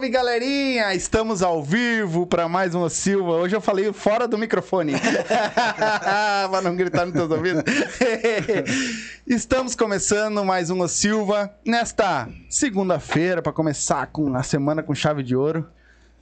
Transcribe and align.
salve, 0.00 0.08
galerinha! 0.08 0.94
Estamos 0.94 1.42
ao 1.42 1.62
vivo 1.62 2.26
para 2.26 2.48
mais 2.48 2.74
um 2.74 2.88
Silva. 2.88 3.32
Hoje 3.32 3.54
eu 3.54 3.60
falei 3.60 3.92
fora 3.92 4.26
do 4.26 4.38
microfone. 4.38 4.94
para 6.50 6.62
não 6.62 6.74
gritar 6.74 7.04
nos 7.04 7.12
teus 7.12 7.30
ouvidos. 7.30 7.62
Estamos 9.26 9.74
começando 9.74 10.42
mais 10.42 10.70
um 10.70 10.88
Silva 10.88 11.54
nesta 11.66 12.30
segunda-feira 12.48 13.42
para 13.42 13.52
começar 13.52 14.06
com 14.06 14.34
a 14.34 14.42
semana 14.42 14.82
com 14.82 14.94
chave 14.94 15.22
de 15.22 15.36
ouro, 15.36 15.68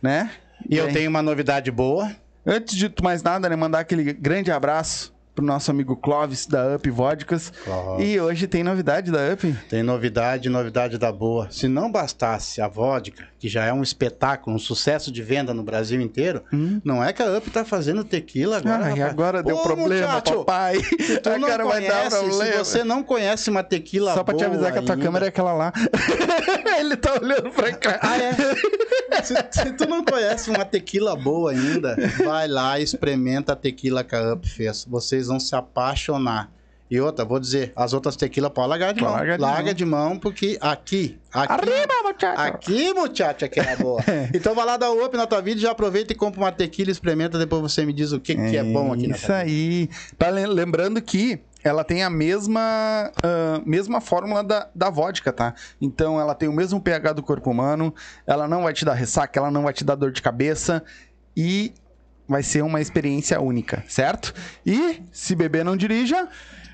né? 0.03 0.33
E 0.69 0.77
eu 0.77 0.87
Bem, 0.87 0.95
tenho 0.95 1.11
uma 1.11 1.23
novidade 1.23 1.71
boa. 1.71 2.11
Antes 2.45 2.75
de 2.75 2.93
mais 3.01 3.23
nada, 3.23 3.49
né, 3.49 3.55
mandar 3.55 3.79
aquele 3.81 4.13
grande 4.13 4.51
abraço 4.51 5.15
pro 5.39 5.45
nosso 5.47 5.71
amigo 5.71 5.95
Clóvis 5.97 6.47
da 6.47 6.75
Up 6.75 6.91
Vodkas. 6.91 7.53
E 8.01 8.19
hoje 8.19 8.49
tem 8.49 8.65
novidade 8.65 9.13
da 9.13 9.33
Up. 9.33 9.53
Tem 9.71 9.85
novidade, 9.85 10.49
novidade 10.49 10.99
da 10.99 11.13
boa. 11.13 11.47
Se 11.49 11.69
não 11.69 11.93
bastasse 11.93 12.61
a 12.61 12.67
vodka, 12.67 13.23
que 13.39 13.49
já 13.49 13.65
é 13.65 13.73
um 13.73 13.81
espetáculo, 13.83 14.57
um 14.57 14.59
sucesso 14.59 15.13
de 15.13 15.23
venda 15.23 15.55
no 15.55 15.63
Brasil 15.63 16.01
inteiro, 16.01 16.43
Hum. 16.53 16.81
não 16.85 17.05
é 17.05 17.13
que 17.13 17.23
a 17.23 17.39
Up 17.39 17.49
tá 17.51 17.65
fazendo 17.65 18.03
tequila 18.03 18.57
agora. 18.57 18.87
Ah, 18.87 18.97
e 18.97 19.01
agora 19.01 19.41
deu 19.41 19.57
Ô, 19.57 19.63
problema, 19.63 20.09
muchacho, 20.15 20.39
papai. 20.45 20.81
Se 20.83 21.21
tu 21.21 21.31
não 21.39 21.69
conhece, 21.71 22.33
se 22.33 22.59
você 22.59 22.83
não 22.85 23.03
conhece 23.05 23.49
uma 23.49 23.63
tequila 23.63 24.15
Só 24.15 24.25
pra 24.25 24.35
te 24.35 24.45
avisar 24.45 24.73
que 24.73 24.79
a 24.81 24.83
tua 24.83 24.95
ainda- 24.97 25.05
câmera 25.07 25.27
é 25.27 25.29
aquela 25.29 25.53
lá. 25.53 25.73
Ele 26.81 26.97
tá 26.97 27.15
olhando 27.21 27.51
pra 27.51 27.73
cá. 27.73 28.01
Ah, 28.03 28.17
é? 28.19 28.33
se, 29.23 29.35
se 29.51 29.73
tu 29.73 29.89
não 29.89 30.05
conhece 30.05 30.51
uma 30.51 30.65
tequila 30.65 31.15
boa 31.17 31.51
ainda, 31.53 31.97
vai 32.25 32.47
lá 32.49 32.79
e 32.79 32.83
experimenta 32.83 33.53
a 33.53 33.57
tequila 33.57 34.03
que 34.05 34.15
a 34.15 34.33
Up 34.35 34.49
fez. 34.49 34.85
Vocês 34.89 35.28
vão 35.29 35.39
se 35.41 35.55
apaixonar. 35.55 36.51
E 36.91 36.99
outra, 36.99 37.23
vou 37.23 37.39
dizer, 37.39 37.71
as 37.77 37.93
outras 37.93 38.17
tequilas 38.17 38.51
pode 38.51 38.67
largar 38.71 38.95
de 38.95 39.03
mão. 39.03 39.13
largar 39.13 39.37
de 39.37 39.43
Larga 39.43 39.63
mão. 39.65 39.75
de 39.75 39.85
mão, 39.85 40.19
porque 40.19 40.57
aqui, 40.59 41.19
aqui, 41.31 41.53
Arriba, 41.53 41.95
muchacho. 42.03 42.41
aqui, 42.41 42.95
muchacha, 42.95 43.47
que 43.47 43.61
é 43.61 43.77
boa. 43.77 44.01
então 44.33 44.55
vai 44.55 44.65
lá 44.65 44.79
dar 44.79 44.91
o 44.91 45.05
up 45.05 45.15
na 45.15 45.27
tua 45.27 45.43
vida, 45.43 45.61
já 45.61 45.71
aproveita 45.71 46.15
e 46.15 46.17
compra 46.17 46.41
uma 46.41 46.51
tequila, 46.51 46.91
experimenta, 46.91 47.39
depois 47.39 47.61
você 47.61 47.85
me 47.85 47.93
diz 47.93 48.11
o 48.13 48.19
que, 48.19 48.35
que 48.35 48.57
é 48.57 48.65
bom 48.65 48.91
aqui 48.95 49.07
na 49.07 49.17
Isso 49.17 49.31
aí. 49.31 49.91
Tá 50.17 50.31
lem- 50.31 50.47
lembrando 50.47 51.03
que 51.03 51.39
ela 51.63 51.85
tem 51.85 52.03
a 52.03 52.09
mesma, 52.09 53.13
ah, 53.23 53.61
mesma 53.67 54.01
fórmula 54.01 54.43
da, 54.43 54.71
da 54.75 54.89
vodka, 54.89 55.31
tá? 55.31 55.53
Então 55.79 56.19
ela 56.19 56.35
tem 56.35 56.49
o 56.49 56.53
mesmo 56.55 56.81
pH 56.81 57.13
do 57.13 57.23
corpo 57.23 57.51
humano, 57.51 57.95
ela 58.27 58.49
não 58.49 58.63
vai 58.63 58.73
te 58.73 58.87
dar 58.87 58.95
ressaca, 58.95 59.39
ela 59.39 59.51
não 59.51 59.65
vai 59.65 59.75
te 59.75 59.85
dar 59.85 59.95
dor 59.95 60.11
de 60.11 60.23
cabeça 60.23 60.83
e 61.37 61.75
vai 62.29 62.43
ser 62.43 62.63
uma 62.63 62.81
experiência 62.81 63.41
única, 63.41 63.83
certo? 63.89 64.35
E 64.65 65.03
se 65.11 65.35
beber 65.35 65.65
não 65.65 65.77
dirija, 65.77 66.29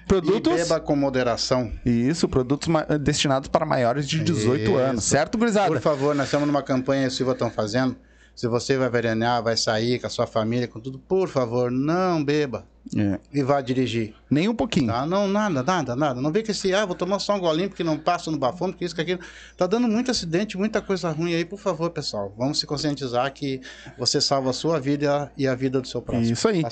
produtos... 0.07 0.53
E 0.53 0.57
beba 0.57 0.81
com 0.81 0.97
moderação. 0.97 1.73
Isso, 1.87 2.29
produtos 2.29 2.69
destinados 3.01 3.49
para 3.49 3.65
maiores 3.65 4.09
de 4.09 4.23
18 4.23 4.63
Isso. 4.63 4.77
anos, 4.77 5.05
certo, 5.05 5.39
gurizada? 5.39 5.69
Por 5.69 5.81
favor, 5.81 6.15
nós 6.15 6.27
estamos 6.27 6.47
numa 6.47 6.63
campanha 6.63 7.09
o 7.09 7.11
Silva 7.11 7.33
estão 7.33 7.51
fazendo. 7.51 7.97
Se 8.35 8.49
você 8.49 8.77
vai 8.77 8.91
verenar, 8.91 9.43
vai 9.43 9.57
sair 9.57 10.01
com 10.01 10.07
a 10.07 10.11
sua 10.11 10.27
família, 10.27 10.67
com 10.67 10.81
tudo, 10.81 10.99
por 10.99 11.29
favor, 11.29 11.71
não 11.71 12.23
beba 12.25 12.67
É. 12.97 13.19
e 13.33 13.43
vá 13.43 13.61
dirigir. 13.61 14.13
Nem 14.29 14.49
um 14.49 14.55
pouquinho. 14.55 14.89
Tá? 14.89 15.07
Não, 15.07 15.29
nada, 15.29 15.63
nada, 15.63 15.95
nada. 15.97 16.21
Não 16.21 16.33
vem 16.33 16.43
que 16.43 16.51
esse, 16.51 16.75
ah, 16.75 16.85
vou 16.85 16.97
tomar 16.97 17.21
só 17.21 17.37
um 17.37 17.39
golinho 17.39 17.69
porque 17.69 17.85
não 17.85 17.97
passa 17.97 18.31
no 18.33 18.37
bafômetro, 18.39 18.79
que 18.79 18.85
isso, 18.85 18.95
que 18.95 19.01
aquilo. 19.01 19.21
Tá 19.57 19.67
dando 19.69 19.87
muito 19.87 20.11
acidente, 20.11 20.59
muita 20.59 20.83
coisa 20.83 21.11
ruim 21.11 21.33
aí, 21.35 21.45
por 21.45 21.59
favor, 21.61 21.91
pessoal. 21.91 22.35
Vamos 22.37 22.59
se 22.59 22.67
conscientizar 22.67 23.33
que 23.33 23.61
você 23.97 24.21
salva 24.21 24.51
a 24.51 24.53
sua 24.53 24.81
vida 24.81 25.31
e 25.37 25.47
a 25.47 25.55
vida 25.55 25.81
do 25.81 25.87
seu 25.87 26.03
próximo. 26.03 26.33
Isso 26.33 26.49
aí. 26.49 26.63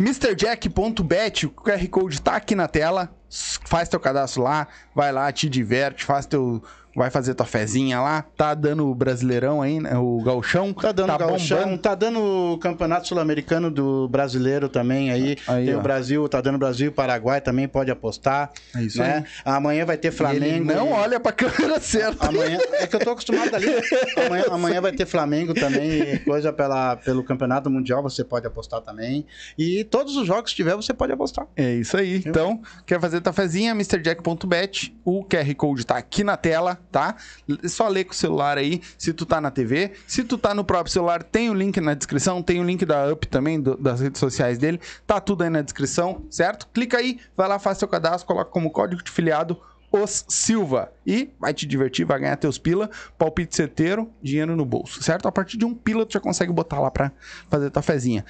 MrJack.bet, 0.00 1.46
o 1.46 1.50
QR 1.50 1.88
Code 1.88 2.20
tá 2.20 2.36
aqui 2.36 2.54
na 2.54 2.66
tela. 2.68 3.10
Faz 3.64 3.88
teu 3.88 3.98
cadastro 3.98 4.42
lá, 4.42 4.68
vai 4.94 5.10
lá, 5.10 5.32
te 5.32 5.48
diverte, 5.48 6.04
faz 6.04 6.26
teu. 6.26 6.62
Vai 6.94 7.10
fazer 7.10 7.34
tua 7.34 7.46
fezinha 7.46 8.00
lá. 8.00 8.22
Tá 8.36 8.52
dando 8.54 8.86
o 8.90 8.94
brasileirão 8.94 9.62
aí, 9.62 9.80
né? 9.80 9.96
O 9.96 10.20
gauchão. 10.22 10.72
Tá 10.74 10.92
dando 10.92 11.16
gauchão, 11.16 11.76
tá 11.78 11.94
dando 11.94 12.20
o 12.54 12.58
campeonato 12.58 13.08
sul-americano 13.08 13.70
do 13.70 14.08
brasileiro 14.08 14.68
também 14.68 15.10
aí. 15.10 15.36
Aí, 15.48 15.66
Tem 15.66 15.74
ó. 15.74 15.78
o 15.78 15.82
Brasil, 15.82 16.28
tá 16.28 16.40
dando 16.40 16.58
Brasil 16.58 16.88
e 16.88 16.90
Paraguai 16.90 17.40
também, 17.40 17.66
pode 17.66 17.90
apostar. 17.90 18.50
É 18.76 18.82
isso 18.82 18.98
né? 18.98 19.24
Amanhã 19.44 19.84
vai 19.86 19.96
ter 19.96 20.08
E 20.08 20.10
ele 20.10 20.16
Flamengo. 20.16 20.64
não 20.66 20.88
e- 20.88 20.92
olha 20.92 21.18
pra 21.18 21.32
câmera 21.32 21.80
certa. 21.80 22.28
Amanhã, 22.28 22.58
é 22.72 22.86
que 22.86 22.94
eu 22.96 23.00
tô 23.00 23.10
acostumado 23.10 23.54
ali. 23.54 23.66
Amanhã, 24.26 24.44
amanhã 24.50 24.80
vai 24.80 24.92
ter 24.92 25.06
Flamengo 25.06 25.54
também, 25.54 26.18
coisa 26.18 26.52
pela, 26.52 26.96
pelo 26.96 27.24
Campeonato 27.24 27.70
Mundial, 27.70 28.02
você 28.02 28.22
pode 28.22 28.46
apostar 28.46 28.80
também. 28.82 29.24
E 29.58 29.84
todos 29.84 30.16
os 30.16 30.26
jogos 30.26 30.50
que 30.50 30.56
tiver, 30.56 30.76
você 30.76 30.92
pode 30.92 31.12
apostar. 31.12 31.46
É 31.56 31.72
isso 31.74 31.96
aí. 31.96 32.22
Então, 32.26 32.60
quer 32.86 33.00
fazer 33.00 33.20
tua 33.20 33.32
fezinha? 33.32 33.70
MrJack.bet. 33.72 34.94
O 35.04 35.24
QR 35.24 35.54
Code 35.54 35.86
tá 35.86 35.96
aqui 35.96 36.22
na 36.22 36.36
tela, 36.36 36.78
tá? 36.90 37.16
É 37.62 37.68
só 37.68 37.86
ler 37.88 38.04
com 38.04 38.12
o 38.12 38.16
celular 38.16 38.58
aí, 38.58 38.80
se 38.98 39.12
tu 39.12 39.24
tá 39.26 39.40
na 39.40 39.50
TV. 39.50 39.92
Se 40.06 40.24
tu 40.24 40.36
tá 40.38 40.54
no 40.54 40.64
próprio 40.64 40.92
celular, 40.92 41.22
tem 41.22 41.50
o 41.50 41.54
link 41.54 41.80
na 41.80 41.94
descrição. 41.94 42.42
Tem 42.42 42.60
o 42.60 42.64
link 42.64 42.84
da 42.84 43.12
Up 43.12 43.26
também, 43.28 43.60
do- 43.60 43.76
das 43.76 44.00
redes 44.00 44.18
sociais 44.18 44.58
dele. 44.58 44.80
Tá 45.06 45.20
tudo 45.20 45.42
aí 45.44 45.50
na 45.50 45.62
descrição, 45.62 46.24
certo? 46.30 46.66
Clica 46.72 46.98
aí, 46.98 47.20
vai 47.36 47.48
lá, 47.48 47.58
faz 47.58 47.78
seu 47.78 47.88
cadastro, 47.88 48.26
coloca 48.26 48.50
como 48.50 48.70
código 48.70 49.02
de 49.02 49.10
filiado 49.10 49.60
os 49.92 50.24
Silva. 50.28 50.90
E 51.06 51.30
vai 51.38 51.52
te 51.52 51.66
divertir, 51.66 52.04
vai 52.06 52.18
ganhar 52.18 52.36
teus 52.36 52.56
pila, 52.58 52.88
palpite 53.18 53.54
certeiro, 53.54 54.10
dinheiro 54.22 54.56
no 54.56 54.64
bolso, 54.64 55.02
certo? 55.02 55.28
A 55.28 55.32
partir 55.32 55.56
de 55.58 55.64
um 55.64 55.74
pila 55.74 56.06
tu 56.06 56.14
já 56.14 56.20
consegue 56.20 56.52
botar 56.52 56.80
lá 56.80 56.90
pra 56.90 57.12
fazer 57.50 57.70
tua 57.70 57.82
fezinha. 57.82 58.24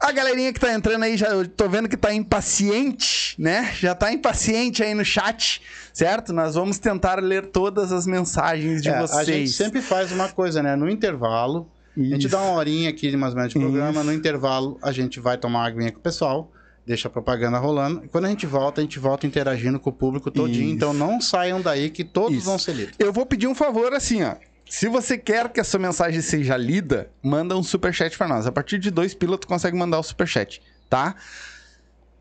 A 0.00 0.12
galerinha 0.12 0.52
que 0.52 0.60
tá 0.60 0.72
entrando 0.72 1.02
aí, 1.02 1.16
já 1.16 1.28
eu 1.28 1.46
tô 1.48 1.68
vendo 1.68 1.88
que 1.88 1.96
tá 1.96 2.12
impaciente, 2.12 3.34
né? 3.40 3.72
Já 3.78 3.94
tá 3.94 4.12
impaciente 4.12 4.82
aí 4.82 4.94
no 4.94 5.04
chat, 5.04 5.60
certo? 5.92 6.32
Nós 6.32 6.54
vamos 6.54 6.78
tentar 6.78 7.20
ler 7.22 7.46
todas 7.46 7.92
as 7.92 8.06
mensagens 8.06 8.82
de 8.82 8.88
É, 8.90 9.00
vocês. 9.00 9.18
a 9.20 9.24
gente 9.24 9.50
sempre 9.50 9.80
faz 9.80 10.12
uma 10.12 10.28
coisa, 10.28 10.62
né? 10.62 10.76
No 10.76 10.88
intervalo, 10.88 11.68
A 11.96 12.00
gente 12.00 12.26
dá 12.28 12.40
uma 12.40 12.52
horinha 12.54 12.90
aqui 12.90 13.08
de 13.10 13.16
mais 13.16 13.32
ou 13.34 13.38
menos 13.38 13.52
de 13.52 13.58
programa. 13.58 13.92
Isso. 14.00 14.04
No 14.04 14.12
intervalo, 14.12 14.78
a 14.82 14.90
gente 14.90 15.20
vai 15.20 15.38
tomar 15.38 15.60
uma 15.60 15.66
aguinha 15.68 15.92
com 15.92 15.98
o 15.98 16.02
pessoal. 16.02 16.50
Deixa 16.86 17.08
a 17.08 17.10
propaganda 17.10 17.58
rolando. 17.58 18.04
E 18.04 18.08
quando 18.08 18.26
a 18.26 18.28
gente 18.28 18.46
volta, 18.46 18.80
a 18.80 18.84
gente 18.84 18.98
volta 18.98 19.26
interagindo 19.26 19.80
com 19.80 19.90
o 19.90 19.92
público 19.92 20.30
todinho. 20.30 20.66
Isso. 20.66 20.74
Então 20.74 20.92
não 20.92 21.20
saiam 21.20 21.60
daí 21.60 21.88
que 21.88 22.04
todos 22.04 22.38
Isso. 22.38 22.46
vão 22.46 22.58
ser 22.58 22.74
lidos. 22.74 22.94
Eu 22.98 23.12
vou 23.12 23.24
pedir 23.24 23.46
um 23.46 23.54
favor 23.54 23.92
assim, 23.94 24.22
ó. 24.22 24.34
Se 24.68 24.88
você 24.88 25.16
quer 25.16 25.50
que 25.50 25.60
a 25.60 25.64
sua 25.64 25.78
mensagem 25.78 26.20
seja 26.20 26.56
lida, 26.56 27.10
manda 27.22 27.56
um 27.56 27.62
superchat 27.62 28.16
pra 28.16 28.26
nós. 28.26 28.46
A 28.46 28.52
partir 28.52 28.78
de 28.78 28.90
dois 28.90 29.14
pila, 29.14 29.38
tu 29.38 29.46
consegue 29.46 29.76
mandar 29.76 29.98
o 29.98 30.02
superchat, 30.02 30.60
tá? 30.88 31.14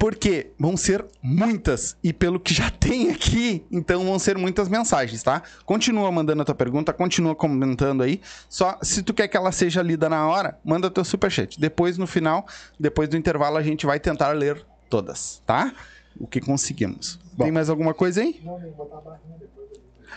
Porque 0.03 0.51
vão 0.59 0.75
ser 0.75 1.05
muitas. 1.21 1.95
E 2.03 2.11
pelo 2.11 2.37
que 2.37 2.53
já 2.53 2.67
tem 2.77 3.09
aqui, 3.09 3.65
então 3.71 4.03
vão 4.03 4.19
ser 4.19 4.37
muitas 4.37 4.67
mensagens, 4.67 5.23
tá? 5.23 5.41
Continua 5.65 6.11
mandando 6.11 6.41
a 6.41 6.45
tua 6.45 6.53
pergunta, 6.53 6.91
continua 6.91 7.33
comentando 7.33 8.03
aí. 8.03 8.19
Só 8.49 8.77
se 8.81 9.01
tu 9.01 9.13
quer 9.13 9.29
que 9.29 9.37
ela 9.37 9.49
seja 9.53 9.81
lida 9.81 10.09
na 10.09 10.27
hora, 10.27 10.59
manda 10.61 10.91
teu 10.91 11.05
superchat. 11.05 11.57
Depois, 11.57 11.97
no 11.97 12.05
final, 12.05 12.45
depois 12.77 13.07
do 13.07 13.15
intervalo, 13.15 13.55
a 13.55 13.63
gente 13.63 13.85
vai 13.85 13.97
tentar 13.97 14.33
ler 14.33 14.65
todas, 14.89 15.41
tá? 15.45 15.73
O 16.19 16.27
que 16.27 16.41
conseguimos. 16.41 17.17
Tem 17.37 17.49
mais 17.49 17.69
alguma 17.69 17.93
coisa 17.93 18.19
aí? 18.19 18.41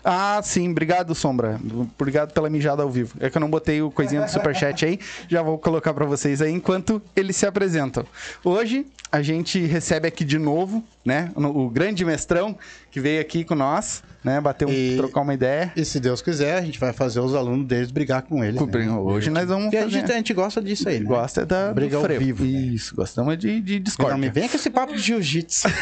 Ah, 0.05 0.41
sim, 0.43 0.71
obrigado, 0.71 1.15
Sombra. 1.15 1.61
Obrigado 1.99 2.33
pela 2.33 2.49
mijada 2.49 2.83
ao 2.83 2.91
vivo. 2.91 3.17
É 3.21 3.31
que 3.31 3.37
eu 3.37 3.41
não 3.41 3.51
botei 3.51 3.83
o 3.83 3.91
coisinha 3.91 4.23
do 4.23 4.31
superchat 4.31 4.85
aí, 4.85 4.99
já 5.29 5.43
vou 5.43 5.59
colocar 5.59 5.93
pra 5.95 6.05
vocês 6.05 6.41
aí 6.43 6.53
enquanto 6.53 7.01
eles 7.15 7.37
se 7.37 7.47
apresentam. 7.47 8.05
Hoje 8.45 8.87
a 9.11 9.23
gente 9.23 9.59
recebe 9.65 10.09
aqui 10.09 10.25
de 10.25 10.39
novo, 10.39 10.83
né, 11.07 11.31
o 11.37 11.71
grande 11.71 12.05
mestrão 12.05 12.59
que 12.91 12.99
veio 13.01 13.21
aqui 13.21 13.45
com 13.45 13.55
nós, 13.55 14.03
né, 14.25 14.41
bater 14.41 14.67
um, 14.67 14.73
E- 14.73 14.97
trocar 14.97 15.21
uma 15.21 15.33
ideia. 15.33 15.73
E 15.77 15.85
se 15.85 16.01
Deus 16.01 16.21
quiser, 16.21 16.59
a 16.59 16.63
gente 16.63 16.81
vai 16.81 16.93
fazer 16.93 17.21
os 17.21 17.33
alunos 17.35 17.65
deles 17.67 17.91
brigar 17.93 18.23
com 18.23 18.43
eles. 18.45 18.61
né? 18.61 18.91
Hoje 18.99 19.31
nós 19.31 19.47
vamos 19.47 19.65
Porque 19.67 19.77
a 19.77 19.83
fazer. 19.83 19.93
gente, 20.01 20.13
a 20.13 20.17
gente 20.17 20.35
gosta 20.35 20.61
disso 20.61 20.89
aí, 20.89 20.99
né? 20.99 21.07
Gosta 21.07 21.47
da 21.47 21.73
Briga 21.73 21.97
ao 21.97 22.03
vivo, 22.09 22.43
né? 22.45 22.51
Isso, 22.51 22.95
gostamos 22.97 23.39
de, 23.39 23.61
de 23.61 23.73
Não, 23.75 23.79
me 23.79 23.85
discórdia. 23.85 24.33
vem 24.33 24.49
com 24.49 24.57
esse 24.57 24.69
papo 24.71 24.93
de 24.95 24.99
jiu-jitsu. 25.01 25.69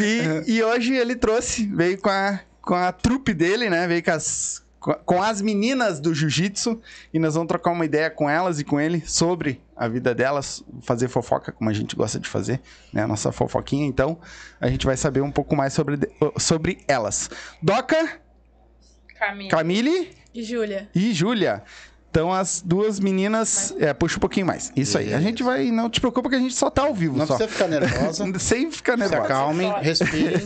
E, 0.00 0.52
e 0.54 0.62
hoje 0.62 0.94
ele 0.94 1.14
trouxe, 1.14 1.66
veio 1.66 1.98
com 1.98 2.08
a, 2.10 2.40
com 2.62 2.74
a 2.74 2.90
trupe 2.92 3.32
dele, 3.34 3.68
né? 3.70 3.86
Veio 3.86 4.02
com 4.02 4.10
as, 4.12 4.62
com 5.04 5.22
as 5.22 5.40
meninas 5.42 6.00
do 6.00 6.14
jiu-jitsu 6.14 6.80
e 7.12 7.18
nós 7.18 7.34
vamos 7.34 7.48
trocar 7.48 7.72
uma 7.72 7.84
ideia 7.84 8.08
com 8.10 8.28
elas 8.30 8.60
e 8.60 8.64
com 8.64 8.80
ele 8.80 9.02
sobre 9.06 9.60
a 9.76 9.88
vida 9.88 10.14
delas, 10.14 10.64
fazer 10.82 11.08
fofoca 11.08 11.52
como 11.52 11.68
a 11.68 11.72
gente 11.72 11.94
gosta 11.96 12.18
de 12.18 12.28
fazer, 12.28 12.60
né? 12.92 13.02
A 13.02 13.06
nossa 13.06 13.30
fofoquinha. 13.32 13.86
Então, 13.86 14.18
a 14.60 14.68
gente 14.68 14.86
vai 14.86 14.96
saber 14.96 15.20
um 15.20 15.30
pouco 15.30 15.54
mais 15.56 15.72
sobre, 15.72 15.98
sobre 16.38 16.78
elas. 16.88 17.28
Doca, 17.60 18.20
Caminho. 19.18 19.50
Camille 19.50 20.10
E 20.34 20.42
Júlia. 20.42 20.88
e 20.94 21.12
Júlia. 21.12 21.62
Então, 22.10 22.32
as 22.32 22.62
duas 22.64 22.98
meninas. 22.98 23.74
É, 23.78 23.92
puxa 23.92 24.16
um 24.16 24.20
pouquinho 24.20 24.46
mais. 24.46 24.72
Isso 24.74 24.96
aí. 24.96 25.12
A 25.12 25.20
gente 25.20 25.42
vai. 25.42 25.70
Não 25.70 25.90
te 25.90 26.00
preocupa 26.00 26.30
que 26.30 26.34
a 26.34 26.38
gente 26.38 26.54
só 26.54 26.70
tá 26.70 26.82
ao 26.82 26.94
vivo. 26.94 27.16
Não 27.18 27.26
só. 27.26 27.34
precisa 27.36 27.52
ficar 27.52 27.68
nervosa. 27.68 28.24
Sem 28.40 28.70
ficar 28.70 28.92
Se 28.94 28.98
nervosa. 29.00 29.22
acalmem, 29.22 29.70
respirem. 29.82 30.38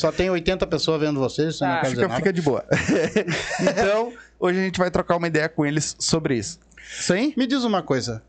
Só 0.00 0.10
tem 0.10 0.28
80 0.28 0.66
pessoas 0.66 1.00
vendo 1.00 1.20
vocês, 1.20 1.54
isso 1.54 1.64
não 1.64 1.70
Tá. 1.70 1.80
quer 1.82 1.86
dizer 1.90 1.94
Fica, 1.96 2.08
nada. 2.08 2.16
fica 2.20 2.32
de 2.32 2.42
boa. 2.42 2.64
então, 3.60 4.12
hoje 4.40 4.58
a 4.58 4.62
gente 4.62 4.78
vai 4.78 4.90
trocar 4.90 5.16
uma 5.16 5.28
ideia 5.28 5.48
com 5.48 5.64
eles 5.64 5.94
sobre 6.00 6.36
isso. 6.36 6.58
Isso 6.98 7.12
aí? 7.12 7.32
Me 7.36 7.46
diz 7.46 7.62
uma 7.62 7.82
coisa. 7.82 8.22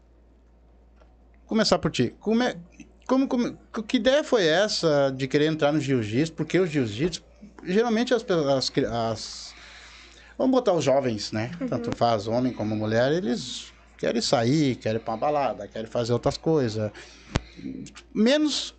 Começar 1.48 1.80
por 1.80 1.90
ti. 1.92 2.14
Como 2.20 2.44
é, 2.44 2.56
como, 3.08 3.28
como- 3.28 3.58
que 3.88 3.98
ideia 3.98 4.24
foi 4.24 4.46
essa 4.46 5.12
de 5.16 5.28
querer 5.28 5.46
entrar 5.46 5.72
no 5.72 5.80
jiu-jitsu? 5.80 6.34
Porque 6.34 6.60
o 6.60 6.68
jiu-jitsu, 6.68 7.24
geralmente 7.64 8.14
as, 8.14 8.24
as, 8.30 8.72
as- 8.92 9.47
Vamos 10.38 10.52
botar 10.52 10.74
os 10.74 10.84
jovens, 10.84 11.32
né? 11.32 11.52
Tanto 11.68 11.96
faz 11.96 12.28
homem 12.28 12.54
como 12.54 12.76
mulher, 12.76 13.12
eles 13.12 13.74
querem 13.98 14.22
sair, 14.22 14.76
querem 14.76 15.02
ir 15.02 15.04
pra 15.04 15.14
uma 15.14 15.20
balada, 15.20 15.68
querem 15.68 15.90
fazer 15.90 16.14
outras 16.14 16.38
coisas. 16.38 16.92
Menos 18.14 18.76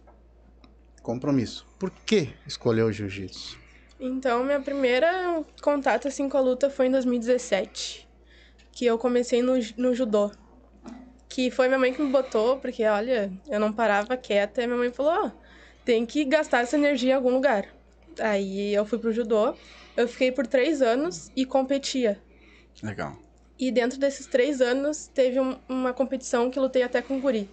compromisso. 1.02 1.66
Por 1.78 1.90
que 1.90 2.28
escolheu 2.46 2.86
o 2.86 2.92
jiu-jitsu? 2.92 3.58
Então, 3.98 4.44
minha 4.44 4.60
primeira 4.60 5.42
contato 5.60 6.06
assim 6.06 6.28
com 6.28 6.36
a 6.36 6.40
luta 6.40 6.70
foi 6.70 6.86
em 6.86 6.90
2017. 6.92 8.08
Que 8.70 8.86
eu 8.86 8.96
comecei 8.96 9.42
no, 9.42 9.54
no 9.76 9.94
judô. 9.94 10.30
Que 11.28 11.50
foi 11.50 11.66
minha 11.66 11.78
mãe 11.78 11.92
que 11.92 12.00
me 12.00 12.10
botou, 12.10 12.58
porque 12.58 12.84
olha, 12.84 13.32
eu 13.48 13.58
não 13.58 13.72
parava 13.72 14.16
quieta. 14.16 14.62
E 14.62 14.66
minha 14.66 14.78
mãe 14.78 14.92
falou: 14.92 15.26
ó, 15.26 15.30
tem 15.84 16.06
que 16.06 16.24
gastar 16.24 16.60
essa 16.60 16.76
energia 16.76 17.12
em 17.12 17.16
algum 17.16 17.30
lugar. 17.30 17.66
Aí 18.20 18.72
eu 18.72 18.86
fui 18.86 18.98
pro 18.98 19.12
judô. 19.12 19.54
Eu 19.98 20.06
fiquei 20.06 20.30
por 20.30 20.46
três 20.46 20.80
anos 20.80 21.32
e 21.34 21.44
competia. 21.44 22.20
Legal. 22.80 23.18
E 23.58 23.72
dentro 23.72 23.98
desses 23.98 24.26
três 24.28 24.60
anos, 24.60 25.08
teve 25.08 25.40
um- 25.40 25.58
uma 25.68 25.92
competição 25.92 26.48
que 26.52 26.60
lutei 26.60 26.84
até 26.84 27.02
com 27.02 27.20
guri. 27.20 27.50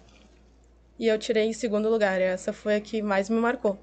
E 0.96 1.08
eu 1.08 1.18
tirei 1.18 1.42
em 1.42 1.52
segundo 1.52 1.88
lugar. 1.88 2.20
Essa 2.20 2.52
foi 2.52 2.76
a 2.76 2.80
que 2.80 3.02
mais 3.02 3.28
me 3.28 3.40
marcou. 3.40 3.76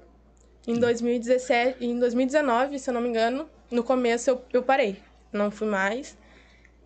Em 0.66 0.78
2017, 0.78 1.84
em 1.84 1.98
2019, 1.98 2.78
se 2.78 2.88
eu 2.88 2.94
não 2.94 3.02
me 3.02 3.10
engano, 3.10 3.50
no 3.70 3.84
começo 3.84 4.30
eu, 4.30 4.42
eu 4.50 4.62
parei. 4.62 4.96
Não 5.30 5.50
fui 5.50 5.68
mais. 5.68 6.16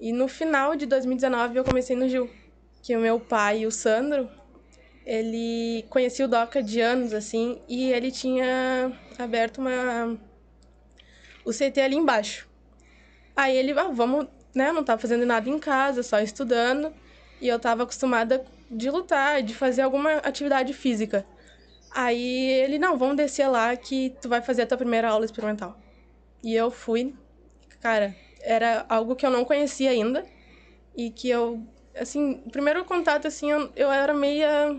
E 0.00 0.12
no 0.12 0.26
final 0.26 0.74
de 0.74 0.84
2019 0.84 1.58
eu 1.58 1.64
comecei 1.64 1.94
no 1.94 2.08
Gil. 2.08 2.28
Que 2.82 2.96
o 2.96 3.00
meu 3.00 3.20
pai, 3.20 3.64
o 3.66 3.70
Sandro, 3.70 4.28
ele 5.06 5.84
conhecia 5.88 6.24
o 6.24 6.28
Doca 6.28 6.60
de 6.60 6.80
anos, 6.80 7.14
assim, 7.14 7.60
e 7.68 7.92
ele 7.92 8.10
tinha 8.10 8.92
aberto 9.16 9.58
uma... 9.58 10.18
o 11.48 11.52
CT 11.52 11.80
ali 11.80 11.96
embaixo. 11.96 12.46
Aí 13.34 13.56
ele, 13.56 13.72
ah, 13.72 13.88
vamos, 13.88 14.26
né, 14.54 14.70
não 14.70 14.84
tava 14.84 15.00
fazendo 15.00 15.24
nada 15.24 15.48
em 15.48 15.58
casa, 15.58 16.02
só 16.02 16.20
estudando. 16.20 16.92
E 17.40 17.48
eu 17.48 17.58
tava 17.58 17.84
acostumada 17.84 18.44
de 18.70 18.90
lutar, 18.90 19.42
de 19.42 19.54
fazer 19.54 19.80
alguma 19.80 20.16
atividade 20.18 20.74
física. 20.74 21.24
Aí 21.90 22.50
ele, 22.50 22.78
não, 22.78 22.98
vamos 22.98 23.16
descer 23.16 23.48
lá 23.48 23.74
que 23.74 24.14
tu 24.20 24.28
vai 24.28 24.42
fazer 24.42 24.62
a 24.62 24.66
tua 24.66 24.76
primeira 24.76 25.08
aula 25.08 25.24
experimental. 25.24 25.78
E 26.42 26.54
eu 26.54 26.70
fui, 26.70 27.14
cara, 27.80 28.14
era 28.42 28.84
algo 28.86 29.16
que 29.16 29.24
eu 29.24 29.30
não 29.30 29.42
conhecia 29.42 29.90
ainda. 29.90 30.26
E 30.94 31.08
que 31.08 31.30
eu, 31.30 31.62
assim, 31.96 32.42
primeiro 32.52 32.84
contato, 32.84 33.26
assim, 33.26 33.50
eu, 33.50 33.70
eu 33.74 33.90
era 33.90 34.12
meia. 34.12 34.76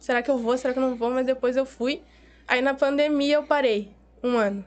Será 0.00 0.20
que 0.20 0.30
eu 0.30 0.38
vou? 0.38 0.58
Será 0.58 0.72
que 0.72 0.80
eu 0.80 0.82
não 0.82 0.96
vou? 0.96 1.10
Mas 1.10 1.26
depois 1.26 1.56
eu 1.56 1.64
fui. 1.64 2.02
Aí 2.48 2.60
na 2.60 2.74
pandemia 2.74 3.36
eu 3.36 3.44
parei 3.44 3.92
um 4.20 4.36
ano. 4.36 4.64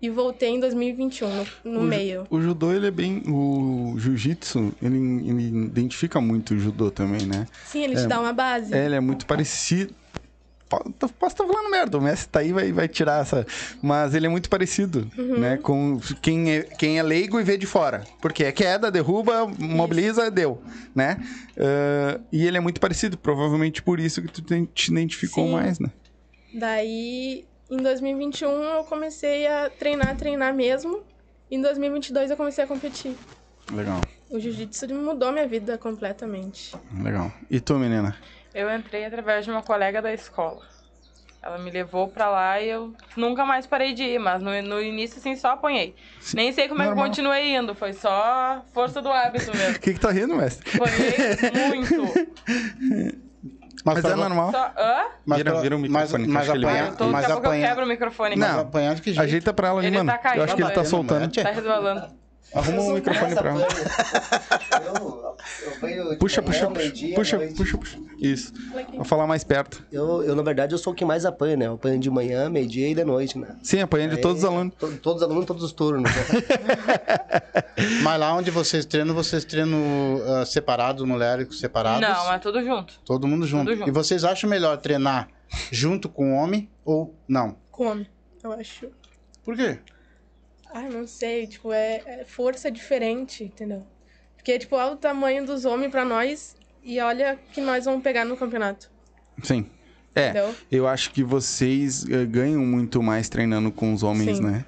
E 0.00 0.10
voltei 0.10 0.50
em 0.50 0.60
2021, 0.60 1.28
no, 1.28 1.46
no 1.64 1.80
O 1.80 1.82
meio. 1.82 2.26
O 2.28 2.40
judô, 2.40 2.72
ele 2.72 2.86
é 2.86 2.90
bem. 2.90 3.22
O 3.26 3.94
jiu-jitsu, 3.98 4.74
ele, 4.82 4.96
ele 4.96 5.46
identifica 5.66 6.20
muito 6.20 6.54
o 6.54 6.58
judô 6.58 6.90
também, 6.90 7.26
né? 7.26 7.46
Sim, 7.64 7.84
ele 7.84 7.96
te 7.96 8.06
dá 8.06 8.20
uma 8.20 8.32
base. 8.32 8.74
É, 8.74 8.84
ele 8.84 8.94
é 8.94 9.00
muito 9.00 9.24
parecido. 9.26 9.94
Posso 10.68 11.14
estar 11.28 11.46
falando 11.46 11.70
merda, 11.70 11.96
o 11.96 12.00
Messi 12.00 12.28
tá 12.28 12.40
aí 12.40 12.52
vai, 12.52 12.72
vai 12.72 12.88
tirar 12.88 13.22
essa. 13.22 13.46
Mas 13.80 14.14
ele 14.14 14.26
é 14.26 14.28
muito 14.28 14.50
parecido, 14.50 15.08
né? 15.16 15.56
Com 15.56 16.00
quem 16.20 16.50
é, 16.50 16.62
quem 16.62 16.98
é 16.98 17.02
leigo 17.02 17.38
e 17.38 17.44
vê 17.44 17.56
de 17.56 17.66
fora. 17.66 18.04
Porque 18.20 18.42
é 18.44 18.50
queda, 18.50 18.90
derruba, 18.90 19.46
mobiliza, 19.58 20.28
deu, 20.28 20.60
né? 20.92 21.18
Ah, 21.56 22.20
e 22.32 22.44
ele 22.44 22.56
é 22.56 22.60
muito 22.60 22.80
parecido, 22.80 23.16
provavelmente 23.16 23.80
por 23.80 24.00
isso 24.00 24.20
que 24.20 24.28
tu 24.28 24.42
te 24.42 24.66
te 24.74 24.90
identificou 24.90 25.46
Sim. 25.46 25.52
mais, 25.52 25.78
né? 25.78 25.90
Daí, 26.52 27.44
em 27.70 27.76
2021, 27.82 28.48
eu 28.48 28.84
comecei 28.84 29.46
a 29.46 29.70
treinar, 29.70 30.16
treinar 30.16 30.54
mesmo. 30.54 31.02
Em 31.50 31.60
2022, 31.60 32.30
eu 32.30 32.36
comecei 32.36 32.64
a 32.64 32.66
competir. 32.66 33.16
Legal, 33.72 34.04
O 34.30 34.38
jiu-jitsu 34.38 34.92
mudou 34.94 35.32
minha 35.32 35.46
vida 35.46 35.76
completamente. 35.78 36.74
legal. 37.02 37.32
E 37.50 37.60
tu, 37.60 37.74
menina? 37.78 38.16
Eu 38.54 38.70
entrei 38.74 39.04
através 39.04 39.44
de 39.44 39.50
uma 39.50 39.62
colega 39.62 40.00
da 40.00 40.12
escola. 40.12 40.62
Ela 41.42 41.58
me 41.58 41.70
levou 41.70 42.08
pra 42.08 42.28
lá 42.28 42.60
e 42.60 42.68
eu 42.68 42.92
nunca 43.16 43.44
mais 43.44 43.66
parei 43.66 43.92
de 43.92 44.02
ir, 44.02 44.18
mas 44.18 44.42
no, 44.42 44.50
no 44.62 44.82
início, 44.82 45.18
assim, 45.18 45.36
só 45.36 45.50
apanhei. 45.50 45.94
Sim. 46.20 46.36
Nem 46.36 46.52
sei 46.52 46.66
como 46.68 46.80
é 46.80 46.84
que 46.86 46.90
eu 46.90 46.94
Normal. 46.96 47.08
continuei 47.10 47.54
indo, 47.54 47.74
foi 47.74 47.92
só 47.92 48.64
força 48.72 49.00
do 49.02 49.08
hábito 49.10 49.50
O 49.52 49.56
mesmo. 49.56 49.78
que 49.78 49.94
que 49.94 50.00
tá 50.00 50.10
rindo, 50.10 50.34
mestre? 50.34 50.68
Apanhei 50.74 51.68
muito. 51.68 53.22
Mas 53.86 54.00
pra- 54.00 54.10
é 54.10 54.16
normal. 54.16 54.50
Só, 54.50 54.72
hã? 54.76 55.04
Mas, 55.24 55.38
Vira- 55.38 55.52
pra- 55.52 55.60
vira 55.60 55.76
o 55.76 55.78
microfone, 55.78 56.26
mas, 56.28 56.48
ele 56.48 56.66
apanhar, 56.66 56.96
tô, 56.96 57.04
mas 57.06 57.12
daqui 57.22 57.24
a 57.24 57.28
pouco 57.34 57.46
eu 57.46 57.50
apanhar, 57.52 57.68
quebro 57.68 57.84
o 57.84 57.88
microfone. 57.88 58.36
mas 58.36 58.52
Não. 58.52 58.60
apanhar 58.60 58.94
de 58.96 59.02
que 59.02 59.10
jeito? 59.12 59.22
Ajeita 59.22 59.52
pra 59.54 59.68
ela 59.68 59.78
ali, 59.78 59.86
Ele 59.86 59.96
mano. 59.98 60.10
tá 60.10 60.18
caindo, 60.18 60.38
eu 60.38 60.44
acho 60.44 60.56
que 60.56 60.62
ele 60.62 60.70
tá 60.72 60.80
ele. 60.80 60.88
soltando. 60.90 61.32
Tá 61.32 61.50
resvalando. 61.50 62.25
Arruma 62.54 62.82
um 62.82 62.94
microfone 62.94 63.34
pra 63.34 63.50
ela. 63.50 63.66
Eu, 64.86 65.36
eu 65.66 65.80
venho 65.80 66.10
de 66.10 66.16
Puxa, 66.16 66.40
manhã, 66.40 66.52
puxa, 66.52 66.66
puxa, 66.66 66.70
meio-dia, 66.70 67.14
puxa, 67.14 67.36
noite. 67.36 67.54
puxa, 67.54 67.78
puxa. 67.78 67.98
Isso. 68.18 68.52
Vou 68.94 69.04
falar 69.04 69.26
mais 69.26 69.44
perto. 69.44 69.84
Eu, 69.92 70.22
eu, 70.22 70.34
na 70.34 70.42
verdade, 70.42 70.72
eu 70.74 70.78
sou 70.78 70.92
o 70.92 70.96
que 70.96 71.04
mais 71.04 71.26
apanha, 71.26 71.56
né? 71.56 71.66
Eu 71.66 71.74
apanho 71.74 71.98
de 71.98 72.08
manhã, 72.10 72.48
meio-dia 72.48 72.88
e 72.88 72.94
de 72.94 73.04
noite, 73.04 73.36
né? 73.38 73.56
Sim, 73.62 73.80
apanhando 73.80 74.14
de 74.16 74.22
todos 74.22 74.38
os 74.42 74.48
Aí, 74.48 74.54
alunos. 74.54 74.74
to- 74.76 74.96
todos 74.98 75.22
os 75.22 75.28
alunos, 75.28 75.44
todos 75.46 75.62
os 75.64 75.72
turnos. 75.72 76.10
Né? 76.10 76.22
Mas 78.02 78.18
lá 78.20 78.34
onde 78.34 78.50
vocês 78.50 78.86
treinam, 78.86 79.14
vocês 79.14 79.44
treinam 79.44 79.78
ah, 80.40 80.46
separados, 80.46 81.04
mulheres 81.04 81.58
separados? 81.58 82.00
Não, 82.00 82.32
é 82.32 82.38
tudo 82.38 82.62
junto. 82.64 82.94
Todo 83.04 83.26
mundo 83.26 83.46
junto. 83.46 83.66
Tudo 83.66 83.78
junto. 83.78 83.88
E 83.88 83.92
vocês 83.92 84.24
acham 84.24 84.48
melhor 84.48 84.78
treinar 84.78 85.28
junto 85.70 86.08
com 86.08 86.32
o 86.32 86.36
homem 86.36 86.68
ou 86.84 87.14
não? 87.28 87.56
Come, 87.70 88.08
eu 88.42 88.52
acho. 88.52 88.88
Por 89.44 89.54
quê? 89.56 89.78
Ai, 90.72 90.88
não 90.88 91.06
sei, 91.06 91.46
tipo, 91.46 91.72
é, 91.72 92.02
é 92.06 92.24
força 92.24 92.70
diferente, 92.70 93.44
entendeu? 93.44 93.86
Porque, 94.36 94.58
tipo, 94.58 94.76
olha 94.76 94.92
o 94.92 94.96
tamanho 94.96 95.44
dos 95.44 95.64
homens 95.64 95.90
pra 95.90 96.04
nós 96.04 96.56
e 96.82 97.00
olha 97.00 97.38
que 97.52 97.60
nós 97.60 97.84
vamos 97.84 98.02
pegar 98.02 98.24
no 98.24 98.36
campeonato, 98.36 98.90
Sim. 99.42 99.66
É, 100.14 100.30
entendeu? 100.30 100.54
eu 100.72 100.86
acho 100.88 101.10
que 101.10 101.22
vocês 101.22 102.08
eh, 102.08 102.24
ganham 102.24 102.64
muito 102.64 103.02
mais 103.02 103.28
treinando 103.28 103.70
com 103.70 103.92
os 103.92 104.02
homens, 104.02 104.38
Sim. 104.38 104.44
né? 104.44 104.64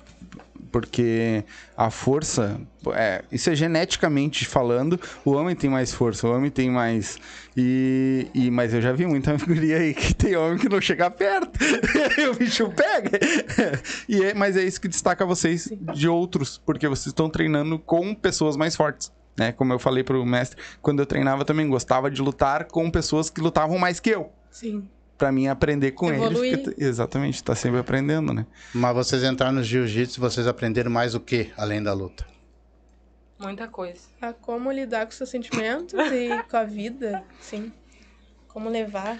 Porque 0.70 1.44
a 1.76 1.90
força, 1.90 2.60
é, 2.92 3.24
isso 3.32 3.50
é 3.50 3.54
geneticamente 3.54 4.46
falando, 4.46 5.00
o 5.24 5.32
homem 5.32 5.56
tem 5.56 5.68
mais 5.70 5.92
força, 5.92 6.26
o 6.28 6.34
homem 6.34 6.50
tem 6.50 6.70
mais. 6.70 7.18
E, 7.56 8.28
e 8.34 8.50
mas 8.50 8.72
eu 8.74 8.80
já 8.80 8.92
vi 8.92 9.06
muita 9.06 9.36
guria 9.44 9.78
aí 9.78 9.94
que 9.94 10.14
tem 10.14 10.36
homem 10.36 10.58
que 10.58 10.68
não 10.68 10.80
chega 10.80 11.10
perto. 11.10 11.58
o 12.30 12.34
bicho 12.34 12.70
pega. 12.70 13.18
e 14.08 14.22
é, 14.22 14.34
mas 14.34 14.56
é 14.56 14.62
isso 14.62 14.80
que 14.80 14.88
destaca 14.88 15.24
vocês 15.24 15.68
de 15.94 16.08
outros, 16.08 16.58
porque 16.64 16.86
vocês 16.86 17.06
estão 17.06 17.28
treinando 17.28 17.78
com 17.78 18.14
pessoas 18.14 18.56
mais 18.56 18.76
fortes. 18.76 19.12
Né? 19.38 19.52
Como 19.52 19.72
eu 19.72 19.78
falei 19.78 20.02
pro 20.02 20.24
mestre, 20.26 20.60
quando 20.82 20.98
eu 20.98 21.06
treinava 21.06 21.44
também 21.44 21.68
gostava 21.68 22.10
de 22.10 22.20
lutar 22.20 22.64
com 22.64 22.90
pessoas 22.90 23.30
que 23.30 23.40
lutavam 23.40 23.78
mais 23.78 24.00
que 24.00 24.10
eu. 24.10 24.32
Sim. 24.50 24.88
Pra 25.18 25.32
mim 25.32 25.48
aprender 25.48 25.90
com 25.92 26.12
Evoluir. 26.12 26.52
eles. 26.54 26.64
porque- 26.64 26.82
exatamente, 26.84 27.42
tá 27.42 27.54
sempre 27.54 27.80
aprendendo, 27.80 28.32
né? 28.32 28.46
Mas 28.72 28.94
vocês 28.94 29.24
entraram 29.24 29.54
no 29.54 29.62
jiu-jitsu, 29.64 30.20
vocês 30.20 30.46
aprenderam 30.46 30.90
mais 30.92 31.14
o 31.14 31.20
que 31.20 31.52
além 31.56 31.82
da 31.82 31.92
luta? 31.92 32.24
Muita 33.38 33.66
coisa. 33.68 34.00
A 34.22 34.32
como 34.32 34.70
lidar 34.70 35.06
com 35.06 35.12
seus 35.12 35.28
sentimentos 35.28 35.92
e 36.12 36.42
com 36.48 36.56
a 36.56 36.64
vida, 36.64 37.24
sim. 37.40 37.72
Como 38.46 38.68
levar. 38.68 39.18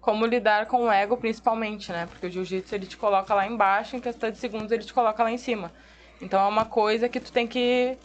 Como 0.00 0.24
lidar 0.24 0.66
com 0.66 0.84
o 0.84 0.90
ego, 0.92 1.16
principalmente, 1.16 1.90
né? 1.92 2.06
Porque 2.06 2.26
o 2.26 2.30
jiu-jitsu 2.30 2.74
ele 2.74 2.86
te 2.86 2.96
coloca 2.96 3.34
lá 3.34 3.46
embaixo, 3.46 3.96
em 3.96 4.00
questão 4.00 4.30
de 4.30 4.38
segundos 4.38 4.70
ele 4.70 4.84
te 4.84 4.92
coloca 4.94 5.22
lá 5.22 5.30
em 5.32 5.36
cima. 5.38 5.72
Então 6.20 6.40
é 6.40 6.46
uma 6.46 6.64
coisa 6.66 7.08
que 7.08 7.20
tu 7.20 7.32
tem 7.32 7.46
que 7.46 7.96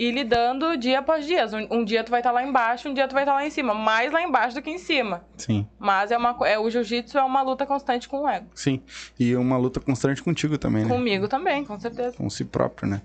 ir 0.00 0.12
lidando 0.12 0.78
dia 0.78 1.00
após 1.00 1.26
dia. 1.26 1.46
Um, 1.46 1.80
um 1.80 1.84
dia 1.84 2.02
tu 2.02 2.10
vai 2.10 2.20
estar 2.20 2.32
lá 2.32 2.42
embaixo, 2.42 2.88
um 2.88 2.94
dia 2.94 3.06
tu 3.06 3.12
vai 3.12 3.22
estar 3.22 3.34
lá 3.34 3.46
em 3.46 3.50
cima. 3.50 3.74
Mais 3.74 4.10
lá 4.10 4.22
embaixo 4.22 4.54
do 4.54 4.62
que 4.62 4.70
em 4.70 4.78
cima. 4.78 5.22
Sim, 5.36 5.66
Mas 5.78 6.10
é 6.10 6.16
uma, 6.16 6.34
é, 6.46 6.58
o 6.58 6.70
jiu-jitsu 6.70 7.18
é 7.18 7.22
uma 7.22 7.42
luta 7.42 7.66
constante 7.66 8.08
com 8.08 8.22
o 8.22 8.28
ego. 8.28 8.46
sim. 8.54 8.80
E 9.18 9.36
uma 9.36 9.58
luta 9.58 9.78
constante 9.78 10.22
contigo 10.22 10.56
também, 10.56 10.84
né? 10.84 10.88
Comigo 10.88 11.28
também, 11.28 11.64
com 11.64 11.78
certeza. 11.78 12.16
Com 12.16 12.30
si 12.30 12.44
próprio, 12.44 12.88
né? 12.88 13.02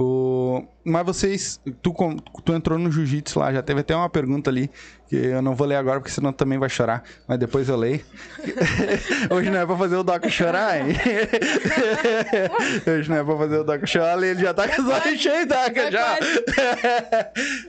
O... 0.00 0.64
Mas 0.84 1.04
vocês, 1.04 1.60
tu, 1.82 1.92
tu 2.44 2.52
entrou 2.52 2.78
no 2.78 2.88
jiu-jitsu 2.88 3.40
lá, 3.40 3.52
já 3.52 3.60
teve 3.60 3.80
até 3.80 3.96
uma 3.96 4.08
pergunta 4.08 4.48
ali, 4.48 4.70
que 5.08 5.16
eu 5.16 5.42
não 5.42 5.56
vou 5.56 5.66
ler 5.66 5.74
agora, 5.74 5.98
porque 5.98 6.12
senão 6.12 6.32
também 6.32 6.56
vai 6.56 6.68
chorar, 6.68 7.02
mas 7.26 7.36
depois 7.36 7.68
eu 7.68 7.76
leio. 7.76 8.00
Hoje 9.28 9.50
não 9.50 9.58
é 9.58 9.66
pra 9.66 9.76
fazer 9.76 9.96
o 9.96 10.04
Doca 10.04 10.28
chorar, 10.28 10.78
hein? 10.78 10.94
Hoje 12.86 13.10
não 13.10 13.16
é 13.16 13.24
pra 13.24 13.36
fazer 13.36 13.58
o 13.58 13.64
Doca 13.64 13.86
chorar, 13.86 14.22
ele 14.22 14.40
já 14.40 14.54
tá 14.54 14.68
com 14.68 14.82
os 14.82 14.88
olhos 14.88 15.20
cheios, 15.20 15.48
Doca, 15.48 15.90
Já 15.90 15.90
já. 15.90 16.18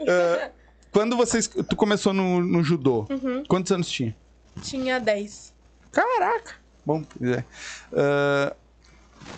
Eh, 0.07 0.51
Quando 0.93 1.17
vocês, 1.17 1.47
tu 1.47 1.75
começou 1.75 2.13
no, 2.13 2.41
no 2.41 2.63
judô, 2.63 3.07
quantos 3.47 3.71
anos 3.71 3.89
tinha? 3.89 4.15
Tinha 4.61 4.99
10. 4.99 5.51
Caraca! 5.91 6.53
Bom, 6.85 7.03
pois 7.03 7.37
é. 7.37 7.45
Ah, 7.91 8.55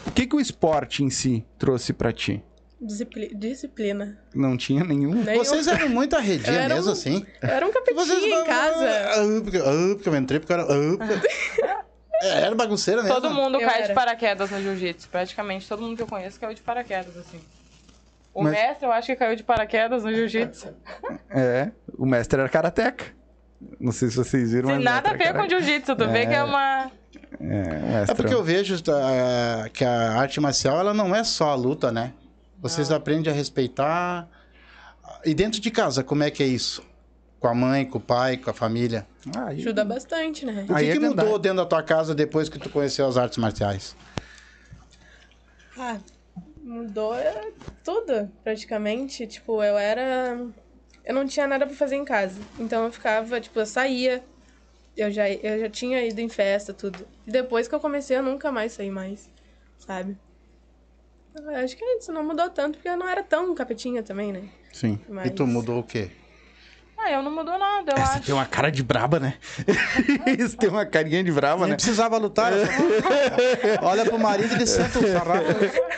o 0.06 0.12
que 0.12 0.28
que 0.28 0.36
o 0.36 0.42
esporte 0.42 1.06
em 1.06 1.10
si 1.10 1.46
trouxe 1.58 1.94
pra 1.94 2.12
ti? 2.12 2.44
Discipli- 2.82 3.32
disciplina. 3.36 4.18
Não 4.34 4.58
tinha 4.58 4.84
nenhum? 4.84 5.14
Nenhum. 5.24 5.38
Vocês 5.44 5.68
eram 5.68 5.88
muito 5.90 6.16
arredia 6.16 6.64
um- 6.66 6.68
mesmo, 6.70 6.92
assim? 6.92 7.24
Eu 7.42 7.50
era 7.50 7.66
um 7.68 7.72
capetinha 7.72 8.06
Vocês 8.06 8.24
em 8.24 8.44
casa. 8.44 8.90
Ah, 8.90 9.42
porque, 9.44 9.58
ah, 9.58 9.94
porque 9.94 10.10
eu 10.10 10.16
entrei 10.16 10.40
porque 10.40 10.54
eu 10.54 10.58
era... 10.60 10.68
ah, 10.74 11.82
É, 12.24 12.42
era 12.42 12.54
bagunceira 12.56 13.02
mesmo. 13.02 13.16
Todo 13.20 13.32
mundo 13.34 13.60
Eu 13.60 13.68
cai 13.68 13.80
de 13.80 13.84
era. 13.86 13.94
paraquedas 13.96 14.52
no 14.52 14.62
jiu-jitsu. 14.62 15.10
Praticamente 15.10 15.68
todo 15.68 15.82
mundo 15.82 15.96
que 15.98 16.04
eu 16.04 16.08
conheço 16.08 16.40
caiu 16.40 16.54
de 16.54 16.62
paraquedas, 16.62 17.18
assim. 17.18 17.40
O 18.32 18.44
Mas- 18.44 18.54
mestre, 18.54 18.86
eu 18.86 18.92
acho 18.92 19.08
que 19.08 19.16
caiu 19.16 19.36
de 19.36 19.44
paraquedas 19.44 20.04
no 20.04 20.14
jiu-jitsu. 20.14 20.68
É, 21.32 21.72
o 21.98 22.06
mestre 22.06 22.40
era 22.40 22.48
karateca. 22.48 23.06
Não 23.80 23.92
sei 23.92 24.10
se 24.10 24.16
vocês 24.18 24.52
viram, 24.52 24.70
Tem 24.70 24.80
nada 24.80 25.10
a 25.10 25.14
mestre 25.14 25.34
ver 25.34 25.40
com 25.40 25.50
jiu-jitsu, 25.50 25.96
tu 25.96 26.08
vê 26.10 26.28
que 26.28 26.34
é 26.34 26.44
uma. 26.44 26.92
É, 27.40 27.44
o 27.44 27.88
mestre 27.92 28.12
É 28.12 28.14
porque 28.16 28.34
eu 28.34 28.44
vejo 28.44 28.76
ah, 28.92 29.68
que 29.74 29.84
a 29.84 30.14
arte 30.14 30.40
marcial, 30.40 30.80
ela 30.80 30.94
não 30.94 31.16
é 31.16 31.24
só 31.24 31.50
a 31.50 31.56
luta, 31.56 31.92
né? 31.92 32.14
Vocês 32.62 32.92
aprendem 32.92 33.34
a 33.34 33.36
respeitar. 33.36 34.30
E 35.26 35.34
dentro 35.34 35.60
de 35.60 35.72
casa, 35.72 36.04
como 36.04 36.24
é 36.24 36.30
que 36.30 36.44
é 36.44 36.46
isso? 36.46 36.84
Com 37.40 37.48
a 37.48 37.56
mãe, 37.56 37.86
com 37.86 37.98
o 37.98 38.02
pai, 38.02 38.38
com 38.38 38.52
a 38.52 38.54
família? 38.54 39.08
Ah, 39.36 39.48
aí- 39.48 39.58
Ajuda 39.58 39.84
bastante, 39.84 40.46
né? 40.46 40.66
O 40.70 40.74
Aí 40.76 40.86
que, 40.86 40.92
é 40.92 40.94
que 40.94 41.00
mudou 41.00 41.40
dentro 41.40 41.58
da 41.58 41.66
tua 41.66 41.82
casa 41.82 42.14
depois 42.14 42.48
que 42.50 42.60
tu 42.60 42.70
conheceu 42.70 43.08
as 43.08 43.18
artes 43.18 43.40
marciais? 43.40 43.96
Ah, 45.78 45.98
mudou 46.64 47.16
é, 47.16 47.52
tudo, 47.84 48.32
praticamente. 48.44 49.26
Tipo, 49.26 49.64
eu 49.64 49.78
era. 49.78 50.38
Eu 51.04 51.16
não 51.16 51.26
tinha 51.26 51.48
nada 51.48 51.66
pra 51.66 51.76
fazer 51.76 51.96
em 51.96 52.06
casa. 52.06 52.40
Então 52.60 52.86
eu 52.86 52.92
ficava, 52.92 53.42
tipo, 53.42 53.60
eu 53.60 53.66
saía. 53.66 54.24
Eu 54.96 55.10
já, 55.10 55.28
eu 55.30 55.60
já 55.62 55.70
tinha 55.70 56.06
ido 56.06 56.20
em 56.22 56.30
festa, 56.30 56.74
tudo. 56.74 57.08
E 57.26 57.32
depois 57.32 57.68
que 57.68 57.74
eu 57.74 57.80
comecei, 57.80 58.18
eu 58.18 58.22
nunca 58.24 58.52
mais 58.52 58.74
saí 58.74 58.92
mais, 58.92 59.30
sabe? 59.80 60.16
Eu 61.36 61.50
acho 61.64 61.76
que 61.78 61.86
isso 61.98 62.12
não 62.12 62.24
mudou 62.24 62.50
tanto, 62.50 62.76
porque 62.78 62.90
eu 62.90 62.98
não 62.98 63.08
era 63.08 63.24
tão 63.24 63.54
capetinha 63.56 64.04
também, 64.04 64.32
né? 64.34 64.44
Sim. 64.74 65.00
Mas... 65.08 65.28
E 65.28 65.30
tu 65.32 65.48
mudou 65.48 65.80
o 65.80 65.84
quê? 65.84 66.12
Ah, 67.04 67.12
eu 67.12 67.24
não 67.24 67.32
mudou 67.32 67.58
nada, 67.58 67.94
eu 67.94 67.98
Essa 67.98 68.14
acho. 68.18 68.26
tem 68.28 68.36
uma 68.36 68.46
cara 68.46 68.70
de 68.70 68.84
braba, 68.84 69.20
né? 69.20 69.40
Isso 70.38 70.56
tem 70.56 70.70
uma 70.70 70.86
carinha 70.86 71.24
de 71.24 71.32
braba, 71.32 71.62
Nem 71.62 71.70
né? 71.72 71.76
precisava 71.76 72.16
lutar. 72.18 72.54
só- 72.54 73.82
Olha 73.88 74.06
pro 74.06 74.20
marido 74.20 74.52
e 74.54 74.58
ele 74.58 74.68
senta 74.68 75.00
o 75.00 75.08
sarrafo 75.08 75.46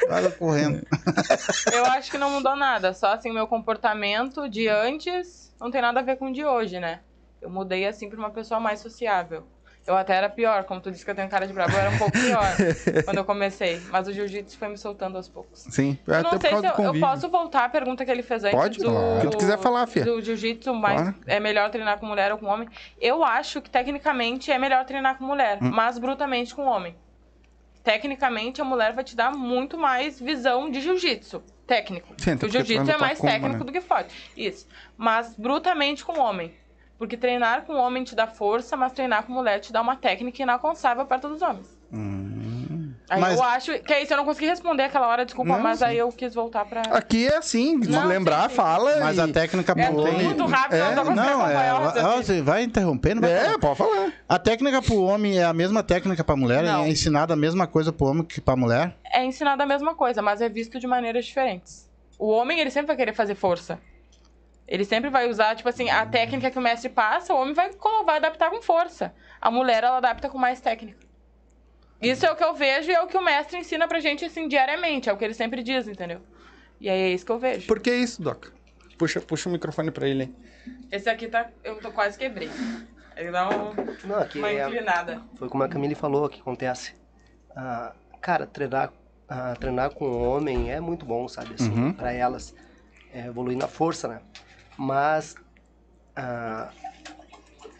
vai 0.07 0.31
correndo. 0.31 0.81
Eu 1.73 1.83
acho 1.87 2.09
que 2.09 2.17
não 2.17 2.29
mudou 2.29 2.55
nada. 2.55 2.93
Só 2.93 3.07
assim, 3.13 3.33
meu 3.33 3.47
comportamento 3.47 4.47
de 4.47 4.69
antes 4.69 5.53
não 5.59 5.69
tem 5.69 5.81
nada 5.81 5.99
a 5.99 6.03
ver 6.03 6.15
com 6.15 6.29
o 6.29 6.33
de 6.33 6.45
hoje, 6.45 6.79
né? 6.79 7.01
Eu 7.41 7.49
mudei 7.49 7.85
assim 7.85 8.09
pra 8.09 8.17
uma 8.17 8.29
pessoa 8.29 8.59
mais 8.61 8.79
sociável. 8.79 9.45
Eu 9.85 9.97
até 9.97 10.15
era 10.15 10.29
pior, 10.29 10.63
como 10.63 10.79
tu 10.79 10.89
disse 10.89 11.03
que 11.03 11.11
eu 11.11 11.15
tenho 11.15 11.27
cara 11.27 11.45
de 11.45 11.51
brabo, 11.51 11.73
eu 11.73 11.79
era 11.79 11.89
um 11.89 11.97
pouco 11.97 12.13
pior 12.13 12.45
quando 13.03 13.17
eu 13.17 13.25
comecei. 13.25 13.81
Mas 13.91 14.07
o 14.07 14.13
jiu-jitsu 14.13 14.57
foi 14.57 14.69
me 14.69 14.77
soltando 14.77 15.17
aos 15.17 15.27
poucos. 15.27 15.59
Sim, 15.59 15.97
Eu 16.07 16.13
até 16.15 16.23
não 16.23 16.39
sei 16.39 16.49
se 16.71 16.81
eu, 16.81 16.85
eu 16.93 16.99
posso 17.01 17.29
voltar 17.29 17.65
à 17.65 17.69
pergunta 17.69 18.05
que 18.05 18.09
ele 18.11 18.23
fez 18.23 18.45
antes 18.45 18.57
Pode, 18.57 18.79
do, 18.79 18.85
claro. 18.89 19.21
Que 19.21 19.27
tu 19.31 19.37
quiser 19.37 19.57
falar, 19.59 19.85
fia. 19.87 20.05
do 20.05 20.21
jiu-jitsu, 20.21 20.73
mais 20.73 21.01
Claro. 21.01 21.15
é 21.27 21.37
melhor 21.39 21.69
treinar 21.69 21.97
com 21.99 22.05
mulher 22.05 22.31
ou 22.31 22.37
com 22.37 22.45
homem. 22.45 22.69
Eu 22.99 23.25
acho 23.25 23.61
que 23.61 23.69
tecnicamente 23.69 24.51
é 24.51 24.57
melhor 24.57 24.85
treinar 24.85 25.17
com 25.17 25.25
mulher, 25.25 25.57
Hum. 25.61 25.69
mas 25.73 25.97
brutamente 25.97 26.55
com 26.55 26.63
homem. 26.65 26.95
Tecnicamente 27.83 28.61
a 28.61 28.63
mulher 28.63 28.93
vai 28.93 29.03
te 29.03 29.15
dar 29.15 29.31
muito 29.31 29.77
mais 29.77 30.17
visão 30.19 30.71
de 30.71 30.79
jiu-jitsu. 30.79 31.43
Técnico. 31.67 32.13
Sim, 32.17 32.35
o 32.41 32.49
jiu-jitsu 32.49 32.89
é 32.91 32.97
mais 32.97 33.19
técnico 33.19 33.59
né? 33.59 33.63
do 33.65 33.71
que 33.71 33.81
forte. 33.81 34.13
Isso. 34.37 34.65
Mas 34.97 35.35
brutamente 35.37 36.05
com 36.05 36.17
homem. 36.19 36.53
Porque 37.03 37.17
treinar 37.17 37.63
com 37.63 37.73
homem 37.75 38.01
te 38.05 38.15
dá 38.15 38.25
força, 38.25 38.77
mas 38.77 38.93
treinar 38.93 39.23
com 39.25 39.33
mulher 39.33 39.59
te 39.59 39.73
dá 39.73 39.81
uma 39.81 39.97
técnica 39.97 40.41
inalcançável 40.41 41.05
perto 41.05 41.27
dos 41.27 41.41
homens. 41.41 41.67
Hum. 41.91 42.93
Aí 43.09 43.19
Mas- 43.19 43.35
eu 43.37 43.43
acho 43.43 43.79
que 43.79 43.91
é 43.93 44.01
isso, 44.01 44.13
eu 44.13 44.17
não 44.17 44.23
consegui 44.23 44.47
responder 44.47 44.83
aquela 44.83 45.05
hora, 45.09 45.25
desculpa, 45.25 45.51
Não, 45.51 45.59
mas 45.59 45.79
sim. 45.79 45.85
aí 45.85 45.97
eu 45.97 46.07
quis 46.13 46.33
voltar 46.33 46.63
pra. 46.63 46.81
Aqui 46.83 47.27
é 47.27 47.35
assim, 47.35 47.83
se 47.83 47.89
Não, 47.89 48.07
lembrar, 48.07 48.43
sim, 48.43 48.49
sim. 48.51 48.55
fala 48.55 48.99
Mas 49.01 49.17
e... 49.17 49.21
a 49.21 49.27
técnica 49.27 49.73
É 49.77 49.85
pro 49.85 49.97
homem. 49.99 50.23
muito 50.27 50.45
rápido, 50.45 50.77
eu 50.77 50.95
não 50.95 51.13
Não, 51.13 51.45
é. 51.45 51.73
ó, 51.73 52.15
Você 52.21 52.41
vai 52.41 52.63
interrompendo, 52.63 53.19
vai 53.19 53.31
É, 53.33 53.43
falar. 53.43 53.59
pode 53.59 53.77
falar. 53.77 54.13
A 54.29 54.39
técnica 54.39 54.81
pro 54.81 55.01
homem 55.03 55.37
é 55.39 55.43
a 55.43 55.51
mesma 55.53 55.83
técnica 55.83 56.23
pra 56.23 56.37
mulher? 56.37 56.63
Não. 56.63 56.85
É 56.85 56.89
ensinada 56.89 57.33
a 57.33 57.37
mesma 57.37 57.67
coisa 57.67 57.91
pro 57.91 58.07
homem 58.07 58.23
que 58.23 58.39
pra 58.39 58.55
mulher? 58.55 58.95
é 59.13 59.25
ensinado 59.25 59.61
a 59.61 59.65
mesma 59.65 59.93
coisa, 59.93 60.21
mas 60.21 60.39
é 60.39 60.47
visto 60.47 60.79
de 60.79 60.87
maneiras 60.87 61.25
diferentes. 61.25 61.91
O 62.17 62.29
homem, 62.29 62.61
ele 62.61 62.71
sempre 62.71 62.87
vai 62.87 62.95
querer 62.95 63.13
fazer 63.13 63.35
força. 63.35 63.77
Ele 64.67 64.85
sempre 64.85 65.09
vai 65.09 65.29
usar, 65.29 65.55
tipo 65.55 65.67
assim, 65.69 65.89
a 65.89 66.05
técnica 66.05 66.49
que 66.49 66.57
o 66.57 66.61
mestre 66.61 66.89
passa, 66.89 67.33
o 67.33 67.37
homem 67.37 67.53
vai, 67.53 67.73
como- 67.73 68.05
vai 68.05 68.17
adaptar 68.17 68.49
com 68.49 68.61
força. 68.61 69.13
A 69.41 69.51
mulher, 69.51 69.83
ela 69.83 69.97
adapta 69.97 70.29
com 70.29 70.37
mais 70.37 70.61
técnica. 70.61 70.97
Isso 72.01 72.25
é 72.25 72.31
o 72.31 72.35
que 72.35 72.43
eu 72.43 72.53
vejo 72.53 72.89
e 72.89 72.93
é 72.93 73.01
o 73.01 73.07
que 73.07 73.17
o 73.17 73.23
mestre 73.23 73.57
ensina 73.57 73.87
pra 73.87 73.99
gente, 73.99 74.25
assim, 74.25 74.47
diariamente. 74.47 75.09
É 75.09 75.13
o 75.13 75.17
que 75.17 75.23
ele 75.23 75.33
sempre 75.33 75.63
diz, 75.63 75.87
entendeu? 75.87 76.21
E 76.79 76.89
aí 76.89 76.99
é 76.99 77.09
isso 77.09 77.25
que 77.25 77.31
eu 77.31 77.39
vejo. 77.39 77.67
Por 77.67 77.79
que 77.79 77.93
isso, 77.93 78.21
Doc? 78.21 78.47
Puxa, 78.97 79.21
puxa 79.21 79.47
o 79.49 79.51
microfone 79.51 79.91
pra 79.91 80.07
ele 80.07 80.23
aí. 80.23 80.73
Esse 80.91 81.09
aqui 81.09 81.27
tá... 81.27 81.49
Eu 81.63 81.77
tô 81.79 81.91
quase 81.91 82.17
quebrei. 82.17 82.49
Ele 83.15 83.31
dá 83.31 83.47
um- 83.49 83.73
Não, 84.07 84.19
aqui 84.19 84.39
uma 84.39 84.49
é, 84.49 84.65
inclinada. 84.65 85.21
foi 85.35 85.47
como 85.49 85.63
a 85.63 85.67
Camille 85.69 85.95
falou 85.95 86.27
que 86.29 86.39
acontece. 86.41 86.95
Ah, 87.55 87.93
cara, 88.21 88.45
treinar, 88.47 88.91
ah, 89.29 89.55
treinar 89.59 89.91
com 89.91 90.05
homem 90.27 90.71
é 90.71 90.79
muito 90.79 91.05
bom, 91.05 91.27
sabe? 91.27 91.53
Assim, 91.55 91.69
Uhum. 91.71 91.93
Pra 91.93 92.11
elas 92.11 92.53
é, 93.13 93.27
evoluir 93.27 93.57
na 93.57 93.67
força, 93.67 94.07
né? 94.07 94.21
Mas 94.77 95.35
ah, 96.15 96.69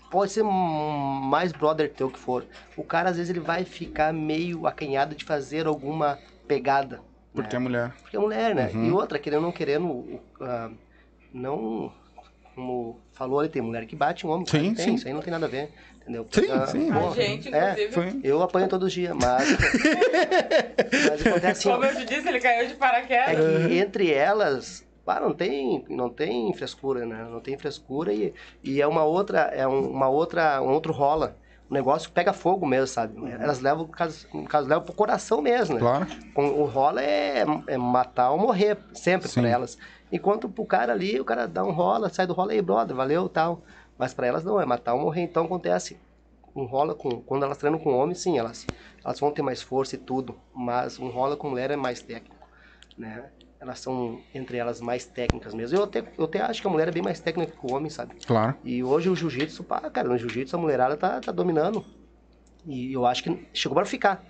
pode 0.10 0.32
ser 0.32 0.44
mais 0.44 1.52
brother 1.52 1.92
teu 1.92 2.10
que 2.10 2.20
for. 2.20 2.46
O 2.78 2.84
cara 2.84 3.10
às 3.10 3.18
vezes 3.18 3.30
ele 3.30 3.40
vai 3.40 3.64
ficar 3.64 4.14
meio 4.14 4.68
acanhado 4.68 5.16
de 5.16 5.26
fazer 5.26 5.66
alguma 5.68 6.20
pegada. 6.48 7.02
Porque 7.34 7.56
né? 7.56 7.56
é 7.56 7.60
mulher. 7.60 7.94
Porque 8.02 8.16
é 8.18 8.20
mulher, 8.20 8.56
né? 8.56 8.72
Uhum. 8.74 8.86
E 8.86 8.92
outra, 8.92 9.18
querendo 9.18 9.40
ou 9.40 9.46
não 9.46 9.52
querendo, 9.52 10.22
ah, 10.40 10.70
não 11.34 11.92
como 12.56 13.00
falou 13.14 13.40
ali, 13.40 13.50
tem 13.50 13.62
mulher 13.62 13.86
que 13.86 13.96
bate 13.96 14.28
um 14.28 14.30
homem. 14.30 14.46
Sim, 14.46 14.74
tem, 14.74 14.86
sim. 14.86 14.94
Isso 14.96 15.08
aí 15.08 15.14
não 15.14 15.22
tem 15.22 15.32
nada 15.32 15.48
a 15.48 15.50
ver. 15.50 15.72
Entendeu? 16.02 16.28
Sim, 16.32 16.52
Ah, 16.52 16.68
sim. 16.68 16.92
pô, 16.92 17.10
A 17.10 17.16
gente, 17.16 17.54
é, 17.54 17.86
inclusive. 17.86 18.20
Eu 18.24 18.44
apanho 18.44 18.68
todos 18.68 18.88
os 18.88 18.94
dias, 18.94 19.16
mas. 19.16 19.48
mas 21.10 21.26
acontece 21.26 21.48
assim, 21.48 21.72
Como 21.72 21.86
eu 21.86 21.96
te 21.96 22.06
disse, 22.06 22.28
ele 22.28 22.40
caiu 22.40 22.68
de 22.68 22.74
é 22.74 22.76
paraquedas. 22.76 23.68
que 23.68 23.78
entre 23.78 24.12
elas, 24.12 24.86
ah, 25.06 25.20
não 25.20 25.34
tem, 25.34 25.86
não 25.90 26.10
tem 26.10 26.54
frescura, 26.54 27.06
né? 27.06 27.24
Não 27.30 27.40
tem 27.40 27.58
frescura 27.58 28.14
e, 28.14 28.34
e 28.64 28.82
é 28.82 28.88
uma 28.88 29.04
outra, 29.04 29.42
é 29.54 29.68
um- 29.68 29.90
uma 29.90 30.08
outra, 30.10 30.62
um 30.62 30.70
outro 30.72 30.94
rola. 30.94 31.38
O 31.70 31.74
negócio 31.74 32.12
pega 32.12 32.34
fogo 32.34 32.66
mesmo, 32.68 32.88
sabe? 32.88 33.18
Elas 33.42 33.60
levam, 33.60 33.86
no 33.86 33.92
caso, 33.92 34.28
no 34.34 34.44
caso 34.46 34.68
levam 34.70 34.84
pro 34.86 34.94
coração 34.94 35.42
mesmo, 35.42 35.76
né? 35.76 35.80
Claro. 35.82 36.08
Com- 36.34 36.50
O 36.62 36.66
rola 36.66 37.02
é, 37.02 37.44
é 37.68 37.78
matar 37.78 38.32
ou 38.32 38.38
morrer, 38.38 38.78
sempre 38.94 39.28
pra 39.30 39.48
elas. 39.50 39.78
Enquanto 40.12 40.48
pro 40.48 40.66
cara 40.66 40.94
ali, 40.94 41.20
o 41.20 41.26
cara 41.26 41.48
dá 41.48 41.64
um 41.64 41.72
rola, 41.72 42.10
sai 42.10 42.28
do 42.28 42.34
rola 42.34 42.52
aí, 42.52 42.62
brother, 42.62 42.96
valeu 42.96 43.28
tal. 43.28 43.64
Mas 43.98 44.14
pra 44.14 44.28
elas 44.28 44.44
não, 44.44 44.60
é 44.62 44.66
matar 44.66 44.94
ou 44.94 45.00
morrer. 45.02 45.22
Então 45.22 45.46
acontece. 45.46 46.00
Um 46.56 46.66
rola 46.66 46.94
com. 46.94 47.22
Quando 47.22 47.44
elas 47.46 47.58
treinam 47.58 47.80
com 47.80 47.98
homem, 47.98 48.14
sim, 48.14 48.38
elas, 48.38 48.68
elas 49.04 49.20
vão 49.20 49.32
ter 49.32 49.42
mais 49.42 49.62
força 49.62 49.96
e 49.96 49.98
tudo. 49.98 50.36
Mas 50.54 51.00
um 51.00 51.10
rola 51.10 51.36
com 51.36 51.50
mulher 51.50 51.72
é 51.72 51.76
mais 51.76 52.02
técnico. 52.02 52.48
Né? 52.96 53.32
Elas 53.64 53.80
são, 53.80 54.20
entre 54.36 54.58
elas, 54.58 54.82
mais 54.82 55.06
técnicas 55.06 55.54
mesmo. 55.54 55.78
Eu 55.78 55.86
até, 55.86 56.04
eu 56.18 56.26
até 56.26 56.42
acho 56.42 56.62
que 56.62 56.68
a 56.68 56.70
mulher 56.70 56.90
é 56.90 56.92
bem 56.92 57.02
mais 57.02 57.22
técnica 57.22 57.54
que 57.58 57.66
o 57.66 57.74
homem, 57.74 57.90
sabe? 57.90 58.14
Claro. 58.28 58.56
E 58.62 58.84
hoje 58.84 59.10
o 59.10 59.16
jiu-jitsu, 59.16 59.64
pá, 59.64 59.80
cara, 59.90 60.10
no 60.10 60.18
jiu-jitsu 60.18 60.54
a 60.54 60.60
mulherada 60.60 60.98
tá, 60.98 61.22
tá 61.22 61.32
dominando. 61.32 61.86
E 62.66 62.92
eu 62.92 63.06
acho 63.06 63.24
que 63.24 63.48
chegou 63.54 63.74
pra 63.78 63.86
ficar. 63.86 64.22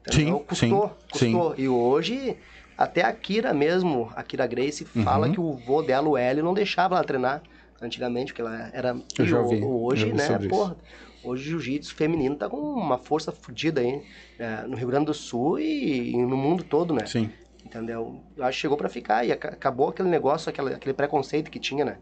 Entendeu? 0.00 0.38
Sim, 0.38 0.44
custou, 0.70 0.98
sim, 1.12 1.32
custou. 1.32 1.54
E 1.58 1.68
hoje, 1.68 2.38
até 2.78 3.02
a 3.02 3.12
Kira 3.12 3.52
mesmo, 3.52 4.10
a 4.16 4.22
Kira 4.22 4.46
Grace, 4.46 4.86
fala 4.86 5.26
Uhum. 5.26 5.32
que 5.34 5.40
o 5.40 5.52
vô 5.52 5.82
dela, 5.82 6.08
o 6.08 6.16
Hélio, 6.16 6.42
não 6.42 6.54
deixava 6.54 6.94
ela 6.94 7.04
treinar 7.04 7.42
antigamente, 7.82 8.32
porque 8.32 8.40
ela 8.40 8.70
era. 8.72 8.96
Eu 9.18 9.24
e 9.26 9.28
já 9.28 9.42
vi, 9.42 9.62
Hoje, 9.62 10.16
já 10.16 10.38
vi 10.38 10.44
né, 10.44 10.48
porra. 10.48 10.76
Hoje 11.22 11.42
o 11.54 11.60
jiu-jitsu 11.60 11.94
feminino 11.94 12.36
tá 12.36 12.48
com 12.48 12.56
uma 12.56 12.96
força 12.96 13.30
fodida 13.30 13.82
aí. 13.82 14.02
é, 14.38 14.62
no 14.66 14.76
Rio 14.76 14.88
Grande 14.88 15.04
do 15.06 15.14
Sul 15.14 15.58
e, 15.58 16.12
e 16.12 16.16
no 16.16 16.38
mundo 16.38 16.64
todo, 16.64 16.94
né? 16.94 17.04
Sim. 17.04 17.30
Entendeu? 17.68 18.22
Eu 18.34 18.44
acho 18.44 18.56
que 18.56 18.62
chegou 18.62 18.78
pra 18.78 18.88
ficar 18.88 19.24
e 19.26 19.30
aca- 19.32 19.50
acabou 19.50 19.90
aquele 19.90 20.08
negócio, 20.08 20.48
aquele, 20.48 20.72
aquele 20.74 20.94
preconceito 20.94 21.50
que 21.50 21.58
tinha, 21.58 21.84
né? 21.84 21.98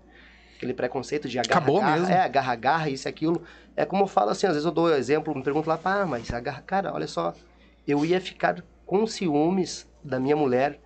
Aquele 0.57 0.73
preconceito 0.73 1.29
de 1.29 1.39
agarra, 1.41 1.61
Acabou 1.61 1.79
agarra, 1.79 1.97
mesmo. 1.99 2.13
É, 2.15 2.21
agarra, 2.21 2.53
agarra, 2.53 2.89
isso 2.89 3.09
e 3.09 3.11
aquilo. 3.11 3.43
É 3.75 3.85
como 3.85 4.05
eu 4.05 4.07
falo 4.07 4.31
assim, 4.31 4.47
às 4.47 4.53
vezes 4.53 4.65
eu 4.65 4.71
dou 4.73 4.95
exemplo, 4.95 5.35
me 5.35 5.43
pergunto 5.43 5.69
lá, 5.69 5.77
pá, 5.77 6.07
mas 6.07 6.33
agarra, 6.33 6.63
cara, 6.63 6.95
olha 6.95 7.09
só, 7.09 7.35
eu 7.87 8.05
ia 8.05 8.21
ficar 8.21 8.63
com 8.87 9.07
ciúmes 9.09 9.89
da 10.05 10.21
minha 10.21 10.37
mulher 10.37 10.79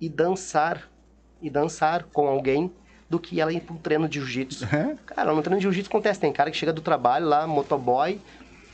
e 0.00 0.08
dançar, 0.08 0.88
e 1.40 1.50
dançar 1.50 2.04
com 2.04 2.26
alguém 2.26 2.72
do 3.10 3.20
que 3.20 3.40
ela 3.40 3.52
ir 3.52 3.60
pra 3.60 3.74
um 3.74 3.78
treino 3.78 4.08
de 4.08 4.18
jiu-jitsu. 4.20 4.64
É? 4.74 4.96
Cara, 5.06 5.32
no 5.34 5.42
treino 5.42 5.58
de 5.58 5.62
jiu-jitsu 5.64 5.88
acontece, 5.90 6.18
tem 6.18 6.32
cara 6.32 6.50
que 6.50 6.56
chega 6.56 6.72
do 6.72 6.80
trabalho 6.82 7.26
lá, 7.26 7.46
motoboy, 7.46 8.20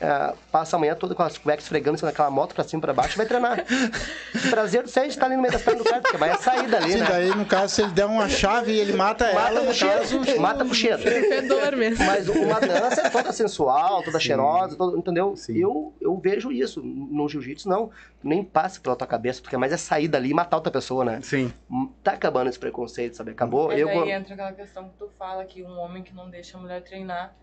é, 0.04 0.34
passa 0.52 0.76
a 0.76 0.78
manhã 0.78 0.94
toda 0.94 1.14
com 1.14 1.22
as 1.22 1.38
cuecas 1.38 1.64
esfregando 1.64 1.94
em 1.94 1.98
cima 1.98 2.10
daquela 2.10 2.30
moto 2.30 2.54
pra 2.54 2.62
cima 2.64 2.78
e 2.80 2.82
pra 2.82 2.92
baixo 2.92 3.14
e 3.14 3.16
vai 3.16 3.26
treinar. 3.26 3.64
O 4.34 4.50
prazer 4.50 4.82
do 4.82 4.88
Sérgio 4.88 5.10
estar 5.10 5.26
ali 5.26 5.36
no 5.36 5.42
meio 5.42 5.52
das 5.52 5.62
pernas 5.62 5.82
do 5.82 5.88
cara, 5.88 6.02
porque 6.02 6.16
vai 6.16 6.30
a 6.30 6.36
saída 6.36 6.76
ali, 6.76 6.92
Sim, 6.92 6.98
né? 6.98 7.06
daí 7.08 7.28
no 7.34 7.46
caso, 7.46 7.74
se 7.74 7.82
ele 7.82 7.92
der 7.92 8.04
uma 8.06 8.28
chave 8.28 8.72
e 8.72 8.78
ele 8.78 8.92
mata, 8.92 9.32
Mata 9.32 9.48
ela, 9.48 9.62
no 9.62 9.72
cheiro, 9.74 9.98
caso, 9.98 10.40
mata 10.40 10.64
com 10.64 10.74
cheiro. 10.74 10.98
Fedor 10.98 11.76
mesmo. 11.76 12.04
Mas 12.04 12.28
uma 12.28 12.60
dança 12.60 13.00
é 13.02 13.10
toda 13.10 13.32
sensual, 13.32 14.02
toda 14.02 14.20
cheirosa, 14.20 14.76
todo- 14.76 14.96
entendeu? 14.98 15.34
Sim. 15.36 15.56
Eu, 15.58 15.94
eu 16.00 16.16
vejo 16.18 16.52
isso. 16.52 16.82
No 16.82 17.28
jiu-jitsu, 17.28 17.68
não. 17.68 17.90
Nem 18.22 18.42
passa 18.44 18.80
pela 18.80 18.96
tua 18.96 19.06
cabeça, 19.06 19.40
porque 19.42 19.54
é 19.54 19.58
mais 19.58 19.72
é 19.72 19.76
sair 19.76 20.08
dali 20.08 20.30
e 20.30 20.34
matar 20.34 20.56
outra 20.56 20.72
pessoa, 20.72 21.04
né? 21.04 21.20
Sim. 21.22 21.52
Tá 22.02 22.12
acabando 22.12 22.48
esse 22.48 22.58
preconceito, 22.58 23.16
sabe? 23.16 23.30
Acabou. 23.32 23.68
Mas 23.68 23.78
eu, 23.78 23.88
aí 23.88 24.10
entra 24.12 24.34
aquela 24.34 24.52
questão 24.52 24.88
que 24.88 24.96
tu 24.98 25.08
fala 25.18 25.44
que 25.44 25.62
um 25.62 25.78
homem 25.78 26.02
que 26.02 26.14
não 26.14 26.28
deixa 26.30 26.56
a 26.56 26.60
mulher 26.60 26.82
treinar 26.82 27.34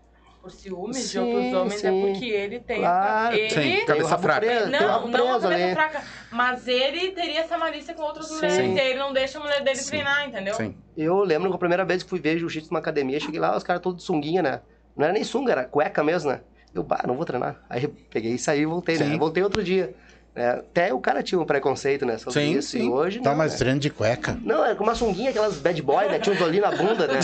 por 0.42 0.50
ciúmes 0.50 0.96
de 0.96 1.02
Sim, 1.08 1.18
outros 1.20 1.52
homens 1.54 1.80
sim. 1.80 1.86
é 1.86 2.06
porque 2.12 2.24
ele 2.26 2.58
tem 2.58 2.78
Claro. 2.80 3.36
essa... 3.38 3.54
Sim, 3.62 3.68
Ele... 3.68 3.82
o 3.82 3.86
cabeça 3.86 4.18
fraca. 4.18 4.40
preso, 4.40 4.70
Não, 4.70 5.06
não 5.08 5.40
cabeça 5.40 5.48
ali. 5.48 5.72
fraca. 5.72 6.02
Mas 6.32 6.66
ele 6.66 7.12
teria 7.12 7.40
essa 7.40 7.56
malícia 7.56 7.94
com 7.94 8.02
outras 8.02 8.28
mulheres. 8.28 8.56
Sim. 8.56 8.74
E 8.74 8.80
aí 8.80 8.90
ele 8.90 8.98
não 8.98 9.12
deixa 9.12 9.38
a 9.38 9.40
mulher 9.40 9.62
dele 9.62 9.76
Sim. 9.76 9.88
treinar, 9.90 10.26
entendeu? 10.28 10.54
Sim. 10.54 10.74
Eu 10.96 11.22
lembro 11.22 11.48
que 11.48 11.54
a 11.54 11.58
primeira 11.58 11.84
vez 11.84 12.02
que 12.02 12.10
fui 12.10 12.18
ver 12.20 12.38
jiu-jitsu 12.38 12.70
numa 12.72 12.80
academia, 12.80 13.20
cheguei 13.20 13.38
lá, 13.38 13.56
os 13.56 13.62
caras 13.62 13.80
todos 13.80 14.00
de 14.00 14.04
sunguinha, 14.04 14.42
né? 14.42 14.60
Não 14.96 15.04
era 15.04 15.12
nem 15.12 15.22
sunga, 15.22 15.52
era 15.52 15.64
cueca 15.64 16.02
mesmo, 16.02 16.30
né? 16.30 16.40
Eu, 16.74 16.82
bah, 16.82 17.04
não 17.06 17.14
vou 17.14 17.24
treinar. 17.24 17.62
Aí 17.70 17.86
peguei 17.86 18.32
e 18.32 18.38
saí 18.38 18.62
e 18.62 18.66
voltei, 18.66 18.96
Sim. 18.96 19.04
né? 19.04 19.16
Voltei 19.18 19.44
outro 19.44 19.62
dia. 19.62 19.94
Né? 20.34 20.50
Até 20.50 20.92
o 20.94 20.98
cara 21.00 21.22
tinha 21.22 21.40
um 21.40 21.44
preconceito, 21.44 22.06
né? 22.06 22.16
Sobre 22.18 22.32
Sim, 22.40 22.52
isso. 22.58 22.70
sim. 22.70 22.86
E 22.86 22.90
hoje 22.90 23.20
Tá 23.20 23.30
não, 23.30 23.36
mais 23.36 23.52
né? 23.52 23.58
treino 23.58 23.78
de 23.80 23.90
cueca. 23.90 24.36
Não, 24.42 24.64
era 24.64 24.74
com 24.74 24.82
uma 24.84 24.94
sunguinha, 24.94 25.30
aquelas 25.30 25.56
bad 25.56 25.80
boy, 25.82 26.06
né? 26.08 26.18
Tinha 26.18 26.34
uns 26.34 26.40
olhinhos 26.40 26.70
na 26.70 26.76
bunda, 26.76 27.06
né? 27.06 27.20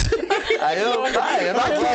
Aí 0.60 0.80
eu, 0.80 1.04
ah, 1.04 1.42
eu 1.42 1.54
não 1.54 1.60
vou. 1.60 1.88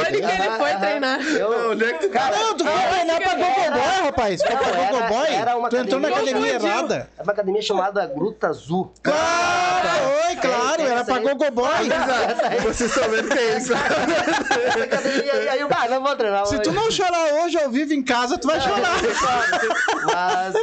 Onde 0.00 0.20
que 0.20 0.24
ele 0.42 0.50
foi 0.58 0.74
treinar? 0.78 1.20
Eu, 1.22 1.70
Onde 1.72 1.84
é 1.84 1.92
cara, 2.08 2.36
Não, 2.36 2.54
tu 2.56 2.64
foi 2.64 2.82
treinar 2.88 3.20
pra 3.20 3.34
Gogoboy, 3.34 4.02
rapaz. 4.04 4.42
Foi 4.42 4.50
Não, 4.54 4.58
pra 4.58 4.68
era- 4.68 4.90
Gogoboy. 4.92 5.34
era 5.34 5.56
uma 5.56 5.68
Tu 5.68 5.76
entrou 5.76 6.00
na 6.00 6.08
academia- 6.08 6.54
errada. 6.54 7.08
é 7.18 7.22
uma 7.22 7.32
academia 7.32 7.62
chamada 7.62 8.06
Gruta 8.06 8.48
Azul. 8.48 8.92
Claro, 9.02 10.11
oi, 10.32 10.40
claro, 10.40 10.82
era 10.82 11.04
pra 11.04 11.18
Gogoboy. 11.18 11.88
Vocês 12.62 12.90
estão 12.90 13.10
vendo 13.10 13.28
que 13.28 13.38
é 13.38 13.56
isso? 13.56 13.72
Academia 13.74 15.32
aí, 15.32 15.60
ah, 15.60 15.88
não 15.88 16.02
vou 16.02 16.16
treinar 16.16 16.46
Se 16.46 16.58
tu 16.60 16.72
não 16.72 16.90
chorar 16.90 17.44
hoje 17.44 17.58
ao 17.58 17.70
vivo 17.70 17.92
em 17.92 18.02
casa, 18.02 18.38
tu 18.38 18.46
vai 18.46 18.60
chorar. 18.60 18.96
Mas 20.04 20.54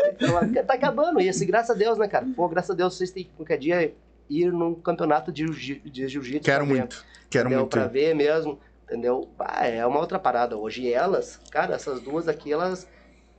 tá 0.66 0.74
acabando 0.74 1.20
isso, 1.20 1.44
e 1.44 1.46
graças 1.46 1.72
a 1.76 1.80
Deus, 1.80 1.98
né, 1.98 2.08
cara? 2.08 2.26
Pô, 2.36 2.48
graças 2.48 2.72
a 2.72 2.74
Deus 2.74 2.96
vocês 2.98 3.12
têm 3.12 3.24
que 3.24 3.32
qualquer 3.32 3.58
dia 3.58 3.94
ir 4.30 4.52
num 4.52 4.76
campeonato 4.76 5.32
de 5.32 5.52
jiu- 5.52 5.82
de 5.84 6.08
jiu-jitsu. 6.08 6.46
Quero 6.46 6.66
muito. 6.66 7.04
Quero 7.30 7.48
entendeu? 7.48 7.60
muito. 7.62 7.72
Pra 7.72 7.88
ver 7.88 8.14
mesmo, 8.14 8.60
entendeu? 8.84 9.30
Ah, 9.40 9.68
é 9.68 9.86
uma 9.86 10.00
outra 10.00 10.20
parada. 10.20 10.58
Hoje 10.58 10.92
elas, 10.92 11.40
cara, 11.52 11.76
essas 11.76 12.00
duas 12.00 12.28
aqui, 12.28 12.52
elas 12.52 12.88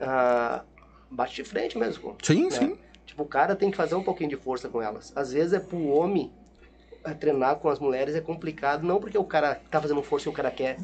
ah, 0.01 0.63
bate 1.11 1.37
de 1.37 1.45
frente 1.45 1.79
mesmo. 1.79 2.17
Sim, 2.23 2.45
né? 2.45 2.51
sim. 2.51 2.79
Tipo, 3.11 3.25
o 3.25 3.27
cara 3.27 3.57
tem 3.57 3.73
que 3.73 3.77
fazer 3.77 3.97
um 3.97 4.05
pouquinho 4.05 4.31
de 4.31 4.37
força 4.37 4.69
com 4.69 4.81
elas. 4.81 5.13
Às 5.17 5.33
vezes 5.33 5.53
é 5.53 5.59
pro 5.59 5.85
homem 5.89 6.33
eh, 7.05 7.13
treinar 7.13 7.57
com 7.57 7.69
as 7.69 7.81
mulheres 7.81 8.15
é 8.15 8.21
complicado, 8.21 8.87
não 8.87 9.01
porque 9.01 9.19
o 9.19 9.25
cara 9.25 9.61
tá 9.69 9.81
fazendo 9.81 10.01
força 10.01 10.29
e 10.29 10.31
o 10.31 10.33
cara 10.33 10.49
quer. 10.49 10.77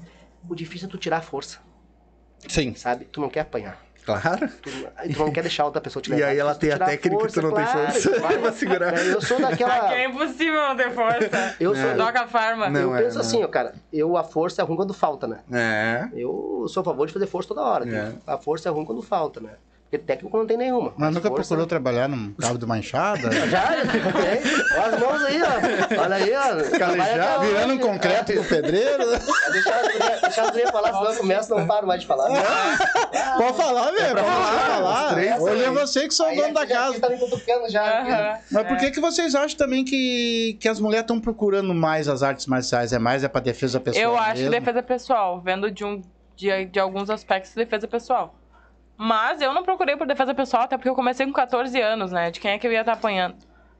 O 0.48 0.52
difícil 0.52 0.88
é 0.88 0.90
tu 0.90 0.98
tirar 0.98 1.18
a 1.18 1.22
força, 1.22 1.60
Sim, 2.48 2.74
sabe? 2.74 3.04
Tu 3.04 3.20
não 3.20 3.28
quer 3.30 3.40
apanhar. 3.40 3.80
claro. 4.04 4.48
Tu, 4.60 4.70
tu 5.12 5.18
não 5.20 5.30
quer 5.30 5.42
deixar 5.42 5.62
a 5.62 5.66
outra 5.66 5.80
pessoa 5.80 6.02
te 6.02 6.10
E 6.10 6.14
levar. 6.16 6.26
aí 6.30 6.38
ela 6.38 6.52
tem 6.56 6.72
a 6.72 6.78
técnica 6.80 7.26
que 7.28 7.32
tu 7.32 7.42
não 7.42 7.52
tem 7.52 7.64
claro, 7.64 7.92
força 7.92 8.18
claro. 8.20 8.38
pra 8.42 8.52
segurar. 8.52 8.98
É, 8.98 9.12
Eu 9.14 9.20
sou 9.22 9.36
Aqui 9.36 9.46
daquela. 9.64 9.94
é 9.94 10.06
impossível 10.06 10.54
não 10.68 10.76
ter 10.76 10.90
força. 10.90 11.54
Eu 11.60 11.76
sou. 11.76 11.94
Doca 11.96 12.26
Farma. 12.26 12.68
Não, 12.68 12.80
eu 12.80 12.96
é, 12.96 13.02
penso 13.04 13.14
não. 13.14 13.20
assim, 13.24 13.44
ó, 13.44 13.46
cara. 13.46 13.74
Eu, 13.92 14.16
a 14.16 14.24
força 14.24 14.62
é 14.62 14.64
ruim 14.64 14.76
quando 14.76 14.92
falta, 14.92 15.28
né? 15.28 15.40
É. 15.52 16.08
Eu 16.12 16.66
sou 16.68 16.80
a 16.80 16.84
favor 16.84 17.06
de 17.06 17.12
fazer 17.12 17.26
força 17.28 17.48
toda 17.50 17.62
hora. 17.62 17.88
É. 17.88 18.12
A 18.26 18.36
força 18.36 18.68
é 18.68 18.72
ruim 18.72 18.84
quando 18.84 19.00
falta, 19.00 19.38
né? 19.40 19.50
Porque 19.88 19.98
técnico 20.04 20.36
não 20.36 20.44
tem 20.46 20.56
nenhuma. 20.56 20.92
Mas 20.96 21.14
nunca 21.14 21.28
força- 21.28 21.42
procurou 21.44 21.64
trabalhar 21.66 22.08
num 22.08 22.32
cabo 22.34 22.58
de 22.58 22.66
manchada? 22.66 23.30
Já, 23.46 23.68
tem. 23.70 24.76
Olha 24.82 24.86
as 24.96 25.00
mãos 25.00 25.22
aí, 25.22 25.40
ó. 25.42 26.02
Olha 26.02 26.16
aí, 26.16 26.32
ó. 26.34 26.42
Até 26.84 27.46
Virando 27.46 27.74
um 27.74 27.78
concreto 27.78 28.34
com 28.34 28.42
pedreiro? 28.44 29.04
É, 29.46 29.52
Deixar 29.52 29.76
as 29.80 29.92
gurias- 29.92 30.20
deixar 30.20 30.42
as 30.42 30.50
gurias 30.50 30.70
falar, 30.70 30.88
senão 30.92 31.10
eu 31.12 31.16
começo 31.18 31.54
não 31.54 31.66
paro 31.66 31.86
mais 31.86 32.00
de 32.00 32.06
falar. 32.06 32.28
Pode 33.38 33.56
falar, 33.56 33.90
velho. 33.92 34.14
Pode 34.14 34.26
falar, 34.26 34.76
falar. 34.76 35.14
três 35.14 35.40
Hoje 35.40 35.64
é 35.64 35.70
você 35.70 36.08
que 36.08 36.14
sou 36.14 36.30
o 36.32 36.34
dono 36.36 36.52
da 36.54 36.66
casa. 36.66 37.00
Tá 37.00 37.08
me 37.08 37.18
cutucando 37.18 37.70
já. 37.70 38.00
aqui. 38.00 38.10
Aham. 38.10 38.38
Mas 38.50 38.66
por 38.66 38.76
que, 38.78 38.90
que 38.90 39.00
vocês 39.00 39.34
acham 39.34 39.56
também 39.56 39.84
que, 39.84 40.56
que 40.60 40.68
as 40.68 40.80
mulheres 40.80 41.04
estão 41.04 41.20
procurando 41.20 41.72
mais 41.74 42.08
as 42.08 42.22
artes 42.22 42.46
marciais? 42.46 42.92
É 42.92 42.98
mais 42.98 43.22
é 43.24 43.28
pra 43.28 43.40
defesa 43.40 43.78
pessoal? 43.80 44.02
Eu 44.04 44.16
acho 44.18 44.34
mesmo? 44.42 44.50
defesa 44.50 44.82
pessoal, 44.82 45.40
vendo 45.40 45.70
de, 45.70 45.84
um, 45.84 46.02
de, 46.34 46.64
de 46.66 46.78
alguns 46.80 47.08
aspectos 47.08 47.54
defesa 47.54 47.86
pessoal. 47.86 48.34
Mas 48.96 49.40
eu 49.40 49.52
não 49.52 49.62
procurei 49.62 49.96
por 49.96 50.06
defesa 50.06 50.34
pessoal, 50.34 50.62
até 50.62 50.76
porque 50.76 50.88
eu 50.88 50.94
comecei 50.94 51.26
com 51.26 51.32
14 51.32 51.78
anos, 51.80 52.12
né? 52.12 52.30
De 52.30 52.40
quem 52.40 52.52
é 52.52 52.58
que 52.58 52.66
eu 52.66 52.72
ia 52.72 52.80
estar 52.80 52.92
apanhando. 52.92 53.36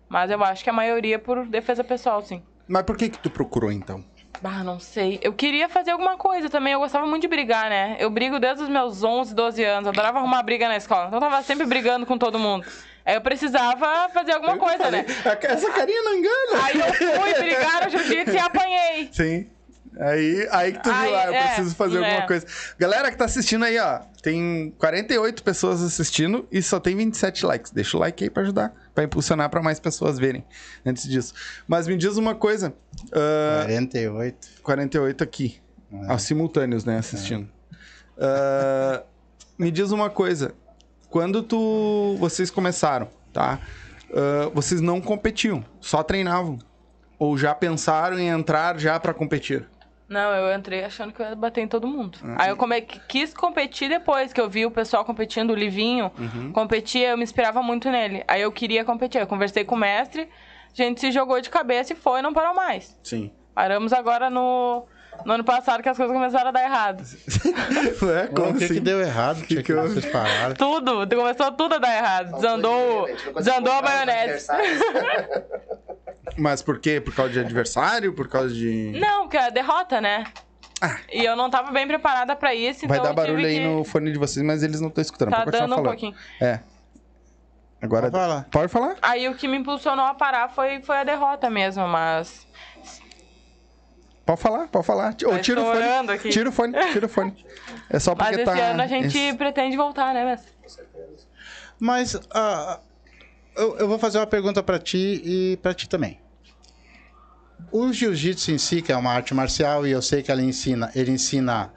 Mas 0.09 0.31
eu 0.31 0.42
acho 0.44 0.62
que 0.62 0.70
a 0.70 0.72
maioria 0.72 1.18
por 1.18 1.46
defesa 1.46 1.83
pessoal, 1.83 2.22
sim. 2.22 2.42
Mas 2.68 2.83
por 2.83 2.96
que 2.96 3.09
que 3.09 3.18
tu 3.18 3.31
procurou, 3.31 3.72
então? 3.72 4.05
Ah, 4.44 4.62
não 4.62 4.79
sei. 4.79 5.18
Eu 5.22 5.33
queria 5.33 5.68
fazer 5.68 5.92
alguma 5.92 6.16
coisa 6.16 6.50
também. 6.50 6.72
Eu 6.72 6.81
gostava 6.81 7.07
muito 7.07 7.22
de 7.22 7.29
brigar, 7.29 7.70
né? 7.70 7.96
Eu 7.98 8.11
brigo 8.11 8.38
desde 8.38 8.64
os 8.64 8.68
meus 8.68 9.02
11, 9.02 9.35
12 9.35 9.64
anos. 9.64 9.87
Eu 9.87 9.92
adorava 9.92 10.18
arrumar 10.18 10.42
briga 10.42 10.68
na 10.68 10.76
escola. 10.76 11.07
Então 11.07 11.18
eu 11.18 11.31
tava 11.31 11.42
sempre 11.42 11.66
brigando 11.66 12.05
com 12.05 12.18
todo 12.18 12.38
mundo. 12.38 12.66
Aí 13.05 13.14
eu 13.14 13.20
precisava 13.20 14.09
fazer 14.11 14.33
alguma 14.33 14.57
coisa, 14.59 14.90
né? 14.90 15.07
Essa 15.42 15.70
carinha 15.70 16.02
não 16.02 16.14
engana. 16.14 16.64
Aí 16.64 16.79
eu 16.79 16.94
fui 16.94 17.35
brigar 17.35 17.85
no 17.85 17.90
jiu-jitsu 17.90 18.35
e 18.35 18.38
apanhei. 18.38 19.09
Sim. 19.12 19.50
Aí, 19.99 20.47
aí 20.51 20.73
que 20.73 20.83
tu 20.83 20.91
Aí, 20.91 21.07
viu, 21.07 21.17
ah, 21.17 21.25
eu 21.25 21.35
é, 21.35 21.47
preciso 21.47 21.75
fazer 21.75 22.03
é. 22.03 22.05
alguma 22.05 22.27
coisa. 22.27 22.47
Galera 22.79 23.11
que 23.11 23.17
tá 23.17 23.25
assistindo 23.25 23.65
aí, 23.65 23.79
ó, 23.79 24.01
tem 24.23 24.75
48 24.79 25.43
pessoas 25.43 25.83
assistindo 25.83 26.47
e 26.53 26.61
só 26.63 26.79
tem 26.79 26.95
27 26.95 27.47
likes. 27.47 27.73
Deixa 27.73 27.97
o 27.97 28.01
like 28.01 28.23
aí 28.23 28.29
pra 28.29 28.43
ajudar, 28.43 28.75
pra 28.95 29.05
impulsionar 29.05 29.49
pra 29.49 29.63
mais 29.63 29.81
pessoas 29.81 30.19
verem 30.19 30.45
antes 30.85 31.09
disso. 31.09 31.33
Mas 31.67 31.89
me 31.89 31.97
diz 31.97 32.17
uma 32.19 32.35
coisa, 32.35 32.75
ah, 33.13 33.63
48. 33.65 34.49
48 34.63 35.25
aqui, 35.25 35.61
É. 35.93 36.11
aos 36.13 36.23
simultâneos, 36.23 36.85
né, 36.85 36.99
assistindo. 36.99 37.49
Ah, 38.19 39.03
me 39.59 39.71
diz 39.71 39.91
uma 39.93 40.11
coisa, 40.11 40.53
quando 41.09 41.43
tu, 41.43 42.17
vocês 42.19 42.51
começaram, 42.51 43.09
tá? 43.33 43.59
Ah, 44.13 44.51
vocês 44.53 44.83
não 44.83 45.01
competiam, 45.01 45.65
só 45.81 46.03
treinavam. 46.03 46.59
Ou 47.19 47.39
já 47.39 47.55
pensaram 47.55 48.19
em 48.19 48.29
entrar 48.29 48.79
já 48.79 49.01
pra 49.01 49.15
competir? 49.15 49.67
Não, 50.09 50.33
eu 50.33 50.57
entrei 50.57 50.85
achando 50.85 51.12
que 51.12 51.21
eu 51.21 51.27
ia 51.27 51.35
bater 51.35 51.62
em 51.62 51.69
todo 51.69 51.87
mundo. 51.87 52.19
Ah. 52.23 52.45
Aí 52.45 52.51
eu 52.51 52.57
come... 52.57 52.81
quis 52.81 53.35
competir 53.35 53.88
depois, 53.88 54.33
que 54.33 54.40
eu 54.40 54.49
vi 54.49 54.64
o 54.64 54.71
pessoal 54.71 55.05
competindo, 55.05 55.51
o 55.51 55.55
Livinho 55.55 56.12
Uhum. 56.16 56.53
competia, 56.53 57.09
eu 57.11 57.16
me 57.16 57.25
inspirava 57.25 57.61
muito 57.62 57.90
nele. 57.90 58.23
Aí 58.29 58.42
eu 58.42 58.53
queria 58.53 58.85
competir. 58.85 59.21
Eu 59.21 59.27
conversei 59.27 59.64
com 59.64 59.75
o 59.75 59.79
mestre, 59.79 60.29
a 60.73 60.83
gente 60.83 61.01
se 61.01 61.11
jogou 61.11 61.40
de 61.40 61.51
cabeça 61.51 61.92
e 61.92 61.97
foi 61.97 62.23
não 62.23 62.33
parou 62.33 62.55
mais. 62.55 62.99
Sim. 63.03 63.33
Paramos 63.55 63.92
agora 63.92 64.31
no, 64.31 64.87
no 65.24 65.33
ano 65.33 65.44
passado 65.44 65.83
que 65.83 65.88
as 65.88 65.96
coisas 65.96 66.14
começaram 66.14 66.48
a 66.48 66.50
dar 66.50 66.62
errado. 66.62 67.05
Ué, 68.02 68.26
Como 68.29 68.50
o 68.50 68.55
que, 68.59 68.68
que 68.68 68.81
deu 68.81 69.00
errado? 69.00 69.42
Que, 69.42 69.57
que, 69.57 69.62
que 69.62 69.72
houve? 69.72 69.94
vocês 69.94 70.07
pararam? 70.07 70.55
Tudo, 70.55 71.09
começou 71.09 71.52
tudo 71.52 71.76
a 71.76 71.79
dar 71.79 71.96
errado. 71.96 72.35
Desandou, 72.35 73.07
desandou 73.37 73.72
a 73.72 73.83
maionese. 73.83 74.48
Mas 76.37 76.62
por 76.62 76.79
quê? 76.79 77.00
Por 77.00 77.14
causa 77.14 77.33
de 77.33 77.40
adversário? 77.40 78.12
Por 78.12 78.29
causa 78.29 78.55
de. 78.55 78.92
Não, 78.98 79.22
porque 79.22 79.37
é 79.37 79.50
derrota, 79.50 80.00
né? 80.00 80.24
Ah. 80.81 80.98
E 81.11 81.24
eu 81.24 81.35
não 81.35 81.48
tava 81.48 81.72
bem 81.72 81.87
preparada 81.87 82.37
pra 82.37 82.55
isso, 82.55 82.87
Vai 82.87 82.98
então 82.98 83.14
dar 83.14 83.22
eu 83.22 83.26
tive 83.26 83.42
barulho 83.42 83.46
aí 83.46 83.59
que... 83.59 83.66
no 83.66 83.85
fone 83.85 84.12
de 84.12 84.18
vocês, 84.18 84.44
mas 84.44 84.62
eles 84.62 84.81
não 84.81 84.88
estão 84.88 85.00
escutando. 85.00 85.31
Tá 85.31 85.44
dando 85.44 85.76
um 85.76 85.83
pouquinho. 85.83 86.14
É. 86.40 86.61
Agora. 87.81 88.11
Pode 88.11 88.12
falar. 88.12 88.46
Pode 88.50 88.68
falar? 88.68 88.96
Aí 89.00 89.29
o 89.29 89.35
que 89.35 89.48
me 89.48 89.57
impulsionou 89.57 90.05
a 90.05 90.14
parar 90.14 90.48
foi, 90.48 90.83
foi 90.83 90.98
a 90.98 91.05
derrota 91.05 91.48
mesmo, 91.48 91.87
mas... 91.87 92.46
Pode 94.27 94.41
falar, 94.41 94.67
pode 94.67 94.85
falar. 94.85 95.15
Tá 95.15 95.39
tira 95.39 95.61
o 95.62 95.65
fone. 95.65 96.11
aqui. 96.12 96.29
Tira 96.31 96.49
o 96.49 96.53
fone, 96.53 96.73
tira 96.93 97.07
o 97.07 97.09
fone. 97.09 97.47
É 97.89 97.99
só 98.01 98.12
Mas 98.15 98.29
porque 98.37 98.43
esse 98.43 98.45
tá. 98.59 98.65
ano 98.73 98.83
a 98.83 98.87
gente 98.89 99.17
esse- 99.17 99.37
pretende 99.37 99.77
voltar, 99.77 100.12
né, 100.12 100.25
mestre? 100.25 100.53
Mas 101.79 102.17
ah, 102.33 102.81
eu, 103.57 103.77
eu 103.79 103.89
vou 103.89 103.99
fazer 104.01 104.19
uma 104.19 104.27
pergunta 104.27 104.62
pra 104.65 104.79
ti 104.81 105.23
e 105.25 105.57
pra 105.62 105.73
ti 105.73 105.89
também. 105.89 106.21
O 107.71 107.93
jiu-jitsu 107.93 108.51
em 108.51 108.59
si, 108.59 108.83
que 108.83 108.91
é 108.93 108.97
uma 108.97 109.12
arte 109.12 109.33
marcial, 109.33 109.87
e 109.87 109.93
eu 109.93 110.03
sei 110.03 110.23
que 110.23 110.31
ela 110.31 110.43
ensina, 110.43 110.91
ele 110.95 111.11
ensina 111.12 111.73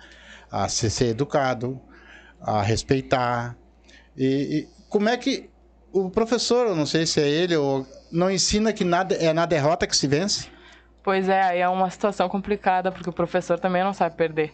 a 0.51 0.67
ser, 0.67 0.89
ser 0.89 1.07
educado, 1.09 1.79
a 2.41 2.61
respeitar. 2.61 3.55
E, 4.17 4.25
e 4.25 4.67
como 4.89 5.07
é 5.07 5.15
que 5.17 5.49
o 5.91 6.09
professor, 6.09 6.67
eu 6.67 6.75
não 6.75 6.85
sei 6.85 7.05
se 7.05 7.21
é 7.21 7.27
ele 7.27 7.55
ou 7.55 7.85
não 8.11 8.29
ensina 8.31 8.73
que 8.73 8.83
nada 8.83 9.15
é 9.15 9.31
na 9.33 9.45
derrota 9.45 9.85
que 9.85 9.95
se 9.95 10.07
vence? 10.07 10.47
Pois 11.03 11.29
é, 11.29 11.41
aí 11.41 11.59
é 11.59 11.69
uma 11.69 11.89
situação 11.89 12.27
complicada, 12.27 12.91
porque 12.91 13.09
o 13.09 13.13
professor 13.13 13.59
também 13.59 13.83
não 13.83 13.93
sabe 13.93 14.15
perder. 14.15 14.53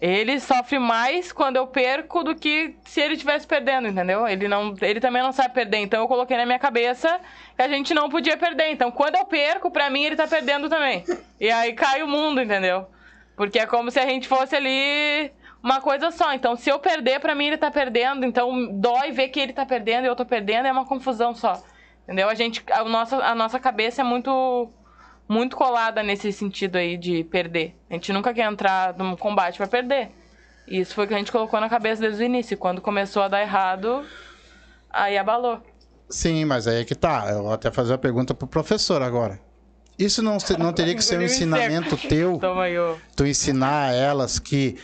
Ele 0.00 0.40
sofre 0.40 0.78
mais 0.78 1.32
quando 1.32 1.56
eu 1.56 1.66
perco 1.66 2.24
do 2.24 2.34
que 2.34 2.76
se 2.84 3.00
ele 3.00 3.14
estivesse 3.14 3.46
perdendo, 3.46 3.88
entendeu? 3.88 4.26
Ele, 4.26 4.48
não, 4.48 4.74
ele 4.82 5.00
também 5.00 5.22
não 5.22 5.32
sabe 5.32 5.54
perder. 5.54 5.78
Então 5.78 6.00
eu 6.00 6.08
coloquei 6.08 6.36
na 6.36 6.44
minha 6.44 6.58
cabeça 6.58 7.20
que 7.56 7.62
a 7.62 7.68
gente 7.68 7.94
não 7.94 8.08
podia 8.08 8.36
perder. 8.36 8.70
Então 8.70 8.90
quando 8.90 9.16
eu 9.16 9.24
perco, 9.24 9.70
pra 9.70 9.88
mim 9.88 10.04
ele 10.04 10.16
tá 10.16 10.26
perdendo 10.26 10.68
também. 10.68 11.04
E 11.40 11.50
aí 11.50 11.72
cai 11.72 12.02
o 12.02 12.08
mundo, 12.08 12.42
entendeu? 12.42 12.86
Porque 13.36 13.58
é 13.58 13.66
como 13.66 13.90
se 13.90 13.98
a 14.00 14.06
gente 14.06 14.26
fosse 14.26 14.56
ali 14.56 15.32
uma 15.62 15.80
coisa 15.80 16.10
só. 16.10 16.34
Então 16.34 16.56
se 16.56 16.68
eu 16.68 16.78
perder, 16.78 17.20
pra 17.20 17.34
mim 17.34 17.46
ele 17.46 17.56
tá 17.56 17.70
perdendo. 17.70 18.26
Então 18.26 18.78
dói 18.78 19.12
ver 19.12 19.28
que 19.28 19.40
ele 19.40 19.52
tá 19.52 19.64
perdendo 19.64 20.04
e 20.04 20.08
eu 20.08 20.16
tô 20.16 20.26
perdendo. 20.26 20.66
É 20.66 20.72
uma 20.72 20.84
confusão 20.84 21.34
só. 21.34 21.62
Entendeu? 22.02 22.28
A 22.28 22.34
gente, 22.34 22.62
a 22.70 22.84
nossa, 22.84 23.16
a 23.24 23.34
nossa 23.34 23.58
cabeça 23.58 24.02
é 24.02 24.04
muito 24.04 24.70
muito 25.28 25.56
colada 25.56 26.02
nesse 26.02 26.32
sentido 26.32 26.76
aí 26.76 26.96
de 26.96 27.24
perder. 27.24 27.74
A 27.90 27.94
gente 27.94 28.12
nunca 28.12 28.32
quer 28.34 28.50
entrar 28.50 28.94
num 28.96 29.16
combate 29.16 29.56
pra 29.56 29.66
perder. 29.66 30.10
E 30.66 30.80
isso 30.80 30.94
foi 30.94 31.04
o 31.04 31.08
que 31.08 31.14
a 31.14 31.18
gente 31.18 31.32
colocou 31.32 31.60
na 31.60 31.68
cabeça 31.68 32.00
desde 32.02 32.22
o 32.22 32.26
início. 32.26 32.56
Quando 32.56 32.80
começou 32.80 33.22
a 33.22 33.28
dar 33.28 33.40
errado, 33.42 34.04
aí 34.90 35.16
abalou. 35.18 35.60
Sim, 36.08 36.44
mas 36.44 36.66
aí 36.66 36.80
é 36.82 36.84
que 36.84 36.94
tá. 36.94 37.26
Eu 37.30 37.42
vou 37.44 37.52
até 37.52 37.70
fazer 37.70 37.92
uma 37.92 37.98
pergunta 37.98 38.34
pro 38.34 38.46
professor 38.46 39.02
agora. 39.02 39.40
Isso 39.98 40.22
não, 40.22 40.40
se- 40.40 40.58
não 40.58 40.72
teria 40.72 40.94
que 40.94 41.02
ser 41.04 41.18
um 41.18 41.22
ensinamento 41.22 41.96
teu? 41.96 42.38
Tu 43.14 43.26
ensinar 43.26 43.90
a 43.90 43.92
elas 43.94 44.38
que, 44.38 44.76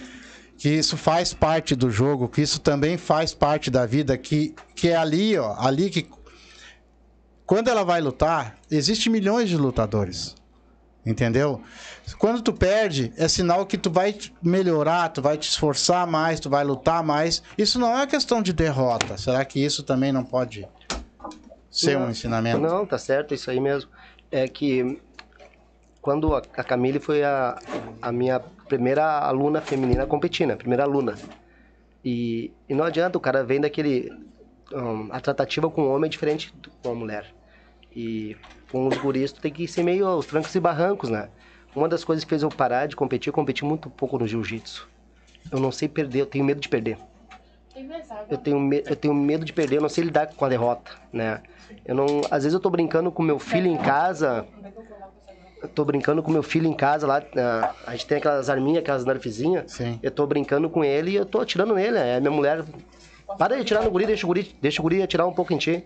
que 0.57 0.69
isso 0.69 0.97
faz 0.97 1.35
parte 1.35 1.75
do 1.75 1.91
jogo, 1.91 2.29
que 2.29 2.41
isso 2.41 2.61
também 2.61 2.97
faz 2.97 3.35
parte 3.35 3.71
da 3.71 3.85
vida, 3.87 4.17
que, 4.17 4.55
que 4.75 4.89
é 4.89 4.97
ali, 4.97 5.37
ó, 5.37 5.55
ali 5.59 5.91
que 5.91 6.09
quando 7.51 7.67
ela 7.67 7.83
vai 7.85 8.01
lutar, 8.01 8.57
existe 8.71 9.11
milhões 9.11 9.49
de 9.49 9.57
lutadores. 9.57 10.37
Entendeu? 11.05 11.61
Quando 12.17 12.41
tu 12.43 12.53
perde, 12.53 13.13
é 13.17 13.27
sinal 13.27 13.67
que 13.67 13.77
tu 13.77 13.91
vai 13.91 14.17
melhorar, 14.41 15.09
tu 15.09 15.21
vai 15.21 15.37
te 15.37 15.49
esforçar 15.49 16.07
mais, 16.07 16.39
tu 16.39 16.49
vai 16.49 16.63
lutar 16.63 17.03
mais. 17.03 17.43
Isso 17.59 17.77
não 17.77 17.99
é 17.99 18.07
questão 18.07 18.41
de 18.41 18.53
derrota. 18.53 19.17
Será 19.19 19.45
que 19.45 19.59
isso 19.65 19.83
também 19.83 20.13
não 20.13 20.23
pode 20.23 20.69
ser 21.69 21.97
um 21.97 22.03
Não. 22.03 22.11
ensinamento? 22.11 22.61
Não, 22.61 22.87
tá 22.87 22.99
certo, 22.99 23.35
isso 23.35 23.51
aí 23.51 23.59
mesmo. 23.59 23.91
É 24.31 24.47
que 24.47 25.01
quando 26.01 26.37
a, 26.37 26.43
a 26.57 26.63
Camille 26.63 27.01
foi 27.01 27.25
a, 27.25 27.59
a 28.01 28.13
minha 28.13 28.39
primeira 28.69 29.05
aluna 29.21 29.61
feminina 29.61 30.05
a 30.05 30.07
competir, 30.07 30.47
né? 30.47 30.55
Primeira 30.55 30.85
aluna. 30.85 31.17
E, 32.05 32.53
e 32.69 32.75
não 32.75 32.85
adianta, 32.85 33.19
o 33.19 33.21
cara 33.21 33.43
vem 33.43 33.61
daquele. 33.61 34.09
hum, 34.73 35.09
a 35.11 35.19
tratativa 35.21 35.69
com 35.69 35.83
o 35.83 35.91
homem 35.93 36.07
é 36.07 36.11
diferente 36.11 36.55
do- 36.55 36.71
com 36.83 36.91
a 36.93 36.95
mulher. 36.95 37.35
E 37.95 38.37
com 38.71 38.87
os 38.87 38.97
guris, 38.99 39.33
tu 39.33 39.41
tem 39.41 39.53
que 39.53 39.67
ser 39.67 39.83
meio 39.83 40.07
aos 40.07 40.27
trancos 40.27 40.55
e 40.55 40.61
barrancos, 40.61 41.11
né? 41.11 41.31
Uma 41.75 41.89
das 41.89 42.05
coisas 42.05 42.25
que 42.25 42.31
fez 42.31 42.43
eu 42.43 42.51
parar 42.51 42.87
de 42.87 42.97
competir, 42.97 43.29
eu 43.29 43.35
competi 43.35 43.65
muito 43.65 43.91
pouco 43.91 44.19
no 44.19 44.27
jiu-jitsu. 44.27 44.89
Eu 45.51 45.61
não 45.61 45.73
sei 45.73 45.89
perder, 45.89 46.21
eu 46.21 46.27
tenho 46.27 46.45
medo 46.45 46.61
de 46.61 46.69
perder. 46.69 46.99
Eu 48.31 48.39
tenho, 48.39 48.61
me- 48.61 48.85
eu 48.87 48.97
tenho 48.97 49.15
medo 49.15 49.45
de 49.45 49.53
perder, 49.53 49.77
eu 49.77 49.83
não 49.83 49.89
sei 49.89 50.05
lidar 50.05 50.29
com 50.35 50.45
a 50.45 50.49
derrota, 50.49 50.93
né? 51.13 51.43
Eu 51.85 51.95
não, 51.95 52.27
às 52.31 52.45
vezes 52.45 52.55
eu 52.55 52.61
tô 52.61 52.71
brincando 52.71 53.11
com 53.11 53.23
meu 53.23 53.39
filho 53.39 53.67
em 53.67 53.77
casa. 53.77 54.47
Eu 55.63 55.69
tô 55.69 55.85
brincando 55.85 56.23
com 56.23 56.31
meu 56.31 56.43
filho 56.43 56.67
em 56.67 56.75
casa 56.75 57.07
lá. 57.07 57.23
A 57.85 57.93
gente 57.93 58.07
tem 58.07 58.19
aquelas 58.19 58.49
arminhas, 58.49 58.79
aquelas 58.83 59.05
nerfzinhas. 59.05 59.71
Sim. 59.73 59.99
Eu 60.03 60.11
tô 60.11 60.27
brincando 60.27 60.71
com 60.71 60.83
ele 60.85 61.11
e 61.13 61.17
eu 61.17 61.27
tô 61.27 61.41
atirando 61.41 61.75
nele. 61.75 61.99
É 61.99 62.19
minha 62.21 62.31
mulher. 62.31 62.65
Para 63.39 63.57
de 63.57 63.63
atirar 63.63 63.83
no 63.83 63.91
guri, 63.91 64.07
deixa 64.07 64.25
o 64.27 64.29
guri, 64.29 64.57
deixa 64.61 64.81
o 64.81 64.83
guri 64.83 65.03
atirar 65.03 65.27
um 65.27 65.33
pouco 65.33 65.53
em 65.53 65.59
ti. 65.59 65.85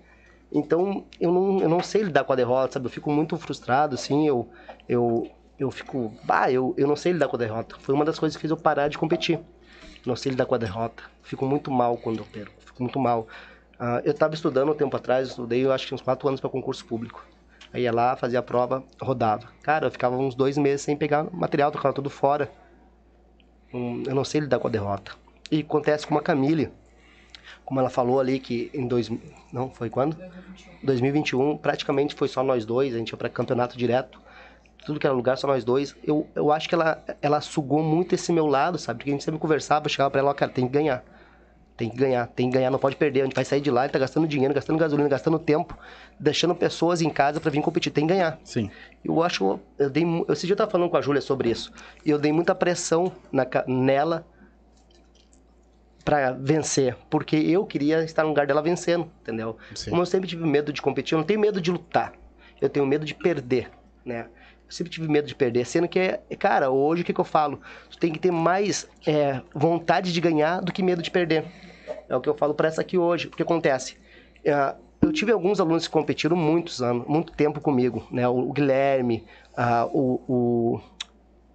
Então, 0.54 1.04
eu 1.20 1.32
não, 1.32 1.60
eu 1.60 1.68
não 1.68 1.82
sei 1.82 2.02
lidar 2.02 2.22
com 2.22 2.32
a 2.32 2.36
derrota, 2.36 2.74
sabe? 2.74 2.86
Eu 2.86 2.90
fico 2.90 3.10
muito 3.10 3.36
frustrado, 3.36 3.96
assim, 3.96 4.28
eu, 4.28 4.48
eu, 4.88 5.28
eu 5.58 5.68
fico... 5.70 6.14
Bah, 6.22 6.50
eu, 6.50 6.72
eu 6.78 6.86
não 6.86 6.94
sei 6.94 7.12
lidar 7.12 7.26
com 7.26 7.34
a 7.34 7.38
derrota. 7.38 7.74
Foi 7.80 7.92
uma 7.92 8.04
das 8.04 8.20
coisas 8.20 8.36
que 8.36 8.40
fez 8.40 8.52
eu 8.52 8.56
parar 8.56 8.86
de 8.86 8.96
competir. 8.96 9.40
Não 10.06 10.14
sei 10.14 10.30
lidar 10.30 10.46
com 10.46 10.54
a 10.54 10.58
derrota. 10.58 11.02
Fico 11.24 11.44
muito 11.44 11.72
mal 11.72 11.96
quando 11.96 12.18
eu 12.18 12.24
perco, 12.24 12.54
fico 12.60 12.82
muito 12.82 13.00
mal. 13.00 13.26
Ah, 13.78 14.00
eu 14.04 14.12
estava 14.12 14.34
estudando 14.34 14.70
um 14.70 14.74
tempo 14.74 14.96
atrás, 14.96 15.28
estudei, 15.28 15.64
eu 15.64 15.72
acho 15.72 15.88
que 15.88 15.94
uns 15.94 16.02
quatro 16.02 16.28
anos 16.28 16.40
para 16.40 16.48
concurso 16.48 16.84
público. 16.84 17.26
Aí 17.72 17.82
ia 17.82 17.92
lá, 17.92 18.14
fazia 18.14 18.38
a 18.38 18.42
prova, 18.42 18.84
rodava. 19.02 19.48
Cara, 19.62 19.86
eu 19.86 19.90
ficava 19.90 20.16
uns 20.16 20.36
dois 20.36 20.56
meses 20.56 20.82
sem 20.82 20.96
pegar 20.96 21.24
material, 21.32 21.72
tocava 21.72 21.92
tudo 21.92 22.08
fora. 22.08 22.48
Hum, 23.72 24.04
eu 24.06 24.14
não 24.14 24.24
sei 24.24 24.42
lidar 24.42 24.60
com 24.60 24.68
a 24.68 24.70
derrota. 24.70 25.12
E 25.50 25.60
acontece 25.60 26.06
com 26.06 26.16
a 26.16 26.22
Camille, 26.22 26.70
como 27.64 27.80
ela 27.80 27.90
falou 27.90 28.20
ali 28.20 28.38
que 28.38 28.70
em 28.74 28.86
dois, 28.86 29.10
não 29.52 29.70
foi 29.70 29.90
quando? 29.90 30.16
2021, 30.82 31.56
praticamente 31.56 32.14
foi 32.14 32.28
só 32.28 32.42
nós 32.42 32.64
dois, 32.64 32.94
a 32.94 32.98
gente 32.98 33.10
ia 33.10 33.16
para 33.16 33.28
campeonato 33.28 33.76
direto. 33.76 34.20
Tudo 34.84 35.00
que 35.00 35.06
era 35.06 35.14
lugar, 35.14 35.38
só 35.38 35.46
nós 35.46 35.64
dois. 35.64 35.96
Eu, 36.04 36.26
eu 36.34 36.52
acho 36.52 36.68
que 36.68 36.74
ela, 36.74 37.02
ela 37.22 37.40
sugou 37.40 37.82
muito 37.82 38.14
esse 38.14 38.30
meu 38.32 38.46
lado, 38.46 38.78
sabe? 38.78 38.98
Porque 38.98 39.10
a 39.10 39.12
gente 39.14 39.24
sempre 39.24 39.40
conversava, 39.40 39.88
chegava 39.88 40.10
pra 40.10 40.20
ela, 40.20 40.30
ó, 40.30 40.34
cara, 40.34 40.52
tem 40.52 40.66
que 40.66 40.72
ganhar. 40.72 41.02
Tem 41.76 41.90
que 41.90 41.96
ganhar, 41.96 42.28
tem 42.28 42.48
que 42.48 42.56
ganhar, 42.56 42.70
não 42.70 42.78
pode 42.78 42.94
perder. 42.94 43.22
A 43.22 43.24
gente 43.24 43.34
vai 43.34 43.44
sair 43.44 43.60
de 43.60 43.70
lá, 43.70 43.82
gente 43.82 43.92
tá 43.92 43.98
gastando 43.98 44.28
dinheiro, 44.28 44.54
gastando 44.54 44.78
gasolina, 44.78 45.08
gastando 45.08 45.40
tempo, 45.40 45.76
deixando 46.20 46.54
pessoas 46.54 47.02
em 47.02 47.10
casa 47.10 47.40
pra 47.40 47.50
vir 47.50 47.60
competir. 47.62 47.92
Tem 47.92 48.06
que 48.06 48.12
ganhar. 48.12 48.38
Sim. 48.44 48.70
Eu 49.04 49.20
acho, 49.22 49.58
eu 49.76 49.90
dei, 49.90 50.04
esse 50.28 50.46
dia 50.46 50.52
eu 50.52 50.56
tava 50.56 50.70
falando 50.70 50.88
com 50.88 50.96
a 50.96 51.00
Júlia 51.00 51.20
sobre 51.20 51.50
isso. 51.50 51.72
E 52.04 52.10
eu 52.10 52.18
dei 52.18 52.30
muita 52.30 52.54
pressão 52.54 53.10
na, 53.32 53.44
nela 53.66 54.24
pra 56.04 56.32
vencer, 56.32 56.96
porque 57.08 57.36
eu 57.36 57.64
queria 57.64 58.04
estar 58.04 58.22
no 58.22 58.28
lugar 58.28 58.46
dela 58.46 58.60
vencendo, 58.62 59.10
entendeu? 59.22 59.56
Sim. 59.74 59.90
Como 59.90 60.02
eu 60.02 60.06
sempre 60.06 60.28
tive 60.28 60.44
medo 60.44 60.72
de 60.72 60.82
competir, 60.82 61.14
eu 61.14 61.18
não 61.18 61.24
tenho 61.26 61.40
medo 61.40 61.60
de 61.60 61.70
lutar. 61.70 62.12
Eu 62.60 62.68
tenho 62.68 62.86
medo 62.86 63.04
de 63.04 63.14
perder, 63.14 63.70
né? 64.04 64.26
Eu 64.66 64.70
sempre 64.70 64.92
tive 64.92 65.08
medo 65.08 65.26
de 65.26 65.34
perder, 65.34 65.64
sendo 65.66 65.88
que, 65.88 65.98
é- 65.98 66.20
cara, 66.38 66.70
hoje 66.70 67.02
o 67.02 67.04
que, 67.04 67.12
que 67.12 67.20
eu 67.20 67.24
falo? 67.24 67.60
Tu 67.90 67.98
tem 67.98 68.12
que 68.12 68.18
ter 68.18 68.30
mais 68.30 68.86
é, 69.06 69.40
vontade 69.54 70.12
de 70.12 70.20
ganhar 70.20 70.60
do 70.60 70.72
que 70.72 70.82
medo 70.82 71.02
de 71.02 71.10
perder. 71.10 71.44
É 72.08 72.14
o 72.14 72.20
que 72.20 72.28
eu 72.28 72.34
falo 72.34 72.54
pra 72.54 72.68
essa 72.68 72.80
aqui 72.82 72.98
hoje. 72.98 73.28
O 73.28 73.30
que 73.30 73.42
acontece? 73.42 73.96
É, 74.44 74.74
eu 75.00 75.12
tive 75.12 75.32
alguns 75.32 75.58
alunos 75.60 75.86
que 75.86 75.92
competiram 75.92 76.36
muitos 76.36 76.82
anos, 76.82 77.06
muito 77.06 77.32
tempo 77.32 77.60
comigo, 77.60 78.06
né? 78.10 78.26
O, 78.28 78.52
Guilherme, 78.52 79.24
ah, 79.56 79.86
o, 79.90 80.20
o, 80.28 80.80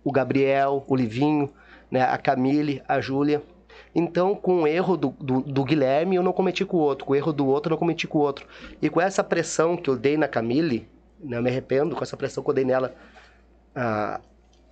o 0.03 0.11
Gabriel, 0.11 0.83
o 0.87 0.95
Livinho, 0.95 1.51
né? 1.91 2.01
a 2.01 2.17
Camille, 2.17 2.81
a 2.87 2.99
Júlia. 2.99 3.43
Então, 3.99 4.33
com 4.33 4.63
o 4.63 4.67
erro 4.67 4.95
do, 4.95 5.09
do, 5.19 5.41
do 5.41 5.63
Guilherme, 5.65 6.15
eu 6.15 6.23
não 6.23 6.31
cometi 6.31 6.63
com 6.63 6.77
o 6.77 6.79
outro. 6.79 7.05
Com 7.05 7.11
o 7.11 7.15
erro 7.15 7.33
do 7.33 7.45
outro, 7.45 7.69
eu 7.69 7.71
não 7.71 7.77
cometi 7.77 8.07
com 8.07 8.17
o 8.17 8.21
outro. 8.21 8.47
E 8.81 8.89
com 8.89 9.01
essa 9.01 9.21
pressão 9.21 9.75
que 9.75 9.89
eu 9.89 9.97
dei 9.97 10.15
na 10.15 10.27
Camille, 10.27 10.87
né, 11.19 11.37
eu 11.37 11.43
me 11.43 11.49
arrependo 11.49 11.95
com 11.95 12.03
essa 12.03 12.15
pressão 12.15 12.41
que 12.41 12.49
eu 12.49 12.53
dei 12.53 12.63
nela 12.63 12.95
ah, 13.75 14.21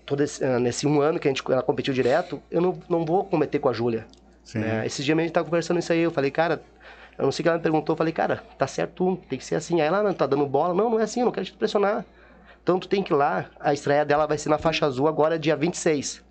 todo 0.06 0.24
esse, 0.24 0.44
ah, 0.44 0.60
nesse 0.60 0.88
um 0.88 1.02
ano 1.02 1.20
que 1.20 1.28
a 1.28 1.32
gente, 1.32 1.44
ela 1.52 1.62
competiu 1.62 1.94
direto, 1.94 2.42
eu 2.50 2.62
não, 2.62 2.80
não 2.88 3.06
vou 3.06 3.26
cometer 3.26 3.60
com 3.60 3.68
a 3.68 3.74
Júlia. 3.74 4.08
Né? 4.56 4.86
Esses 4.86 5.04
dias 5.04 5.16
mesmo 5.16 5.26
a 5.26 5.28
gente 5.28 5.34
tava 5.34 5.46
conversando 5.46 5.80
isso 5.80 5.92
aí, 5.92 6.00
eu 6.00 6.12
falei, 6.12 6.32
cara, 6.32 6.62
eu 7.18 7.26
não 7.26 7.32
sei 7.32 7.42
o 7.42 7.44
que 7.44 7.50
ela 7.50 7.58
me 7.58 7.63
perguntou, 7.63 7.94
eu 7.94 7.98
falei, 7.98 8.13
cara, 8.13 8.44
tá 8.58 8.66
certo, 8.66 9.18
tem 9.28 9.38
que 9.38 9.44
ser 9.44 9.56
assim. 9.56 9.82
Aí 9.82 9.88
ela, 9.88 10.02
não, 10.02 10.13
tá 10.13 10.26
dando 10.26 10.46
bola. 10.46 10.74
Não, 10.74 10.90
não 10.90 11.00
é 11.00 11.04
assim, 11.04 11.20
eu 11.20 11.26
não 11.26 11.34
quero 11.34 11.46
te 11.46 11.52
pressionar. 11.52 12.06
Então 12.63 12.80
tu 12.80 12.88
tem 12.88 13.04
que 13.04 13.12
ir 13.12 13.16
lá, 13.16 13.46
a 13.60 13.74
estreia 13.74 14.06
dela 14.06 14.26
vai 14.26 14.38
ser 14.38 14.50
na 14.50 14.58
faixa 14.58 14.86
azul 14.86 15.08
agora, 15.08 15.38
dia 15.40 15.56
26. 15.56 16.24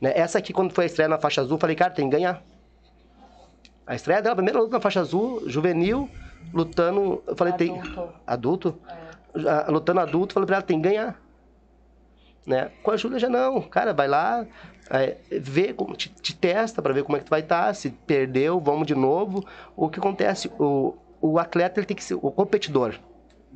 Né? 0.00 0.12
Essa 0.14 0.38
aqui, 0.38 0.52
quando 0.52 0.72
foi 0.72 0.84
a 0.84 0.86
estreia 0.86 1.08
na 1.08 1.18
faixa 1.18 1.40
azul, 1.40 1.58
falei, 1.58 1.74
cara, 1.76 1.90
tem 1.92 2.08
que 2.08 2.16
ganhar. 2.16 2.42
A 3.86 3.94
estreia 3.94 4.20
dela, 4.20 4.32
a 4.32 4.36
primeira 4.36 4.58
luta 4.60 4.72
na 4.72 4.80
faixa 4.80 5.00
azul, 5.00 5.42
juvenil, 5.48 6.08
lutando. 6.52 7.22
Eu 7.26 7.36
falei, 7.36 7.52
tem. 7.54 7.78
Adulto. 7.80 8.12
Adulto? 8.26 8.80
Ah, 9.46 9.66
Lutando 9.70 10.00
adulto, 10.00 10.32
falei 10.34 10.46
pra 10.46 10.56
ela, 10.56 10.62
tem 10.62 10.80
que 10.80 10.88
ganhar. 10.88 11.20
Né? 12.46 12.70
Com 12.82 12.90
a 12.90 12.96
Júlia 12.96 13.18
já 13.18 13.28
não. 13.28 13.60
Cara, 13.60 13.92
vai 13.92 14.06
lá, 14.08 14.46
é, 14.90 15.16
vê, 15.30 15.72
como- 15.72 15.94
te, 15.96 16.08
te 16.08 16.34
testa 16.34 16.80
pra 16.80 16.92
ver 16.92 17.02
como 17.04 17.16
é 17.16 17.20
que 17.20 17.26
tu 17.26 17.30
vai 17.30 17.40
estar. 17.40 17.74
Se 17.74 17.90
perdeu, 17.90 18.58
vamos 18.60 18.86
de 18.86 18.94
novo. 18.94 19.44
O 19.76 19.88
que 19.88 19.98
acontece? 19.98 20.50
O, 20.58 20.94
o 21.20 21.38
atleta 21.38 21.80
ele 21.80 21.86
tem 21.86 21.96
que 21.96 22.04
ser 22.04 22.14
o 22.14 22.30
competidor. 22.30 22.94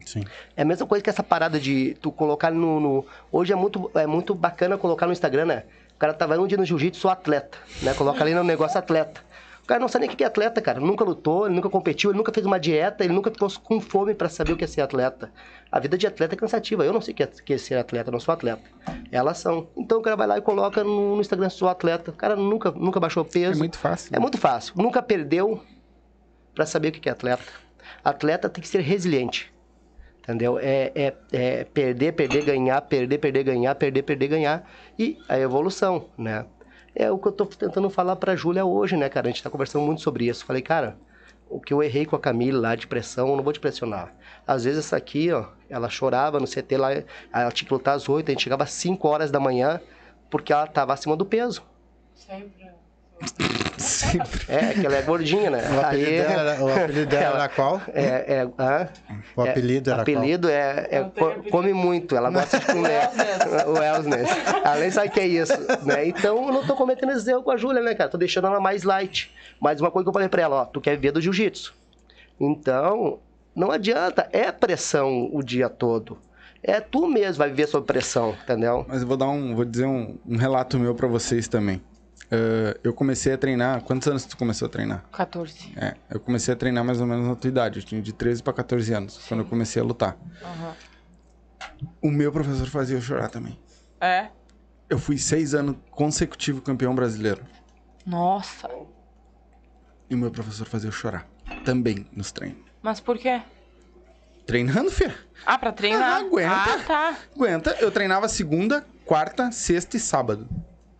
Sim. 0.04 0.24
É 0.56 0.62
a 0.62 0.64
mesma 0.64 0.86
coisa 0.86 1.02
que 1.04 1.10
essa 1.10 1.22
parada 1.22 1.58
de 1.58 1.94
tu 2.00 2.10
colocar 2.10 2.50
no. 2.50 2.80
no- 2.80 3.06
hoje 3.30 3.52
é 3.52 3.56
muito, 3.56 3.90
é 3.94 4.06
muito 4.06 4.34
bacana 4.34 4.76
colocar 4.78 5.06
no 5.06 5.12
Instagram, 5.12 5.44
né? 5.46 5.64
O 6.00 6.06
cara 6.08 6.14
tá 6.14 6.26
vai 6.26 6.38
um 6.38 6.46
dia 6.46 6.56
no 6.56 6.64
jiu-jitsu, 6.64 6.98
sou 6.98 7.10
atleta, 7.10 7.58
né? 7.82 7.92
Coloca 7.92 8.24
ali 8.24 8.32
no 8.32 8.42
negócio 8.42 8.78
atleta. 8.78 9.20
O 9.62 9.66
cara 9.66 9.78
não 9.78 9.86
sabe 9.86 10.06
nem 10.06 10.14
o 10.14 10.16
que 10.16 10.24
é 10.24 10.26
atleta, 10.26 10.58
cara. 10.62 10.80
Nunca 10.80 11.04
lutou, 11.04 11.44
ele 11.44 11.54
nunca 11.54 11.68
competiu, 11.68 12.10
ele 12.10 12.16
nunca 12.16 12.32
fez 12.32 12.46
uma 12.46 12.58
dieta, 12.58 13.04
ele 13.04 13.12
nunca 13.12 13.30
ficou 13.30 13.50
com 13.62 13.78
fome 13.82 14.14
pra 14.14 14.26
saber 14.30 14.52
o 14.52 14.56
que 14.56 14.64
é 14.64 14.66
ser 14.66 14.80
atleta. 14.80 15.30
A 15.70 15.78
vida 15.78 15.98
de 15.98 16.06
atleta 16.06 16.34
é 16.34 16.38
cansativa. 16.38 16.86
Eu 16.86 16.94
não 16.94 17.02
sei 17.02 17.12
o 17.12 17.16
que 17.18 17.22
é, 17.22 17.26
que 17.26 17.52
é 17.52 17.58
ser 17.58 17.74
atleta, 17.74 18.10
não 18.10 18.18
sou 18.18 18.32
atleta. 18.32 18.62
Elas 19.12 19.36
são. 19.36 19.68
Então 19.76 19.98
o 19.98 20.02
cara 20.02 20.16
vai 20.16 20.26
lá 20.26 20.38
e 20.38 20.40
coloca 20.40 20.82
no, 20.82 21.16
no 21.16 21.20
Instagram, 21.20 21.50
sou 21.50 21.68
atleta. 21.68 22.10
O 22.12 22.14
cara 22.14 22.34
nunca, 22.34 22.70
nunca 22.70 22.98
baixou 22.98 23.22
É 23.22 23.30
peso. 23.30 23.58
muito 23.58 23.76
fácil. 23.76 24.16
É 24.16 24.18
muito 24.18 24.38
fácil. 24.38 24.72
Nunca 24.78 25.02
perdeu 25.02 25.62
pra 26.54 26.64
saber 26.64 26.88
o 26.88 26.92
que 26.92 27.10
é 27.10 27.12
atleta. 27.12 27.44
Atleta 28.02 28.48
tem 28.48 28.62
que 28.62 28.68
ser 28.68 28.80
resiliente. 28.80 29.52
Entendeu? 30.30 30.58
É, 30.60 30.92
é, 30.94 31.14
é 31.32 31.64
perder, 31.64 32.12
perder, 32.12 32.44
ganhar, 32.44 32.80
perder, 32.82 33.18
perder, 33.18 33.42
ganhar, 33.42 33.74
perder, 33.74 34.02
perder, 34.02 34.28
ganhar. 34.28 34.70
E 34.96 35.18
a 35.28 35.36
evolução, 35.38 36.08
né? 36.16 36.46
É 36.94 37.10
o 37.10 37.18
que 37.18 37.26
eu 37.26 37.32
tô 37.32 37.46
tentando 37.46 37.90
falar 37.90 38.14
pra 38.14 38.36
Júlia 38.36 38.64
hoje, 38.64 38.96
né, 38.96 39.08
cara? 39.08 39.26
A 39.26 39.30
gente 39.30 39.42
tá 39.42 39.50
conversando 39.50 39.84
muito 39.84 40.02
sobre 40.02 40.28
isso. 40.28 40.44
Falei, 40.44 40.62
cara, 40.62 40.96
o 41.48 41.60
que 41.60 41.74
eu 41.74 41.82
errei 41.82 42.06
com 42.06 42.14
a 42.14 42.20
Camille 42.20 42.52
lá 42.52 42.76
de 42.76 42.86
pressão, 42.86 43.28
eu 43.28 43.36
não 43.36 43.42
vou 43.42 43.52
te 43.52 43.58
pressionar. 43.58 44.14
Às 44.46 44.64
vezes 44.64 44.86
essa 44.86 44.96
aqui, 44.96 45.32
ó, 45.32 45.46
ela 45.68 45.88
chorava 45.88 46.38
no 46.38 46.46
CT 46.46 46.76
lá, 46.76 46.92
ela 46.92 47.50
tinha 47.50 47.66
que 47.66 47.74
lutar 47.74 47.96
às 47.96 48.08
8, 48.08 48.28
a 48.28 48.32
gente 48.32 48.44
chegava 48.44 48.62
às 48.62 48.70
5 48.70 49.08
horas 49.08 49.32
da 49.32 49.40
manhã, 49.40 49.80
porque 50.30 50.52
ela 50.52 50.66
tava 50.66 50.92
acima 50.92 51.16
do 51.16 51.26
peso. 51.26 51.64
Sempre. 52.14 52.79
Sempre. 53.76 54.40
É, 54.48 54.74
que 54.74 54.84
ela 54.86 54.96
é 54.96 55.02
gordinha, 55.02 55.50
né? 55.50 55.62
O 55.74 55.80
apelido 55.80 56.10
Aí- 56.10 56.18
dela, 56.22 56.52
era- 56.52 56.62
o 56.64 56.68
apelido 56.72 57.06
dela 57.06 57.24
Ela- 57.24 57.36
era 57.44 57.48
qual? 57.48 57.80
É, 57.94 58.02
é, 58.04 58.48
hã? 58.58 58.88
O 59.36 59.42
apelido 59.42 59.90
é, 59.90 59.92
era 59.92 60.02
apelido 60.02 60.48
é, 60.48 60.88
é 60.90 61.04
co- 61.04 61.26
apelido. 61.28 61.50
come 61.50 61.72
muito, 61.72 62.16
ela 62.16 62.30
gosta 62.30 62.58
de 62.58 62.66
comer. 62.66 63.08
o 63.68 63.82
Elsnes. 63.82 64.28
Ela 64.64 64.76
nem 64.76 64.90
sabe 64.90 65.08
o 65.08 65.10
que 65.10 65.20
é 65.20 65.26
isso, 65.26 65.52
né? 65.84 66.06
Então 66.06 66.46
eu 66.46 66.52
não 66.52 66.66
tô 66.66 66.74
cometendo 66.74 67.12
esse 67.12 67.30
erro 67.30 67.42
com 67.42 67.50
a 67.50 67.56
Júlia, 67.56 67.82
né, 67.82 67.94
cara? 67.94 68.10
Tô 68.10 68.18
deixando 68.18 68.46
ela 68.46 68.60
mais 68.60 68.82
light. 68.82 69.32
Mas 69.60 69.80
uma 69.80 69.90
coisa 69.90 70.04
que 70.04 70.08
eu 70.08 70.12
falei 70.14 70.28
pra 70.28 70.42
ela, 70.42 70.62
ó, 70.62 70.64
tu 70.66 70.80
quer 70.80 70.96
viver 70.96 71.12
do 71.12 71.20
jiu-jitsu. 71.20 71.74
Então, 72.38 73.18
não 73.54 73.70
adianta, 73.70 74.28
é 74.32 74.50
pressão 74.52 75.28
o 75.32 75.42
dia 75.42 75.68
todo. 75.68 76.18
É 76.62 76.80
tu 76.80 77.06
mesmo 77.06 77.38
vai 77.38 77.48
viver 77.48 77.66
sob 77.66 77.86
pressão, 77.86 78.34
entendeu? 78.44 78.84
Mas 78.86 79.00
eu 79.00 79.08
vou 79.08 79.16
dar 79.16 79.28
um. 79.28 79.54
Vou 79.54 79.64
dizer 79.64 79.86
um, 79.86 80.18
um 80.28 80.36
relato 80.36 80.78
meu 80.78 80.94
pra 80.94 81.08
vocês 81.08 81.48
também. 81.48 81.80
Eh, 82.30 82.78
eu 82.84 82.92
comecei 82.94 83.32
a 83.32 83.38
treinar. 83.38 83.82
Quantos 83.82 84.06
anos 84.06 84.24
tu 84.24 84.36
começou 84.36 84.66
a 84.66 84.68
treinar? 84.68 85.04
14. 85.12 85.72
É, 85.76 85.96
eu 86.08 86.20
comecei 86.20 86.54
a 86.54 86.56
treinar 86.56 86.84
mais 86.84 87.00
ou 87.00 87.06
menos 87.06 87.26
na 87.26 87.34
tua 87.34 87.48
idade. 87.48 87.80
Eu 87.80 87.84
tinha 87.84 88.00
de 88.00 88.12
13 88.12 88.42
pra 88.42 88.52
14 88.52 88.92
anos, 88.92 89.18
quando 89.26 89.40
eu 89.40 89.46
comecei 89.46 89.82
a 89.82 89.84
lutar. 89.84 90.16
Aham. 90.42 90.74
O 92.00 92.10
meu 92.10 92.30
professor 92.30 92.66
fazia 92.68 92.96
eu 92.96 93.02
chorar 93.02 93.28
também. 93.28 93.58
É? 94.00 94.28
Eu 94.88 94.98
fui 94.98 95.18
seis 95.18 95.54
anos 95.54 95.76
consecutivo 95.90 96.60
campeão 96.60 96.94
brasileiro. 96.94 97.44
Nossa. 98.06 98.68
E 100.08 100.14
o 100.14 100.18
meu 100.18 100.30
professor 100.30 100.66
fazia 100.66 100.88
eu 100.88 100.92
chorar. 100.92 101.26
Também 101.64 102.06
nos 102.12 102.32
treinos. 102.32 102.58
Mas 102.82 103.00
por 103.00 103.18
quê? 103.18 103.42
Treinando, 104.46 104.90
filha. 104.90 105.16
Ah, 105.46 105.58
pra 105.58 105.72
treinar? 105.72 106.12
Ah, 106.12 106.16
aguenta. 106.16 106.54
Ah, 106.54 106.78
tá. 106.86 107.16
Aguenta. 107.34 107.76
Eu 107.80 107.90
treinava 107.90 108.28
segunda, 108.28 108.84
quarta, 109.04 109.52
sexta 109.52 109.96
e 109.96 110.00
sábado. 110.00 110.48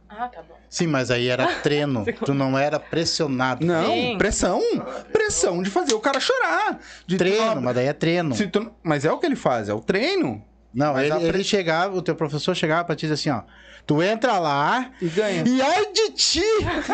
Ah, 0.08 0.28
tá 0.28 0.42
bom. 0.42 0.59
Sim, 0.70 0.86
mas 0.86 1.10
aí 1.10 1.26
era 1.26 1.46
treino. 1.62 2.04
tu 2.24 2.32
não 2.32 2.56
era 2.56 2.78
pressionado. 2.78 3.66
Não, 3.66 3.86
Sim. 3.86 4.16
pressão. 4.16 4.62
Pressão 5.12 5.62
de 5.62 5.68
fazer 5.68 5.94
o 5.94 6.00
cara 6.00 6.20
chorar. 6.20 6.78
De 7.06 7.16
tu 7.16 7.18
Treino, 7.18 7.56
não- 7.56 7.62
mas 7.62 7.74
daí 7.74 7.86
é 7.86 7.92
treino. 7.92 8.34
se 8.36 8.46
tu 8.46 8.70
Mas 8.82 9.04
é 9.04 9.10
o 9.12 9.18
que 9.18 9.26
ele 9.26 9.34
faz, 9.36 9.68
é 9.68 9.74
o 9.74 9.80
treino. 9.80 10.42
Não, 10.72 10.92
Mas 10.92 11.06
ele, 11.10 11.18
pre- 11.18 11.28
ele 11.38 11.44
chegava, 11.44 11.96
o 11.96 12.00
teu 12.00 12.14
professor 12.14 12.54
chegava 12.54 12.84
pra 12.84 12.94
te 12.94 13.00
dizer 13.00 13.14
assim, 13.14 13.30
ó. 13.30 13.42
Tu 13.84 14.00
entra 14.04 14.38
lá 14.38 14.90
E 15.02 15.08
ganha. 15.08 15.42
e 15.44 15.60
ai 15.60 15.86
de 15.92 16.10
ti, 16.12 16.42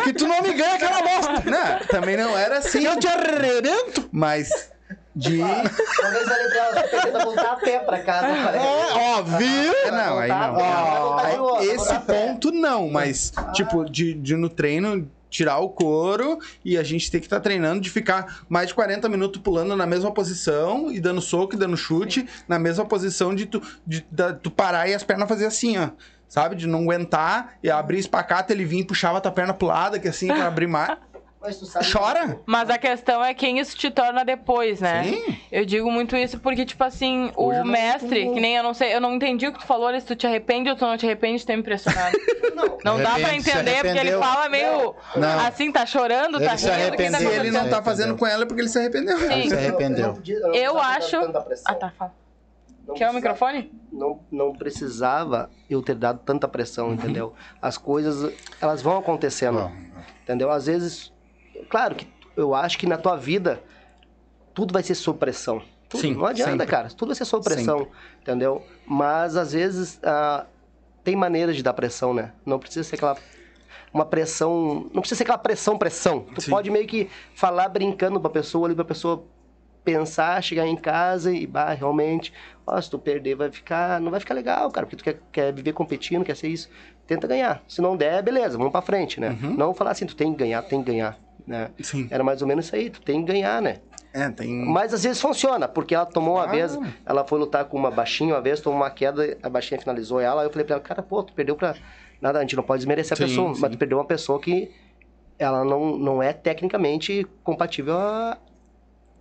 que 0.03 0.13
tu 0.13 0.25
não 0.27 0.41
me 0.41 0.51
ganha 0.53 0.73
aquela 0.75 1.01
bosta. 1.03 1.43
Não, 1.45 1.79
também 1.87 2.17
não 2.17 2.35
era 2.35 2.57
assim. 2.57 2.83
Eu 2.83 2.97
te 2.97 3.07
arrebento. 3.07 4.09
Mas 4.11 4.71
de. 5.17 5.41
Uma 5.41 5.53
vez 5.63 6.27
eu 6.27 6.49
pra 6.89 7.07
ela, 7.07 7.23
voltar 7.25 7.51
a 7.53 7.55
pé 7.55 7.79
pra 7.79 7.99
casa. 7.99 8.27
Falei, 8.43 8.61
É, 8.61 8.93
ó, 8.93 9.21
viu? 9.23 9.73
É, 9.73 9.91
não, 9.91 10.17
aí 10.19 10.29
não. 10.29 10.55
Ó, 10.55 11.17
Aí, 11.59 11.67
esse 11.69 11.99
ponto 11.99 12.51
não, 12.51 12.89
mas, 12.89 13.33
tipo, 13.53 13.83
de, 13.89 14.13
de 14.13 14.35
no 14.35 14.49
treino 14.49 15.09
tirar 15.29 15.57
o 15.59 15.69
couro 15.69 16.39
e 16.63 16.77
a 16.77 16.83
gente 16.83 17.11
tem 17.11 17.19
que 17.19 17.25
estar 17.25 17.39
treinando 17.41 17.81
de 17.81 17.89
ficar 17.89 18.43
mais 18.47 18.69
de 18.69 18.73
40 18.73 19.09
minutos 19.09 19.41
pulando 19.41 19.75
na 19.75 19.85
mesma 19.85 20.09
posição 20.11 20.89
e 20.89 21.01
dando 21.01 21.19
soco 21.19 21.53
e 21.53 21.57
dando 21.57 21.75
chute 21.75 22.25
na 22.47 22.57
mesma 22.57 22.85
posição 22.85 23.35
de 23.35 23.45
tu, 23.45 23.61
de, 23.85 24.05
da- 24.09 24.31
tu 24.33 24.49
parar 24.49 24.87
e 24.87 24.93
as 24.93 25.03
pernas 25.03 25.27
fazer 25.27 25.45
assim, 25.45 25.77
ó. 25.77 25.89
Sabe? 26.29 26.55
De 26.55 26.67
não 26.67 26.79
aguentar 26.83 27.53
e 27.63 27.69
abrir 27.69 27.99
espacata, 27.99 28.51
ele 28.53 28.65
vinha 28.65 28.81
e 28.81 28.85
puxava 28.85 29.19
tua 29.21 29.31
perna 29.31 29.53
pro 29.53 29.67
lado, 29.67 29.99
que 29.99 30.07
assim, 30.07 30.27
pra 30.27 30.47
abrir 30.47 30.67
mais. 30.67 30.97
Mas 31.47 31.57
tu 31.59 31.65
sabe 31.65 31.89
Chora! 31.89 32.39
Mas 32.45 32.69
a 32.69 32.77
questão 32.77 33.23
é 33.23 33.33
quem 33.33 33.57
isso 33.59 33.77
te 33.77 33.89
torna 33.89 34.25
depois, 34.25 34.81
né? 34.81 35.03
Sim. 35.05 35.37
Eu 35.49 35.65
digo 35.65 35.89
muito 35.89 36.15
isso 36.17 36.39
porque, 36.39 36.65
tipo 36.65 36.83
assim, 36.83 37.31
Hoje 37.37 37.59
eu 37.59 37.63
o 37.63 37.65
não- 37.65 37.71
mestre, 37.71 38.25
não- 38.25 38.33
que 38.33 38.39
nem 38.41 38.55
eu 38.57 38.63
não 38.63 38.73
sei, 38.73 38.93
eu 38.93 38.99
não 38.99 39.15
entendi 39.15 39.47
o 39.47 39.53
que 39.53 39.59
tu 39.59 39.65
falou, 39.65 39.87
ali, 39.87 40.01
se 40.01 40.07
tu 40.07 40.15
te 40.15 40.27
arrepende 40.27 40.69
ou 40.69 40.75
tu 40.75 40.85
não 40.85 40.97
te 40.97 41.05
arrepende 41.05 41.39
de 41.39 41.45
ter 41.45 41.53
me 41.55 41.61
impressionado. 41.61 42.17
Não, 42.57 42.77
Não 42.83 43.03
dá 43.03 43.13
pra 43.19 43.35
entender, 43.35 43.83
porque 43.83 43.99
ele 43.99 44.13
fala 44.13 44.49
meio 44.49 44.95
Não. 45.15 45.39
assim, 45.45 45.71
tá 45.71 45.85
chorando, 45.85 46.37
Ele 46.37 46.45
tá 46.49 46.57
se 46.57 46.67
rindo, 46.67 46.97
que 46.97 47.09
tá. 47.11 47.17
Se 47.19 47.25
ele 47.27 47.51
não 47.51 47.69
tá 47.69 47.83
fazendo 47.83 48.17
com 48.17 48.25
ela 48.25 48.43
é 48.43 48.45
porque 48.47 48.61
ele 48.61 48.69
se 48.69 48.79
arrependeu. 48.79 49.15
Sim. 49.19 49.47
Se 49.49 49.53
arrependeu. 49.55 50.19
Eu 50.55 50.79
acho. 50.79 51.17
Ah, 51.65 51.75
tá, 51.75 51.91
fala. 51.91 52.13
Quer 52.95 53.11
o 53.11 53.13
microfone? 53.13 53.71
Não, 53.91 54.19
não 54.31 54.53
precisava 54.53 55.51
eu 55.69 55.83
ter 55.83 55.93
dado 55.93 56.19
tanta 56.25 56.47
pressão, 56.47 56.93
entendeu? 56.93 57.33
As 57.61 57.77
coisas, 57.77 58.33
elas 58.59 58.81
vão 58.81 58.97
acontecendo, 58.97 59.59
Ó, 59.59 59.69
entendeu? 60.23 60.49
Às 60.49 60.65
vezes, 60.65 61.13
claro 61.69 61.95
que 61.95 62.07
eu 62.35 62.53
acho 62.53 62.77
que 62.77 62.85
na 62.85 62.97
tua 62.97 63.15
vida 63.15 63.61
tudo 64.53 64.73
vai 64.73 64.83
ser 64.83 64.95
sob 64.95 65.19
pressão. 65.19 65.61
Tudo. 65.89 66.01
Sim, 66.01 66.15
não 66.15 66.25
adianta, 66.25 66.51
sempre. 66.51 66.67
cara. 66.67 66.89
Tudo 66.89 67.09
vai 67.09 67.15
ser 67.15 67.25
sob 67.25 67.43
pressão, 67.43 67.87
entendeu? 68.21 68.63
Mas 68.85 69.35
às 69.35 69.53
vezes 69.53 69.99
ah, 70.03 70.45
tem 71.03 71.15
maneiras 71.15 71.55
de 71.55 71.63
dar 71.63 71.73
pressão, 71.73 72.13
né? 72.13 72.33
Não 72.45 72.59
precisa 72.59 72.83
ser 72.83 72.95
aquela 72.95 73.17
uma 73.93 74.05
pressão, 74.05 74.89
não 74.93 75.01
precisa 75.01 75.17
ser 75.17 75.23
aquela 75.23 75.37
pressão, 75.37 75.77
pressão. 75.77 76.25
Tu 76.35 76.41
Sim. 76.41 76.51
pode 76.51 76.69
meio 76.69 76.85
que 76.85 77.09
falar 77.33 77.69
brincando 77.69 78.19
pra 78.19 78.29
pessoa 78.29 78.67
ali, 78.67 78.75
pra 78.75 78.83
pessoa 78.83 79.23
pensar, 79.83 80.43
chegar 80.43 80.67
em 80.67 80.75
casa 80.75 81.31
e, 81.31 81.47
bah, 81.47 81.73
realmente, 81.73 82.33
ó, 82.65 82.79
se 82.79 82.89
tu 82.89 82.99
perder 82.99 83.35
vai 83.35 83.49
ficar, 83.49 84.01
não 84.01 84.11
vai 84.11 84.19
ficar 84.19 84.33
legal, 84.33 84.69
cara, 84.69 84.85
porque 84.85 84.97
tu 84.97 85.03
quer, 85.03 85.21
quer 85.31 85.53
viver 85.53 85.71
competindo, 85.71 86.25
quer 86.25 86.35
ser 86.35 86.49
isso. 86.49 86.69
Tenta 87.07 87.25
ganhar. 87.25 87.63
Se 87.69 87.81
não 87.81 87.95
der, 87.95 88.21
beleza, 88.21 88.57
vamos 88.57 88.73
pra 88.73 88.81
frente, 88.81 89.17
né? 89.21 89.37
Uhum. 89.41 89.55
Não 89.55 89.73
falar 89.73 89.91
assim, 89.91 90.05
tu 90.05 90.15
tem 90.15 90.33
que 90.33 90.39
ganhar, 90.39 90.61
tem 90.63 90.83
que 90.83 90.91
ganhar, 90.91 91.17
né? 91.47 91.71
Sim. 91.81 92.07
Era 92.11 92.23
mais 92.23 92.41
ou 92.41 92.47
menos 92.47 92.65
isso 92.65 92.75
aí, 92.75 92.89
tu 92.89 93.01
tem 93.01 93.23
que 93.25 93.31
ganhar, 93.31 93.61
né? 93.61 93.77
É, 94.13 94.29
tem. 94.29 94.65
Mas 94.65 94.93
às 94.93 95.03
vezes 95.03 95.21
funciona, 95.21 95.67
porque 95.67 95.95
ela 95.95 96.05
tomou 96.05 96.35
uma 96.35 96.43
Ah. 96.43 96.47
vez, 96.47 96.77
ela 97.05 97.23
foi 97.25 97.39
lutar 97.39 97.65
com 97.65 97.77
uma 97.77 97.89
baixinha 97.91 98.33
uma 98.35 98.41
vez, 98.41 98.59
tomou 98.59 98.79
uma 98.79 98.89
queda, 98.89 99.37
a 99.41 99.49
baixinha 99.49 99.79
finalizou 99.79 100.19
ela, 100.19 100.41
aí 100.41 100.47
eu 100.47 100.51
falei 100.51 100.65
pra 100.65 100.75
ela, 100.75 100.83
cara, 100.83 101.01
pô, 101.01 101.23
tu 101.23 101.33
perdeu 101.33 101.55
pra... 101.55 101.75
Nada, 102.19 102.39
a 102.39 102.41
gente 102.41 102.55
não 102.55 102.63
pode 102.63 102.79
desmerecer 102.79 103.13
a 103.13 103.15
Sim, 103.15 103.23
pessoa, 103.27 103.53
sim. 103.53 103.61
mas 103.61 103.71
tu 103.71 103.77
perdeu 103.77 103.97
uma 103.99 104.05
pessoa 104.05 104.39
que 104.39 104.71
ela 105.37 105.63
não, 105.63 105.95
não 105.97 106.23
é 106.23 106.33
tecnicamente 106.33 107.27
compatível 107.43 107.95
a, 107.95 108.37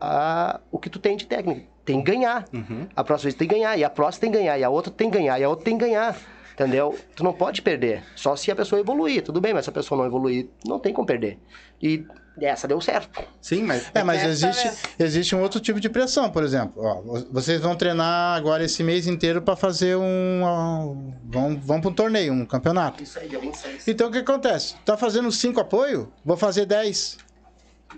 a 0.01 0.61
o 0.71 0.79
que 0.79 0.89
tu 0.89 0.99
tem 0.99 1.15
de 1.17 1.27
técnica. 1.27 1.62
Tem 1.85 2.03
que 2.03 2.11
ganhar. 2.11 2.47
Uhum. 2.53 2.89
A 2.97 3.05
próxima 3.05 3.25
vez 3.29 3.35
tem 3.35 3.47
que 3.47 3.55
ganhar, 3.55 3.77
e 3.77 3.85
a 3.85 3.91
próxima 3.91 4.23
tem 4.23 4.33
que 4.33 4.39
ganhar, 4.39 4.59
e 4.59 4.65
a 4.65 4.71
outra 4.71 4.91
tem 4.91 5.11
que 5.11 5.19
ganhar, 5.19 5.39
e 5.39 5.45
a 5.45 5.49
outra 5.49 5.65
tem 5.65 5.77
que 5.77 5.85
ganhar. 5.85 6.17
Entendeu? 6.57 6.99
Tu 7.14 7.23
não 7.23 7.35
pode 7.35 7.61
perder. 7.61 8.03
Só 8.14 8.35
se 8.35 8.51
a 8.51 8.57
pessoa 8.57 8.81
evoluir, 8.81 9.23
tudo 9.23 9.42
bem, 9.42 9.53
mas 9.53 9.64
se 9.66 9.69
a 9.71 9.73
pessoa 9.75 9.99
não 9.99 10.07
evoluir, 10.07 10.49
não 10.64 10.79
tem 10.79 10.90
como 10.90 11.07
perder. 11.07 11.38
E 11.83 12.07
essa 12.40 12.66
deu 12.66 12.81
certo. 12.81 13.23
Sim, 13.42 13.62
mas. 13.64 13.90
É, 13.95 14.03
mas 14.03 14.25
existe, 14.25 14.64
mesmo. 14.64 14.79
existe 14.99 15.37
um 15.37 15.42
outro 15.42 15.61
tipo 15.61 15.79
de 15.79 15.90
pressão, 15.90 16.31
por 16.31 16.42
exemplo. 16.42 16.83
Ó, 16.83 17.03
vo- 17.03 17.27
vocês 17.31 17.61
vão 17.61 17.77
treinar 17.77 18.35
agora 18.38 18.64
esse 18.64 18.83
mês 18.83 19.07
inteiro 19.07 19.42
para 19.42 19.55
fazer 19.55 19.97
um. 19.99 20.40
ó, 20.45 20.95
vão, 21.25 21.59
vão 21.61 21.79
para 21.79 21.90
um 21.90 21.95
torneio, 21.95 22.33
um 22.33 22.47
campeonato. 22.47 23.03
Isso 23.03 23.19
aí, 23.19 23.29
dia 23.29 23.38
26. 23.38 23.87
Então 23.88 24.09
o 24.09 24.11
que 24.11 24.19
acontece? 24.19 24.77
Tá 24.83 24.97
fazendo 24.97 25.31
5 25.31 25.61
apoio? 25.61 26.11
Vou 26.25 26.38
fazer 26.38 26.64
10. 26.64 27.19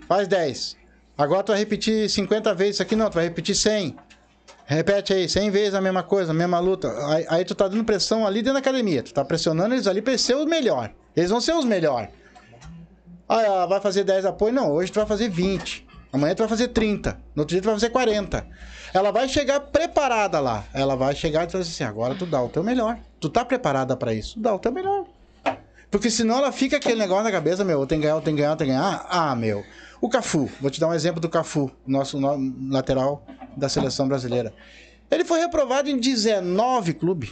Faz 0.05 0.27
10. 0.27 0.75
Agora 1.17 1.43
tu 1.43 1.51
vai 1.53 1.59
repetir 1.59 2.09
50 2.09 2.53
vezes 2.53 2.75
isso 2.75 2.81
aqui, 2.83 2.95
não, 2.95 3.09
tu 3.09 3.13
vai 3.15 3.23
repetir 3.25 3.55
100. 3.55 3.95
Repete 4.71 5.13
aí, 5.13 5.27
100 5.27 5.49
vezes 5.49 5.73
a 5.73 5.81
mesma 5.81 6.03
coisa, 6.03 6.29
a 6.29 6.33
mesma 6.33 6.59
luta. 6.59 6.93
Aí, 7.07 7.25
aí 7.27 7.43
tu 7.43 7.55
tá 7.55 7.67
dando 7.67 7.83
pressão 7.83 8.27
ali 8.27 8.43
dentro 8.43 8.53
da 8.53 8.59
academia. 8.59 9.01
Tu 9.01 9.11
tá 9.11 9.25
pressionando 9.25 9.73
eles 9.73 9.87
ali 9.87 9.99
pra 9.99 10.15
ser 10.15 10.35
os 10.35 10.45
melhor. 10.45 10.91
Eles 11.15 11.31
vão 11.31 11.41
ser 11.41 11.53
os 11.55 11.65
melhor. 11.65 12.07
Ah, 13.27 13.65
vai 13.65 13.81
fazer 13.81 14.03
10 14.03 14.25
apoio? 14.25 14.53
Não, 14.53 14.71
hoje 14.71 14.91
tu 14.91 14.99
vai 14.99 15.07
fazer 15.07 15.27
20. 15.27 15.87
Amanhã 16.13 16.35
tu 16.35 16.39
vai 16.39 16.47
fazer 16.47 16.67
30. 16.67 17.17
No 17.35 17.41
outro 17.41 17.53
dia 17.55 17.61
tu 17.63 17.65
vai 17.65 17.73
fazer 17.73 17.89
40. 17.89 18.45
Ela 18.93 19.11
vai 19.11 19.27
chegar 19.27 19.59
preparada 19.59 20.39
lá. 20.39 20.63
Ela 20.71 20.95
vai 20.95 21.15
chegar 21.15 21.45
e 21.45 21.47
tu 21.47 21.53
vai 21.53 21.61
dizer 21.61 21.73
assim: 21.73 21.83
agora 21.83 22.13
tu 22.13 22.27
dá 22.27 22.39
o 22.39 22.47
teu 22.49 22.63
melhor. 22.63 22.95
Tu 23.19 23.27
tá 23.27 23.43
preparada 23.43 23.97
pra 23.97 24.13
isso? 24.13 24.39
Dá 24.39 24.53
o 24.53 24.59
teu 24.59 24.71
melhor. 24.71 25.05
Porque 25.89 26.11
senão 26.11 26.37
ela 26.37 26.51
fica 26.51 26.77
aquele 26.77 26.99
negócio 26.99 27.23
na 27.23 27.31
cabeça, 27.31 27.65
meu, 27.65 27.87
tem 27.87 27.99
que 27.99 28.05
ganhar, 28.05 28.21
tem 28.21 28.35
que 28.35 28.41
ganhar, 28.41 28.55
tem 28.55 28.67
que 28.67 28.73
ganhar. 28.73 29.07
Ah, 29.09 29.35
meu. 29.35 29.63
O 29.99 30.07
Cafu, 30.07 30.47
vou 30.61 30.69
te 30.69 30.79
dar 30.79 30.87
um 30.89 30.93
exemplo 30.93 31.19
do 31.19 31.27
Cafu, 31.27 31.71
nosso 31.87 32.19
no- 32.19 32.37
lateral 32.71 33.25
da 33.57 33.67
seleção 33.69 34.07
brasileira. 34.07 34.53
Ele 35.11 35.23
foi 35.25 35.39
reprovado 35.39 35.89
em 35.89 35.97
19 35.97 36.93
clubes. 36.93 37.31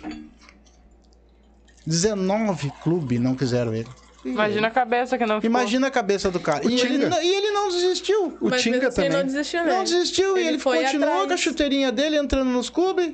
19 1.85 2.71
clubes 2.83 3.19
não 3.19 3.35
quiseram 3.35 3.73
ele. 3.73 3.87
Imagina 4.25 4.67
a 4.67 4.71
cabeça 4.71 5.17
que 5.17 5.25
não 5.25 5.35
ficou. 5.39 5.49
Imagina 5.49 5.87
a 5.87 5.91
cabeça 5.91 6.29
do 6.29 6.39
cara. 6.39 6.65
O 6.65 6.69
E 6.69 6.79
ele, 6.81 6.97
não- 7.07 7.21
e 7.21 7.27
ele 7.35 7.51
não 7.51 7.69
desistiu. 7.69 8.37
O 8.41 8.49
Mas 8.49 8.61
Tinga 8.61 8.87
assim, 8.87 8.95
também. 8.95 9.05
ele 9.11 9.17
não 9.17 9.25
desistiu, 9.25 9.63
né? 9.63 9.71
Não 9.73 9.83
desistiu 9.83 10.37
e 10.37 10.39
Ele 10.41 10.49
ele 10.49 10.59
foi 10.59 10.83
continuou 10.83 11.09
atrás. 11.09 11.27
com 11.27 11.33
a 11.33 11.37
chuteirinha 11.37 11.91
dele 11.91 12.17
entrando 12.17 12.49
nos 12.49 12.69
clubes. 12.69 13.13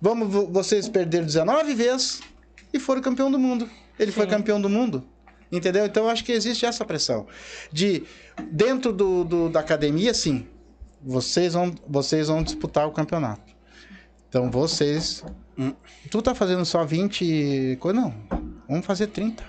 Vamos, 0.00 0.28
vo- 0.32 0.46
vocês 0.46 0.88
perderam 0.88 1.26
19 1.26 1.74
vezes 1.74 2.20
e 2.72 2.78
foram 2.80 3.00
campeão 3.00 3.30
do 3.30 3.38
mundo. 3.38 3.70
Ele 3.98 4.10
foi 4.10 4.24
Sim. 4.24 4.30
campeão 4.30 4.60
do 4.60 4.68
mundo. 4.68 5.04
Entendeu? 5.52 5.84
Então 5.84 6.04
eu 6.04 6.10
acho 6.10 6.24
que 6.24 6.32
existe 6.32 6.64
essa 6.66 6.84
pressão. 6.84 7.26
De 7.70 8.02
dentro 8.50 8.92
do, 8.92 9.22
do- 9.24 9.48
da 9.48 9.60
academia, 9.60 10.12
sim. 10.14 10.46
Vocês 11.02 11.54
vão, 11.54 11.74
vocês 11.88 12.28
vão 12.28 12.42
disputar 12.42 12.86
o 12.86 12.92
campeonato. 12.92 13.42
Então 14.28 14.50
vocês. 14.50 15.24
Tu 16.10 16.22
tá 16.22 16.34
fazendo 16.34 16.64
só 16.64 16.84
20. 16.84 17.78
coisa? 17.80 18.00
Não. 18.00 18.14
Vamos 18.68 18.86
fazer 18.86 19.08
30. 19.08 19.42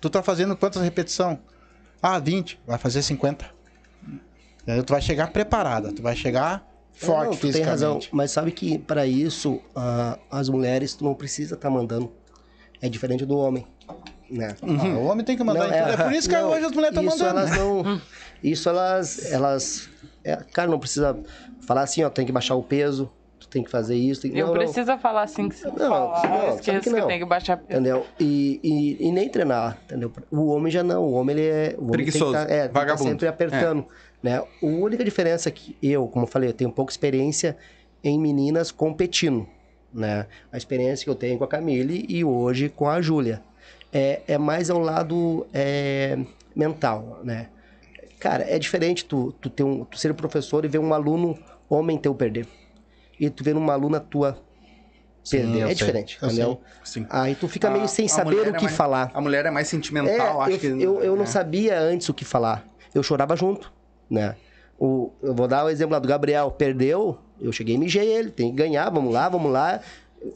Tu 0.00 0.10
tá 0.10 0.22
fazendo 0.22 0.56
quantas 0.56 0.82
repetições? 0.82 1.38
Ah, 2.02 2.18
20. 2.18 2.60
Vai 2.66 2.78
fazer 2.78 3.02
50. 3.02 3.46
Entendeu? 4.62 4.84
Tu 4.84 4.92
vai 4.92 5.00
chegar 5.00 5.30
preparada. 5.32 5.92
Tu 5.92 6.02
vai 6.02 6.16
chegar 6.16 6.66
forte 6.92 7.24
Não, 7.24 7.30
tu 7.30 7.40
fisicamente. 7.40 7.52
tem 7.54 7.64
razão, 7.64 8.00
mas 8.12 8.30
sabe 8.30 8.52
que 8.52 8.78
para 8.78 9.06
isso 9.06 9.60
ah, 9.74 10.18
as 10.30 10.48
mulheres 10.48 10.94
tu 10.94 11.04
não 11.04 11.14
precisa 11.14 11.54
estar 11.54 11.70
mandando. 11.70 12.12
É 12.82 12.88
diferente 12.88 13.24
do 13.26 13.36
homem, 13.36 13.66
né? 14.30 14.56
Ah, 14.62 14.98
o 14.98 15.04
homem 15.04 15.24
tem 15.24 15.36
que 15.36 15.44
mandar 15.44 15.68
Não, 15.68 15.76
em 15.76 15.82
tudo. 15.82 15.92
É, 16.00 16.04
por 16.04 16.12
isso 16.12 16.28
que 16.28 16.34
não, 16.34 16.50
hoje 16.50 16.64
as 16.64 16.72
mulheres 16.72 16.96
estão 16.96 17.04
mandando. 17.04 17.38
elas 17.40 17.56
não, 17.58 18.02
isso 18.42 18.68
elas, 18.68 19.32
elas, 19.32 19.88
é, 20.24 20.36
cara, 20.52 20.70
não 20.70 20.78
precisa 20.78 21.18
falar 21.60 21.82
assim, 21.82 22.02
ó, 22.02 22.10
tem 22.10 22.26
que 22.26 22.32
baixar 22.32 22.54
o 22.54 22.62
peso, 22.62 23.10
tu 23.38 23.48
tem 23.48 23.62
que 23.64 23.70
fazer 23.70 23.96
isso, 23.96 24.22
tem, 24.22 24.36
Eu 24.36 24.48
não, 24.48 24.54
não, 24.54 24.60
preciso 24.60 24.98
falar 24.98 25.22
assim 25.22 25.48
que 25.48 25.54
você 25.56 25.66
Não, 25.68 25.74
fala. 25.74 26.28
não, 26.28 26.40
sabe 26.40 26.54
esqueço 26.56 26.80
que 26.80 26.90
que, 26.90 27.00
não. 27.00 27.06
tem 27.06 27.18
que 27.18 27.24
baixar 27.24 27.56
peso. 27.56 27.70
entendeu? 27.80 28.06
E, 28.18 28.60
e, 28.62 29.08
e 29.08 29.12
nem 29.12 29.28
treinar, 29.28 29.78
entendeu? 29.84 30.12
O 30.30 30.46
homem 30.48 30.70
já 30.70 30.82
não, 30.82 31.04
o 31.04 31.12
homem 31.12 31.36
ele 31.36 31.46
é, 31.46 31.74
o 31.76 31.82
homem 31.82 31.92
Preguiçoso, 31.92 32.32
tem 32.32 32.42
que 32.42 32.48
tá, 32.48 32.54
é, 32.54 32.68
tá 32.68 32.80
vagabundo. 32.80 33.10
sempre 33.10 33.28
apertando, 33.28 33.86
né? 34.22 34.36
A 34.38 34.46
única 34.62 35.04
diferença 35.04 35.48
é 35.48 35.52
que 35.52 35.76
eu, 35.82 36.06
como 36.06 36.24
eu 36.24 36.28
falei, 36.28 36.50
eu 36.50 36.54
tenho 36.54 36.70
pouca 36.70 36.92
experiência 36.92 37.56
em 38.04 38.18
meninas 38.18 38.70
competindo, 38.70 39.46
né? 39.92 40.26
A 40.52 40.56
experiência 40.56 41.04
que 41.04 41.10
eu 41.10 41.14
tenho 41.14 41.38
com 41.38 41.44
a 41.44 41.48
Camille 41.48 42.04
e 42.08 42.24
hoje 42.24 42.68
com 42.68 42.88
a 42.88 43.00
Júlia 43.00 43.42
é, 43.92 44.20
é 44.28 44.38
mais 44.38 44.70
ao 44.70 44.78
lado 44.78 45.46
é, 45.52 46.18
mental, 46.54 47.20
né? 47.24 47.48
Cara, 48.20 48.44
é 48.48 48.58
diferente 48.58 49.04
tu, 49.04 49.32
tu, 49.40 49.48
ter 49.50 49.64
um, 49.64 49.84
tu 49.84 49.98
ser 49.98 50.12
professor 50.14 50.64
e 50.64 50.68
ver 50.68 50.78
um 50.78 50.92
aluno 50.94 51.36
homem 51.68 51.96
teu 51.98 52.14
perder. 52.14 52.46
E 53.18 53.28
tu 53.30 53.42
ver 53.42 53.56
uma 53.56 53.72
aluna 53.72 53.98
tua 53.98 54.38
Sim, 55.24 55.38
perder. 55.38 55.56
eu 55.58 55.62
é 55.62 55.66
sei, 55.66 55.74
diferente, 55.74 56.18
eu 56.20 56.28
entendeu? 56.28 56.60
Sim. 56.84 57.06
Aí 57.10 57.34
tu 57.34 57.48
fica 57.48 57.70
meio 57.70 57.84
A- 57.84 57.88
sem 57.88 58.06
a 58.06 58.08
saber 58.08 58.34
o 58.36 58.40
é 58.48 58.52
que 58.52 58.64
mais- 58.64 58.76
falar. 58.76 59.10
A 59.14 59.20
mulher 59.20 59.44
é 59.46 59.50
mais 59.50 59.68
sentimental, 59.68 60.42
É, 60.42 60.44
acho 60.44 60.50
eu, 60.52 60.58
que. 60.58 60.66
eu, 60.82 61.02
eu 61.02 61.16
não 61.16 61.24
é. 61.24 61.26
sabia 61.26 61.78
antes 61.80 62.08
o 62.08 62.14
que 62.14 62.24
falar. 62.24 62.66
Eu 62.94 63.02
chorava 63.02 63.34
junto, 63.36 63.72
né? 64.08 64.36
O, 64.78 65.12
eu 65.22 65.34
vou 65.34 65.46
dar 65.48 65.64
o 65.64 65.68
exemplo 65.68 65.92
lá 65.92 65.98
do 65.98 66.08
Gabriel. 66.08 66.50
Perdeu, 66.50 67.18
eu 67.40 67.52
cheguei 67.52 67.74
e 67.74 67.78
mijei 67.78 68.06
ele. 68.10 68.30
Tem 68.30 68.50
que 68.50 68.56
ganhar, 68.56 68.88
vamos 68.90 69.12
lá, 69.12 69.28
vamos 69.28 69.52
lá. 69.52 69.80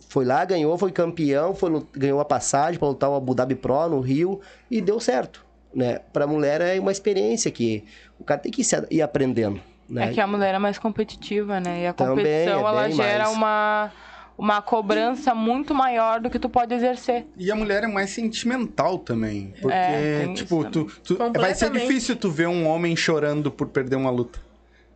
Foi 0.08 0.24
lá, 0.24 0.42
ganhou, 0.44 0.76
foi 0.78 0.90
campeão, 0.92 1.54
foi, 1.54 1.84
ganhou 1.92 2.18
a 2.20 2.24
passagem 2.24 2.78
para 2.78 2.88
lutar 2.88 3.10
o 3.10 3.14
Abu 3.14 3.34
Dhabi 3.34 3.54
Pro 3.54 3.88
no 3.88 4.00
Rio 4.00 4.40
e 4.70 4.80
deu 4.80 4.98
certo, 4.98 5.43
né? 5.74 6.00
Pra 6.12 6.26
mulher 6.26 6.60
é 6.60 6.78
uma 6.80 6.92
experiência 6.92 7.50
que 7.50 7.84
o 8.18 8.24
cara 8.24 8.40
tem 8.40 8.52
que 8.52 8.62
ir 8.90 9.02
aprendendo, 9.02 9.60
né? 9.88 10.10
É 10.10 10.12
que 10.12 10.20
a 10.20 10.26
mulher 10.26 10.54
é 10.54 10.58
mais 10.58 10.78
competitiva, 10.78 11.60
né? 11.60 11.82
E 11.82 11.86
a 11.86 11.92
Também, 11.92 12.16
competição, 12.16 12.58
é 12.58 12.70
ela 12.70 12.90
gera 12.90 13.24
mais. 13.24 13.36
uma, 13.36 13.92
uma 14.38 14.62
cobrança 14.62 15.34
muito 15.34 15.74
maior 15.74 16.20
do 16.20 16.30
que 16.30 16.38
tu 16.38 16.48
pode 16.48 16.72
exercer. 16.74 17.26
E 17.36 17.50
a 17.50 17.54
mulher 17.56 17.84
é 17.84 17.86
mais 17.86 18.10
sentimental 18.10 18.98
também. 18.98 19.52
Porque, 19.60 19.76
É, 19.76 20.32
tipo, 20.34 20.64
tu, 20.70 20.84
tu- 21.04 21.18
vai 21.38 21.54
ser 21.54 21.70
difícil 21.70 22.16
tu 22.16 22.30
ver 22.30 22.48
um 22.48 22.66
homem 22.66 22.94
chorando 22.96 23.50
por 23.50 23.68
perder 23.68 23.96
uma 23.96 24.10
luta. 24.10 24.38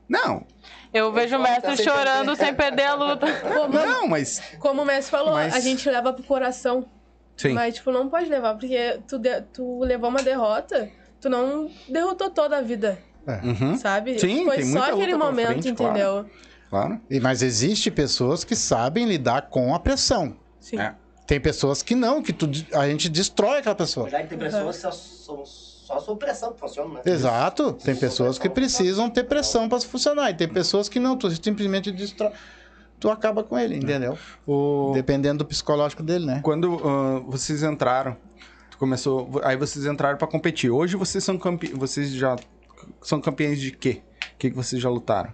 Não, 0.09 0.47
Eu 0.91 1.13
vejo 1.13 1.37
o 1.37 1.43
mestre 1.43 1.77
sem 1.77 1.85
chorando 1.85 2.35
sem 2.35 2.55
perder 2.55 2.85
a 2.85 2.95
luta. 2.95 3.27
Pô, 3.27 3.69
mas, 3.69 3.85
não, 3.87 4.09
mas. 4.09 4.43
como 4.59 4.81
o 4.81 4.85
Messi 4.87 5.11
falou, 5.11 5.35
Mas- 5.35 5.55
a 5.55 5.61
gente 5.61 5.87
leva 5.91 6.15
pro 6.15 6.23
coração. 6.23 6.87
Sim. 7.39 7.53
Mas, 7.55 7.77
tipo, 7.77 7.91
não 7.91 8.09
pode 8.11 8.29
levar, 8.29 8.53
porque 8.55 9.01
tu, 9.09 9.19
de- 9.19 9.41
tu 9.53 9.81
levou 9.81 10.11
uma 10.11 10.23
derrota, 10.23 10.91
tu 11.21 11.31
não 11.31 11.71
derrotou 11.89 12.29
toda 12.31 12.59
a 12.59 12.61
vida, 12.61 12.99
Uhum, 13.27 13.77
sabe? 13.77 14.19
Sim, 14.19 14.45
Foi 14.45 14.57
tem 14.57 14.65
só 14.67 14.71
muita 14.73 14.93
aquele 14.95 15.15
momento, 15.17 15.47
frente, 15.53 15.69
entendeu? 15.69 16.27
claro. 16.69 17.01
E- 17.09 17.21
Mas 17.21 17.41
existe 17.43 17.91
pessoas 17.91 18.43
que 18.45 18.57
sabem 18.57 19.07
lidar 19.07 19.49
com 19.51 19.75
a 19.75 19.79
pressão. 19.79 20.37
Sim. 20.61 20.79
É. 20.81 20.95
Tem 21.27 21.39
pessoas 21.41 21.83
que 21.83 21.95
não, 21.95 22.23
que 22.23 22.33
tu, 22.33 22.51
a 22.73 22.89
gente 22.89 23.09
destrói 23.09 23.59
aquela 23.59 23.75
pessoa. 23.75 24.05
verdade, 24.09 24.29
tem 24.29 24.39
pessoas 24.39 24.77
que 24.77 24.83
só, 24.83 24.91
só, 25.45 26.01
sob 26.01 26.19
pressão 26.19 26.53
que 26.55 26.59
funcionam, 26.61 26.95
né? 26.95 27.01
Exato. 27.05 27.73
Tem 27.75 27.95
pessoas 27.95 28.39
que 28.39 28.49
precisam 28.49 29.09
ter 29.11 29.25
pressão 29.25 29.69
para 29.69 29.79
funcionar. 29.81 30.31
E 30.31 30.35
tem 30.35 30.49
pessoas 30.49 30.89
que 30.89 30.99
não, 30.99 31.17
tu 31.17 31.31
simplesmente 31.31 31.93
destrói. 31.93 32.33
Tu 33.01 33.11
acaba 33.11 33.45
com 33.45 33.59
ele, 33.59 33.77
entendeu? 33.77 34.19
O... 34.47 34.91
Dependendo 34.93 35.39
do 35.39 35.45
psicológico 35.45 36.03
dele, 36.03 36.27
né? 36.27 36.41
Quando 36.43 36.81
ah, 36.85 37.23
vocês 37.27 37.63
entraram, 37.63 38.17
tu 38.71 38.79
começou. 38.79 39.41
Aí 39.45 39.57
vocês 39.57 39.87
entraram 39.87 40.19
pra 40.19 40.27
competir. 40.27 40.71
Hoje 40.71 40.97
vocês 40.97 41.23
são 41.23 41.39
campe... 41.39 41.69
vocês 41.69 42.11
já 42.11 42.37
são 43.01 43.21
campeões 43.21 43.61
de 43.61 43.71
quê? 43.71 44.03
O 44.35 44.39
que, 44.39 44.51
que 44.51 44.57
vocês 44.57 44.83
já 44.83 44.91
lutaram? 44.91 45.31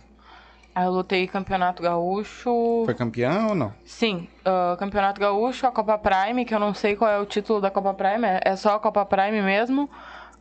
Aí 0.74 0.86
eu 0.86 0.90
lutei 0.90 1.28
campeonato 1.28 1.82
gaúcho. 1.82 2.82
Foi 2.84 2.94
campeão 2.94 3.50
ou 3.50 3.54
não? 3.54 3.72
Sim, 3.84 4.26
ah, 4.44 4.76
campeonato 4.78 5.20
gaúcho, 5.20 5.66
a 5.66 5.70
Copa 5.70 5.96
Prime, 5.96 6.44
que 6.44 6.54
eu 6.54 6.58
não 6.58 6.74
sei 6.74 6.96
qual 6.96 7.10
é 7.10 7.18
o 7.18 7.24
título 7.24 7.60
da 7.60 7.70
Copa 7.70 7.94
Prime, 7.94 8.26
é- 8.26 8.40
é 8.44 8.56
só 8.56 8.74
a 8.74 8.80
Copa 8.80 9.06
Prime 9.06 9.40
mesmo. 9.40 9.88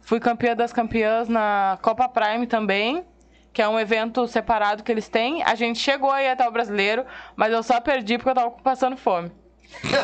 Fui 0.01 0.19
campeã 0.19 0.55
das 0.55 0.74
campeãs 0.74 1.30
na 1.30 1.78
Copa 1.82 2.09
Prime 2.09 2.47
também, 2.47 3.05
que 3.54 3.62
é 3.62 3.70
um 3.70 3.80
evento 3.80 4.28
separado 4.28 4.84
que 4.84 4.91
eles 4.91 5.08
têm. 5.08 5.43
A 5.43 5.54
gente 5.54 5.80
chegou 5.80 6.10
aí 6.12 6.28
até 6.28 6.47
o 6.47 6.51
brasileiro, 6.51 7.06
mas 7.36 7.54
eu 7.54 7.62
só 7.62 7.80
perdi 7.80 8.18
porque 8.18 8.32
eu 8.32 8.36
tava 8.36 8.51
passando 8.51 8.97
fome. 8.97 9.32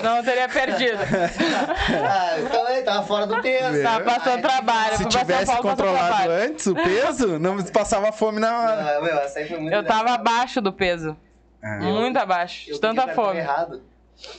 Não 0.04 0.18
eu 0.18 0.24
teria 0.24 0.48
perdido. 0.48 0.98
Ah, 2.08 2.40
então 2.40 2.70
ele 2.70 2.82
tava 2.84 3.06
fora 3.06 3.28
do 3.28 3.42
peso. 3.42 3.84
Tava 3.84 4.04
passando 4.04 4.42
trabalho. 4.42 4.98
Se 4.98 5.06
tivesse 5.06 5.46
passando 5.46 5.62
controlado 5.62 6.08
trabalho. 6.08 6.32
antes 6.32 6.68
o 6.68 6.76
peso, 6.76 7.40
não 7.40 7.62
passava 7.64 8.12
fome 8.12 8.40
na 8.40 8.60
hora. 8.60 8.98
Ah, 8.98 9.02
meu, 9.02 9.18
essa 9.20 9.40
aí 9.40 9.48
foi 9.48 9.60
muito 9.60 9.74
Eu 9.74 9.84
tava 9.84 10.14
abaixo 10.14 10.62
do 10.62 10.72
peso. 10.72 11.16
Ah. 11.62 11.80
Muito 11.80 12.18
abaixo. 12.18 12.70
Eu 12.70 12.76
De 12.76 12.82
tanta 12.82 13.08
fome. 13.10 13.40
errado. 13.40 13.84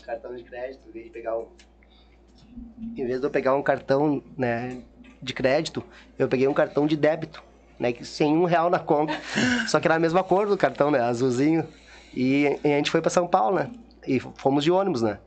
Cartão 0.05 0.35
de 0.35 0.43
crédito, 0.43 0.89
em 0.89 0.93
vez 0.93 1.05
de 1.07 1.11
pegar 1.11 1.37
um. 1.37 1.47
Em 2.97 3.07
vez 3.07 3.21
de 3.21 3.27
eu 3.27 3.31
pegar 3.31 3.55
um 3.55 3.63
cartão 3.63 4.23
né, 4.37 4.79
de 5.23 5.33
crédito, 5.33 5.85
eu 6.19 6.29
peguei 6.29 6.49
um 6.49 6.55
cartão 6.55 6.87
de 6.87 6.97
débito, 6.97 7.43
né? 7.81 7.93
Que 7.93 8.05
sem 8.05 8.37
um 8.37 8.45
real 8.45 8.69
na 8.71 8.79
conta. 8.79 9.19
Só 9.67 9.81
que 9.81 9.89
era 9.89 9.97
a 9.97 9.99
mesma 9.99 10.23
cor 10.23 10.47
do 10.47 10.57
cartão, 10.57 10.91
né? 10.91 11.01
Azulzinho. 11.01 11.67
E, 12.15 12.59
e 12.63 12.73
a 12.73 12.77
gente 12.77 12.91
foi 12.91 13.01
pra 13.01 13.11
São 13.11 13.27
Paulo, 13.27 13.57
né? 13.57 13.71
E 14.07 14.21
fomos 14.21 14.63
de 14.63 14.71
ônibus, 14.71 15.03
né? 15.03 15.19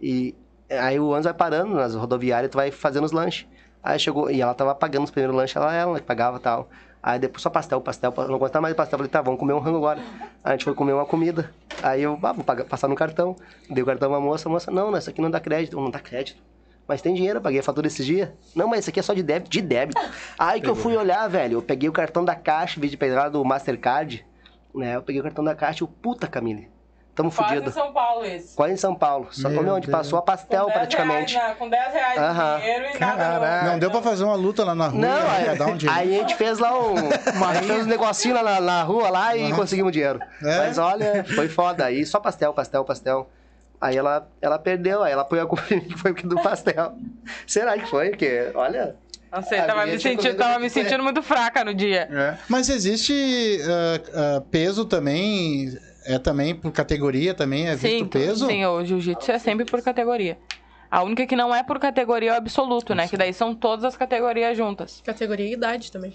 E 0.00 0.34
aí 0.68 0.98
o 0.98 1.06
ônibus 1.08 1.24
vai 1.24 1.34
parando 1.34 1.74
nas 1.74 1.94
rodoviárias, 1.94 2.50
tu 2.50 2.56
vai 2.56 2.70
fazendo 2.70 3.04
os 3.04 3.12
lanches. 3.12 3.46
Aí 3.82 3.98
chegou, 3.98 4.30
e 4.30 4.40
ela 4.40 4.54
tava 4.54 4.74
pagando 4.74 5.04
os 5.04 5.10
primeiros 5.10 5.36
lanches, 5.36 5.56
ela, 5.56 5.74
ela 5.74 6.00
que 6.00 6.06
pagava 6.06 6.38
tal. 6.38 6.68
Aí 7.02 7.18
depois 7.18 7.42
só 7.42 7.50
pastel, 7.50 7.80
pastel, 7.80 8.14
não 8.28 8.38
gostava 8.38 8.62
mais 8.62 8.74
de 8.74 8.76
pastel. 8.76 8.98
Falei, 8.98 9.10
tá, 9.10 9.20
vamos 9.20 9.40
comer 9.40 9.52
um 9.54 9.58
rango 9.58 9.78
agora. 9.78 10.00
Aí 10.44 10.50
a 10.50 10.50
gente 10.52 10.64
foi 10.64 10.74
comer 10.74 10.92
uma 10.92 11.04
comida. 11.04 11.52
Aí 11.82 12.02
eu, 12.02 12.18
ah, 12.22 12.32
vou 12.32 12.44
pagar- 12.44 12.64
passar 12.64 12.86
no 12.86 12.94
cartão. 12.94 13.34
Dei 13.68 13.82
o 13.82 13.86
cartão 13.86 14.08
pra 14.08 14.20
moça, 14.20 14.48
a 14.48 14.52
moça, 14.52 14.70
não, 14.70 14.90
não, 14.90 14.98
isso 14.98 15.10
aqui 15.10 15.20
não 15.20 15.30
dá 15.30 15.40
crédito. 15.40 15.76
Não 15.76 15.90
dá 15.90 15.98
crédito. 15.98 16.40
Mas 16.86 17.00
tem 17.00 17.14
dinheiro, 17.14 17.38
eu 17.38 17.42
paguei 17.42 17.60
a 17.60 17.62
fatura 17.62 17.86
esses 17.86 18.04
dias. 18.04 18.28
Não, 18.54 18.66
mas 18.68 18.80
isso 18.80 18.90
aqui 18.90 19.00
é 19.00 19.02
só 19.02 19.14
de 19.14 19.22
débito, 19.22 19.50
de 19.50 19.60
débito. 19.62 20.00
Aí 20.38 20.60
que 20.60 20.68
eu 20.68 20.74
fui 20.74 20.96
olhar, 20.96 21.26
velho, 21.28 21.58
eu 21.58 21.62
peguei 21.62 21.88
o 21.88 21.92
cartão 21.92 22.24
da 22.24 22.34
caixa, 22.34 22.78
em 22.78 22.80
vez 22.80 22.90
de 22.90 22.96
pegar 22.96 23.28
do 23.28 23.44
Mastercard, 23.44 24.26
né? 24.74 24.96
Eu 24.96 25.02
peguei 25.02 25.20
o 25.20 25.24
cartão 25.24 25.44
da 25.44 25.54
caixa 25.54 25.82
e 25.82 25.84
eu, 25.84 25.88
puta, 25.88 26.26
Camille. 26.26 26.68
tamo 27.14 27.30
Quase 27.30 27.52
em 27.52 27.56
fudido. 27.56 27.70
São 27.72 27.92
Paulo 27.92 28.24
esse. 28.24 28.56
Quase 28.56 28.72
em 28.74 28.76
São 28.76 28.94
Paulo. 28.94 29.28
Só 29.30 29.48
Meu 29.48 29.58
comeu 29.58 29.74
onde 29.74 29.86
Deus. 29.86 29.96
passou 29.98 30.18
a 30.18 30.22
Com 30.22 30.26
pastel 30.26 30.64
10 30.66 30.72
praticamente. 30.78 31.34
Reais, 31.34 31.48
na- 31.50 31.54
com 31.54 31.68
10 31.68 31.92
reais 31.92 32.18
Aham. 32.18 32.54
de 32.56 32.60
dinheiro 32.62 32.84
e 32.84 32.98
nada 32.98 33.16
Caraca. 33.16 33.70
Não 33.70 33.78
deu 33.78 33.90
pra 33.90 34.02
fazer 34.02 34.24
uma 34.24 34.34
luta 34.34 34.64
lá 34.64 34.74
na 34.74 34.88
rua. 34.88 35.00
Não, 35.00 35.08
ia 35.40 35.50
aí, 35.52 35.58
dar 35.58 35.66
um 35.68 35.76
dinheiro. 35.76 36.00
aí 36.00 36.16
a 36.16 36.18
gente 36.20 36.34
fez 36.34 36.58
lá 36.58 36.76
um, 36.78 36.94
a 37.48 37.54
gente 37.54 37.66
fez 37.66 37.84
um 37.86 37.88
negocinho 37.88 38.34
lá 38.34 38.42
na, 38.42 38.60
na 38.60 38.82
rua 38.82 39.08
lá 39.10 39.36
e 39.36 39.52
conseguimos 39.52 39.92
dinheiro. 39.92 40.18
É? 40.42 40.58
Mas 40.58 40.78
olha, 40.78 41.22
foi 41.34 41.48
foda. 41.48 41.84
Aí 41.84 42.04
só 42.04 42.18
pastel, 42.18 42.52
pastel, 42.54 42.84
pastel. 42.84 43.30
Aí 43.82 43.96
ela, 43.96 44.30
ela 44.40 44.60
perdeu, 44.60 45.02
aí 45.02 45.12
ela 45.12 45.24
põe 45.24 45.40
a 45.40 45.46
culpa 45.46 45.64
que 45.66 45.98
foi 45.98 46.14
do 46.14 46.36
pastel. 46.36 46.94
Será 47.44 47.76
que 47.76 47.84
foi? 47.86 48.10
Porque, 48.10 48.52
olha. 48.54 48.94
Não 49.32 49.42
sei, 49.42 49.58
A 49.58 49.64
tava 49.64 49.84
me, 49.86 49.98
sentindo, 49.98 50.36
tava 50.36 50.54
me 50.54 50.60
muito 50.60 50.72
sentindo 50.72 51.02
muito 51.02 51.20
fraca 51.20 51.64
no 51.64 51.74
dia. 51.74 52.08
É. 52.12 52.38
Mas 52.48 52.68
existe 52.68 53.58
ah, 53.66 54.36
ah, 54.36 54.42
peso 54.52 54.84
também, 54.84 55.76
é 56.04 56.16
também 56.16 56.54
por 56.54 56.70
categoria 56.70 57.34
também, 57.34 57.66
é 57.66 57.74
visto 57.74 58.04
Sim, 58.04 58.06
peso? 58.06 58.46
sim, 58.46 58.64
o 58.64 58.84
jiu-jitsu 58.84 59.32
é 59.32 59.38
sempre 59.40 59.64
por 59.64 59.82
categoria. 59.82 60.38
A 60.88 61.02
única 61.02 61.26
que 61.26 61.34
não 61.34 61.52
é 61.52 61.64
por 61.64 61.80
categoria 61.80 62.30
é 62.30 62.34
o 62.34 62.36
absoluto, 62.36 62.94
né? 62.94 63.08
Que 63.08 63.16
daí 63.16 63.32
são 63.32 63.52
todas 63.52 63.84
as 63.84 63.96
categorias 63.96 64.56
juntas. 64.56 65.02
Categoria 65.04 65.46
e 65.46 65.54
idade 65.54 65.90
também. 65.90 66.14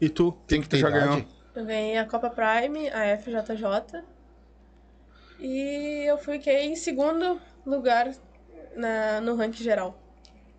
E 0.00 0.08
tu? 0.08 0.32
Tem 0.46 0.60
Quem 0.60 0.62
que 0.62 0.68
ter 0.68 0.78
já 0.78 0.88
idade. 0.88 1.04
ganhou? 1.06 1.24
Eu 1.54 1.66
ganhei 1.66 1.98
a 1.98 2.06
Copa 2.06 2.30
Prime, 2.30 2.88
a 2.88 3.18
FJJ. 3.18 4.04
E 5.44 6.04
eu 6.08 6.16
fiquei 6.18 6.66
em 6.66 6.76
segundo 6.76 7.40
lugar 7.66 8.12
na, 8.76 9.20
no 9.20 9.34
ranking 9.34 9.62
geral 9.64 9.98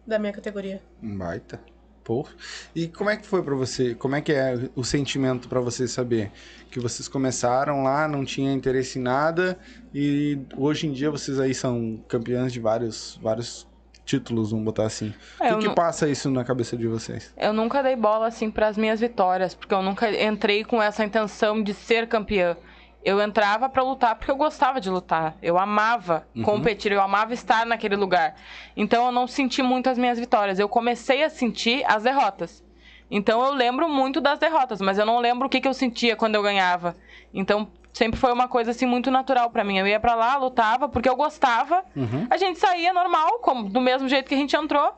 da 0.06 0.20
minha 0.20 0.34
categoria. 0.34 0.82
Um 1.02 1.18
baita. 1.18 1.60
Pô. 2.04 2.28
E 2.76 2.90
como 2.90 3.10
é 3.10 3.16
que 3.16 3.26
foi 3.26 3.42
pra 3.42 3.56
você? 3.56 3.96
Como 3.96 4.14
é 4.14 4.20
que 4.20 4.34
é 4.34 4.70
o 4.76 4.84
sentimento 4.84 5.48
pra 5.48 5.62
você 5.62 5.88
saber 5.88 6.32
que 6.70 6.78
vocês 6.78 7.08
começaram 7.08 7.82
lá, 7.82 8.10
não 8.10 8.26
tinha 8.26 8.52
interesse 8.52 9.00
em 9.00 9.02
nada 9.02 9.58
e 9.94 10.38
hoje 10.58 10.86
em 10.86 10.92
dia 10.92 11.10
vocês 11.10 11.40
aí 11.40 11.54
são 11.54 12.04
campeãs 12.10 12.52
de 12.52 12.60
vários 12.60 13.18
vários 13.22 13.66
títulos, 14.04 14.52
vamos 14.52 14.66
botar 14.66 14.86
assim. 14.86 15.14
É, 15.40 15.54
o 15.54 15.56
que, 15.56 15.62
que 15.62 15.68
não- 15.70 15.76
passa 15.76 16.10
isso 16.10 16.30
na 16.30 16.44
cabeça 16.44 16.76
de 16.76 16.86
vocês? 16.88 17.34
Eu 17.38 17.54
nunca 17.54 17.82
dei 17.82 17.96
bola 17.96 18.28
assim 18.28 18.52
para 18.52 18.68
as 18.68 18.78
minhas 18.78 19.00
vitórias, 19.00 19.56
porque 19.56 19.74
eu 19.74 19.82
nunca 19.82 20.12
entrei 20.12 20.66
com 20.66 20.82
essa 20.82 21.06
intenção 21.06 21.64
de 21.64 21.74
ser 21.74 22.10
campeã. 22.10 22.58
Eu 23.04 23.22
entrava 23.22 23.68
pra 23.68 23.84
lutar 23.84 24.16
porque 24.16 24.32
eu 24.32 24.36
gostava 24.36 24.80
de 24.80 24.90
lutar. 24.90 25.36
Eu 25.42 25.58
amava 25.58 26.26
competir, 26.44 26.92
eu 26.92 27.02
amava 27.02 27.34
estar 27.34 27.66
naquele 27.66 27.96
lugar. 27.96 28.36
Então 28.78 29.06
eu 29.06 29.12
não 29.12 29.28
senti 29.28 29.62
muito 29.62 29.90
as 29.90 29.98
minhas 29.98 30.18
vitórias. 30.18 30.58
Eu 30.58 30.70
comecei 30.70 31.24
a 31.24 31.30
sentir 31.30 31.84
as 31.86 32.04
derrotas. 32.04 32.64
Então 33.12 33.46
eu 33.46 33.54
lembro 33.54 33.90
muito 33.90 34.22
das 34.22 34.40
derrotas, 34.40 34.80
mas 34.82 34.98
eu 34.98 35.06
não 35.06 35.20
lembro 35.20 35.48
o 35.48 35.50
que, 35.50 35.60
que 35.62 35.68
eu 35.68 35.74
sentia 35.74 36.16
quando 36.16 36.36
eu 36.36 36.42
ganhava. 36.42 36.96
Então 37.34 37.68
sempre 37.92 38.20
foi 38.20 38.32
uma 38.32 38.48
coisa 38.48 38.72
assim 38.72 38.86
muito 38.86 39.12
natural 39.12 39.50
pra 39.52 39.64
mim. 39.64 39.78
Eu 39.78 39.86
ia 39.86 40.00
pra 40.00 40.16
lá, 40.16 40.38
lutava 40.38 40.88
porque 40.90 41.08
eu 41.10 41.16
gostava. 41.16 41.84
A 42.30 42.38
gente 42.38 42.58
saía 42.58 42.94
normal, 42.94 43.40
como 43.40 43.70
do 43.70 43.82
mesmo 43.82 44.08
jeito 44.08 44.28
que 44.28 44.34
a 44.34 44.38
gente 44.38 44.56
entrou. 44.56 44.94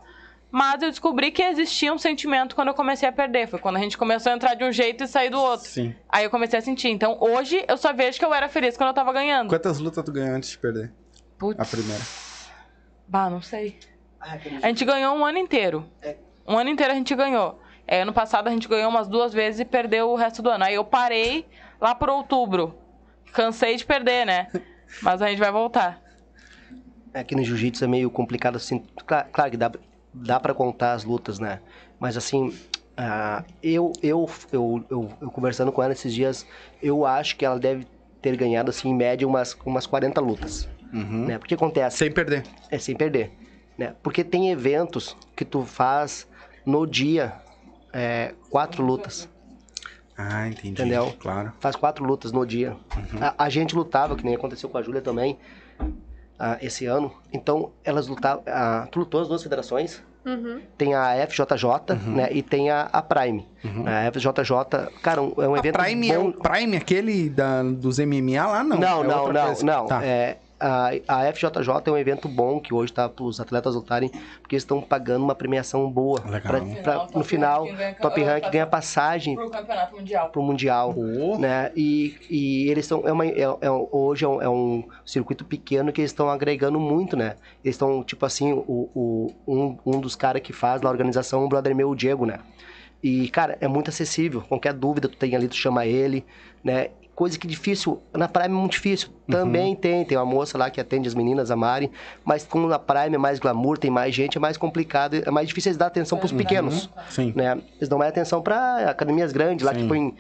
Mas 0.57 0.81
eu 0.81 0.89
descobri 0.89 1.31
que 1.31 1.41
existia 1.43 1.93
um 1.93 1.97
sentimento 1.97 2.55
quando 2.55 2.69
eu 2.69 2.73
comecei 2.73 3.09
a 3.09 3.11
perder. 3.11 3.45
Foi 3.45 3.59
quando 3.59 3.75
a 3.75 3.79
gente 3.79 3.97
começou 3.97 4.31
a 4.31 4.35
entrar 4.35 4.53
de 4.53 4.63
um 4.63 4.71
jeito 4.71 5.03
e 5.03 5.07
sair 5.07 5.29
do 5.29 5.37
outro. 5.37 5.67
Sim. 5.67 5.93
Aí 6.07 6.23
eu 6.23 6.29
comecei 6.29 6.57
a 6.57 6.61
sentir. 6.61 6.87
Então 6.87 7.17
hoje 7.19 7.65
eu 7.67 7.75
só 7.75 7.91
vejo 7.91 8.17
que 8.17 8.23
eu 8.23 8.33
era 8.33 8.47
feliz 8.47 8.77
quando 8.77 8.87
eu 8.87 8.93
tava 8.93 9.11
ganhando. 9.11 9.49
Quantas 9.49 9.79
lutas 9.79 10.01
tu 10.05 10.13
ganhou 10.13 10.33
antes 10.33 10.51
de 10.51 10.57
perder? 10.57 10.93
Putz. 11.37 11.59
A 11.59 11.65
primeira. 11.65 12.01
Bah, 13.05 13.29
não 13.29 13.41
sei. 13.41 13.77
Ah, 14.17 14.35
aquele- 14.35 14.63
A 14.63 14.67
gente 14.69 14.85
ganhou 14.85 15.13
um 15.17 15.25
ano 15.25 15.37
inteiro. 15.37 15.89
É. 16.01 16.15
Um 16.47 16.57
ano 16.57 16.69
inteiro 16.69 16.93
a 16.93 16.95
gente 16.95 17.13
ganhou. 17.13 17.59
É, 17.85 18.03
ano 18.03 18.13
passado 18.13 18.47
a 18.47 18.51
gente 18.51 18.69
ganhou 18.69 18.89
umas 18.89 19.09
duas 19.09 19.33
vezes 19.33 19.59
e 19.59 19.65
perdeu 19.65 20.09
o 20.09 20.15
resto 20.15 20.41
do 20.41 20.49
ano. 20.49 20.63
Aí 20.63 20.75
eu 20.75 20.85
parei 20.85 21.45
lá 21.81 21.93
por 21.93 22.09
outubro. 22.09 22.79
Cansei 23.33 23.75
de 23.75 23.85
perder, 23.85 24.25
né? 24.25 24.47
Mas 25.03 25.21
a 25.21 25.27
gente 25.27 25.39
vai 25.39 25.51
voltar. 25.51 26.01
Aqui 27.13 27.35
no 27.35 27.43
jiu-jitsu 27.43 27.83
é 27.83 27.87
meio 27.89 28.09
complicado 28.09 28.55
assim. 28.55 28.85
Claro, 29.05 29.27
claro 29.33 29.51
que 29.51 29.57
dá, 29.57 29.69
dá 30.15 30.39
para 30.39 30.53
contar 30.53 30.93
as 30.93 31.03
lutas, 31.03 31.39
né? 31.39 31.59
Mas 31.99 32.15
assim, 32.15 32.53
ah, 32.97 33.43
eu, 33.61 33.91
eu, 34.01 34.29
eu, 34.51 34.85
eu, 34.89 35.09
eu 35.21 35.31
conversando 35.31 35.71
com 35.71 35.83
ela 35.83 35.93
esses 35.93 36.13
dias, 36.13 36.45
eu 36.81 37.05
acho 37.05 37.35
que 37.35 37.45
ela 37.45 37.59
deve 37.59 37.85
ter 38.21 38.35
ganhado, 38.37 38.69
assim, 38.69 38.89
em 38.89 38.95
média, 38.95 39.27
umas, 39.27 39.55
umas 39.65 39.85
40 39.85 40.19
lutas. 40.21 40.69
Uhum. 40.93 41.25
Né? 41.25 41.37
Porque 41.37 41.53
acontece, 41.53 41.97
Sem 41.97 42.11
perder. 42.11 42.43
é 42.71 42.77
sem 42.79 42.95
perder. 42.95 43.31
Né? 43.77 43.93
Porque 44.01 44.23
tem 44.23 44.49
eventos 44.49 45.15
que 45.35 45.43
tu 45.43 45.63
faz 45.63 46.27
no 46.65 46.87
dia 46.87 47.33
é, 47.91 48.33
quatro 48.49 48.83
lutas. 48.83 49.29
Ah, 50.17 50.47
entendi. 50.47 50.69
Entendeu? 50.69 51.13
Claro. 51.19 51.51
Faz 51.59 51.75
quatro 51.75 52.05
lutas 52.05 52.31
no 52.31 52.45
dia. 52.45 52.75
A, 53.19 53.45
a 53.45 53.49
gente 53.49 53.75
lutava, 53.75 54.15
que 54.15 54.23
nem 54.23 54.35
aconteceu 54.35 54.69
com 54.69 54.77
a 54.77 54.81
Júlia 54.81 55.01
também, 55.01 55.37
ah, 56.39 56.57
esse 56.61 56.85
ano. 56.85 57.11
Então, 57.33 57.71
elas 57.83 58.07
lutavam. 58.07 58.43
ah, 58.47 58.87
tu 58.91 58.99
lutou 58.99 59.21
as 59.21 59.27
duas 59.27 59.41
federações? 59.43 60.01
Uhum. 60.25 60.59
Tem 60.75 60.95
a 60.95 61.13
FJJ, 61.27 61.95
né? 62.07 62.29
E 62.31 62.41
tem 62.41 62.71
a, 62.71 62.89
a 62.91 62.99
Prime. 63.01 63.47
A 63.85 64.11
FJJ, 64.11 64.89
cara, 65.03 65.21
um- 65.21 65.33
é 65.37 65.47
um 65.47 65.53
A 65.53 65.59
evento 65.59 65.77
Prime 65.77 66.11
é 66.11 66.17
bom. 66.17 66.29
o 66.29 66.33
Prime, 66.33 66.77
aquele 66.77 67.29
da, 67.29 67.61
dos 67.61 67.99
MMA 67.99 68.45
lá? 68.47 68.63
Não, 68.63 68.77
Não, 68.79 69.03
é 69.03 69.07
não, 69.07 69.31
não, 69.31 69.45
coisa. 69.45 69.63
não. 69.65 69.85
Tá. 69.85 70.03
É, 70.03 70.37
a, 70.59 70.89
a 71.07 71.33
FJJ 71.33 71.69
é 71.87 71.91
um 71.91 71.97
evento 71.97 72.27
bom 72.27 72.59
que 72.59 72.73
hoje 72.73 72.93
tá 72.93 73.09
para 73.09 73.23
os 73.25 73.39
atletas 73.39 73.75
lutarem, 73.75 74.09
porque 74.41 74.55
eles 74.55 74.63
estão 74.63 74.81
pagando 74.81 75.23
uma 75.23 75.35
premiação 75.35 75.89
boa. 75.91 76.21
Legal. 76.25 76.41
Pra- 76.41 76.59
No 76.61 76.75
pra- 76.83 76.93
no 76.95 77.07
Top 77.07 77.23
final, 77.25 77.65
Rank 77.65 77.75
ganha- 77.77 77.93
Top 77.95 78.23
Rank 78.23 78.51
ganha 78.51 78.67
passagem 78.67 79.35
Pro 79.35 79.49
campeonato 79.49 79.95
mundial. 79.95 80.29
pro 80.29 80.41
Mundial. 80.41 80.95
Né? 81.39 81.71
E, 81.75 82.15
e 82.29 82.69
eles 82.69 82.85
estão. 82.85 83.03
É 83.07 83.11
uma, 83.11 83.25
é, 83.25 83.41
é 83.41 83.69
hoje 83.69 84.23
é 84.25 84.27
um, 84.27 84.41
é 84.41 84.49
um 84.49 84.83
circuito 85.05 85.43
pequeno 85.45 85.91
que 85.91 86.01
eles 86.01 86.11
estão 86.11 86.29
agregando 86.29 86.79
muito, 86.79 87.17
né? 87.17 87.35
Eles 87.63 87.75
estão, 87.75 88.03
tipo 88.03 88.25
assim, 88.25 88.53
o, 88.53 88.89
o- 88.95 89.33
um, 89.47 89.77
um 89.85 89.99
dos 89.99 90.15
caras 90.15 90.41
que 90.41 90.53
faz 90.53 90.81
na 90.81 90.89
organização, 90.89 91.43
um 91.43 91.49
brother 91.49 91.75
meu, 91.75 91.89
o 91.89 91.95
Diego, 91.95 92.25
né? 92.25 92.39
E, 93.03 93.27
cara, 93.29 93.57
é 93.61 93.67
muito 93.67 93.89
acessível. 93.89 94.41
Qualquer 94.47 94.73
dúvida 94.73 95.07
tu 95.07 95.17
tem 95.17 95.35
ali, 95.35 95.47
tu 95.47 95.55
chama 95.55 95.85
ele, 95.85 96.25
né? 96.63 96.87
Coisa 97.15 97.39
que 97.39 97.47
difícil, 97.47 98.01
na 98.13 98.27
Prime 98.27 98.49
é 98.49 98.51
muito 98.59 98.73
difícil. 98.73 99.07
Também 99.25 99.73
tem, 99.73 100.03
tem 100.03 100.17
uma 100.17 100.25
moça 100.25 100.57
lá 100.57 100.69
que 100.69 100.81
atende 100.81 101.07
as 101.07 101.15
meninas, 101.15 101.49
a 101.49 101.55
Mari, 101.55 101.89
mas 102.25 102.43
como 102.45 102.67
na 102.67 102.77
Prime 102.77 103.15
é 103.15 103.17
mais 103.17 103.39
glamour, 103.39 103.77
tem 103.77 103.89
mais 103.89 104.13
gente, 104.13 104.37
é 104.37 104.41
mais 104.41 104.57
complicado, 104.57 105.15
é 105.25 105.31
mais 105.31 105.47
difícil 105.47 105.69
eles 105.69 105.77
dar 105.77 105.87
atenção 105.87 106.17
pros 106.17 106.33
pequenos 106.33 106.89
Sim. 107.09 107.31
né? 107.33 107.57
Eles 107.77 107.87
dão 107.87 107.97
mais 107.97 108.09
atenção 108.09 108.41
para 108.41 108.89
academias 108.89 109.31
grandes, 109.31 109.65
lá 109.65 109.73
Sim. 109.73 109.79
que 109.83 109.87
põem 109.87 110.13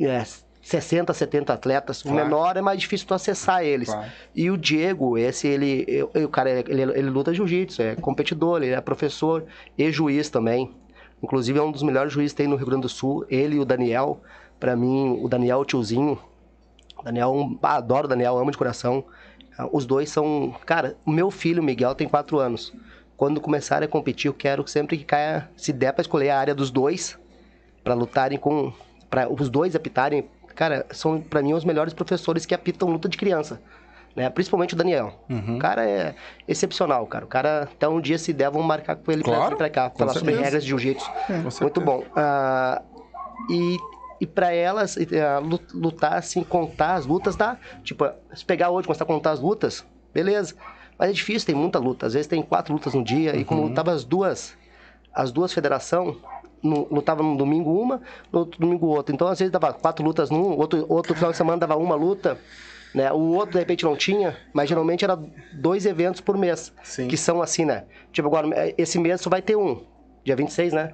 é, 0.00 0.24
60, 0.60 1.12
70 1.14 1.52
atletas. 1.52 2.00
O 2.04 2.08
Claro. 2.08 2.24
menor 2.24 2.56
é 2.56 2.60
mais 2.60 2.80
difícil 2.80 3.06
tu 3.06 3.14
acessar 3.14 3.62
eles. 3.64 3.88
Claro. 3.88 4.10
E 4.34 4.50
o 4.50 4.58
Diego, 4.58 5.16
esse, 5.16 5.46
ele, 5.46 5.84
eu- 5.86 6.10
eu- 6.14 6.26
o 6.26 6.28
cara, 6.28 6.50
ele, 6.50 6.82
ele 6.82 7.10
luta 7.10 7.32
jiu-jitsu, 7.32 7.80
é 7.80 7.94
competidor, 7.94 8.60
ele 8.62 8.72
é 8.72 8.80
professor 8.80 9.44
e 9.78 9.88
juiz 9.92 10.28
também. 10.28 10.74
Inclusive 11.22 11.58
é 11.58 11.62
um 11.62 11.70
dos 11.70 11.82
melhores 11.84 12.12
juízes 12.12 12.32
que 12.32 12.38
tem 12.38 12.48
no 12.48 12.56
Rio 12.56 12.66
Grande 12.66 12.82
do 12.82 12.88
Sul, 12.88 13.24
ele 13.30 13.54
e 13.54 13.58
o 13.60 13.64
Daniel. 13.64 14.20
Pra 14.58 14.74
mim, 14.76 15.18
o 15.22 15.28
Daniel 15.28 15.58
é 15.58 15.60
o 15.62 15.64
tiozinho. 15.64 16.18
Daniel, 17.04 17.58
adoro 17.62 18.06
o 18.06 18.08
Daniel, 18.08 18.36
amo 18.38 18.50
de 18.50 18.58
coração. 18.58 19.04
Ah, 19.58 19.68
Os 19.72 19.84
dois 19.86 20.10
são. 20.10 20.54
Cara, 20.66 20.96
o 21.04 21.10
meu 21.10 21.30
filho, 21.30 21.62
Miguel, 21.62 21.94
tem 21.94 22.08
quatro 22.08 22.38
anos. 22.38 22.72
Quando 23.16 23.40
começarem 23.40 23.86
a 23.86 23.90
competir, 23.90 24.28
eu 24.28 24.34
quero 24.34 24.66
sempre 24.66 24.96
que 24.96 25.04
caia, 25.04 25.48
se 25.56 25.72
der 25.72 25.92
pra 25.92 26.00
escolher 26.02 26.30
a 26.30 26.38
área 26.38 26.54
dos 26.54 26.70
dois, 26.70 27.18
pra 27.84 27.94
lutarem 27.94 28.38
com. 28.38 28.72
para 29.10 29.30
os 29.32 29.48
dois 29.48 29.74
apitarem. 29.76 30.28
Cara, 30.54 30.86
são 30.90 31.20
pra 31.20 31.42
mim 31.42 31.52
os 31.54 31.64
melhores 31.64 31.92
professores 31.94 32.44
que 32.46 32.54
apitam 32.54 32.88
luta 32.90 33.08
de 33.08 33.16
criança. 33.16 33.60
Né? 34.16 34.28
Principalmente 34.28 34.74
o 34.74 34.76
Daniel. 34.76 35.14
Uhum. 35.30 35.56
O 35.56 35.58
cara 35.58 35.88
é 35.88 36.14
excepcional, 36.48 37.06
cara. 37.06 37.24
O 37.24 37.28
cara, 37.28 37.62
até 37.62 37.88
um 37.88 38.00
dia, 38.00 38.18
se 38.18 38.32
der, 38.32 38.50
vão 38.50 38.60
marcar 38.62 38.96
com 38.96 39.10
ele 39.12 39.22
pra 39.22 39.34
Claro, 39.36 39.56
pra 39.56 39.70
cá, 39.70 39.88
falar 39.90 40.12
sobre 40.12 40.26
certeza. 40.32 40.44
regras 40.44 40.62
de 40.64 40.68
jiu-jitsu. 40.70 41.10
Com 41.26 41.62
Muito 41.64 41.80
bom. 41.80 42.02
Ah, 42.16 42.82
e 43.50 43.76
e 44.20 44.26
para 44.26 44.52
elas, 44.52 44.96
ah, 44.98 45.38
lu- 45.38 45.60
lutar 45.72 46.14
assim, 46.14 46.44
contar 46.44 46.94
as 46.94 47.06
lutas, 47.06 47.36
dá. 47.36 47.56
Tipo, 47.82 48.08
se 48.34 48.44
pegar 48.44 48.70
hoje, 48.70 48.86
começar 48.86 49.04
a 49.04 49.06
contar 49.06 49.30
as 49.30 49.40
lutas, 49.40 49.84
beleza. 50.12 50.54
Mas 50.98 51.10
é 51.10 51.12
difícil, 51.12 51.46
tem 51.46 51.54
muita 51.54 51.78
luta. 51.78 52.06
Às 52.06 52.12
vezes 52.12 52.26
tem 52.26 52.42
quatro 52.42 52.72
lutas 52.74 52.92
no 52.92 53.02
dia, 53.02 53.34
e 53.34 53.44
como 53.44 53.62
lutava 53.62 53.90
as 53.92 54.04
duas, 54.04 54.54
as 55.14 55.32
duas 55.32 55.52
federação, 55.52 56.16
no, 56.62 56.86
lutava 56.90 57.22
num 57.22 57.34
domingo 57.36 57.72
uma, 57.72 58.02
no 58.30 58.40
outro 58.40 58.60
domingo 58.60 58.86
outra. 58.86 59.14
Então, 59.14 59.26
às 59.26 59.38
vezes 59.38 59.50
dava 59.50 59.72
quatro 59.72 60.04
lutas 60.04 60.28
num, 60.28 60.58
outro, 60.58 60.84
outro 60.88 61.14
final 61.14 61.30
de 61.30 61.36
semana 61.38 61.58
dava 61.58 61.76
uma 61.76 61.94
luta. 61.94 62.38
Né? 62.94 63.10
O 63.12 63.34
outro, 63.34 63.52
de 63.52 63.58
repente, 63.60 63.84
não 63.84 63.96
tinha, 63.96 64.36
mas 64.52 64.68
geralmente 64.68 65.04
era 65.04 65.16
dois 65.52 65.86
eventos 65.86 66.20
por 66.20 66.36
mês. 66.36 66.72
Sim. 66.82 67.08
Que 67.08 67.16
são 67.16 67.40
assim, 67.40 67.64
né? 67.64 67.84
Tipo, 68.12 68.28
agora, 68.28 68.74
esse 68.76 68.98
mês 68.98 69.20
só 69.20 69.30
vai 69.30 69.40
ter 69.40 69.56
um. 69.56 69.82
Dia 70.30 70.36
26, 70.36 70.72
né? 70.72 70.92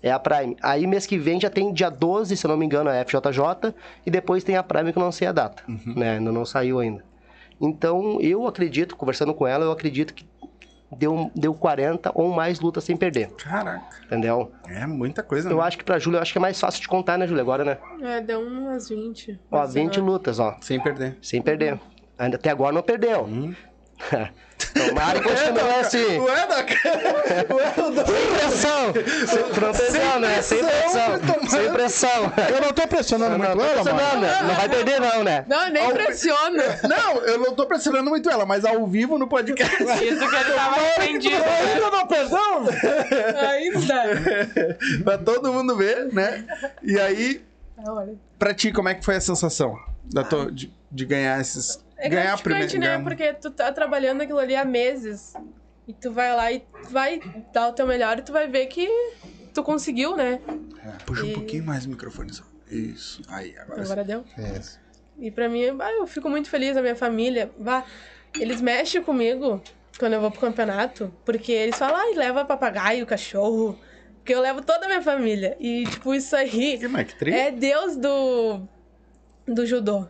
É 0.00 0.12
a 0.12 0.18
Prime. 0.20 0.56
Aí 0.62 0.86
mês 0.86 1.06
que 1.06 1.18
vem 1.18 1.40
já 1.40 1.50
tem 1.50 1.72
dia 1.72 1.90
12, 1.90 2.36
se 2.36 2.46
eu 2.46 2.48
não 2.48 2.56
me 2.56 2.64
engano, 2.64 2.88
a 2.88 3.04
FJJ. 3.04 3.74
E 4.06 4.10
depois 4.12 4.44
tem 4.44 4.56
a 4.56 4.62
Prime 4.62 4.92
que 4.92 4.98
eu 4.98 5.02
não 5.02 5.10
sei 5.10 5.26
a 5.26 5.32
data. 5.32 5.64
Né? 5.84 6.18
Ainda 6.18 6.30
não 6.30 6.44
saiu 6.46 6.78
ainda. 6.78 7.04
Então, 7.60 8.20
eu 8.20 8.46
acredito, 8.46 8.94
conversando 8.94 9.34
com 9.34 9.44
ela, 9.44 9.64
eu 9.64 9.72
acredito 9.72 10.14
que 10.14 10.24
deu, 10.96 11.32
deu 11.34 11.52
40 11.52 12.12
ou 12.14 12.30
mais 12.32 12.60
lutas 12.60 12.84
sem 12.84 12.96
perder. 12.96 13.28
Caraca. 13.32 13.84
Entendeu? 14.06 14.52
É 14.68 14.86
muita 14.86 15.20
coisa, 15.24 15.50
Eu 15.50 15.56
né? 15.56 15.62
acho 15.64 15.76
que 15.78 15.82
pra 15.82 15.98
Júlia, 15.98 16.18
eu 16.18 16.22
acho 16.22 16.30
que 16.30 16.38
é 16.38 16.40
mais 16.40 16.60
fácil 16.60 16.80
de 16.80 16.86
contar, 16.86 17.18
né, 17.18 17.26
Júlia? 17.26 17.42
Agora, 17.42 17.64
né? 17.64 17.78
É, 18.02 18.20
deu 18.20 18.40
umas 18.40 18.88
20. 18.88 19.40
Ó, 19.50 19.56
umas 19.56 19.74
20 19.74 19.94
19. 19.94 20.00
lutas, 20.12 20.38
ó. 20.38 20.56
Sem 20.60 20.78
perder. 20.80 21.18
Sem 21.20 21.42
perder. 21.42 21.80
Ainda 22.16 22.36
até 22.36 22.50
agora 22.50 22.72
não 22.72 22.82
perdeu. 22.82 23.28
Tomara 24.72 25.20
que 25.20 25.28
continue 25.28 25.70
assim. 25.80 26.18
Ué, 26.18 26.46
Doc? 26.46 26.70
Ué, 27.50 27.74
o 27.86 27.90
Doc? 27.90 28.06
Sem 28.06 28.26
pressão! 28.36 28.92
Sem, 29.26 29.42
não 29.42 29.50
pressão, 29.72 30.20
né? 30.20 30.42
Sem 30.42 30.58
pressão! 30.64 31.48
Sem 31.48 31.72
pressão! 31.72 32.32
Eu 32.54 32.60
não 32.62 32.72
tô 32.72 32.86
pressionando 32.88 33.38
Não, 33.38 33.44
muito 33.44 33.58
tô 33.58 33.64
ela, 33.64 33.84
mano. 33.84 33.98
pressionando, 33.98 34.48
não 34.48 34.54
vai 34.54 34.68
perder 34.68 35.00
não, 35.00 35.24
né? 35.24 35.44
Não, 35.48 35.68
nem 35.70 35.90
pressiona. 35.92 36.62
Não, 36.88 37.16
eu 37.24 37.38
não 37.38 37.54
tô 37.54 37.66
pressionando 37.66 38.08
muito 38.10 38.30
ela, 38.30 38.46
mas 38.46 38.64
ao 38.64 38.86
vivo 38.86 39.18
no 39.18 39.26
podcast. 39.28 39.82
Isso 39.82 40.28
que 40.28 40.36
ele 40.36 40.52
tava 40.54 40.76
arrependido. 40.76 41.42
Ainda 41.44 41.90
não 41.90 42.06
perdão? 42.06 42.64
Ainda. 43.50 45.02
pra 45.04 45.18
todo 45.18 45.52
mundo 45.52 45.76
ver, 45.76 46.12
né? 46.12 46.44
E 46.82 46.98
aí, 46.98 47.42
Olha. 47.86 48.14
pra 48.38 48.54
ti, 48.54 48.72
como 48.72 48.88
é 48.88 48.94
que 48.94 49.04
foi 49.04 49.16
a 49.16 49.20
sensação 49.20 49.78
da 50.04 50.22
tua- 50.24 50.50
de, 50.50 50.72
de 50.90 51.04
ganhar 51.04 51.40
esses. 51.40 51.84
É 51.98 52.08
ganhar 52.08 52.24
gratificante, 52.24 52.78
né? 52.78 52.86
ganhar- 52.86 53.02
Porque 53.04 53.32
tu 53.34 53.50
tá 53.50 53.72
trabalhando 53.72 54.20
aquilo 54.22 54.38
ali 54.38 54.54
há 54.54 54.64
meses. 54.64 55.34
E 55.88 55.92
tu 55.92 56.12
vai 56.12 56.34
lá 56.34 56.50
e 56.52 56.64
vai 56.90 57.20
dar 57.52 57.68
o 57.68 57.72
teu 57.72 57.86
melhor 57.86 58.18
e 58.18 58.22
tu 58.22 58.32
vai 58.32 58.48
ver 58.48 58.66
que 58.66 58.88
tu 59.54 59.62
conseguiu, 59.62 60.16
né? 60.16 60.40
Puxa 61.06 61.24
um 61.24 61.28
E- 61.28 61.32
pouquinho 61.34 61.64
mais 61.64 61.86
o 61.86 61.88
microfone 61.88 62.32
só. 62.32 62.42
Isso. 62.70 63.22
Aí, 63.28 63.56
agora 63.58 63.84
sim. 63.84 63.92
Agora 63.92 64.04
deu. 64.04 64.24
É. 64.36 64.60
E 65.18 65.30
pra 65.30 65.48
mim, 65.48 65.62
ah, 65.80 65.92
eu 65.92 66.06
fico 66.06 66.28
muito 66.28 66.50
feliz, 66.50 66.76
a 66.76 66.82
minha 66.82 66.96
família. 66.96 67.50
Bah, 67.58 67.84
eles 68.38 68.60
mexem 68.60 69.02
comigo 69.02 69.62
quando 69.98 70.12
eu 70.14 70.20
vou 70.20 70.30
pro 70.30 70.40
campeonato, 70.40 71.14
porque 71.24 71.52
eles 71.52 71.76
falam, 71.78 71.96
ai, 71.96 72.14
leva 72.14 72.44
papagaio, 72.44 73.06
cachorro. 73.06 73.78
Porque 74.16 74.34
eu 74.34 74.40
levo 74.40 74.60
toda 74.62 74.86
a 74.86 74.88
minha 74.88 75.02
família. 75.02 75.56
E, 75.60 75.84
tipo, 75.86 76.12
isso 76.12 76.34
aí 76.34 76.76
Que? 76.78 77.04
Que 77.14 77.30
é 77.30 77.50
Deus 77.52 77.96
do, 77.96 78.60
do 79.46 79.64
judô. 79.64 80.08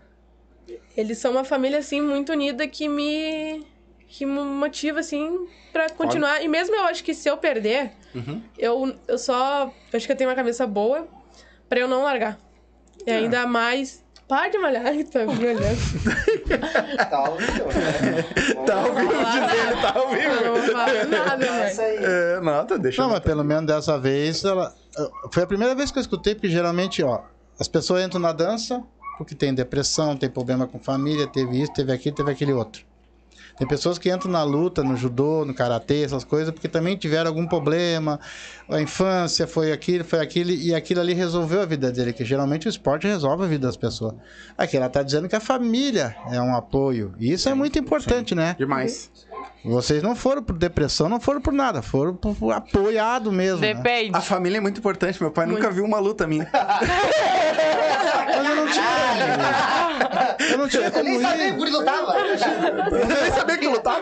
Eles 0.96 1.18
são 1.18 1.30
uma 1.32 1.44
família, 1.44 1.78
assim, 1.78 2.00
muito 2.00 2.32
unida 2.32 2.66
que 2.66 2.88
me. 2.88 3.64
que 4.08 4.24
me 4.26 4.40
motiva, 4.42 5.00
assim, 5.00 5.46
pra 5.72 5.88
continuar. 5.90 6.42
E 6.42 6.48
mesmo 6.48 6.74
eu 6.74 6.84
acho 6.84 7.04
que 7.04 7.14
se 7.14 7.28
eu 7.28 7.36
perder, 7.36 7.92
Uhum. 8.14 8.42
eu, 8.58 8.94
eu 9.06 9.18
só. 9.18 9.72
eu 9.92 9.96
acho 9.96 10.06
que 10.06 10.12
eu 10.12 10.16
tenho 10.16 10.30
uma 10.30 10.36
cabeça 10.36 10.66
boa 10.66 11.06
pra 11.68 11.78
eu 11.80 11.86
não 11.88 12.02
largar. 12.02 12.38
E 13.06 13.10
ainda 13.10 13.46
mais. 13.46 14.04
Para 14.28 14.48
de 14.48 14.58
malhar, 14.58 14.92
que 14.92 15.04
tá 15.12 15.20
me 15.24 15.32
olhando. 15.46 15.60
Tá 17.08 17.30
horrível, 17.30 17.66
né? 17.68 18.24
Tá 18.66 18.80
ao 18.80 18.94
vivo 18.94 19.12
dizendo, 19.24 19.80
tá 19.82 19.92
ao 19.94 20.02
Eu 20.02 20.08
vivo. 20.10 20.44
não 20.44 20.52
vou 20.54 20.62
falar 20.72 21.04
nada, 21.06 21.46
velho. 21.46 21.80
aí. 21.80 21.98
É, 22.02 22.40
nota, 22.40 22.78
deixa 22.78 23.02
Não, 23.02 23.08
eu 23.08 23.14
mas 23.14 23.22
pelo 23.22 23.44
menos 23.44 23.66
dessa 23.66 23.98
vez 23.98 24.44
ela. 24.44 24.74
Foi 25.30 25.42
a 25.42 25.46
primeira 25.46 25.74
vez 25.74 25.90
que 25.92 25.98
eu 25.98 26.00
escutei, 26.00 26.34
porque 26.34 26.48
geralmente, 26.48 27.02
ó, 27.04 27.20
as 27.58 27.68
pessoas 27.68 28.04
entram 28.04 28.20
na 28.20 28.32
dança 28.32 28.82
porque 29.16 29.34
tem 29.34 29.54
depressão, 29.54 30.16
tem 30.16 30.30
problema 30.30 30.66
com 30.66 30.78
família, 30.78 31.26
teve 31.26 31.60
isso, 31.60 31.72
teve 31.72 31.92
aquilo, 31.92 32.14
teve 32.14 32.30
aquele 32.30 32.52
outro. 32.52 32.84
Tem 33.58 33.66
pessoas 33.66 33.98
que 33.98 34.12
entram 34.12 34.30
na 34.30 34.42
luta, 34.42 34.82
no 34.84 34.96
judô, 34.96 35.44
no 35.44 35.54
karatê, 35.54 36.02
essas 36.02 36.24
coisas, 36.24 36.52
porque 36.52 36.68
também 36.68 36.94
tiveram 36.94 37.28
algum 37.28 37.46
problema, 37.46 38.20
a 38.68 38.80
infância 38.82 39.46
foi 39.46 39.72
aquilo, 39.72 40.04
foi 40.04 40.20
aquilo, 40.20 40.50
e 40.50 40.74
aquilo 40.74 41.00
ali 41.00 41.14
resolveu 41.14 41.62
a 41.62 41.64
vida 41.64 41.90
dele, 41.90 42.12
que 42.12 42.22
geralmente 42.22 42.66
o 42.66 42.68
esporte 42.68 43.06
resolve 43.06 43.44
a 43.44 43.46
vida 43.46 43.66
das 43.66 43.76
pessoas. 43.76 44.14
Aqui 44.58 44.76
ela 44.76 44.90
tá 44.90 45.02
dizendo 45.02 45.26
que 45.26 45.34
a 45.34 45.40
família 45.40 46.14
é 46.30 46.40
um 46.40 46.54
apoio, 46.54 47.14
e 47.18 47.32
isso 47.32 47.48
é 47.48 47.54
muito 47.54 47.78
importante, 47.78 48.34
né? 48.34 48.54
Demais. 48.58 49.10
Vocês 49.64 50.02
não 50.02 50.14
foram 50.14 50.42
por 50.42 50.56
depressão, 50.56 51.08
não 51.08 51.18
foram 51.18 51.40
por 51.40 51.52
nada, 51.52 51.82
foram 51.82 52.14
por, 52.14 52.34
por 52.36 52.52
apoiado 52.52 53.32
mesmo. 53.32 53.60
né? 53.60 53.74
Depende. 53.74 54.16
A 54.16 54.20
família 54.20 54.58
é 54.58 54.60
muito 54.60 54.78
importante. 54.78 55.20
Meu 55.20 55.30
pai 55.30 55.44
nunca 55.46 55.70
viu 55.70 55.84
uma 55.84 55.98
luta 55.98 56.26
minha. 56.26 56.48
Mas 58.26 58.46
eu 58.48 58.56
não 58.56 58.66
tinha. 58.66 58.86
Eu 60.50 60.58
não 60.58 60.68
tinha 60.68 60.82
Eu 60.84 60.90
como 60.92 61.04
nem 61.04 61.20
sabia 61.20 61.52
que 61.54 61.62
ir. 61.62 61.70
lutava. 61.70 62.18
Eu 62.18 63.06
nem 63.06 63.32
sabia 63.32 63.58
que 63.58 63.68
lutava. 63.68 64.00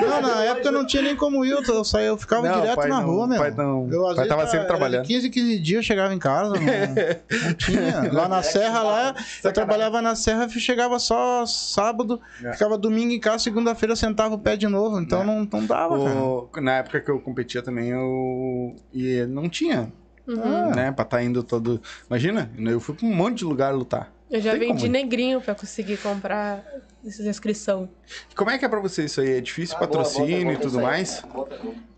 Não, 0.00 0.20
na 0.22 0.44
época 0.44 0.68
eu 0.68 0.72
não 0.72 0.86
tinha 0.86 1.02
nem 1.02 1.16
como 1.16 1.44
ir. 1.44 1.50
Eu, 1.50 1.84
saía, 1.84 2.06
eu 2.08 2.16
ficava 2.18 2.46
Não, 2.48 2.60
direto 2.60 2.76
pai 2.76 2.88
na 2.88 3.00
não, 3.00 3.06
rua, 3.06 3.26
meu. 3.26 3.38
pai 3.38 3.50
não. 3.52 3.88
Eu, 3.90 4.02
Pai 4.04 4.14
vezes, 4.14 4.28
tava 4.28 4.46
sempre 4.46 4.66
trabalhando. 4.66 5.02
de 5.02 5.08
15, 5.14 5.30
15 5.30 5.58
dias 5.58 5.76
eu 5.78 5.82
chegava 5.82 6.12
em 6.14 6.18
casa. 6.18 6.54
Não, 6.54 6.60
não 6.60 7.54
tinha. 7.54 8.10
Lá 8.12 8.28
na 8.28 8.42
Serra, 8.42 8.82
lá, 8.82 9.14
eu 9.42 9.52
trabalhava 9.52 10.00
na 10.02 10.14
Serra, 10.14 10.48
chegava 10.48 10.98
só 10.98 11.44
sábado, 11.46 12.20
É. 12.44 12.52
ficava 12.52 12.76
domingo 12.76 13.12
em 13.12 13.20
casa, 13.20 13.38
segunda-feira 13.38 13.94
sentava 13.96 14.34
o 14.34 14.38
pé 14.38 14.56
de 14.56 14.66
novo. 14.66 14.79
Então 15.00 15.24
não, 15.24 15.48
não 15.50 15.66
dava, 15.66 15.98
cara. 16.04 16.20
O- 16.22 16.50
na 16.60 16.72
época 16.78 17.00
que 17.00 17.10
eu 17.10 17.20
competia 17.20 17.62
também, 17.62 17.88
eu. 17.90 18.76
E 18.92 19.24
não 19.26 19.48
tinha, 19.48 19.92
Uhum. 20.26 20.70
né? 20.74 20.92
Pra 20.92 21.04
estar 21.04 21.22
indo 21.22 21.42
todo. 21.42 21.80
Imagina, 22.08 22.50
eu 22.58 22.80
fui 22.80 22.94
pra 22.94 23.06
um 23.06 23.14
monte 23.14 23.38
de 23.38 23.44
lugar 23.44 23.74
lutar. 23.74 24.12
Eu 24.30 24.40
já 24.40 24.52
vendi 24.54 24.82
como 24.82 24.92
negrinho 24.92 25.40
pra 25.40 25.54
conseguir 25.56 25.96
comprar 25.96 26.62
essas 27.04 27.26
inscrição. 27.26 27.88
Como 28.36 28.48
é 28.50 28.56
que 28.58 28.64
é 28.64 28.68
pra 28.68 28.78
você 28.78 29.04
isso 29.06 29.20
aí? 29.20 29.38
É 29.38 29.40
difícil 29.40 29.74
Ah, 29.76 29.78
boa, 29.80 29.88
patrocínio 29.88 30.28
boa, 30.30 30.44
boa, 30.44 30.54
e 30.54 30.56
tudo 30.58 30.80
mais? 30.80 31.20
Boa. 31.32 31.48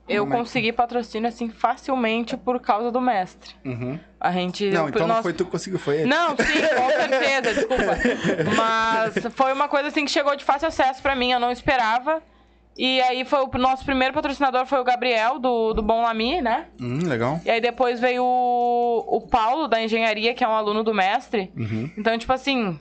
Eu 0.08 0.24
Como 0.24 0.34
é 0.34 0.38
consegui 0.38 0.72
patrocínio 0.72 1.28
assim 1.28 1.48
facilmente 1.48 2.36
por 2.36 2.58
causa 2.60 2.90
do 2.90 3.00
mestre. 3.00 3.54
Uhum. 3.64 3.98
A 4.18 4.32
gente. 4.32 4.68
Não, 4.70 4.88
então 4.88 5.06
não 5.06 5.22
foi 5.22 5.32
tu 5.32 5.44
que 5.44 5.50
conseguiu, 5.52 5.78
foi 5.78 5.98
ele. 6.00 6.06
Não, 6.06 6.30
sim, 6.30 6.36
com 6.76 6.90
certeza, 6.90 7.54
desculpa. 7.54 7.96
Mas 8.56 9.14
foi 9.34 9.52
uma 9.52 9.68
coisa 9.68 9.88
assim 9.88 10.04
que 10.04 10.10
chegou 10.10 10.34
de 10.34 10.44
fácil 10.44 10.68
acesso 10.68 11.00
pra 11.02 11.14
mim, 11.14 11.30
eu 11.32 11.38
não 11.40 11.52
esperava. 11.52 12.20
E 12.76 13.00
aí 13.02 13.24
foi 13.24 13.40
o 13.44 13.58
nosso 13.58 13.84
primeiro 13.84 14.14
patrocinador 14.14 14.66
foi 14.66 14.80
o 14.80 14.84
Gabriel, 14.84 15.38
do, 15.38 15.74
do 15.74 15.82
Bom 15.82 16.02
Lami, 16.02 16.40
né? 16.40 16.66
Hum, 16.80 17.00
legal. 17.06 17.40
E 17.44 17.50
aí 17.50 17.60
depois 17.60 18.00
veio 18.00 18.24
o, 18.24 19.16
o 19.16 19.20
Paulo, 19.20 19.68
da 19.68 19.82
engenharia, 19.82 20.34
que 20.34 20.42
é 20.42 20.48
um 20.48 20.54
aluno 20.54 20.82
do 20.82 20.94
mestre. 20.94 21.52
Uhum. 21.56 21.90
Então, 21.96 22.16
tipo 22.16 22.32
assim, 22.32 22.78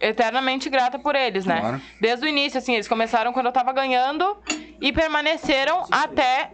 eternamente 0.00 0.68
grata 0.68 0.98
por 0.98 1.14
eles, 1.14 1.46
né? 1.46 1.60
Claro. 1.60 1.80
Desde 2.00 2.26
o 2.26 2.28
início, 2.28 2.58
assim, 2.58 2.74
eles 2.74 2.88
começaram 2.88 3.32
quando 3.32 3.46
eu 3.46 3.52
tava 3.52 3.72
ganhando 3.72 4.36
e 4.80 4.92
permaneceram 4.92 5.86
até. 5.90 6.50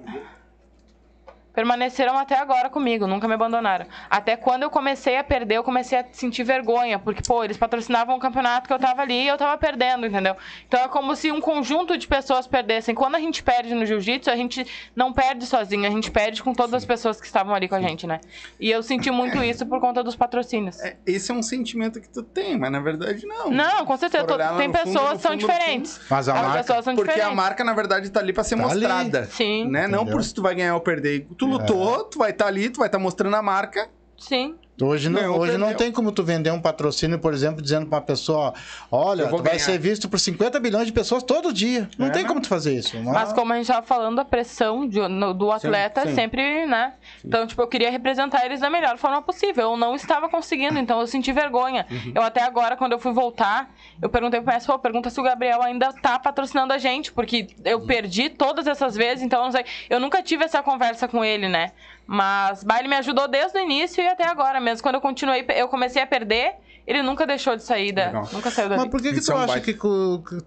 Permaneceram 1.62 2.16
até 2.16 2.38
agora 2.38 2.70
comigo, 2.70 3.04
nunca 3.08 3.26
me 3.26 3.34
abandonaram. 3.34 3.84
Até 4.08 4.36
quando 4.36 4.62
eu 4.62 4.70
comecei 4.70 5.16
a 5.16 5.24
perder, 5.24 5.56
eu 5.56 5.64
comecei 5.64 5.98
a 5.98 6.04
sentir 6.12 6.44
vergonha, 6.44 7.00
porque, 7.00 7.20
pô, 7.26 7.42
eles 7.42 7.56
patrocinavam 7.56 8.14
o 8.14 8.20
campeonato 8.20 8.68
que 8.68 8.72
eu 8.72 8.78
tava 8.78 9.02
ali 9.02 9.24
e 9.24 9.26
eu 9.26 9.36
tava 9.36 9.58
perdendo, 9.58 10.06
entendeu? 10.06 10.36
Então 10.68 10.78
é 10.78 10.86
como 10.86 11.16
se 11.16 11.32
um 11.32 11.40
conjunto 11.40 11.98
de 11.98 12.06
pessoas 12.06 12.46
perdessem. 12.46 12.94
Quando 12.94 13.16
a 13.16 13.18
gente 13.18 13.42
perde 13.42 13.74
no 13.74 13.84
jiu-jitsu, 13.84 14.30
a 14.30 14.36
gente 14.36 14.64
não 14.94 15.12
perde 15.12 15.46
sozinho, 15.46 15.84
a 15.84 15.90
gente 15.90 16.12
perde 16.12 16.44
com 16.44 16.54
todas 16.54 16.74
as 16.74 16.84
pessoas 16.84 17.20
que 17.20 17.26
estavam 17.26 17.52
ali 17.52 17.66
com 17.66 17.74
a 17.74 17.80
gente, 17.80 18.06
né? 18.06 18.20
E 18.60 18.70
eu 18.70 18.80
senti 18.80 19.10
muito 19.10 19.42
isso 19.42 19.66
por 19.66 19.80
conta 19.80 20.04
dos 20.04 20.14
patrocínios. 20.14 20.78
É, 20.78 20.96
esse 21.04 21.32
é 21.32 21.34
um 21.34 21.42
sentimento 21.42 22.00
que 22.00 22.08
tu 22.08 22.22
tem, 22.22 22.56
mas 22.56 22.70
na 22.70 22.78
verdade 22.78 23.26
não. 23.26 23.50
Não, 23.50 23.84
com 23.84 23.96
certeza. 23.96 24.24
Lá 24.36 24.56
Tem 24.56 24.72
fundo, 24.72 24.78
pessoas 24.84 25.12
que 25.14 25.22
são 25.22 25.34
diferentes. 25.34 26.00
Mas 26.08 26.28
a 26.28 26.34
As 26.34 26.40
marca. 26.40 26.58
pessoas 26.58 26.84
são 26.84 26.94
Porque 26.94 27.10
a 27.10 27.14
diferentes. 27.14 27.36
marca, 27.36 27.64
na 27.64 27.72
verdade, 27.72 28.10
tá 28.10 28.20
ali 28.20 28.32
pra 28.32 28.44
ser 28.44 28.54
Tá 28.56 28.62
ali. 28.62 28.74
mostrada. 28.86 29.24
Sim, 29.24 29.68
Né? 29.68 29.88
Não 29.88 30.06
por 30.06 30.22
se 30.22 30.32
tu 30.32 30.40
vai 30.40 30.54
ganhar 30.54 30.76
ou 30.76 30.80
perder. 30.80 31.26
Tu 31.36 31.47
lutou, 31.48 32.04
tu 32.04 32.18
vai 32.18 32.30
estar 32.30 32.46
ali, 32.46 32.70
tu 32.70 32.78
vai 32.78 32.88
estar 32.88 32.98
mostrando 32.98 33.34
a 33.36 33.42
marca. 33.42 33.88
sim. 34.18 34.56
Hoje, 34.80 35.08
não, 35.08 35.20
Ganhou, 35.20 35.38
hoje 35.40 35.58
não 35.58 35.74
tem 35.74 35.90
como 35.90 36.12
tu 36.12 36.22
vender 36.22 36.50
um 36.52 36.60
patrocínio, 36.60 37.18
por 37.18 37.34
exemplo, 37.34 37.60
dizendo 37.60 37.86
pra 37.86 37.96
uma 37.98 38.04
pessoa: 38.04 38.54
olha, 38.90 39.26
tu 39.26 39.36
vai 39.38 39.42
ganhar. 39.42 39.58
ser 39.58 39.78
visto 39.78 40.08
por 40.08 40.20
50 40.20 40.60
bilhões 40.60 40.86
de 40.86 40.92
pessoas 40.92 41.22
todo 41.22 41.52
dia. 41.52 41.88
Não 41.98 42.06
É, 42.06 42.10
tem 42.10 42.22
né? 42.22 42.28
como 42.28 42.40
tu 42.40 42.48
fazer 42.48 42.74
isso. 42.74 42.96
Não- 43.00 43.12
Mas 43.12 43.32
como 43.32 43.52
a 43.52 43.56
gente 43.56 43.66
tava 43.66 43.84
falando, 43.84 44.18
a 44.20 44.24
pressão 44.24 44.86
de- 44.88 45.00
no- 45.08 45.34
do 45.34 45.50
atleta 45.50 46.02
sim. 46.02 46.08
é 46.10 46.14
sempre, 46.14 46.66
né? 46.66 46.92
Então, 47.24 47.46
tipo, 47.46 47.60
eu 47.60 47.66
queria 47.66 47.90
representar 47.90 48.44
eles 48.46 48.60
da 48.60 48.70
melhor 48.70 48.96
forma 48.98 49.20
possível. 49.20 49.70
Eu 49.72 49.76
não 49.76 49.94
estava 49.96 50.28
conseguindo, 50.28 50.78
então 50.78 51.00
eu 51.00 51.06
senti 51.06 51.32
vergonha. 51.32 51.86
Uhum. 51.90 52.12
Eu 52.14 52.22
até 52.22 52.42
agora, 52.42 52.76
quando 52.76 52.92
eu 52.92 52.98
fui 52.98 53.12
voltar, 53.12 53.70
eu 54.00 54.08
perguntei 54.08 54.40
pro 54.40 54.52
mestre, 54.52 54.72
pô, 54.72 54.78
pergunta 54.78 55.10
se 55.10 55.18
o 55.18 55.22
Gabriel 55.24 55.60
ainda 55.62 55.92
tá 55.92 56.18
patrocinando 56.18 56.72
a 56.72 56.78
gente, 56.78 57.12
porque 57.12 57.48
eu 57.64 57.80
perdi 57.80 58.28
todas 58.30 58.66
essas 58.66 58.94
vezes, 58.94 59.24
então 59.24 59.40
eu 59.40 59.44
não 59.46 59.52
sei. 59.52 59.64
Eu 59.90 59.98
nunca 59.98 60.22
tive 60.22 60.44
essa 60.44 60.62
conversa 60.62 61.08
com 61.08 61.24
ele, 61.24 61.48
né? 61.48 61.72
Mas 62.10 62.64
bah, 62.64 62.78
ele 62.78 62.88
me 62.88 62.96
ajudou 62.96 63.28
desde 63.28 63.58
o 63.58 63.60
início 63.60 64.02
e 64.02 64.08
até 64.08 64.26
agora. 64.26 64.58
Mesmo 64.58 64.82
quando 64.82 64.94
eu 64.94 65.00
continuei, 65.02 65.44
eu 65.54 65.68
comecei 65.68 66.00
a 66.00 66.06
perder, 66.06 66.54
ele 66.86 67.02
nunca 67.02 67.26
deixou 67.26 67.54
de 67.54 67.62
sair 67.62 67.92
da. 67.92 68.06
Legal. 68.06 68.28
Nunca 68.32 68.50
saiu 68.50 68.70
Mas 68.70 68.78
dali. 68.78 68.90
por 68.90 69.02
que, 69.02 69.12
que 69.12 69.20
tu 69.20 69.30
é 69.32 69.34
acha 69.36 69.60
que, 69.60 69.74
que 69.74 69.78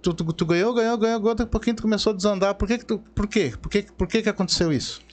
tu, 0.01 0.13
tu- 0.15 0.33
tu 0.33 0.45
ganhou, 0.47 0.73
ganhou, 0.73 0.97
ganhou, 0.97 1.19
ganhou, 1.19 1.35
daqui 1.35 1.47
a 1.47 1.51
pouquinho 1.51 1.75
tu 1.75 1.83
começou 1.83 2.13
a 2.13 2.15
desandar? 2.15 2.55
Por 2.55 2.67
que 2.67 2.79
que 2.79 2.85
tu, 2.85 2.97
por 3.13 3.27
quê? 3.27 3.53
Por 3.61 3.69
que, 3.69 3.83
por 3.83 4.07
que 4.07 4.23
que 4.23 4.29
aconteceu 4.29 4.73
isso? 4.73 5.03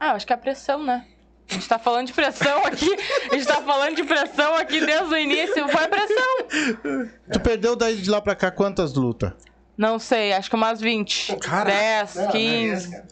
Ah, 0.00 0.08
eu 0.12 0.16
acho 0.16 0.26
que 0.26 0.32
é 0.32 0.36
a 0.36 0.38
pressão, 0.38 0.82
né? 0.82 1.04
A 1.50 1.52
gente 1.52 1.68
tá 1.68 1.78
falando 1.78 2.06
de 2.06 2.14
pressão 2.14 2.64
aqui. 2.64 2.88
A 3.30 3.34
gente 3.34 3.46
tá 3.46 3.60
falando 3.60 3.96
de 3.96 4.04
pressão 4.04 4.54
aqui 4.54 4.80
desde 4.80 5.12
o 5.12 5.18
início. 5.18 5.68
Foi 5.68 5.84
a 5.84 5.88
pressão. 5.88 7.06
Tu 7.30 7.40
perdeu 7.40 7.76
daí 7.76 7.96
de 7.96 8.08
lá 8.08 8.22
pra 8.22 8.34
cá 8.34 8.50
quantas 8.50 8.94
lutas? 8.94 9.32
Não 9.76 9.98
sei, 9.98 10.32
acho 10.32 10.48
que 10.48 10.56
umas 10.56 10.80
20. 10.80 11.36
Cara, 11.36 11.70
10, 11.70 12.14
Não, 12.14 12.22
não 12.22 12.28
é 12.30 12.32
15. 12.32 13.02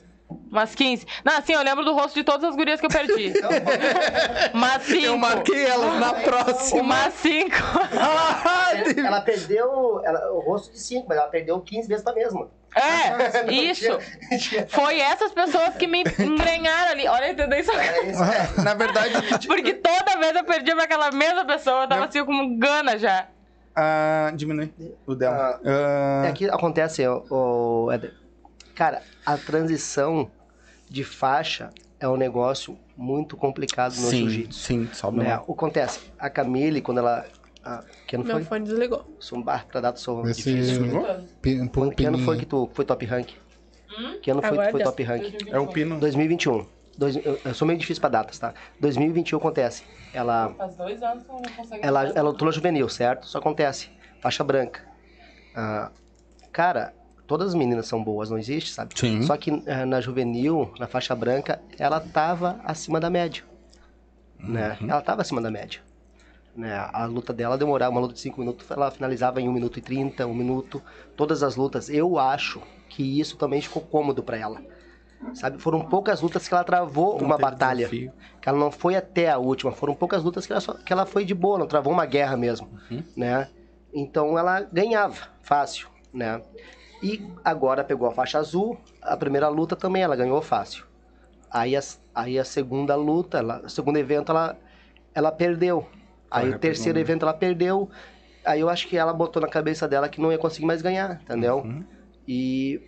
Umas 0.51 0.75
15. 0.75 1.07
Não, 1.25 1.39
assim, 1.39 1.53
eu 1.53 1.63
lembro 1.63 1.85
do 1.85 1.93
rosto 1.95 2.15
de 2.15 2.25
todas 2.25 2.45
as 2.51 2.57
gurias 2.57 2.81
que 2.81 2.87
eu 2.87 2.91
perdi. 2.91 3.33
Umas 4.53 4.83
5. 4.89 5.05
Eu 5.05 5.17
marquei 5.19 5.65
elas 5.67 6.01
na 6.01 6.15
próxima. 6.15 6.81
Umas 6.83 7.15
5. 7.15 7.51
Ela 9.07 9.21
perdeu 9.23 10.01
ela- 10.05 10.33
o 10.33 10.41
rosto 10.41 10.73
de 10.73 10.79
5, 10.81 11.07
mas 11.09 11.19
ela 11.19 11.29
perdeu 11.29 11.61
15 11.61 11.89
vezes 11.89 12.05
pra 12.05 12.13
mesma. 12.13 12.49
É, 12.75 13.51
isso. 13.51 13.99
Foi 14.69 15.01
essas 15.01 15.33
pessoas 15.33 15.75
que 15.77 15.87
me 15.87 16.03
engrenharam 16.19 16.93
ali. 16.93 17.09
Olha, 17.09 17.31
entendeu 17.33 17.59
isso? 17.59 17.71
Isso. 17.73 18.21
Na 18.63 18.75
verdade, 18.75 19.15
Porque 19.47 19.75
toda 19.75 20.17
vez 20.19 20.35
eu 20.37 20.45
perdia 20.45 20.75
pra 20.75 20.85
aquela 20.85 21.11
mesma 21.11 21.45
pessoa. 21.47 21.85
Eu 21.85 21.89
tava 21.89 22.05
assim 22.05 22.25
com 22.25 22.59
gana 22.59 22.99
já. 22.99 23.27
Ah, 23.75 24.31
diminui 24.35 24.73
o 25.07 25.15
dela. 25.15 25.59
Ah, 25.65 26.27
É 26.27 26.33
que 26.33 26.49
acontece, 26.51 27.07
o, 27.07 27.25
o 27.87 27.91
Éder. 27.93 28.13
Cara, 28.79 29.03
a 29.27 29.37
transição 29.37 30.31
de 30.89 31.03
faixa 31.03 31.71
é 31.99 32.09
um 32.09 32.17
negócio 32.17 32.79
muito 32.97 33.37
complicado 33.37 33.91
no 33.97 34.09
sim, 34.09 34.19
jiu-jitsu. 34.29 34.57
sim, 34.61 34.89
sobe 34.93 35.19
né? 35.19 35.37
O 35.39 35.47
que 35.47 35.51
acontece? 35.51 35.99
A 36.17 36.31
Camille, 36.31 36.81
quando 36.81 36.99
ela. 36.99 37.27
ah, 37.65 37.83
que 38.07 38.15
ano 38.15 38.25
Meu 38.25 38.35
foi? 38.37 38.45
fone 38.45 38.65
desligou. 38.67 39.05
Sou 39.19 39.37
um 39.37 39.43
bar 39.43 39.67
pra 39.67 39.81
dar 39.81 39.97
sou 39.97 40.25
Esse- 40.29 40.45
difícil. 40.45 40.85
Um 40.85 41.67
Quando- 41.67 41.93
Que 41.97 42.05
ano 42.05 42.19
foi 42.21 42.39
que 42.39 42.47
tu 42.47 42.71
foi 42.73 42.85
top 42.85 43.05
rank? 43.05 43.31
Que 44.23 44.31
ano 44.31 44.41
foi 44.43 44.57
que 44.59 44.65
tu 44.67 44.71
foi 44.71 44.83
top 44.85 45.03
rank? 45.03 45.35
É 45.51 45.59
o 45.59 45.67
pino. 45.67 45.99
2021. 45.99 46.65
Dois, 46.97 47.17
eu, 47.17 47.37
eu 47.45 47.55
sou 47.55 47.67
meio 47.67 47.81
difícil 47.81 48.01
pra 48.01 48.11
datas, 48.11 48.39
tá? 48.39 48.55
2021 48.79 49.39
acontece. 49.39 49.83
Ela, 50.13 50.55
Faz 50.57 50.77
dois 50.77 51.03
anos 51.03 51.25
que 51.25 51.31
eu 51.31 51.35
não 51.35 51.43
consigo 51.43 51.81
ela, 51.83 52.05
ela 52.07 52.23
lutou 52.31 52.47
na 52.47 52.53
juvenil, 52.53 52.89
certo? 52.89 53.27
Só 53.27 53.39
acontece. 53.39 53.91
Faixa 54.21 54.45
branca. 54.45 54.83
Ah, 55.53 55.91
cara, 56.53 56.93
todas 57.29 57.49
as 57.51 57.55
meninas 57.55 57.87
são 57.87 58.03
boas, 58.03 58.29
não 58.31 58.39
existe, 58.39 58.73
sabe? 58.73 58.99
Sim. 58.99 59.23
Só 59.23 59.37
que 59.37 59.63
ah, 59.69 59.87
na 59.87 60.01
juvenil, 60.01 60.73
na 60.81 60.89
faixa 60.89 61.15
branca, 61.15 61.61
ela 61.79 62.01
tava 62.01 62.59
acima 62.65 62.99
da 62.99 63.09
média. 63.09 63.45
Né? 64.39 64.77
Ela 64.83 65.01
tava 65.01 65.23
acima 65.23 65.41
da 65.41 65.51
média. 65.51 65.81
Né? 66.57 66.75
A 66.93 67.05
luta 67.05 67.33
dela 67.33 67.57
demorava, 67.57 67.93
uma 67.93 68.01
luta 68.01 68.15
de 68.15 68.21
5 68.21 68.41
minutos, 68.41 68.69
ela 68.71 68.91
finalizava 68.91 69.41
em 69.41 69.49
1 69.49 69.53
minuto 69.53 69.79
e 69.79 69.83
30, 69.83 70.27
1 70.27 70.35
minuto. 70.35 70.83
Todas 71.17 71.43
as 71.45 71.55
lutas. 71.55 71.89
Eu 71.89 72.19
acho 72.19 72.61
que 72.89 73.21
isso 73.21 73.37
também 73.37 73.61
ficou 73.61 73.83
cômodo 73.83 74.23
pra 74.23 74.37
ela. 74.37 74.61
Sabe? 75.35 75.59
Foram 75.59 75.81
poucas 75.81 76.21
lutas 76.21 76.47
que 76.49 76.55
ela 76.55 76.63
travou 76.65 77.19
Não 77.19 77.27
uma 77.27 77.37
batalha. 77.39 77.79
desafio. 77.89 78.13
Que 78.41 78.49
ela 78.49 78.59
não 78.59 78.71
foi 78.71 78.95
até 78.97 79.29
a 79.31 79.39
última. 79.39 79.73
Foram 79.73 79.95
poucas 79.95 80.23
lutas 80.23 80.47
que 80.47 80.53
ela, 80.53 80.61
só- 80.61 80.75
que 80.75 80.93
ela 80.93 81.05
foi 81.05 81.25
de 81.25 81.35
boa, 81.35 81.59
não 81.59 81.67
travou 81.67 81.93
uma 81.93 82.07
guerra 82.07 82.37
mesmo. 82.37 82.69
Né? 83.17 83.49
Então 83.93 84.39
ela 84.39 84.61
ganhava, 84.73 85.29
fácil. 85.43 85.89
Né? 86.15 86.41
E 87.03 87.25
agora 87.45 87.85
pegou 87.85 88.09
a 88.09 88.13
faixa 88.13 88.39
azul, 88.39 88.79
a 89.01 89.17
primeira 89.17 89.49
luta 89.49 89.77
também 89.77 90.03
ela 90.03 90.17
ganhou 90.17 90.41
fácil. 90.43 90.85
Aí 91.51 91.77
a, 91.77 91.81
aí 92.15 92.39
a 92.39 92.45
segunda 92.45 92.95
luta, 92.97 93.39
ela, 93.39 93.63
o 93.65 93.69
segundo 93.71 93.97
evento, 93.97 94.31
ela, 94.33 94.57
ela 95.15 95.31
perdeu. 95.33 95.87
Aí 96.31 96.47
Ela 96.49 96.57
o 96.57 96.59
terceiro 96.59 96.97
né? 96.97 97.01
evento 97.01 97.23
ela 97.23 97.33
perdeu. 97.33 97.89
Aí 98.45 98.61
eu 98.61 98.69
acho 98.69 98.87
que 98.89 98.97
ela 98.97 99.13
botou 99.13 99.41
na 99.41 99.49
cabeça 99.49 99.87
dela 99.89 100.09
que 100.09 100.21
não 100.21 100.31
ia 100.33 100.39
conseguir 100.39 100.67
mais 100.67 100.83
ganhar, 100.83 101.21
entendeu? 101.23 101.59
Uhum. 101.59 101.85
E 102.27 102.81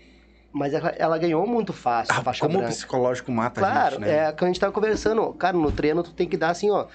mas 0.52 0.74
ela, 0.74 0.88
ela 0.98 1.16
ganhou 1.16 1.46
muito 1.46 1.72
fácil 1.72 2.12
a 2.12 2.18
Ah, 2.18 2.32
como 2.40 2.54
o 2.54 2.58
branca. 2.58 2.72
psicológico 2.74 3.30
mata 3.30 3.60
a 3.60 3.62
Claro, 3.70 3.90
gente, 3.96 4.00
né? 4.00 4.28
é 4.28 4.32
que 4.32 4.42
a 4.44 4.46
gente 4.48 4.58
tava 4.58 4.72
conversando. 4.72 5.32
Cara, 5.34 5.56
no 5.56 5.70
treino 5.70 6.02
tu 6.02 6.12
tem 6.12 6.28
que 6.28 6.36
dar 6.36 6.50
assim, 6.50 6.68
ó, 6.70 6.86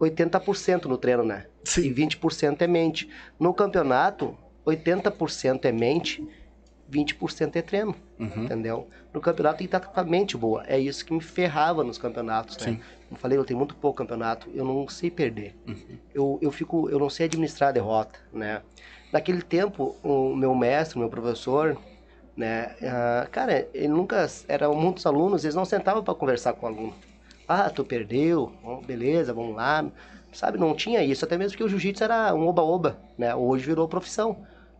80% 0.00 0.86
no 0.86 0.98
treino, 0.98 1.22
né? 1.24 1.46
Sim. 1.64 1.82
E 1.82 1.94
20% 1.94 2.60
é 2.60 2.66
mente. 2.66 3.08
No 3.38 3.54
campeonato, 3.54 4.36
80% 4.66 5.64
é 5.64 5.72
mente, 5.72 6.26
20% 6.90 7.56
é 7.56 7.62
treino, 7.62 7.94
Uhum. 8.18 8.44
entendeu? 8.44 8.88
No 9.12 9.20
campeonato 9.20 9.58
tem 9.58 9.66
que 9.66 9.76
estar 9.76 9.86
com 9.86 10.00
a 10.00 10.04
mente 10.04 10.36
boa. 10.36 10.64
É 10.66 10.78
isso 10.78 11.04
que 11.04 11.12
me 11.12 11.20
ferrava 11.20 11.84
nos 11.84 11.98
campeonatos, 11.98 12.56
né? 12.58 12.72
Sim. 12.72 12.80
Como 13.08 13.20
falei, 13.20 13.38
eu 13.38 13.44
tenho 13.44 13.58
muito 13.58 13.74
pouco 13.74 13.98
campeonato, 13.98 14.48
eu 14.54 14.64
não 14.64 14.88
sei 14.88 15.10
perder. 15.10 15.54
Uhum. 15.66 15.98
Eu, 16.14 16.38
eu 16.42 16.50
fico, 16.50 16.88
eu 16.90 16.98
não 16.98 17.08
sei 17.10 17.26
administrar 17.26 17.70
a 17.70 17.72
derrota, 17.72 18.18
né? 18.32 18.62
Naquele 19.12 19.42
tempo, 19.42 19.96
o 20.02 20.34
meu 20.34 20.54
mestre, 20.54 20.96
o 20.96 21.00
meu 21.00 21.08
professor, 21.08 21.76
né? 22.36 22.74
ah, 22.82 23.26
cara, 23.30 23.66
ele 23.74 23.88
nunca 23.88 24.26
eram 24.46 24.74
muitos 24.74 25.04
alunos, 25.06 25.44
eles 25.44 25.54
não 25.54 25.64
sentavam 25.64 26.02
para 26.02 26.14
conversar 26.14 26.52
com 26.52 26.66
o 26.66 26.68
aluno. 26.68 26.94
Ah, 27.46 27.70
tu 27.70 27.82
perdeu, 27.84 28.52
Bom, 28.62 28.82
beleza, 28.82 29.32
vamos 29.32 29.56
lá. 29.56 29.84
Sabe, 30.32 30.58
não 30.58 30.74
tinha 30.74 31.02
isso, 31.02 31.24
até 31.24 31.38
mesmo 31.38 31.56
que 31.56 31.64
o 31.64 31.68
jiu-jitsu 31.68 32.04
era 32.04 32.34
um 32.34 32.46
oba-oba, 32.46 32.98
né? 33.16 33.34
Hoje 33.34 33.64
virou 33.64 33.88
profissão. 33.88 34.36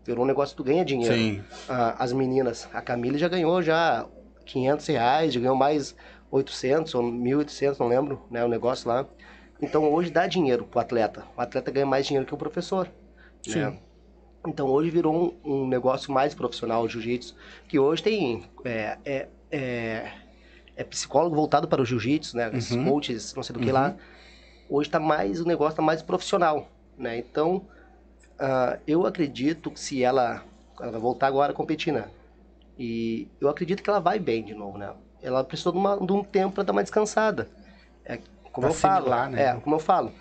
Virou 0.08 0.24
um 0.24 0.26
negócio 0.26 0.56
que 0.56 0.62
tu 0.62 0.64
ganha 0.64 0.82
dinheiro. 0.82 1.14
Sim. 1.14 1.44
Ah, 1.68 1.94
as 1.98 2.14
meninas, 2.14 2.66
a 2.72 2.80
Camille 2.80 3.18
já 3.18 3.28
ganhou 3.28 3.60
já 3.60 4.06
500 4.46 4.86
reais, 4.86 5.34
já 5.34 5.38
ganhou 5.38 5.54
mais 5.54 5.94
800 6.30 6.94
ou 6.94 7.02
1.800, 7.02 7.78
não 7.78 7.88
lembro, 7.88 8.22
né, 8.30 8.42
o 8.42 8.48
negócio 8.48 8.88
lá. 8.88 9.04
Então 9.60 9.92
hoje 9.92 10.08
dá 10.10 10.26
dinheiro 10.26 10.64
pro 10.64 10.80
atleta. 10.80 11.26
O 11.36 11.40
atleta 11.42 11.70
ganha 11.70 11.84
mais 11.84 12.06
dinheiro 12.06 12.26
que 12.26 12.32
o 12.32 12.38
professor. 12.38 12.86
Né? 13.46 13.70
Sim. 13.70 13.78
Então 14.46 14.68
hoje 14.68 14.88
virou 14.88 15.36
um, 15.44 15.52
um 15.52 15.68
negócio 15.68 16.10
mais 16.10 16.34
profissional 16.34 16.84
o 16.84 16.88
jiu-jitsu, 16.88 17.34
que 17.68 17.78
hoje 17.78 18.02
tem 18.02 18.44
é, 18.64 18.96
é, 19.04 19.28
é, 19.50 20.12
é 20.74 20.84
psicólogo 20.84 21.36
voltado 21.36 21.68
para 21.68 21.82
o 21.82 21.84
jiu-jitsu, 21.84 22.34
né? 22.34 22.50
Esses 22.54 22.70
Uhum. 22.76 22.84
coaches, 22.84 23.34
não 23.34 23.42
sei 23.42 23.52
do 23.52 23.60
que 23.60 23.70
lá. 23.70 23.94
Hoje 24.70 24.88
tá 24.88 24.98
mais 24.98 25.38
o 25.38 25.44
negócio 25.44 25.76
tá 25.76 25.82
mais 25.82 26.00
profissional, 26.00 26.66
né? 26.96 27.18
Então 27.18 27.66
ah, 28.38 28.78
eu 28.86 29.06
acredito 29.06 29.70
que 29.70 29.80
se 29.80 30.02
ela, 30.02 30.42
ela 30.80 30.98
voltar 30.98 31.26
agora 31.26 31.52
a 31.52 31.54
competir, 31.54 31.92
né? 31.92 32.08
E 32.78 33.28
eu 33.40 33.48
acredito 33.48 33.82
que 33.82 33.90
ela 33.90 34.00
vai 34.00 34.18
bem 34.18 34.44
de 34.44 34.54
novo, 34.54 34.78
né? 34.78 34.92
Ela 35.22 35.42
precisou 35.42 35.72
de, 35.72 35.78
uma- 35.78 35.96
de 35.98 36.12
um 36.12 36.22
tempo 36.22 36.54
para 36.54 36.64
dar 36.64 36.72
uma 36.72 36.82
descansada. 36.82 37.48
É, 38.04 38.18
como 38.52 38.68
eu 38.68 38.74
falo, 38.74 39.10
né? 39.28 39.42
é, 39.42 39.54
como 39.54 39.74
eu 39.76 39.80
falo, 39.80 40.12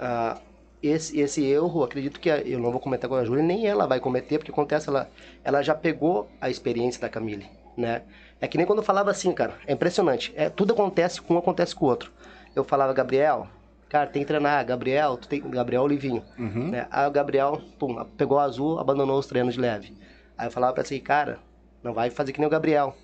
ah, 0.00 0.38
esse, 0.82 1.18
esse 1.18 1.44
erro, 1.44 1.82
acredito 1.82 2.20
que 2.20 2.28
eu 2.28 2.58
não 2.58 2.70
vou 2.70 2.80
comentar 2.80 3.08
com 3.08 3.16
a 3.16 3.24
Júlia, 3.24 3.42
nem 3.42 3.66
ela 3.66 3.86
vai 3.86 4.00
cometer, 4.00 4.38
porque 4.38 4.50
acontece, 4.50 4.88
ela, 4.88 5.10
ela 5.44 5.62
já 5.62 5.74
pegou 5.74 6.28
a 6.40 6.48
experiência 6.48 7.00
da 7.00 7.08
Camille, 7.08 7.46
né? 7.76 8.02
É 8.40 8.46
que 8.46 8.56
nem 8.58 8.66
quando 8.66 8.80
eu 8.80 8.84
falava 8.84 9.10
assim, 9.10 9.32
cara, 9.32 9.54
é 9.66 9.72
impressionante. 9.72 10.32
É, 10.36 10.48
tudo 10.50 10.72
acontece 10.74 11.20
com 11.20 11.34
um, 11.34 11.38
acontece 11.38 11.74
com 11.74 11.86
o 11.86 11.88
outro. 11.88 12.12
Eu 12.54 12.64
falava, 12.64 12.92
Gabriel, 12.92 13.48
cara, 13.88 14.06
tem 14.08 14.22
que 14.22 14.26
treinar, 14.28 14.64
Gabriel, 14.64 15.16
tu 15.16 15.28
tem, 15.28 15.40
Gabriel 15.40 15.82
Olivinho, 15.82 16.24
Uhum. 16.38 16.70
né? 16.70 16.86
Aí 16.90 17.06
o 17.06 17.10
Gabriel, 17.10 17.60
pum, 17.78 18.02
pegou 18.16 18.38
o 18.38 18.40
azul, 18.40 18.78
abandonou 18.78 19.18
os 19.18 19.26
treinos 19.26 19.54
de 19.54 19.60
leve. 19.60 19.96
Aí 20.36 20.46
eu 20.46 20.50
falava 20.50 20.72
pra 20.74 20.82
assim, 20.82 20.98
cara, 21.00 21.38
não 21.82 21.92
vai 21.94 22.10
fazer 22.10 22.32
que 22.32 22.38
nem 22.40 22.46
o 22.46 22.50
Gabriel, 22.50 22.96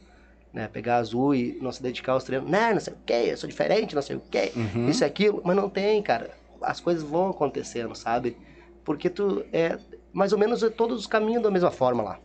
né? 0.52 0.68
Pegar 0.68 0.96
azul 0.96 1.34
e 1.34 1.58
não 1.62 1.72
se 1.72 1.82
dedicar 1.82 2.12
aos 2.12 2.24
treinos. 2.24 2.50
Não, 2.50 2.74
não 2.74 2.80
sei 2.80 2.92
o 2.92 2.96
que, 3.06 3.12
eu 3.12 3.36
sou 3.36 3.48
diferente, 3.48 3.94
não 3.94 4.02
sei 4.02 4.16
o 4.16 4.20
que, 4.20 4.52
Uhum. 4.56 4.88
isso 4.88 5.02
e 5.02 5.06
aquilo. 5.06 5.40
Mas 5.44 5.56
não 5.56 5.68
tem, 5.68 6.02
cara. 6.02 6.30
As 6.60 6.78
coisas 6.80 7.02
vão 7.02 7.30
acontecendo, 7.30 7.94
sabe? 7.94 8.36
Porque 8.84 9.08
tu 9.08 9.44
é 9.52 9.78
mais 10.12 10.32
ou 10.32 10.38
menos 10.38 10.60
todos 10.76 10.98
os 11.00 11.06
caminhos 11.06 11.42
da 11.42 11.50
mesma 11.50 11.70
forma 11.70 12.02
lá. 12.02 12.18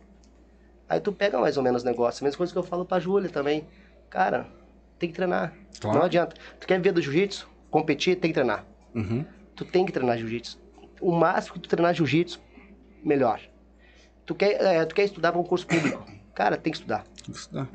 Aí 0.88 1.00
tu 1.00 1.12
pega 1.12 1.38
mais 1.38 1.56
ou 1.56 1.62
menos 1.62 1.82
o 1.82 1.86
negócio. 1.86 2.22
A 2.22 2.24
mesma 2.24 2.38
coisa 2.38 2.52
que 2.52 2.58
eu 2.58 2.62
falo 2.62 2.84
pra 2.84 2.98
Júlia 2.98 3.28
também. 3.30 3.66
Cara, 4.10 4.46
tem 4.98 5.08
que 5.08 5.14
treinar. 5.14 5.52
Claro. 5.80 5.98
Não 5.98 6.04
adianta. 6.06 6.34
Tu 6.58 6.66
quer 6.66 6.80
ver 6.80 6.92
do 6.92 7.00
jiu-jitsu? 7.02 7.48
Competir, 7.70 8.16
tem 8.16 8.30
que 8.30 8.34
treinar. 8.34 8.64
Uhum. 8.94 9.24
Tu 9.54 9.64
tem 9.64 9.84
que 9.84 9.92
treinar 9.92 10.16
jiu-jitsu. 10.18 10.58
O 11.00 11.12
máximo 11.12 11.54
que 11.54 11.60
tu 11.60 11.68
treinar 11.68 11.94
jiu-jitsu, 11.94 12.40
melhor. 13.04 13.40
Tu 14.24 14.34
quer, 14.34 14.60
é, 14.62 14.84
tu 14.84 14.94
quer 14.94 15.04
estudar 15.04 15.32
para 15.32 15.40
um 15.40 15.44
curso 15.44 15.66
público? 15.66 16.04
Cara, 16.34 16.56
tem 16.56 16.70
que 16.70 16.78
estudar. 16.78 17.04
Isso 17.28 17.52
dá. 17.52 17.66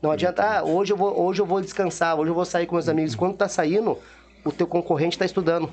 Não 0.00 0.10
adianta, 0.12 0.42
ah, 0.44 0.64
hoje 0.64 0.92
eu 0.92 0.96
vou, 0.96 1.20
hoje 1.20 1.42
eu 1.42 1.46
vou 1.46 1.60
descansar, 1.60 2.16
hoje 2.18 2.30
eu 2.30 2.34
vou 2.34 2.44
sair 2.44 2.66
com 2.66 2.76
meus 2.76 2.88
amigos. 2.88 3.16
Quando 3.16 3.36
tá 3.36 3.48
saindo, 3.48 3.98
o 4.44 4.52
teu 4.52 4.66
concorrente 4.66 5.18
tá 5.18 5.24
estudando. 5.24 5.68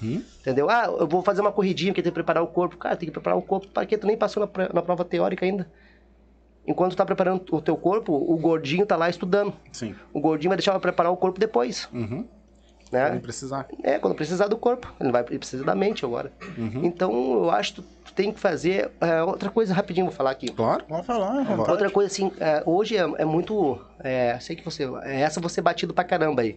Entendeu? 0.00 0.70
Ah, 0.70 0.84
eu 0.86 1.06
vou 1.08 1.20
fazer 1.22 1.40
uma 1.40 1.50
corridinha 1.50 1.92
porque 1.92 2.02
tem 2.02 2.12
que 2.12 2.14
preparar 2.14 2.42
o 2.42 2.46
corpo. 2.46 2.76
Cara, 2.76 2.96
tem 2.96 3.06
que 3.08 3.12
preparar 3.12 3.36
o 3.36 3.42
corpo 3.42 3.66
para 3.68 3.84
que 3.84 3.98
tu 3.98 4.06
nem 4.06 4.16
passou 4.16 4.40
na, 4.46 4.68
na 4.72 4.82
prova 4.82 5.04
teórica 5.04 5.44
ainda. 5.44 5.68
Enquanto 6.64 6.92
tu 6.92 6.96
tá 6.96 7.04
preparando 7.06 7.44
o 7.50 7.60
teu 7.60 7.76
corpo, 7.76 8.12
o 8.12 8.36
gordinho 8.36 8.86
tá 8.86 8.96
lá 8.96 9.08
estudando. 9.08 9.52
Sim. 9.72 9.94
O 10.12 10.20
gordinho 10.20 10.50
vai 10.50 10.56
deixar 10.56 10.72
pra 10.72 10.80
preparar 10.80 11.12
o 11.12 11.16
corpo 11.16 11.38
depois, 11.38 11.88
Uhum. 11.92 12.26
Né? 12.90 13.10
Não 13.10 13.20
precisar. 13.20 13.66
É, 13.82 13.98
quando 13.98 14.14
precisar 14.14 14.48
do 14.48 14.56
corpo. 14.56 14.92
Ele, 15.00 15.10
vai, 15.10 15.24
ele 15.28 15.38
precisa 15.38 15.64
da 15.64 15.74
mente 15.74 16.04
agora. 16.04 16.32
Uhum. 16.56 16.84
Então, 16.84 17.12
eu 17.44 17.50
acho 17.50 17.74
que 17.74 17.82
tu, 17.82 18.12
tem 18.14 18.32
que 18.32 18.40
fazer... 18.40 18.90
é, 19.00 19.22
outra 19.22 19.50
coisa, 19.50 19.74
rapidinho, 19.74 20.06
vou 20.06 20.14
falar 20.14 20.30
aqui. 20.30 20.48
Claro. 20.48 20.84
Pode 20.84 21.06
falar, 21.06 21.44
vontade. 21.44 21.70
Outra 21.70 21.90
coisa, 21.90 22.10
assim, 22.10 22.32
é, 22.40 22.62
hoje 22.64 22.96
é, 22.96 23.00
é 23.00 23.24
muito... 23.24 23.78
É, 24.00 24.38
sei 24.40 24.56
que 24.56 24.64
você... 24.64 24.84
É, 25.02 25.20
essa 25.20 25.40
você 25.40 25.60
batido 25.60 25.92
pra 25.92 26.04
caramba 26.04 26.42
aí. 26.42 26.56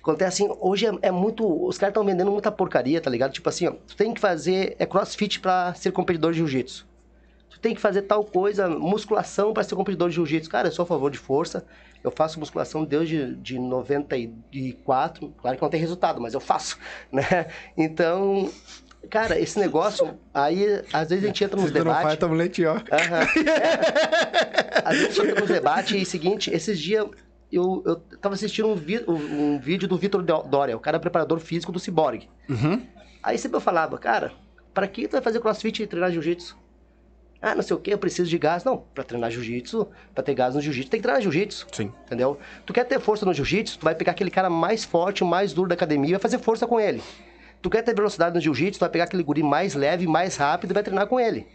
Acontece 0.00 0.42
assim, 0.42 0.56
hoje 0.60 0.86
é, 0.86 0.92
é 1.02 1.10
muito... 1.10 1.44
Os 1.66 1.76
caras 1.76 1.90
estão 1.90 2.04
vendendo 2.04 2.30
muita 2.30 2.50
porcaria, 2.50 3.00
tá 3.00 3.10
ligado? 3.10 3.32
Tipo 3.32 3.48
assim, 3.48 3.66
ó, 3.66 3.72
tu 3.86 3.96
tem 3.96 4.14
que 4.14 4.20
fazer 4.20 4.76
é 4.78 4.86
crossfit 4.86 5.40
pra 5.40 5.74
ser 5.74 5.92
competidor 5.92 6.32
de 6.32 6.38
jiu-jitsu. 6.38 6.86
Tu 7.50 7.60
tem 7.60 7.74
que 7.74 7.80
fazer 7.80 8.02
tal 8.02 8.24
coisa, 8.24 8.68
musculação 8.68 9.52
pra 9.52 9.64
ser 9.64 9.74
competidor 9.74 10.08
de 10.08 10.14
jiu-jitsu. 10.14 10.48
Cara, 10.48 10.68
eu 10.68 10.72
sou 10.72 10.84
a 10.84 10.86
favor 10.86 11.10
de 11.10 11.18
força. 11.18 11.66
Eu 12.02 12.10
faço 12.10 12.38
musculação 12.38 12.84
desde 12.84 13.34
de 13.36 13.58
94. 13.58 15.32
Claro 15.40 15.56
que 15.56 15.62
não 15.62 15.70
tem 15.70 15.80
resultado, 15.80 16.20
mas 16.20 16.34
eu 16.34 16.40
faço, 16.40 16.78
né? 17.12 17.46
Então... 17.76 18.50
Cara, 19.10 19.38
esse 19.38 19.58
negócio, 19.60 20.18
aí 20.34 20.82
às 20.92 21.08
vezes 21.08 21.24
a 21.24 21.28
gente 21.28 21.44
entra 21.44 21.56
nos 21.56 21.70
tu 21.70 21.74
não 21.74 21.84
debates. 21.84 22.02
faz, 22.02 22.18
tamo 22.18 22.34
leite, 22.34 22.64
ó. 22.66 22.76
É. 22.78 24.82
A 24.84 24.92
gente 24.94 25.20
entra 25.20 25.40
no 25.40 25.46
debate 25.46 25.96
e 25.96 26.04
seguinte, 26.04 26.50
esses 26.52 26.78
dias 26.78 27.06
eu, 27.50 27.82
eu 27.86 27.96
tava 28.20 28.34
assistindo 28.34 28.68
um, 28.68 28.74
vi- 28.74 29.04
um- 29.06 29.54
um 29.54 29.58
vídeo 29.60 29.88
do 29.88 29.96
Vitor 29.96 30.20
Dória, 30.22 30.76
o 30.76 30.80
cara 30.80 30.96
é 30.96 31.00
preparador 31.00 31.38
físico 31.38 31.70
do 31.72 31.78
Cyborg. 31.78 32.28
Uhum. 32.50 32.84
Aí 33.22 33.38
sempre 33.38 33.56
eu 33.56 33.60
falava, 33.60 33.96
cara, 33.98 34.32
pra 34.74 34.86
que 34.88 35.06
tu 35.08 35.12
vai 35.12 35.22
fazer 35.22 35.40
crossfit 35.40 35.80
e 35.82 35.86
treinar 35.86 36.10
jiu-jitsu? 36.10 36.58
Ah, 37.40 37.54
não 37.54 37.62
sei 37.62 37.76
o 37.76 37.78
que, 37.78 37.92
eu 37.92 37.98
preciso 37.98 38.28
de 38.28 38.36
gás. 38.36 38.64
Não, 38.64 38.78
pra 38.94 39.04
treinar 39.04 39.30
jiu-jitsu, 39.30 39.86
pra 40.14 40.24
ter 40.24 40.34
gás 40.34 40.54
no 40.56 40.60
jiu-jitsu, 40.60 40.90
tem 40.90 40.98
que 40.98 41.02
treinar 41.02 41.22
jiu-jitsu. 41.22 41.68
Sim. 41.72 41.92
Entendeu? 42.06 42.38
Tu 42.66 42.72
quer 42.72 42.84
ter 42.84 42.98
força 43.00 43.24
no 43.24 43.32
jiu-jitsu, 43.32 43.78
tu 43.78 43.84
vai 43.84 43.94
pegar 43.94 44.12
aquele 44.12 44.30
cara 44.30 44.50
mais 44.50 44.84
forte, 44.84 45.22
mais 45.22 45.52
duro 45.52 45.68
da 45.68 45.74
academia 45.74 46.08
e 46.10 46.12
vai 46.12 46.20
fazer 46.20 46.38
força 46.38 46.66
com 46.66 46.80
ele. 46.80 47.00
Tu 47.62 47.70
quer 47.70 47.82
ter 47.82 47.94
velocidade 47.94 48.34
no 48.34 48.40
jiu-jitsu, 48.40 48.78
tu 48.78 48.80
vai 48.80 48.88
pegar 48.90 49.04
aquele 49.04 49.22
guri 49.22 49.42
mais 49.42 49.74
leve, 49.74 50.06
mais 50.06 50.36
rápido 50.36 50.70
e 50.72 50.74
vai 50.74 50.82
treinar 50.82 51.06
com 51.06 51.20
ele. 51.20 51.46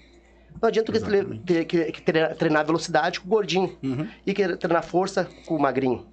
Não 0.62 0.68
adianta 0.70 0.92
tu 0.92 1.00
que- 1.66 1.92
que 1.92 2.02
treinar- 2.02 2.66
velocidade 2.66 3.20
com 3.20 3.28
o 3.28 3.30
gordinho 3.30 3.78
e 4.26 4.34
querer 4.34 4.56
treinar 4.58 4.84
força 4.84 5.28
com 5.46 5.56
o 5.56 5.60
magrinho. 5.62 6.06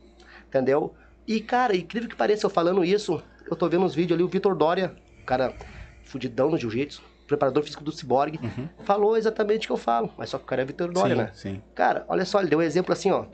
Entendeu? 0.49 0.95
E, 1.29 1.41
cara, 1.41 1.77
incrível 1.77 2.09
que 2.09 2.17
pareça, 2.17 2.45
eu 2.47 2.51
falando 2.51 2.85
isso, 2.85 3.23
eu 3.49 3.55
tô 3.55 3.69
vendo 3.69 3.85
uns 3.85 3.95
vídeos 3.95 4.17
ali, 4.17 4.25
o 4.25 4.29
Vitor 4.29 4.57
Dória, 4.57 4.97
o 5.23 5.25
cara 5.25 5.53
fudidão 6.05 6.51
no 6.51 6.59
jiu-jitsu, 6.59 7.03
preparador 7.31 7.63
físico 7.63 7.83
do 7.83 7.91
Cyborg, 7.93 8.39
falou 8.85 9.17
exatamente 9.17 9.65
o 9.65 9.69
que 9.69 9.73
eu 9.73 9.77
falo, 9.77 10.13
mas 10.19 10.29
só 10.31 10.37
que 10.39 10.45
o 10.45 10.47
cara 10.47 10.63
é 10.63 10.65
Vitor 10.65 10.93
Dória, 10.93 11.15
sim, 11.15 11.23
né? 11.23 11.31
sim. 11.33 11.63
Cara, 11.75 12.05
olha 12.09 12.25
só, 12.25 12.41
ele 12.41 12.51
deu 12.51 12.59
um 12.59 12.63
exemplo 12.63 12.93
assim, 12.93 13.11
ó. 13.11 13.25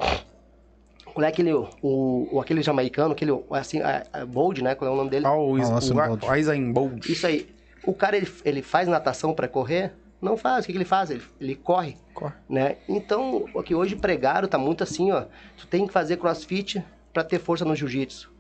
Qual 1.15 1.25
é 1.25 1.29
aquele, 1.29 1.53
o, 1.55 1.69
o, 1.83 2.41
aquele 2.41 2.63
jamaicano, 2.63 3.13
aquele, 3.13 3.33
assim, 3.51 3.81
a, 3.81 4.05
a 4.13 4.27
Bold, 4.27 4.63
né? 4.63 4.75
Qual 4.75 4.91
é 4.91 4.93
o 4.93 4.97
nome 4.97 5.09
dele? 5.11 5.27
Ah, 5.27 5.35
o, 5.35 5.59
Is- 5.59 5.71
Nossa, 5.71 5.93
o, 5.93 5.97
Bolt. 5.97 6.23
o 6.23 6.31
Aizen 6.31 6.73
Bolt. 6.73 7.09
Isso 7.09 7.27
aí. 7.27 7.49
O 7.85 7.95
cara, 7.95 8.17
ele, 8.17 8.31
ele 8.45 8.61
faz 8.63 8.87
natação 8.87 9.33
pra 9.33 9.49
correr? 9.49 9.93
Não 10.21 10.37
faz. 10.37 10.65
O 10.65 10.67
que, 10.67 10.73
que 10.73 10.79
ele 10.79 10.85
faz? 10.85 11.11
Ele, 11.11 11.23
ele 11.41 11.55
corre, 11.55 11.97
Corre. 12.13 12.35
né? 12.49 12.77
Então, 12.89 13.47
o 13.55 13.63
que 13.63 13.75
hoje 13.75 13.97
pregaram 13.97 14.47
tá 14.49 14.59
muito 14.59 14.83
assim, 14.83 15.11
ó. 15.13 15.25
Tu 15.57 15.67
tem 15.67 15.87
que 15.87 15.93
fazer 15.93 16.17
crossfit 16.19 16.85
pra 17.15 17.25
ter 17.25 17.39
força 17.39 17.65
no 17.65 17.75
jiu-jitsu. 17.75 18.31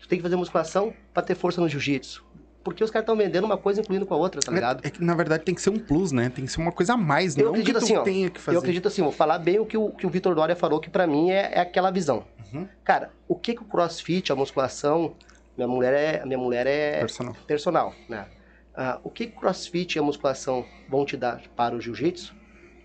Tu 0.00 0.06
tem 0.08 0.18
que 0.18 0.22
fazer 0.22 0.36
musculação 0.36 0.92
pra 1.12 1.22
ter 1.22 1.34
força 1.34 1.60
no 1.60 1.68
jiu-jitsu. 1.68 2.24
Porque 2.62 2.84
os 2.84 2.90
caras 2.90 3.04
estão 3.04 3.16
vendendo 3.16 3.44
uma 3.44 3.56
coisa 3.56 3.80
incluindo 3.80 4.04
com 4.04 4.12
a 4.12 4.16
outra, 4.18 4.40
tá 4.40 4.52
ligado? 4.52 4.84
É, 4.84 4.88
é 4.88 4.90
que, 4.90 5.02
na 5.02 5.14
verdade, 5.14 5.44
tem 5.44 5.54
que 5.54 5.62
ser 5.62 5.70
um 5.70 5.78
plus, 5.78 6.12
né? 6.12 6.28
Tem 6.28 6.44
que 6.44 6.52
ser 6.52 6.60
uma 6.60 6.70
coisa 6.72 6.92
a 6.92 6.96
mais, 6.96 7.36
Eu 7.36 7.46
não 7.46 7.52
que 7.54 7.60
acredito 7.60 7.78
tu 7.80 7.84
assim, 7.84 7.96
ó. 7.96 8.02
tenha 8.02 8.28
que 8.30 8.38
fazer. 8.40 8.56
Eu 8.56 8.60
acredito 8.60 8.86
assim, 8.88 9.02
vou 9.02 9.12
falar 9.12 9.38
bem 9.38 9.58
o 9.58 9.64
que 9.64 9.76
o, 9.78 9.90
que 9.90 10.06
o 10.06 10.10
Vitor 10.10 10.34
Dória 10.34 10.54
falou, 10.54 10.78
que 10.78 10.90
pra 10.90 11.06
mim 11.06 11.30
é, 11.30 11.50
é 11.54 11.60
aquela 11.60 11.90
visão. 11.90 12.24
Uhum. 12.52 12.68
Cara, 12.84 13.10
o 13.26 13.34
que 13.34 13.54
que 13.54 13.62
o 13.62 13.64
crossfit, 13.64 14.30
a 14.30 14.36
musculação, 14.36 15.14
minha 15.56 15.66
mulher 15.68 15.94
é, 15.94 16.24
minha 16.26 16.38
mulher 16.38 16.66
é 16.66 17.00
Personal. 17.00 17.34
personal, 17.46 17.94
né? 18.08 18.26
Ah, 18.74 18.98
o 19.02 19.08
que 19.10 19.26
que 19.26 19.36
o 19.36 19.40
crossfit 19.40 19.96
e 19.96 19.98
a 19.98 20.02
musculação 20.02 20.64
vão 20.88 21.04
te 21.06 21.16
dar 21.16 21.40
para 21.56 21.74
o 21.74 21.80
jiu-jitsu? 21.80 22.34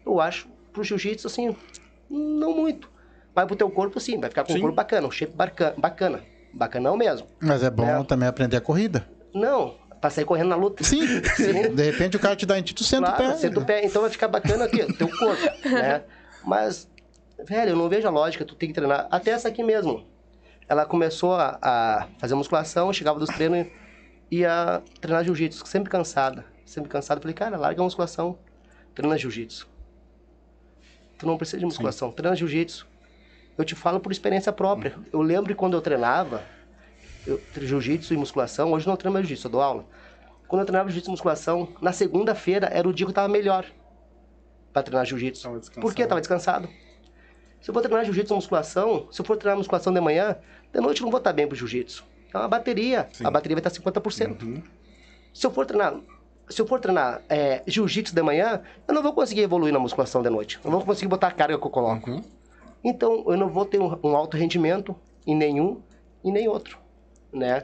Eu 0.05 0.21
acho, 0.21 0.47
pro 0.71 0.83
jiu-jitsu, 0.83 1.27
assim, 1.27 1.55
não 2.09 2.53
muito. 2.55 2.89
Mas 3.35 3.45
pro 3.45 3.55
teu 3.57 3.69
corpo, 3.69 3.99
sim, 3.99 4.17
vai 4.19 4.29
ficar 4.29 4.43
com 4.45 4.53
Sim. 4.53 4.59
um 4.59 4.61
corpo 4.61 4.75
bacana, 4.77 5.05
um 5.07 5.11
shape 5.11 5.35
bacana, 5.35 5.73
bacana. 5.77 6.21
Bacanão 6.53 6.95
mesmo. 6.95 7.27
Mas 7.41 7.61
é 7.63 7.69
bom 7.69 7.85
É. 7.85 8.03
também 8.05 8.29
aprender 8.29 8.55
a 8.55 8.61
corrida. 8.61 9.05
Não, 9.35 9.75
pra 10.01 10.09
sair 10.09 10.25
correndo 10.25 10.47
na 10.49 10.55
luta. 10.55 10.83
Sim. 10.83 11.05
Sim. 11.35 11.75
De 11.75 11.83
repente 11.91 12.15
o 12.15 12.19
cara 12.19 12.35
te 12.35 12.45
dá 12.45 12.57
em 12.57 12.61
ti, 12.63 12.73
tu 12.73 12.83
senta 12.83 13.11
Claro, 13.11 13.23
o 13.25 13.27
pé. 13.33 13.37
senta 13.37 13.59
o 13.59 13.65
pé, 13.65 13.85
então 13.85 14.01
vai 14.01 14.09
ficar 14.09 14.27
bacana 14.29 14.65
aqui, 14.65 14.91
teu 14.93 15.09
corpo, 15.09 15.43
né? 15.69 16.03
Mas, 16.43 16.89
velho, 17.45 17.71
eu 17.71 17.75
não 17.75 17.89
vejo 17.89 18.07
a 18.07 18.11
lógica, 18.11 18.45
tu 18.45 18.55
tem 18.55 18.69
que 18.69 18.75
treinar. 18.75 19.07
Até 19.11 19.31
essa 19.31 19.47
aqui 19.49 19.61
mesmo. 19.61 20.07
Ela 20.67 20.85
começou 20.85 21.33
a, 21.35 21.59
a 21.61 22.07
fazer 22.17 22.33
musculação, 22.33 22.91
chegava 22.93 23.19
dos 23.19 23.29
treinos 23.29 23.67
e 24.31 24.37
ia 24.37 24.81
treinar 24.99 25.23
jiu-jitsu, 25.23 25.65
sempre 25.67 25.91
cansada. 25.91 26.43
Sempre 26.65 26.89
cansada. 26.89 27.21
Falei, 27.21 27.35
cara, 27.35 27.55
larga 27.57 27.79
a 27.81 27.83
musculação, 27.83 28.39
treina 28.95 29.15
jiu-jitsu. 29.17 29.67
Tu 31.19 31.25
não 31.27 31.37
precisa 31.37 31.59
de 31.59 31.65
musculação, 31.65 32.11
treina 32.11 32.35
jiu-jitsu. 32.35 32.87
Eu 33.57 33.63
te 33.63 33.75
falo 33.75 33.99
por 33.99 34.11
experiência 34.11 34.51
própria. 34.51 34.95
Eu 35.13 35.21
lembro 35.21 35.55
quando 35.55 35.75
eu 35.77 35.81
treinava, 35.81 36.41
jiu-jitsu 37.55 38.13
e 38.13 38.17
musculação, 38.17 38.71
hoje 38.71 38.87
não 38.87 38.95
treino 38.95 39.13
mais 39.13 39.25
jiu-jitsu, 39.25 39.47
eu 39.47 39.51
dou 39.51 39.61
aula. 39.61 39.85
Quando 40.47 40.61
eu 40.61 40.65
treinava 40.65 40.89
jiu-jitsu 40.89 41.09
e 41.09 41.11
musculação, 41.11 41.69
na 41.81 41.91
segunda-feira 41.91 42.67
era 42.71 42.87
o 42.87 42.93
dia 42.93 43.05
que 43.05 43.09
eu 43.11 43.15
tava 43.15 43.27
melhor 43.27 43.65
pra 44.71 44.83
treinar 44.83 45.05
jiu-jitsu. 45.05 45.43
Tava 45.43 45.59
descansado. 45.59 45.81
Por 45.81 45.95
quê? 45.95 46.03
Eu 46.03 46.07
tava 46.07 46.21
descansado. 46.21 46.69
Se 47.61 47.69
eu 47.69 47.73
for 47.73 47.81
treinar 47.81 48.05
jiu-jitsu 48.05 48.33
e 48.33 48.35
musculação, 48.35 49.07
se 49.11 49.21
eu 49.21 49.25
for 49.25 49.37
treinar 49.37 49.57
musculação 49.57 49.91
de 49.91 49.99
manhã, 49.99 50.37
de 50.71 50.79
noite 50.79 51.01
eu 51.01 51.05
não 51.05 51.11
vou 51.11 51.17
estar 51.17 51.33
bem 51.33 51.47
pro 51.47 51.55
jiu-jitsu. 51.55 52.05
É 52.33 52.37
uma 52.37 52.47
bateria. 52.47 53.07
Sim. 53.11 53.25
A 53.25 53.31
bateria 53.31 53.55
vai 53.55 53.65
estar 53.65 53.91
50%. 53.91 54.43
Uhum. 54.43 54.61
Se 55.33 55.47
eu 55.47 55.51
for 55.51 55.65
treinar, 55.65 55.95
se 56.49 56.61
eu 56.61 56.67
for 56.67 56.79
treinar 56.79 57.23
é, 57.27 57.63
jiu-jitsu 57.65 58.13
de 58.13 58.21
manhã, 58.21 58.61
eu 58.87 58.93
não 58.93 59.01
vou 59.01 59.13
conseguir 59.13 59.41
evoluir 59.41 59.73
na 59.73 59.79
musculação 59.79 60.21
de 60.21 60.29
noite. 60.29 60.59
Eu 60.63 60.69
não 60.69 60.77
vou 60.77 60.85
conseguir 60.85 61.07
botar 61.07 61.27
a 61.27 61.31
carga 61.31 61.57
que 61.57 61.65
eu 61.65 61.71
coloco. 61.71 62.11
Uhum. 62.11 62.21
Então, 62.83 63.23
eu 63.27 63.35
não 63.35 63.49
vou 63.49 63.65
ter 63.65 63.79
um, 63.79 63.97
um 64.03 64.15
alto 64.15 64.37
rendimento 64.37 64.95
em 65.25 65.35
nenhum 65.35 65.81
e 66.23 66.31
nem 66.31 66.47
outro, 66.47 66.77
né? 67.35 67.63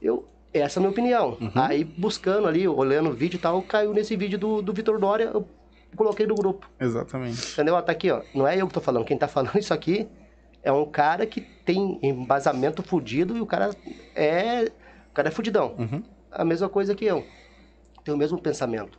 Eu, 0.00 0.26
essa 0.52 0.78
é 0.78 0.80
a 0.80 0.82
minha 0.82 0.90
opinião. 0.90 1.36
Uhum. 1.40 1.50
Aí, 1.54 1.84
buscando 1.84 2.46
ali, 2.46 2.66
olhando 2.66 3.10
o 3.10 3.12
vídeo 3.12 3.36
e 3.36 3.40
tal, 3.40 3.62
caiu 3.62 3.92
nesse 3.92 4.16
vídeo 4.16 4.38
do, 4.38 4.62
do 4.62 4.72
Vitor 4.72 4.98
Dória, 4.98 5.30
eu 5.32 5.46
coloquei 5.96 6.26
no 6.26 6.34
grupo, 6.34 6.70
Exatamente. 6.80 7.52
entendeu? 7.52 7.74
Ó, 7.74 7.82
Tá 7.82 7.92
aqui, 7.92 8.10
ó. 8.10 8.22
Não 8.34 8.46
é 8.46 8.56
eu 8.56 8.66
que 8.66 8.74
tô 8.74 8.80
falando, 8.80 9.04
quem 9.04 9.18
tá 9.18 9.28
falando 9.28 9.56
isso 9.58 9.74
aqui 9.74 10.08
é 10.62 10.72
um 10.72 10.86
cara 10.86 11.26
que 11.26 11.40
tem 11.40 11.98
embasamento 12.02 12.82
fudido 12.82 13.36
e 13.36 13.40
o 13.40 13.46
cara 13.46 13.70
é... 14.14 14.70
O 15.10 15.14
cara 15.14 15.28
é 15.28 15.30
fudidão. 15.30 15.74
Uhum. 15.78 16.02
A 16.30 16.44
mesma 16.44 16.68
coisa 16.68 16.94
que 16.94 17.04
eu. 17.04 17.26
Tem 18.02 18.14
o 18.14 18.16
mesmo 18.16 18.40
pensamento. 18.40 18.98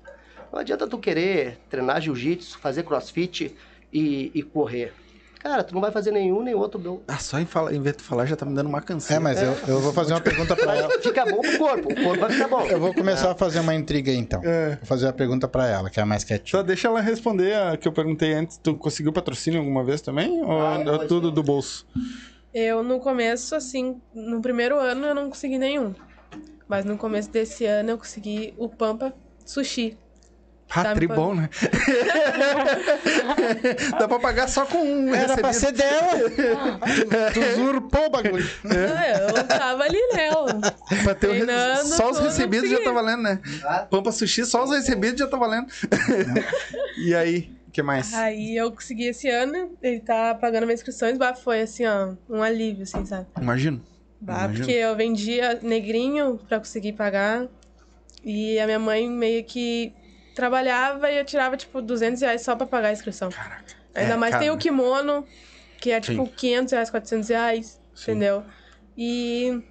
Não 0.52 0.60
adianta 0.60 0.88
tu 0.88 1.00
querer 1.00 1.58
treinar 1.68 2.00
jiu-jitsu, 2.00 2.60
fazer 2.60 2.84
crossfit 2.84 3.56
e, 3.92 4.32
e 4.36 4.44
correr. 4.44 4.94
Cara, 5.44 5.62
tu 5.62 5.74
não 5.74 5.82
vai 5.82 5.92
fazer 5.92 6.12
nenhum 6.12 6.42
nem 6.42 6.56
outro. 6.56 6.80
Não. 6.80 7.02
Ah, 7.06 7.18
só 7.18 7.38
em, 7.38 7.46
falar, 7.46 7.74
em 7.74 7.82
ver 7.82 7.94
tu 7.96 8.02
falar 8.02 8.26
já 8.26 8.34
tá 8.34 8.46
me 8.46 8.56
dando 8.56 8.68
uma 8.68 8.82
canseira. 8.82 9.20
É, 9.20 9.22
mas 9.22 9.42
eu, 9.42 9.54
eu 9.68 9.82
vou 9.82 9.92
fazer 9.92 10.14
uma 10.14 10.22
pergunta 10.22 10.56
pra 10.56 10.74
ela. 10.74 10.90
Fica 11.02 11.26
bom 11.26 11.42
pro 11.42 11.58
corpo. 11.58 11.92
O 11.92 11.96
corpo 12.02 12.20
vai 12.22 12.32
ficar 12.32 12.48
bom. 12.48 12.62
Eu 12.66 12.80
vou 12.80 12.94
começar 12.94 13.32
a 13.32 13.36
fazer 13.36 13.60
uma 13.60 13.76
intriga 13.76 14.10
aí, 14.10 14.18
então. 14.18 14.42
É. 14.42 14.78
Vou 14.78 14.86
fazer 14.86 15.06
uma 15.06 15.12
pergunta 15.12 15.46
pra 15.46 15.68
ela, 15.68 15.90
que 15.90 16.00
é 16.00 16.04
a 16.04 16.06
mais 16.06 16.24
quietinha. 16.24 16.62
Só 16.62 16.64
deixa 16.64 16.88
ela 16.88 17.02
responder 17.02 17.56
a 17.56 17.76
que 17.76 17.86
eu 17.86 17.92
perguntei 17.92 18.34
antes. 18.34 18.58
Tu 18.58 18.74
conseguiu 18.76 19.12
patrocínio 19.12 19.60
alguma 19.60 19.84
vez 19.84 20.00
também? 20.00 20.42
Ou 20.42 20.62
Ah, 20.62 20.80
é 20.80 21.08
tudo 21.08 21.30
do 21.30 21.44
bolso? 21.44 21.86
Eu, 22.54 22.82
no 22.82 23.00
começo, 23.00 23.54
assim, 23.54 24.00
no 24.14 24.42
primeiro 24.42 24.80
ano 24.80 25.08
eu 25.08 25.14
não 25.14 25.28
consegui 25.28 25.58
nenhum. 25.58 25.94
Mas 26.70 26.86
no 26.86 26.98
começo 26.98 27.30
desse 27.30 27.66
ano 27.66 27.90
eu 27.90 27.98
consegui 27.98 28.54
o 28.58 28.70
Pampa 28.70 29.14
Sushi. 29.46 29.98
Ah, 30.76 30.84
Tá 30.84 30.94
tribom, 30.96 31.36
né? 31.36 31.50
Dá 34.00 34.08
pra 34.08 34.20
pagar 34.20 34.48
só 34.48 34.66
com 34.66 34.78
um 34.80 35.14
Era 35.14 35.36
pra 35.38 35.50
recebido. 35.50 35.78
ser 35.78 35.84
dela! 35.84 36.30
tu 37.34 37.40
usurpou 37.62 38.06
o 38.08 38.10
bagulho. 38.10 38.50
Ah, 38.66 39.38
eu 39.38 39.44
tava 39.48 39.84
ali, 39.84 40.00
né? 40.14 40.30
Pra 41.04 41.16
ter 41.16 41.28
o 41.28 41.34
re- 41.34 41.84
Só 41.84 42.10
os 42.12 42.20
recebidos 42.20 42.70
já 42.70 42.84
tá 42.84 42.92
valendo, 42.92 43.24
né? 43.24 43.40
Pampa 43.90 44.12
Sushi, 44.12 44.46
só 44.46 44.64
os 44.64 44.72
recebidos 44.72 45.20
já 45.20 45.28
tá 45.28 45.38
valendo. 45.38 45.68
e 46.98 47.14
aí, 47.16 47.52
o 47.68 47.72
que 47.72 47.82
mais? 47.82 48.14
Aí 48.14 48.56
eu 48.56 48.72
consegui 48.72 49.08
esse 49.08 49.30
ano, 49.30 49.72
ele 49.82 50.00
tá 50.00 50.36
pagando 50.36 50.66
minhas 50.66 50.80
inscrições, 50.80 51.18
bah, 51.18 51.34
foi 51.36 51.62
assim, 51.62 51.86
ó, 51.86 52.14
um 52.30 52.42
alívio, 52.42 52.84
assim, 52.84 53.06
sabe? 53.06 53.28
Imagino. 53.40 53.82
Bah, 54.20 54.46
Imagino. 54.46 54.58
porque 54.60 54.72
eu 54.72 54.96
vendia 54.96 55.60
negrinho 55.62 56.40
pra 56.48 56.58
conseguir 56.60 56.94
pagar. 56.94 57.46
E 58.24 58.58
a 58.58 58.66
minha 58.66 58.80
mãe 58.80 59.10
meio 59.10 59.44
que 59.44 59.92
trabalhava 60.36 61.12
e 61.12 61.18
eu 61.18 61.26
tirava, 61.26 61.56
tipo, 61.58 61.82
200 61.82 62.22
reais 62.22 62.42
só 62.42 62.56
pra 62.56 62.66
pagar 62.66 62.90
a 62.90 62.92
inscrição. 62.94 63.30
Caraca. 63.30 63.64
Ainda 63.96 64.14
É, 64.14 64.18
mais 64.18 64.32
cara. 64.32 64.44
tem 64.44 64.52
o 64.52 64.58
kimono, 64.58 65.26
que 65.80 65.92
é 65.92 66.00
tipo 66.02 66.26
Sim. 66.26 66.32
500 66.36 66.72
reais, 66.74 66.90
400 66.90 67.30
reais, 67.30 67.82
Sim. 67.94 68.12
entendeu? 68.12 68.44
E 68.98 69.62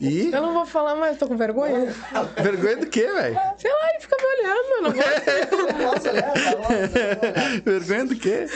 E 0.00 0.26
eu 0.32 0.42
não 0.42 0.52
vou 0.52 0.66
falar 0.66 0.94
mais, 0.96 1.16
tô 1.18 1.26
com 1.26 1.36
vergonha. 1.36 1.92
vergonha 2.42 2.76
do 2.78 2.86
quê, 2.86 3.06
velho? 3.06 3.38
Sei 3.58 3.70
lá, 3.72 3.90
ele 3.90 4.00
fica 4.00 4.16
me 4.16 4.24
olhando, 4.24 4.68
eu 4.70 4.82
não 4.82 4.92
gosto. 4.92 5.82
Nossa, 5.82 6.10
olha, 6.10 6.22
tá 6.22 6.56
bom. 6.56 7.62
vergonha 7.64 8.04
do 8.06 8.16
quê? 8.16 8.46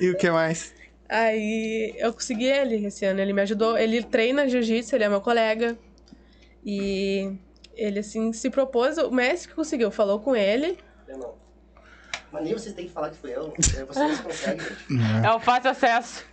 E 0.00 0.10
o 0.10 0.16
que 0.16 0.30
mais? 0.30 0.72
Aí 1.08 1.94
eu 1.96 2.12
consegui 2.12 2.44
ele 2.46 2.86
esse 2.86 3.04
ano, 3.06 3.20
ele 3.20 3.32
me 3.32 3.40
ajudou. 3.42 3.78
Ele 3.78 4.02
treina 4.02 4.48
jiu-jitsu, 4.48 4.94
ele 4.94 5.04
é 5.04 5.08
meu 5.08 5.20
colega. 5.22 5.76
E 6.64 7.32
ele, 7.78 8.00
assim, 8.00 8.32
se 8.32 8.50
propôs, 8.50 8.98
o 8.98 9.10
mestre 9.10 9.48
que 9.48 9.54
conseguiu, 9.54 9.90
falou 9.90 10.18
com 10.20 10.34
ele. 10.36 10.78
Eu 11.06 11.18
não. 11.18 11.34
Mas 12.30 12.44
nem 12.44 12.52
vocês 12.52 12.74
têm 12.74 12.86
que 12.86 12.92
falar 12.92 13.08
que 13.10 13.16
foi 13.16 13.30
eu. 13.30 13.54
É, 13.76 13.84
Vocês 13.84 14.20
conseguem. 14.20 14.60
gente. 14.60 15.26
É 15.26 15.32
o 15.32 15.40
fácil 15.40 15.70
acesso. 15.70 16.24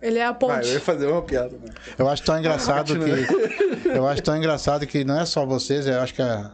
Ele 0.00 0.18
é 0.18 0.24
a 0.24 0.30
Vai, 0.30 0.38
ponte. 0.38 0.68
eu 0.68 0.74
ia 0.74 0.80
fazer 0.80 1.06
uma 1.06 1.22
piada. 1.22 1.50
Né? 1.58 1.72
Eu 1.98 2.08
acho 2.08 2.22
tão 2.22 2.38
engraçado 2.38 2.94
que. 2.98 3.88
Eu 3.88 4.06
acho 4.06 4.22
tão 4.22 4.36
engraçado 4.36 4.86
que 4.86 5.04
não 5.04 5.20
é 5.20 5.26
só 5.26 5.44
vocês, 5.44 5.86
eu 5.86 6.00
acho 6.00 6.14
que 6.14 6.22
a. 6.22 6.52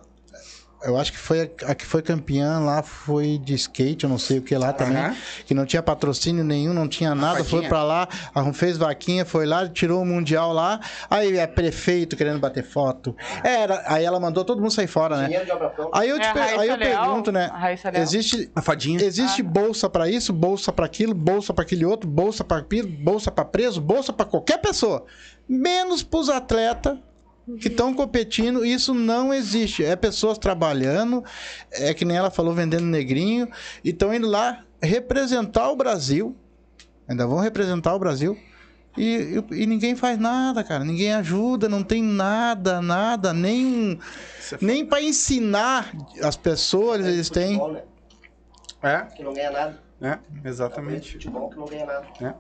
Eu 0.83 0.97
acho 0.97 1.13
que 1.13 1.19
foi 1.19 1.43
a, 1.43 1.71
a 1.71 1.75
que 1.75 1.85
foi 1.85 2.01
campeã 2.01 2.59
lá, 2.59 2.83
foi 2.83 3.39
de 3.39 3.55
skate, 3.55 4.05
eu 4.05 4.11
não 4.11 4.19
sei 4.19 4.39
o 4.39 4.43
que 4.43 4.57
lá 4.57 4.73
também. 4.73 4.97
Aham. 4.97 5.17
Que 5.45 5.55
não 5.55 5.67
tinha 5.67 5.83
patrocínio 5.83 6.43
nenhum, 6.43 6.73
não 6.73 6.89
tinha 6.89 7.15
nada. 7.15 7.45
Foi 7.45 7.69
pra 7.69 7.83
lá, 7.83 8.09
fez 8.55 8.79
vaquinha, 8.79 9.25
foi 9.25 9.47
lá, 9.47 9.69
tirou 9.69 10.03
o 10.03 10.07
mundial 10.07 10.53
lá. 10.53 10.81
Aí 11.09 11.37
é 11.37 11.47
prefeito 11.47 12.17
querendo 12.17 12.39
bater 12.39 12.65
foto. 12.65 13.15
Era, 13.45 13.83
aí 13.87 14.05
ela 14.05 14.19
mandou 14.19 14.45
todo 14.45 14.61
mundo 14.61 14.71
sair 14.71 14.87
fora, 14.87 15.17
né? 15.17 15.29
Aí 15.93 16.09
eu, 16.09 16.19
te 16.19 16.27
É 16.27 16.59
aí 16.59 16.69
eu 16.69 16.77
Leal? 16.77 17.05
pergunto, 17.05 17.31
né? 17.33 17.51
Existe, 17.95 18.51
A 18.55 18.63
fadinha. 18.63 19.03
Existe 19.03 19.43
bolsa 19.43 19.89
pra 19.89 20.09
isso, 20.09 20.33
bolsa 20.33 20.73
pra 20.73 20.87
aquilo, 20.87 21.15
bolsa 21.15 21.53
pra 21.53 21.63
aquele 21.63 21.85
outro, 21.85 22.09
bolsa 22.09 22.43
pra 22.43 22.59
aquilo, 22.59 22.89
bolsa 22.89 23.31
pra 23.31 23.45
preso, 23.45 23.81
bolsa 23.81 24.13
pra 24.13 24.25
qualquer 24.25 24.59
pessoa, 24.59 25.05
menos 25.49 26.03
pros 26.03 26.29
atletas 26.29 26.99
que 27.61 27.69
estão 27.69 27.93
competindo, 27.95 28.65
isso 28.65 28.95
não 28.95 29.33
existe. 29.35 29.85
É 29.85 29.97
pessoas 29.97 30.39
trabalhando, 30.39 31.25
é 31.73 31.93
que 31.95 32.05
nem 32.05 32.17
ela 32.17 32.31
falou, 32.31 32.55
vendendo 32.55 32.85
negrinho, 32.85 33.49
e 33.85 33.91
estão 33.91 34.13
indo 34.15 34.29
lá 34.29 34.65
representar 34.83 35.71
o 35.71 35.77
Brasil, 35.77 36.37
ainda 37.09 37.27
vão 37.27 37.39
representar 37.39 37.95
o 37.95 37.99
Brasil, 37.99 38.39
E, 38.97 39.41
e, 39.53 39.63
e 39.63 39.67
ninguém 39.67 39.95
faz 39.95 40.19
nada, 40.19 40.65
cara. 40.65 40.85
Ninguém 40.85 41.13
ajuda, 41.15 41.69
não 41.69 41.83
tem 41.83 42.03
nada, 42.03 42.83
nada, 42.83 43.33
nem 43.33 43.65
um, 43.65 43.99
nem 44.61 44.85
para 44.85 45.01
ensinar 45.01 45.93
as 46.23 46.37
pessoas 46.37 47.07
eles 47.07 47.31
têm. 47.31 47.55
Futebol, 47.55 47.73
né? 47.73 47.83
É, 48.83 49.01
Que 49.15 49.23
não 49.23 49.33
ganha 49.33 49.51
nada. 49.51 49.81
é, 50.03 50.19
exatamente. 50.45 51.13
Futebol 51.13 51.51
que 51.51 51.57
não 51.57 51.67
ganha 51.67 51.87
nada. 51.87 52.07
É, 52.21 52.25
É, 52.27 52.35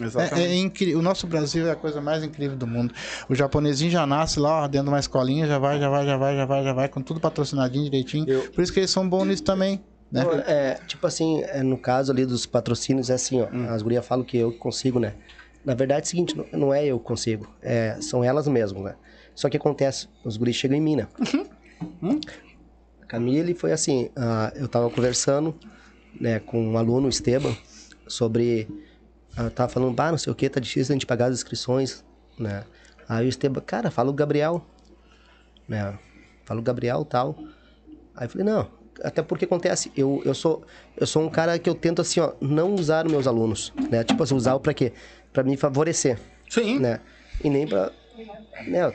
exatamente. 0.00 0.46
é 0.46 0.54
incrível. 0.56 0.98
O 0.98 1.02
nosso 1.02 1.26
Brasil 1.26 1.66
é 1.66 1.70
a 1.72 1.76
coisa 1.76 2.00
mais 2.00 2.22
incrível 2.22 2.56
do 2.56 2.66
mundo. 2.66 2.94
O 3.28 3.34
japonesinho 3.34 3.90
já 3.90 4.06
nasce 4.06 4.38
lá 4.38 4.62
ó, 4.64 4.68
dentro 4.68 4.86
de 4.86 4.90
uma 4.92 5.00
escolinha, 5.00 5.46
já 5.46 5.58
vai, 5.58 5.78
já 5.80 5.88
vai, 5.88 6.04
já 6.06 6.16
vai, 6.16 6.36
já 6.36 6.44
vai, 6.46 6.64
já 6.64 6.72
vai, 6.72 6.88
com 6.88 7.00
tudo 7.02 7.20
patrocinadinho 7.20 7.84
direitinho. 7.84 8.28
Eu- 8.28 8.50
Por 8.52 8.62
isso 8.62 8.72
que 8.72 8.80
eles 8.80 8.90
são 8.90 9.08
bons 9.08 9.24
nisso 9.26 9.42
também. 9.44 9.82
Né? 10.10 10.22
Não, 10.22 10.32
É, 10.32 10.74
tipo 10.86 11.06
assim, 11.06 11.42
é, 11.42 11.62
no 11.62 11.76
caso 11.76 12.12
ali 12.12 12.24
dos 12.24 12.46
patrocínios, 12.46 13.10
é 13.10 13.14
assim, 13.14 13.40
ó. 13.40 13.48
As 13.74 13.82
gurias 13.82 14.06
falam 14.06 14.24
que 14.24 14.36
eu 14.36 14.52
consigo, 14.52 14.98
né? 15.00 15.14
Na 15.64 15.74
verdade 15.74 16.02
é 16.02 16.04
o 16.04 16.06
seguinte, 16.06 16.36
não, 16.52 16.72
é 16.72 16.84
eu 16.86 16.98
que 17.00 17.04
consigo. 17.06 17.48
É, 17.60 17.96
são 18.00 18.22
elas 18.22 18.46
mesmas, 18.46 18.82
né? 18.84 18.94
Só 19.34 19.48
que 19.48 19.56
acontece, 19.56 20.08
os 20.24 20.36
guris 20.36 20.54
chegam 20.56 20.76
em 20.76 20.80
mim, 20.80 20.96
né? 20.96 21.08
A 23.02 23.06
Camille 23.06 23.54
foi 23.54 23.72
assim, 23.72 24.10
ah, 24.16 24.52
eu 24.56 24.68
tava 24.68 24.88
conversando, 24.90 25.54
né, 26.20 26.40
com 26.40 26.60
um 26.72 26.78
aluno, 26.78 27.06
o 27.06 27.10
Esteban, 27.10 27.54
sobre... 28.08 28.68
tava 29.54 29.68
falando, 29.70 29.94
bah, 29.94 30.10
não 30.10 30.18
sei 30.18 30.32
o 30.32 30.36
que, 30.36 30.48
tá 30.48 30.60
difícil 30.60 30.92
a 30.92 30.94
gente 30.94 31.06
pagar 31.06 31.26
as 31.26 31.34
inscrições, 31.34 32.04
né? 32.38 32.64
Aí 33.08 33.26
o 33.26 33.28
Esteban, 33.28 33.60
cara, 33.60 33.90
fala 33.90 34.10
o 34.10 34.12
Gabriel, 34.12 34.64
né? 35.68 35.98
Fala 36.44 36.60
o 36.60 36.62
Gabriel 36.62 37.04
tal. 37.04 37.36
Aí 38.14 38.26
eu 38.26 38.30
falei, 38.30 38.46
não, 38.46 38.68
até 39.02 39.22
porque 39.22 39.44
acontece, 39.44 39.92
eu, 39.96 40.22
eu 40.24 40.34
sou 40.34 40.62
eu 40.96 41.06
sou 41.06 41.22
um 41.22 41.28
cara 41.28 41.58
que 41.58 41.68
eu 41.68 41.74
tento 41.74 42.00
assim, 42.00 42.20
ó, 42.20 42.32
não 42.40 42.74
usar 42.74 43.06
os 43.06 43.12
meus 43.12 43.26
alunos, 43.26 43.72
né? 43.90 44.02
Tipo 44.02 44.22
assim, 44.22 44.34
usar 44.34 44.58
pra 44.58 44.72
quê? 44.72 44.92
Pra 45.32 45.42
me 45.42 45.56
favorecer, 45.56 46.18
Sim, 46.48 46.78
né? 46.78 47.00
E 47.44 47.50
nem 47.50 47.66
pra, 47.66 47.92
né, 48.66 48.92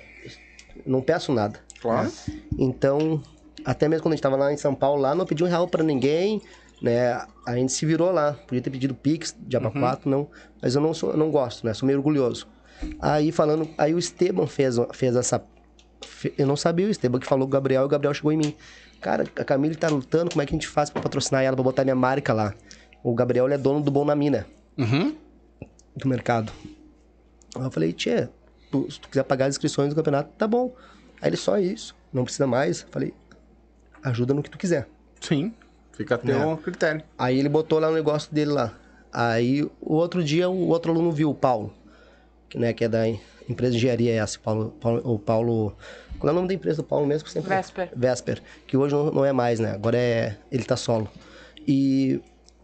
não 0.86 1.02
peço 1.02 1.32
nada. 1.32 1.60
claro. 1.80 2.08
né? 2.08 2.42
Então, 2.58 3.22
até 3.64 3.88
mesmo 3.88 4.04
quando 4.04 4.14
a 4.14 4.16
gente 4.16 4.24
tava 4.24 4.36
lá 4.36 4.52
em 4.52 4.58
São 4.58 4.74
Paulo, 4.74 5.02
lá 5.02 5.14
não 5.14 5.26
pedi 5.26 5.44
um 5.44 5.48
real 5.48 5.68
pra 5.68 5.84
ninguém, 5.84 6.42
né? 6.82 7.14
A 7.46 7.56
gente 7.56 7.72
se 7.72 7.86
virou 7.86 8.12
lá, 8.12 8.34
podia 8.34 8.62
ter 8.62 8.70
pedido 8.70 8.94
Pix 8.96 9.36
de 9.40 9.56
aba 9.58 9.70
4, 9.72 10.10
não, 10.10 10.30
mas 10.62 10.76
eu 10.76 10.82
não 10.82 10.94
sou, 10.94 11.12
eu 11.12 11.18
não 11.18 11.30
gosto, 11.32 11.66
né? 11.66 11.74
Sou 11.74 11.86
meio 11.88 12.00
orgulhoso. 12.00 12.48
Aí 13.00 13.32
falando, 13.32 13.70
aí 13.78 13.94
o 13.94 14.00
Esteban 14.00 14.48
fez, 14.48 14.76
fez 14.94 15.16
essa 15.16 15.44
eu 16.38 16.46
não 16.48 16.56
sabia 16.56 16.88
o 16.88 16.90
Esteban 16.90 17.20
que 17.20 17.26
falou 17.28 17.46
com 17.48 17.50
o 17.50 17.54
Gabriel 17.54 17.84
e 17.84 17.86
o 17.86 17.90
Gabriel 17.90 18.14
chegou 18.14 18.32
em 18.32 18.38
mim. 18.38 18.56
Cara, 19.00 19.24
a 19.36 19.44
Camille 19.44 19.76
tá 19.76 19.88
lutando, 19.90 20.30
como 20.32 20.42
é 20.42 20.46
que 20.46 20.54
a 20.54 20.56
gente 20.56 20.68
faz 20.68 20.90
pra 20.90 21.02
patrocinar 21.02 21.44
ela, 21.44 21.56
pra 21.56 21.64
botar 21.64 21.84
minha 21.84 21.96
marca 21.96 22.34
lá? 22.34 22.54
O 23.04 23.14
Gabriel 23.16 23.46
ele 23.46 23.56
é 23.56 23.58
dono 23.58 23.82
do 23.82 23.90
Bom 23.92 24.06
na 24.06 24.16
Mina, 24.16 24.46
Uhum. 24.78 25.16
do 25.96 26.08
mercado. 26.08 26.52
Aí 27.56 27.64
eu 27.64 27.72
falei, 27.72 27.94
tchê, 27.94 28.30
tu- 28.72 28.90
se 28.92 29.00
tu 29.00 29.10
quiser 29.10 29.24
pagar 29.24 29.46
as 29.46 29.56
inscrições 29.56 29.90
do 29.90 29.96
campeonato, 29.96 30.32
tá 30.38 30.48
bom. 30.48 30.74
Aí 31.22 31.30
ele, 31.30 31.38
só 31.38 31.58
isso, 31.60 31.96
não 32.14 32.24
precisa 32.24 32.46
mais. 32.48 32.82
Falei, 32.92 33.14
ajuda 34.04 34.34
no 34.34 34.44
que 34.44 34.50
tu 34.50 34.58
quiser. 34.58 34.88
Sim, 35.20 35.54
fica 35.94 36.16
a 36.16 36.18
teu 36.18 36.52
É. 36.54 36.58
critério. 36.58 37.04
Aí 37.18 37.38
ele 37.40 37.50
botou 37.50 37.80
lá 37.80 37.90
o 37.90 37.94
negócio 37.94 38.34
dele 38.34 38.52
lá. 38.52 38.74
Aí 39.12 39.64
o 39.82 39.94
outro 39.96 40.24
dia 40.24 40.50
o 40.50 40.68
outro 40.70 40.92
aluno 40.92 41.12
viu, 41.12 41.30
o 41.30 41.36
Paulo, 41.36 41.74
que, 42.50 42.58
né, 42.58 42.72
que 42.74 42.84
é 42.86 42.88
da 42.88 43.08
em- 43.08 43.20
empresa 43.50 43.72
de 43.72 43.78
engenharia 43.78 44.14
essa, 44.22 44.40
Paulo, 44.40 44.72
Paulo, 44.80 45.02
o 45.04 45.20
Paulo. 45.20 45.76
Qual 46.20 46.30
é 46.30 46.32
o 46.32 46.36
nome 46.36 46.48
da 46.48 46.54
empresa 46.54 46.78
do 46.78 46.84
Paulo 46.88 47.06
mesmo? 47.08 47.26
Que 47.26 47.32
sempre... 47.32 47.50
Vesper. 47.56 47.90
Vesper, 47.96 48.42
que 48.68 48.78
hoje 48.78 48.94
não, 48.94 49.12
não 49.12 49.26
é 49.26 49.34
mais, 49.34 49.60
né? 49.60 49.72
Agora 49.72 49.98
é. 49.98 50.38
Ele 50.52 50.64
tá 50.64 50.78
solo. 50.78 51.10
E. 51.68 52.22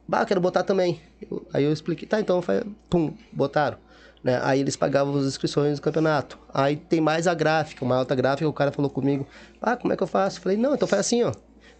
Bah, 0.07 0.25
quero 0.25 0.39
botar 0.39 0.63
também. 0.63 1.01
Eu- 1.29 1.45
aí 1.53 1.63
eu 1.63 1.73
expliquei, 1.73 2.07
tá, 2.07 2.19
então 2.19 2.41
foi. 2.41 2.63
Pum, 2.89 3.13
botaram. 3.31 3.77
Né? 4.23 4.39
Aí 4.43 4.59
eles 4.61 4.75
pagavam 4.75 5.15
as 5.17 5.25
inscrições 5.25 5.79
do 5.79 5.81
campeonato. 5.81 6.37
Aí 6.53 6.75
tem 6.75 7.01
mais 7.01 7.27
a 7.27 7.33
gráfica, 7.33 7.83
uma 7.83 7.95
alta 7.97 8.15
gráfica, 8.15 8.47
o 8.47 8.53
cara 8.53 8.71
falou 8.71 8.89
comigo, 8.89 9.27
ah, 9.61 9.75
como 9.75 9.93
é 9.93 9.97
que 9.97 10.03
eu 10.03 10.07
faço? 10.07 10.37
Eu 10.37 10.43
falei, 10.43 10.57
não, 10.57 10.73
então 10.75 10.87
faz 10.87 11.01
assim, 11.01 11.23
ó. 11.23 11.31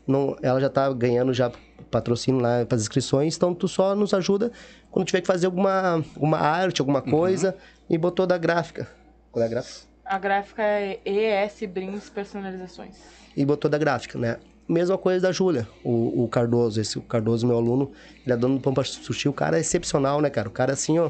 Não, 0.08 0.36
ela 0.42 0.60
já 0.60 0.70
tá 0.70 0.92
ganhando 0.94 1.34
já 1.34 1.52
patrocínio 1.92 2.40
lá 2.42 2.66
para 2.66 2.76
as 2.76 2.82
inscrições, 2.84 3.36
então 3.36 3.54
tu 3.54 3.68
só 3.68 3.94
nos 3.96 4.14
ajuda 4.14 4.52
quando 4.90 5.06
tiver 5.08 5.22
que 5.22 5.28
fazer 5.28 5.46
alguma, 5.48 6.04
alguma 6.16 6.38
arte, 6.38 6.82
alguma 6.82 7.02
coisa, 7.02 7.56
e 7.90 7.98
botou 7.98 8.26
da 8.26 8.38
gráfica. 8.38 8.88
Qual 9.32 9.44
é 9.44 9.46
a 9.46 9.50
gráfica? 9.50 9.88
A 10.06 10.18
gráfica 10.18 10.64
é 10.64 11.00
ES 11.06 11.70
Brins 11.70 12.10
Personalizações. 12.10 12.96
e 13.36 13.46
botou 13.46 13.70
da 13.70 13.78
gráfica, 13.78 14.18
né? 14.18 14.38
Mesma 14.68 14.98
coisa 14.98 15.28
da 15.28 15.32
Júlia, 15.32 15.68
o, 15.84 16.24
o 16.24 16.28
Cardoso, 16.28 16.82
esse 16.82 16.98
o 16.98 17.02
Cardoso, 17.02 17.46
meu 17.48 17.58
aluno, 17.58 17.92
ele 18.26 18.34
é 18.34 18.38
dono 18.38 18.56
do 18.56 18.62
Pampa 18.62 18.84
Sushi, 18.84 19.30
o 19.30 19.34
cara 19.34 19.58
é 19.58 19.62
excepcional, 19.62 20.20
né, 20.22 20.30
cara? 20.30 20.48
O 20.50 20.52
cara 20.52 20.74
assim, 20.74 21.00
ó, 21.00 21.10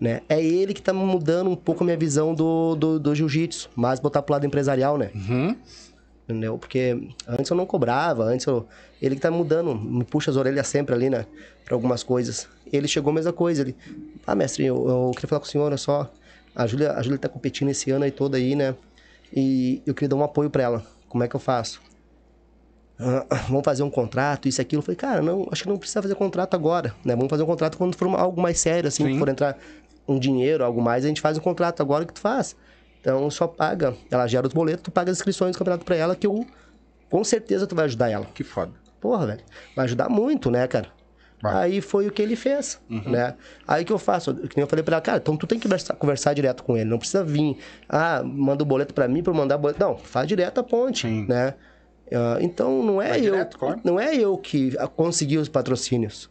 né? 0.00 0.20
É 0.28 0.42
ele 0.42 0.74
que 0.74 0.82
tá 0.82 0.92
mudando 0.92 1.48
um 1.48 1.56
pouco 1.56 1.82
a 1.82 1.86
minha 1.86 1.96
visão 1.96 2.34
do, 2.34 2.74
do, 2.74 2.98
do 3.00 3.14
jiu-jitsu, 3.14 3.70
mas 3.74 3.98
botar 4.00 4.20
pro 4.22 4.32
lado 4.34 4.44
empresarial, 4.46 4.98
né? 4.98 5.10
Uhum. 5.14 5.56
Entendeu? 6.28 6.58
Porque 6.58 7.10
antes 7.26 7.50
eu 7.50 7.56
não 7.56 7.64
cobrava, 7.64 8.24
antes 8.24 8.44
eu... 8.44 8.66
Ele 9.00 9.14
que 9.14 9.20
tá 9.22 9.30
mudando, 9.30 9.74
me 9.74 10.04
puxa 10.04 10.30
as 10.30 10.36
orelhas 10.36 10.66
sempre 10.66 10.94
ali, 10.94 11.08
né? 11.08 11.24
Pra 11.64 11.74
algumas 11.74 12.02
coisas. 12.02 12.46
Ele 12.70 12.86
chegou 12.86 13.10
a 13.10 13.14
mesma 13.14 13.32
coisa, 13.32 13.62
ele... 13.62 13.74
Ah, 14.26 14.34
mestre, 14.34 14.66
eu, 14.66 14.76
eu 14.88 15.10
queria 15.14 15.28
falar 15.28 15.40
com 15.40 15.46
o 15.46 15.48
senhor, 15.48 15.64
olha 15.64 15.78
só... 15.78 16.10
A 16.54 16.66
Júlia, 16.66 16.92
a 16.92 17.02
Júlia 17.02 17.18
tá 17.18 17.28
competindo 17.28 17.68
esse 17.68 17.88
ano 17.90 18.04
aí 18.04 18.10
todo 18.10 18.34
aí, 18.34 18.56
né? 18.56 18.74
E 19.32 19.80
eu 19.86 19.94
queria 19.94 20.08
dar 20.08 20.16
um 20.16 20.24
apoio 20.24 20.50
pra 20.50 20.62
ela. 20.62 20.82
Como 21.08 21.22
é 21.22 21.28
que 21.28 21.36
eu 21.36 21.40
faço? 21.40 21.80
Ah, 22.98 23.24
vamos 23.48 23.64
fazer 23.64 23.84
um 23.84 23.90
contrato, 23.90 24.48
isso 24.48 24.60
e 24.60 24.62
aquilo. 24.62 24.80
Eu 24.80 24.84
falei, 24.84 24.96
cara, 24.96 25.22
não, 25.22 25.46
acho 25.52 25.62
que 25.62 25.68
não 25.68 25.76
precisa 25.76 26.02
fazer 26.02 26.16
contrato 26.16 26.54
agora, 26.54 26.94
né? 27.04 27.14
Vamos 27.14 27.30
fazer 27.30 27.44
um 27.44 27.46
contrato 27.46 27.78
quando 27.78 27.94
for 27.94 28.08
algo 28.16 28.40
mais 28.40 28.58
sério, 28.58 28.88
assim, 28.88 29.04
Sim. 29.04 29.12
que 29.12 29.18
for 29.18 29.28
entrar 29.28 29.56
um 30.08 30.18
dinheiro, 30.18 30.64
algo 30.64 30.82
mais, 30.82 31.04
a 31.04 31.08
gente 31.08 31.20
faz 31.20 31.38
um 31.38 31.40
contrato 31.40 31.80
agora 31.80 32.04
que 32.04 32.12
tu 32.12 32.20
faz. 32.20 32.56
Então, 33.00 33.30
só 33.30 33.46
paga, 33.46 33.94
ela 34.10 34.26
gera 34.26 34.46
os 34.46 34.52
boletos, 34.52 34.82
tu 34.82 34.90
paga 34.90 35.10
as 35.10 35.18
inscrições 35.18 35.54
do 35.54 35.58
campeonato 35.58 35.84
pra 35.84 35.96
ela, 35.96 36.16
que 36.16 36.26
eu, 36.26 36.46
com 37.10 37.22
certeza, 37.24 37.66
tu 37.66 37.74
vai 37.74 37.84
ajudar 37.86 38.10
ela. 38.10 38.26
Que 38.34 38.42
foda. 38.44 38.72
Porra, 39.00 39.26
velho, 39.26 39.40
vai 39.76 39.84
ajudar 39.84 40.08
muito, 40.08 40.50
né, 40.50 40.66
cara? 40.66 40.88
Vai. 41.40 41.54
Aí 41.70 41.80
foi 41.80 42.08
o 42.08 42.10
que 42.10 42.20
ele 42.20 42.34
fez, 42.34 42.80
né? 42.88 43.34
Aí 43.66 43.84
que 43.84 43.92
eu 43.92 43.98
faço? 43.98 44.34
Que 44.34 44.56
nem 44.56 44.62
eu 44.64 44.66
falei 44.66 44.82
pra 44.82 44.96
ela, 44.96 45.00
cara, 45.00 45.18
então 45.18 45.36
tu 45.36 45.46
tem 45.46 45.56
que 45.56 45.68
conversar, 45.68 45.94
conversar 45.94 46.34
direto 46.34 46.64
com 46.64 46.76
ele, 46.76 46.90
não 46.90 46.98
precisa 46.98 47.22
vir, 47.22 47.56
ah, 47.88 48.22
manda 48.24 48.64
o 48.64 48.66
boleto 48.66 48.92
pra 48.92 49.06
mim 49.06 49.22
pra 49.22 49.32
eu 49.32 49.36
mandar 49.36 49.56
boleto. 49.56 49.78
Não, 49.78 49.96
faz 49.96 50.26
direto 50.26 50.58
a 50.58 50.64
ponte, 50.64 51.06
Sim. 51.06 51.26
né? 51.28 51.54
Ah, 52.12 52.38
então 52.40 52.82
não 52.82 53.00
é 53.00 53.10
Vai 53.10 53.18
eu, 53.20 53.22
direto, 53.32 53.56
claro. 53.56 53.80
não 53.84 54.00
é 54.00 54.16
eu 54.16 54.36
que 54.36 54.72
consegui 54.96 55.38
os 55.38 55.48
patrocínios. 55.48 56.28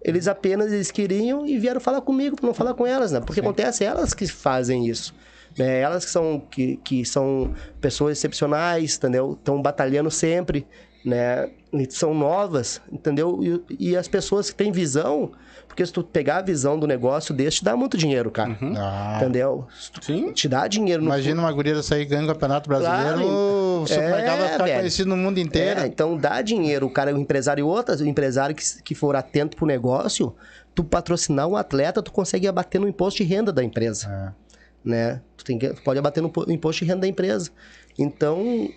Eles 0.00 0.28
apenas 0.28 0.72
eles 0.72 0.92
queriam 0.92 1.44
e 1.44 1.58
vieram 1.58 1.80
falar 1.80 2.00
comigo 2.00 2.36
para 2.36 2.46
não 2.46 2.54
falar 2.54 2.74
com 2.74 2.86
elas, 2.86 3.10
né? 3.10 3.18
Porque 3.20 3.40
acontece 3.40 3.82
elas 3.82 4.14
que 4.14 4.28
fazem 4.28 4.86
isso. 4.86 5.12
Né? 5.58 5.80
Elas 5.80 6.04
que 6.04 6.10
são, 6.10 6.40
que, 6.50 6.76
que 6.78 7.04
são 7.04 7.54
pessoas 7.80 8.18
excepcionais, 8.18 8.96
entendeu? 8.96 9.32
Estão 9.32 9.60
batalhando 9.62 10.10
sempre, 10.10 10.66
né? 11.04 11.48
E 11.72 11.86
são 11.90 12.14
novas, 12.14 12.80
entendeu? 12.90 13.40
E, 13.70 13.90
e 13.90 13.96
as 13.96 14.08
pessoas 14.08 14.50
que 14.50 14.56
têm 14.56 14.72
visão, 14.72 15.32
porque 15.66 15.84
se 15.84 15.92
tu 15.92 16.02
pegar 16.02 16.38
a 16.38 16.42
visão 16.42 16.78
do 16.78 16.86
negócio 16.86 17.34
desse, 17.34 17.58
te 17.58 17.64
dá 17.64 17.76
muito 17.76 17.96
dinheiro, 17.98 18.30
cara. 18.30 18.56
Ah, 18.78 19.18
Entendeu? 19.20 19.66
Se 19.78 19.90
tu- 19.92 20.04
Sim. 20.04 20.32
Te 20.32 20.48
dá 20.48 20.66
dinheiro 20.68 21.02
no 21.02 21.08
imagina 21.08 21.40
uma 21.42 21.52
guria 21.52 21.74
dessa 21.74 21.94
aí 21.96 22.04
ganhando 22.04 22.30
o 22.30 22.32
Campeonato 22.32 22.68
Brasileiro, 22.68 23.18
Claro. 23.18 23.82
o 23.82 23.86
supermercado 23.86 24.38
vai 24.38 24.46
É, 24.48 24.52
ficar 24.52 24.64
velho. 24.64 24.78
conhecido 24.78 25.08
no 25.10 25.16
mundo 25.16 25.38
inteiro. 25.38 25.80
É, 25.80 25.86
então 25.86 26.16
dá 26.16 26.40
dinheiro. 26.42 26.86
O 26.86 26.90
cara, 26.90 27.14
o 27.14 27.18
empresário 27.18 27.60
e 27.60 27.64
outras, 27.64 28.00
o 28.00 28.06
empresário 28.06 28.54
que, 28.54 28.62
que 28.82 28.94
for 28.94 29.14
atento 29.16 29.56
pro 29.56 29.66
negócio, 29.66 30.34
tu 30.74 30.82
patrocinar 30.82 31.46
um 31.46 31.56
atleta, 31.56 32.02
tu 32.02 32.10
consegue 32.12 32.46
abater 32.48 32.80
no 32.80 32.88
imposto 32.88 33.22
de 33.22 33.24
renda 33.28 33.52
da 33.52 33.62
empresa. 33.62 34.08
É. 34.32 34.45
Né? 34.86 35.20
Tu, 35.36 35.44
tem 35.44 35.58
que, 35.58 35.68
tu 35.70 35.82
pode 35.82 35.98
abater 35.98 36.22
no 36.22 36.30
po- 36.30 36.48
imposto 36.48 36.84
de 36.84 36.88
renda 36.88 37.00
da 37.02 37.08
empresa. 37.08 37.50
Então, 37.98 38.70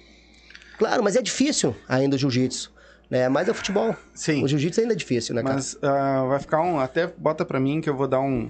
claro, 0.77 1.03
mas 1.03 1.15
é 1.15 1.21
difícil 1.21 1.75
ainda 1.87 2.15
o 2.15 2.19
jiu-jitsu. 2.19 2.73
Né? 3.09 3.29
Mas 3.29 3.47
é 3.47 3.53
futebol. 3.53 3.95
Sim. 4.15 4.43
O 4.43 4.47
jiu-jitsu 4.47 4.81
ainda 4.81 4.93
é 4.93 4.95
difícil, 4.95 5.35
né, 5.35 5.43
cara? 5.43 5.55
Mas 5.55 5.77
ah, 5.83 6.25
vai 6.27 6.39
ficar 6.39 6.61
um. 6.61 6.79
Até 6.79 7.05
bota 7.07 7.45
pra 7.45 7.59
mim 7.59 7.79
que 7.79 7.89
eu 7.89 7.95
vou 7.95 8.07
dar 8.07 8.19
um. 8.21 8.49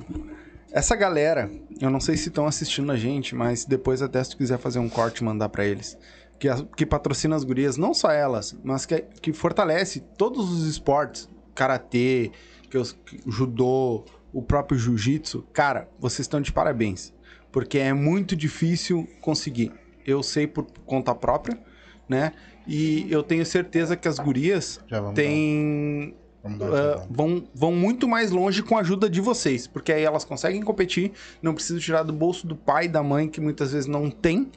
Essa 0.72 0.96
galera, 0.96 1.50
eu 1.82 1.90
não 1.90 2.00
sei 2.00 2.16
se 2.16 2.30
estão 2.30 2.46
assistindo 2.46 2.92
a 2.92 2.96
gente, 2.96 3.34
mas 3.36 3.66
depois 3.66 4.02
até 4.02 4.24
se 4.24 4.30
tu 4.32 4.38
quiser 4.38 4.58
fazer 4.60 4.80
um 4.80 4.88
corte 4.88 5.24
mandar 5.24 5.50
pra 5.50 5.66
eles. 5.66 5.98
Que, 6.38 6.48
as- 6.48 6.64
que 6.78 6.86
patrocina 6.86 7.36
as 7.36 7.44
gurias, 7.44 7.76
não 7.76 7.94
só 7.94 8.10
elas, 8.12 8.56
mas 8.64 8.86
que, 8.86 9.02
que 9.22 9.34
fortalece 9.34 10.00
todos 10.18 10.50
os 10.52 10.66
esportes. 10.68 11.28
Karatê, 11.56 12.32
que 12.70 12.78
os, 12.78 12.94
que- 13.06 13.20
judô, 13.28 14.06
o 14.32 14.42
próprio 14.42 14.78
jiu-jitsu. 14.80 15.46
Cara, 15.52 15.90
vocês 16.00 16.20
estão 16.22 16.40
de 16.40 16.52
parabéns. 16.54 17.12
Porque 17.52 17.78
é 17.78 17.94
muito 17.94 18.36
difícil 18.36 19.08
conseguir. 19.22 19.72
Eu 20.06 20.24
sei 20.24 20.48
por 20.48 20.66
conta 20.86 21.14
própria, 21.14 21.60
né? 22.08 22.34
E 22.68 23.08
eu 23.10 23.24
tenho 23.24 23.46
certeza 23.46 23.96
que 23.96 24.08
as 24.08 24.20
gurias 24.20 24.80
têm 25.16 26.16
vamos. 26.44 27.08
vão, 27.10 27.44
vão 27.54 27.72
muito 27.72 28.08
mais 28.08 28.32
longe 28.32 28.62
com 28.62 28.78
a 28.78 28.82
ajuda 28.82 29.10
de 29.10 29.20
vocês, 29.22 29.68
porque 29.68 29.92
aí 29.92 30.04
elas 30.04 30.24
conseguem 30.24 30.62
competir, 30.62 31.12
não 31.42 31.54
precisam 31.54 31.80
tirar 31.80 32.04
do 32.04 32.14
bolso 32.14 32.46
do 32.46 32.56
pai 32.56 32.86
e 32.86 32.88
da 32.88 33.02
mãe, 33.02 33.28
que 33.28 33.42
muitas 33.42 33.72
vezes 33.72 33.88
não 33.88 34.10
tem, 34.10 34.52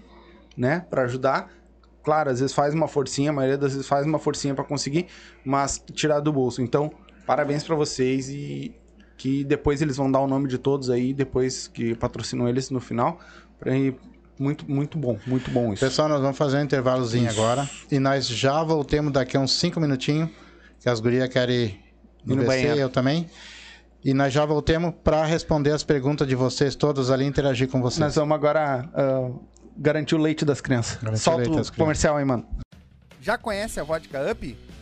né, 0.57 0.84
Pra 0.90 1.03
ajudar. 1.03 1.51
Claro, 2.03 2.30
às 2.30 2.40
vezes 2.40 2.55
faz 2.55 2.74
uma 2.74 2.88
forcinha, 2.88 3.30
a 3.30 3.32
maioria 3.32 3.57
das 3.57 3.72
vezes 3.72 3.86
faz 3.86 4.05
uma 4.05 4.18
forcinha 4.18 4.55
pra 4.55 4.64
conseguir, 4.64 5.07
mas 5.45 5.82
tirar 5.95 6.18
do 6.20 6.32
bolso. 6.32 6.61
Então, 6.61 6.93
parabéns 7.24 7.62
pra 7.62 7.76
vocês 7.76 8.28
e 8.28 8.74
que 9.22 9.44
depois 9.44 9.80
eles 9.80 9.96
vão 9.96 10.10
dar 10.10 10.18
o 10.18 10.26
nome 10.26 10.48
de 10.48 10.58
todos 10.58 10.90
aí, 10.90 11.14
depois 11.14 11.68
que 11.68 11.94
patrocinam 11.94 12.48
eles 12.48 12.70
no 12.70 12.80
final. 12.80 13.20
Pra 13.56 13.70
muito, 14.36 14.68
muito 14.68 14.98
bom, 14.98 15.16
muito 15.24 15.48
bom 15.48 15.72
isso. 15.72 15.84
Pessoal, 15.84 16.08
nós 16.08 16.20
vamos 16.20 16.36
fazer 16.36 16.56
um 16.56 16.62
intervalozinho 16.62 17.28
Isso. 17.28 17.40
agora. 17.40 17.70
E 17.88 18.00
nós 18.00 18.26
já 18.26 18.60
voltemos 18.64 19.12
daqui 19.12 19.36
a 19.36 19.40
uns 19.40 19.52
5 19.52 19.78
minutinhos. 19.78 20.28
Que 20.80 20.88
as 20.88 20.98
gurias 20.98 21.28
querem 21.28 21.66
ir 21.66 21.80
no, 22.24 22.44
banheiro. 22.44 22.76
eu 22.76 22.88
também. 22.88 23.30
E 24.04 24.12
nós 24.12 24.32
já 24.32 24.44
voltemos 24.44 24.92
para 25.04 25.24
responder 25.24 25.70
as 25.70 25.84
perguntas 25.84 26.26
de 26.26 26.34
vocês 26.34 26.74
todos 26.74 27.08
ali 27.08 27.24
e 27.24 27.28
interagir 27.28 27.68
com 27.68 27.80
vocês. 27.80 28.00
Nós 28.00 28.16
vamos 28.16 28.34
agora 28.34 28.90
ah, 28.92 29.30
garantir 29.76 30.16
o 30.16 30.18
leite 30.18 30.44
das 30.44 30.60
crianças. 30.60 30.96
Garantir 31.00 31.20
o 31.20 31.22
Solta 31.22 31.38
leite 31.42 31.52
o 31.52 31.56
das 31.58 31.70
crianças. 31.70 31.80
comercial 31.84 32.16
aí, 32.16 32.24
mano. 32.24 32.44
Já 33.20 33.38
conhece 33.38 33.78
a 33.78 33.84
vodka 33.84 34.32
Up? 34.32 34.71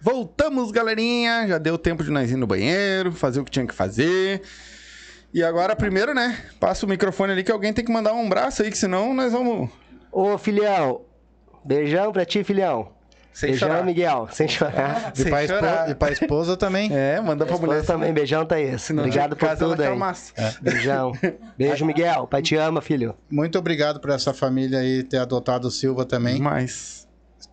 Voltamos, 0.00 0.70
galerinha. 0.70 1.46
Já 1.48 1.58
deu 1.58 1.76
tempo 1.76 2.04
de 2.04 2.10
nós 2.10 2.30
ir 2.30 2.36
no 2.36 2.46
banheiro, 2.46 3.12
fazer 3.12 3.40
o 3.40 3.44
que 3.44 3.50
tinha 3.50 3.66
que 3.66 3.74
fazer. 3.74 4.42
E 5.34 5.42
agora, 5.42 5.74
primeiro, 5.76 6.14
né? 6.14 6.38
Passa 6.58 6.86
o 6.86 6.88
microfone 6.88 7.32
ali 7.32 7.44
que 7.44 7.52
alguém 7.52 7.72
tem 7.72 7.84
que 7.84 7.92
mandar 7.92 8.14
um 8.14 8.26
abraço 8.26 8.62
aí, 8.62 8.70
que 8.70 8.78
senão 8.78 9.12
nós 9.12 9.32
vamos. 9.32 9.68
Ô, 10.10 10.38
filhão. 10.38 11.02
Beijão 11.64 12.12
pra 12.12 12.24
ti, 12.24 12.42
filhão. 12.44 12.92
Sem 13.32 13.50
Beijão, 13.50 13.68
chorar. 13.68 13.84
Miguel. 13.84 14.28
Sem 14.32 14.48
chorar. 14.48 15.12
E 15.14 15.18
Sem 15.22 15.30
pra, 15.30 15.46
chorar. 15.46 15.72
esposa, 15.72 15.90
e 15.90 15.94
pra 15.94 16.10
esposa 16.12 16.56
também. 16.56 16.90
É, 16.94 17.20
manda 17.20 17.44
pra 17.44 17.56
mulher. 17.58 17.80
Esposa 17.80 17.92
também. 17.92 18.12
Beijão, 18.12 18.44
Thaís. 18.46 18.82
Senão 18.82 19.04
Obrigado 19.04 19.36
por 19.36 19.56
tudo 19.56 19.82
aí. 19.82 19.96
massa. 19.96 20.32
Beijão. 20.60 21.12
Beijo, 21.56 21.84
Miguel. 21.84 22.26
Pai 22.26 22.40
te 22.42 22.56
ama, 22.56 22.80
filho. 22.80 23.14
Muito 23.30 23.58
obrigado 23.58 24.00
por 24.00 24.10
essa 24.10 24.32
família 24.32 24.78
aí 24.80 25.02
ter 25.02 25.18
adotado 25.18 25.68
o 25.68 25.70
Silva 25.70 26.04
também. 26.04 26.40
Mas. 26.40 27.06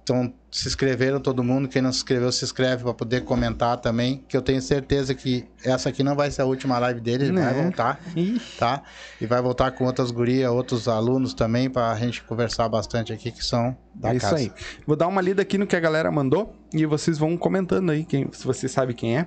Então, 0.06 0.32
se 0.52 0.68
inscreveram 0.68 1.20
todo 1.20 1.44
mundo. 1.44 1.68
Quem 1.68 1.82
não 1.82 1.92
se 1.92 1.98
inscreveu, 1.98 2.32
se 2.32 2.46
inscreve 2.46 2.84
para 2.84 2.94
poder 2.94 3.24
comentar 3.24 3.76
também. 3.78 4.24
Que 4.28 4.38
eu 4.38 4.42
tenho 4.44 4.62
certeza 4.62 5.16
que 5.16 5.46
essa 5.64 5.90
aqui 5.90 6.04
não 6.04 6.16
vai 6.16 6.30
ser 6.30 6.44
a 6.44 6.46
última 6.46 6.78
live 6.78 7.02
dele, 7.02 7.24
ele 7.26 7.34
vai 7.34 7.52
Né? 7.56 7.64
voltar, 7.64 8.00
Ih, 8.16 8.40
tá? 8.60 8.84
E 9.20 9.26
vai 9.26 9.42
voltar 9.42 9.72
com 9.72 9.84
outras 9.86 10.12
gurias, 10.12 10.52
outros 10.52 10.88
alunos 10.88 11.34
também, 11.34 11.72
para 11.72 11.92
a 11.92 11.96
gente 11.96 12.22
conversar 12.22 12.70
bastante 12.70 13.12
aqui, 13.12 13.32
que 13.32 13.44
são 13.44 13.76
da 13.96 14.14
é 14.14 14.18
isso 14.18 14.22
casa. 14.30 14.36
aí. 14.36 14.52
Vou 14.86 14.96
dar 14.96 15.08
uma 15.08 15.22
lida 15.22 15.42
aqui 15.42 15.58
no 15.58 15.66
que 15.66 15.76
a 15.76 15.80
galera 15.80 16.12
mandou 16.12 16.56
e 16.72 16.86
vocês 16.86 17.18
vão 17.18 17.36
comentando 17.36 17.90
aí, 17.92 18.06
quem, 18.06 18.30
se 18.32 18.46
você 18.46 18.68
sabe 18.70 18.94
quem 18.94 19.18
é. 19.18 19.26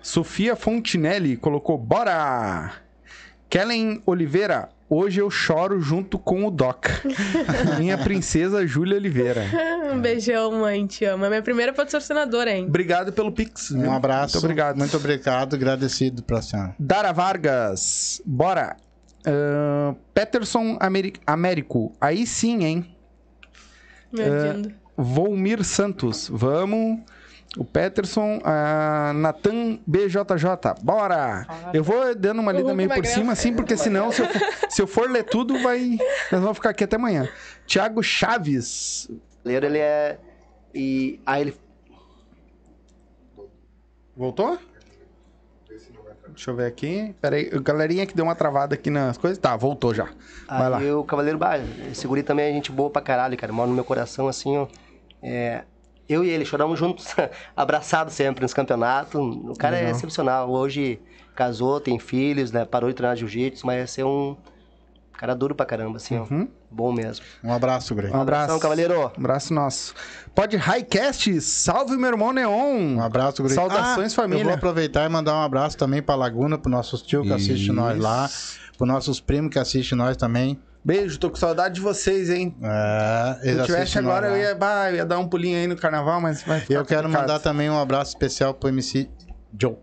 Sofia 0.00 0.54
Fontinelli 0.54 1.36
colocou: 1.36 1.76
Bora! 1.76 2.74
Kellen 3.50 4.00
Oliveira, 4.06 4.68
hoje 4.94 5.20
eu 5.20 5.30
choro 5.30 5.80
junto 5.80 6.18
com 6.18 6.44
o 6.46 6.50
Doc. 6.50 6.86
Minha 7.78 7.96
princesa 7.98 8.66
Júlia 8.66 8.96
Oliveira. 8.96 9.44
Um 9.92 10.00
beijão, 10.00 10.52
mãe, 10.60 10.86
te 10.86 11.04
amo. 11.04 11.24
É 11.24 11.28
minha 11.28 11.42
primeira 11.42 11.72
patrocinadora, 11.72 12.50
hein? 12.50 12.66
Obrigado 12.66 13.12
pelo 13.12 13.30
Pix. 13.32 13.70
viu? 13.70 13.82
Um 13.82 13.92
abraço. 13.92 14.34
Muito 14.34 14.44
obrigado. 14.44 14.76
Muito 14.78 14.96
obrigado, 14.96 15.54
agradecido 15.54 16.22
pra 16.22 16.40
senhora. 16.42 16.74
Dara 16.78 17.12
Vargas, 17.12 18.20
bora. 18.24 18.76
Ahn, 19.26 19.94
Peterson 20.12 20.76
Ameri- 20.80 21.14
Américo, 21.26 21.92
aí 22.00 22.26
sim, 22.26 22.64
hein? 22.64 22.96
Meu 24.12 24.52
lindo. 24.54 24.72
Volmir 24.96 25.62
Santos, 25.64 26.28
vamos. 26.30 27.00
O 27.58 27.64
Peterson, 27.64 28.40
a 28.44 29.12
Natan 29.14 29.78
BJJ, 29.86 30.82
bora! 30.82 31.46
Eu 31.74 31.84
vou 31.84 32.14
dando 32.14 32.40
uma 32.40 32.50
lida 32.50 32.74
meio 32.74 32.88
por 32.88 33.04
cima, 33.04 33.32
assim, 33.32 33.52
porque 33.54 33.76
senão, 33.76 34.10
se 34.10 34.22
eu, 34.22 34.26
for, 34.26 34.70
se 34.70 34.82
eu 34.82 34.86
for 34.86 35.10
ler 35.10 35.24
tudo, 35.24 35.62
vai. 35.62 35.98
Nós 36.30 36.40
vamos 36.40 36.56
ficar 36.56 36.70
aqui 36.70 36.84
até 36.84 36.96
amanhã. 36.96 37.28
Thiago 37.66 38.02
Chaves, 38.02 39.10
Leiro, 39.44 39.66
ele 39.66 39.78
é. 39.78 40.18
E 40.74 41.20
aí 41.26 41.42
ele. 41.42 41.56
voltou? 44.16 44.58
Deixa 46.28 46.50
eu 46.50 46.56
ver 46.56 46.66
aqui. 46.66 47.14
Pera 47.20 47.36
aí, 47.36 47.50
galerinha 47.62 48.06
que 48.06 48.14
deu 48.14 48.24
uma 48.24 48.34
travada 48.34 48.74
aqui 48.74 48.88
nas 48.88 49.18
coisas. 49.18 49.36
Tá, 49.36 49.54
voltou 49.54 49.92
já. 49.92 50.08
Vai 50.48 50.70
lá. 50.70 50.78
O 50.98 51.04
Cavaleiro 51.04 51.36
Bar, 51.36 51.60
esse 51.90 52.06
guri 52.06 52.22
também 52.22 52.50
é 52.50 52.52
gente 52.52 52.72
boa 52.72 52.88
pra 52.88 53.02
caralho, 53.02 53.36
cara. 53.36 53.52
Mora 53.52 53.68
no 53.68 53.74
meu 53.74 53.84
coração, 53.84 54.26
assim, 54.28 54.56
ó. 54.56 54.66
É, 55.22 55.64
eu 56.12 56.24
e 56.24 56.28
ele 56.30 56.44
choramos 56.44 56.78
juntos, 56.78 57.06
abraçados 57.56 58.14
sempre 58.14 58.42
nos 58.42 58.54
campeonatos. 58.54 59.14
O 59.20 59.54
cara 59.58 59.76
é 59.76 59.80
Legal. 59.80 59.96
excepcional. 59.96 60.50
Hoje 60.50 61.00
casou, 61.34 61.80
tem 61.80 61.98
filhos, 61.98 62.52
né? 62.52 62.64
Parou 62.64 62.90
de 62.90 62.94
treinar 62.96 63.16
jiu-jitsu, 63.16 63.66
mas 63.66 63.78
é 63.82 63.86
ser 63.86 64.04
um 64.04 64.36
cara 65.12 65.34
duro 65.34 65.54
pra 65.54 65.64
caramba, 65.64 65.96
assim, 65.98 66.18
ó. 66.18 66.24
Uhum. 66.30 66.48
Bom 66.70 66.90
mesmo. 66.92 67.24
Um 67.44 67.52
abraço, 67.52 67.94
Greg. 67.94 68.12
Um 68.12 68.20
abraço. 68.20 68.42
Abração, 68.44 68.58
Cavaleiro. 68.58 68.98
Um 69.00 69.04
abraço 69.06 69.54
nosso. 69.54 69.94
Pode 70.34 70.56
Highcast, 70.56 71.40
salve 71.40 71.96
meu 71.96 72.10
irmão 72.10 72.32
Neon. 72.32 72.96
Um 72.96 73.02
abraço, 73.02 73.42
Greg. 73.42 73.54
Saudações, 73.54 74.12
Ah, 74.12 74.16
família. 74.22 74.42
Eu 74.42 74.46
vou 74.46 74.54
aproveitar 74.54 75.04
e 75.04 75.08
mandar 75.08 75.34
um 75.34 75.42
abraço 75.42 75.76
também 75.76 76.02
pra 76.02 76.14
Laguna, 76.14 76.58
pro 76.58 76.70
nossos 76.70 77.02
tio 77.02 77.22
que 77.22 77.32
assistem 77.32 77.72
nós 77.72 77.98
lá, 77.98 78.28
pros 78.76 78.88
nossos 78.88 79.20
primos 79.20 79.52
que 79.52 79.58
assistem 79.58 79.96
nós 79.98 80.16
também. 80.16 80.58
Beijo, 80.84 81.18
tô 81.18 81.30
com 81.30 81.36
saudade 81.36 81.76
de 81.76 81.80
vocês, 81.80 82.28
hein? 82.28 82.56
É, 82.62 83.38
Se 83.42 83.48
eu 83.50 83.64
tivesse 83.64 83.98
agora, 83.98 84.28
eu 84.28 84.36
ia, 84.36 84.54
bah, 84.54 84.90
eu 84.90 84.96
ia 84.96 85.06
dar 85.06 85.18
um 85.18 85.28
pulinho 85.28 85.56
aí 85.56 85.66
no 85.68 85.76
carnaval, 85.76 86.20
mas 86.20 86.42
vai 86.42 86.58
ficar 86.60 86.74
Eu 86.74 86.84
quero 86.84 87.02
complicado. 87.02 87.22
mandar 87.28 87.38
também 87.38 87.70
um 87.70 87.78
abraço 87.80 88.10
especial 88.10 88.52
pro 88.52 88.68
MC 88.68 89.08
Joe. 89.58 89.76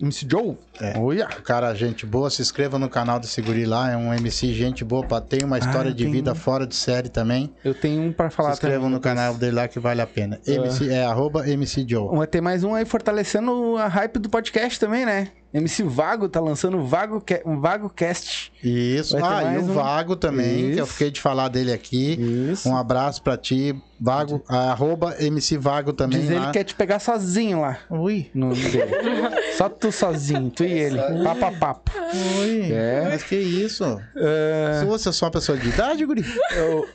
MC 0.00 0.26
Joe? 0.30 0.58
É. 0.80 0.98
Olha. 0.98 1.26
Cara, 1.26 1.72
gente 1.74 2.04
boa, 2.04 2.28
se 2.30 2.40
inscreva 2.42 2.78
no 2.78 2.88
canal 2.88 3.18
do 3.18 3.26
Seguri 3.26 3.64
lá, 3.64 3.90
é 3.90 3.96
um 3.96 4.12
MC 4.12 4.52
gente 4.52 4.84
boa, 4.84 5.02
pra- 5.06 5.22
tem 5.22 5.40
uma 5.42 5.58
história 5.58 5.90
Ah, 5.90 5.94
de 5.94 6.04
tem- 6.04 6.12
vida 6.12 6.34
fora 6.34 6.66
de 6.66 6.74
série 6.74 7.08
também. 7.08 7.52
Eu 7.64 7.74
tenho 7.74 8.02
um 8.02 8.12
pra 8.12 8.28
falar 8.30 8.50
se 8.50 8.54
inscrevam 8.56 8.80
também 8.82 8.94
no 8.94 9.00
canal 9.00 9.34
dele 9.34 9.56
lá 9.56 9.68
que 9.68 9.78
vale 9.78 10.00
a 10.02 10.06
pena. 10.06 10.38
MC, 10.46 10.90
é 10.90 11.04
arroba 11.04 11.48
MC 11.48 11.84
Joe. 11.88 12.14
Vai 12.16 12.26
ter 12.26 12.40
mais 12.42 12.62
um 12.62 12.74
aí 12.74 12.84
fortalecendo 12.84 13.76
a 13.78 13.88
hype 13.88 14.18
do 14.18 14.28
podcast 14.28 14.78
também, 14.78 15.06
né? 15.06 15.28
MC 15.56 15.82
Vago 15.84 16.28
tá 16.28 16.40
lançando 16.40 16.78
o 16.78 16.84
Vago, 16.84 17.22
um 17.44 17.60
Vago 17.60 17.88
Cast. 17.88 18.52
Isso. 18.62 19.16
Ah, 19.16 19.54
e 19.54 19.58
o 19.58 19.62
um. 19.62 19.72
Vago 19.74 20.16
também, 20.16 20.72
que 20.72 20.78
eu 20.80 20.84
Isso. 20.84 20.92
fiquei 20.92 21.10
de 21.10 21.20
falar 21.20 21.48
dele 21.48 21.72
aqui. 21.72 22.18
Isso. 22.52 22.68
Um 22.68 22.76
abraço 22.76 23.22
pra 23.22 23.36
ti, 23.36 23.74
Vago, 23.98 24.42
arroba 24.48 25.16
MC 25.18 25.56
Vago 25.56 25.92
também 25.92 26.20
Diz 26.20 26.30
ele 26.30 26.38
lá. 26.40 26.46
que 26.46 26.52
quer 26.52 26.64
te 26.64 26.74
pegar 26.74 26.98
sozinho 26.98 27.60
lá. 27.62 27.78
Ui, 27.88 28.30
No. 28.34 28.52
Só 29.56 29.70
tu 29.70 29.90
sozinho, 29.90 30.50
tu 30.50 30.64
e 30.64 30.70
ele. 30.70 30.98
Papo 31.24 31.44
a 31.46 31.52
papo. 31.52 31.90
ui. 32.40 32.70
É. 32.72 33.06
Mas 33.10 33.22
que 33.22 33.36
isso? 33.36 33.98
É, 34.14 34.80
Se 34.80 34.84
você 34.84 35.08
é 35.08 35.12
só 35.12 35.24
uma 35.26 35.32
pessoa 35.32 35.56
de 35.56 35.68
idade, 35.68 36.04
guri? 36.04 36.22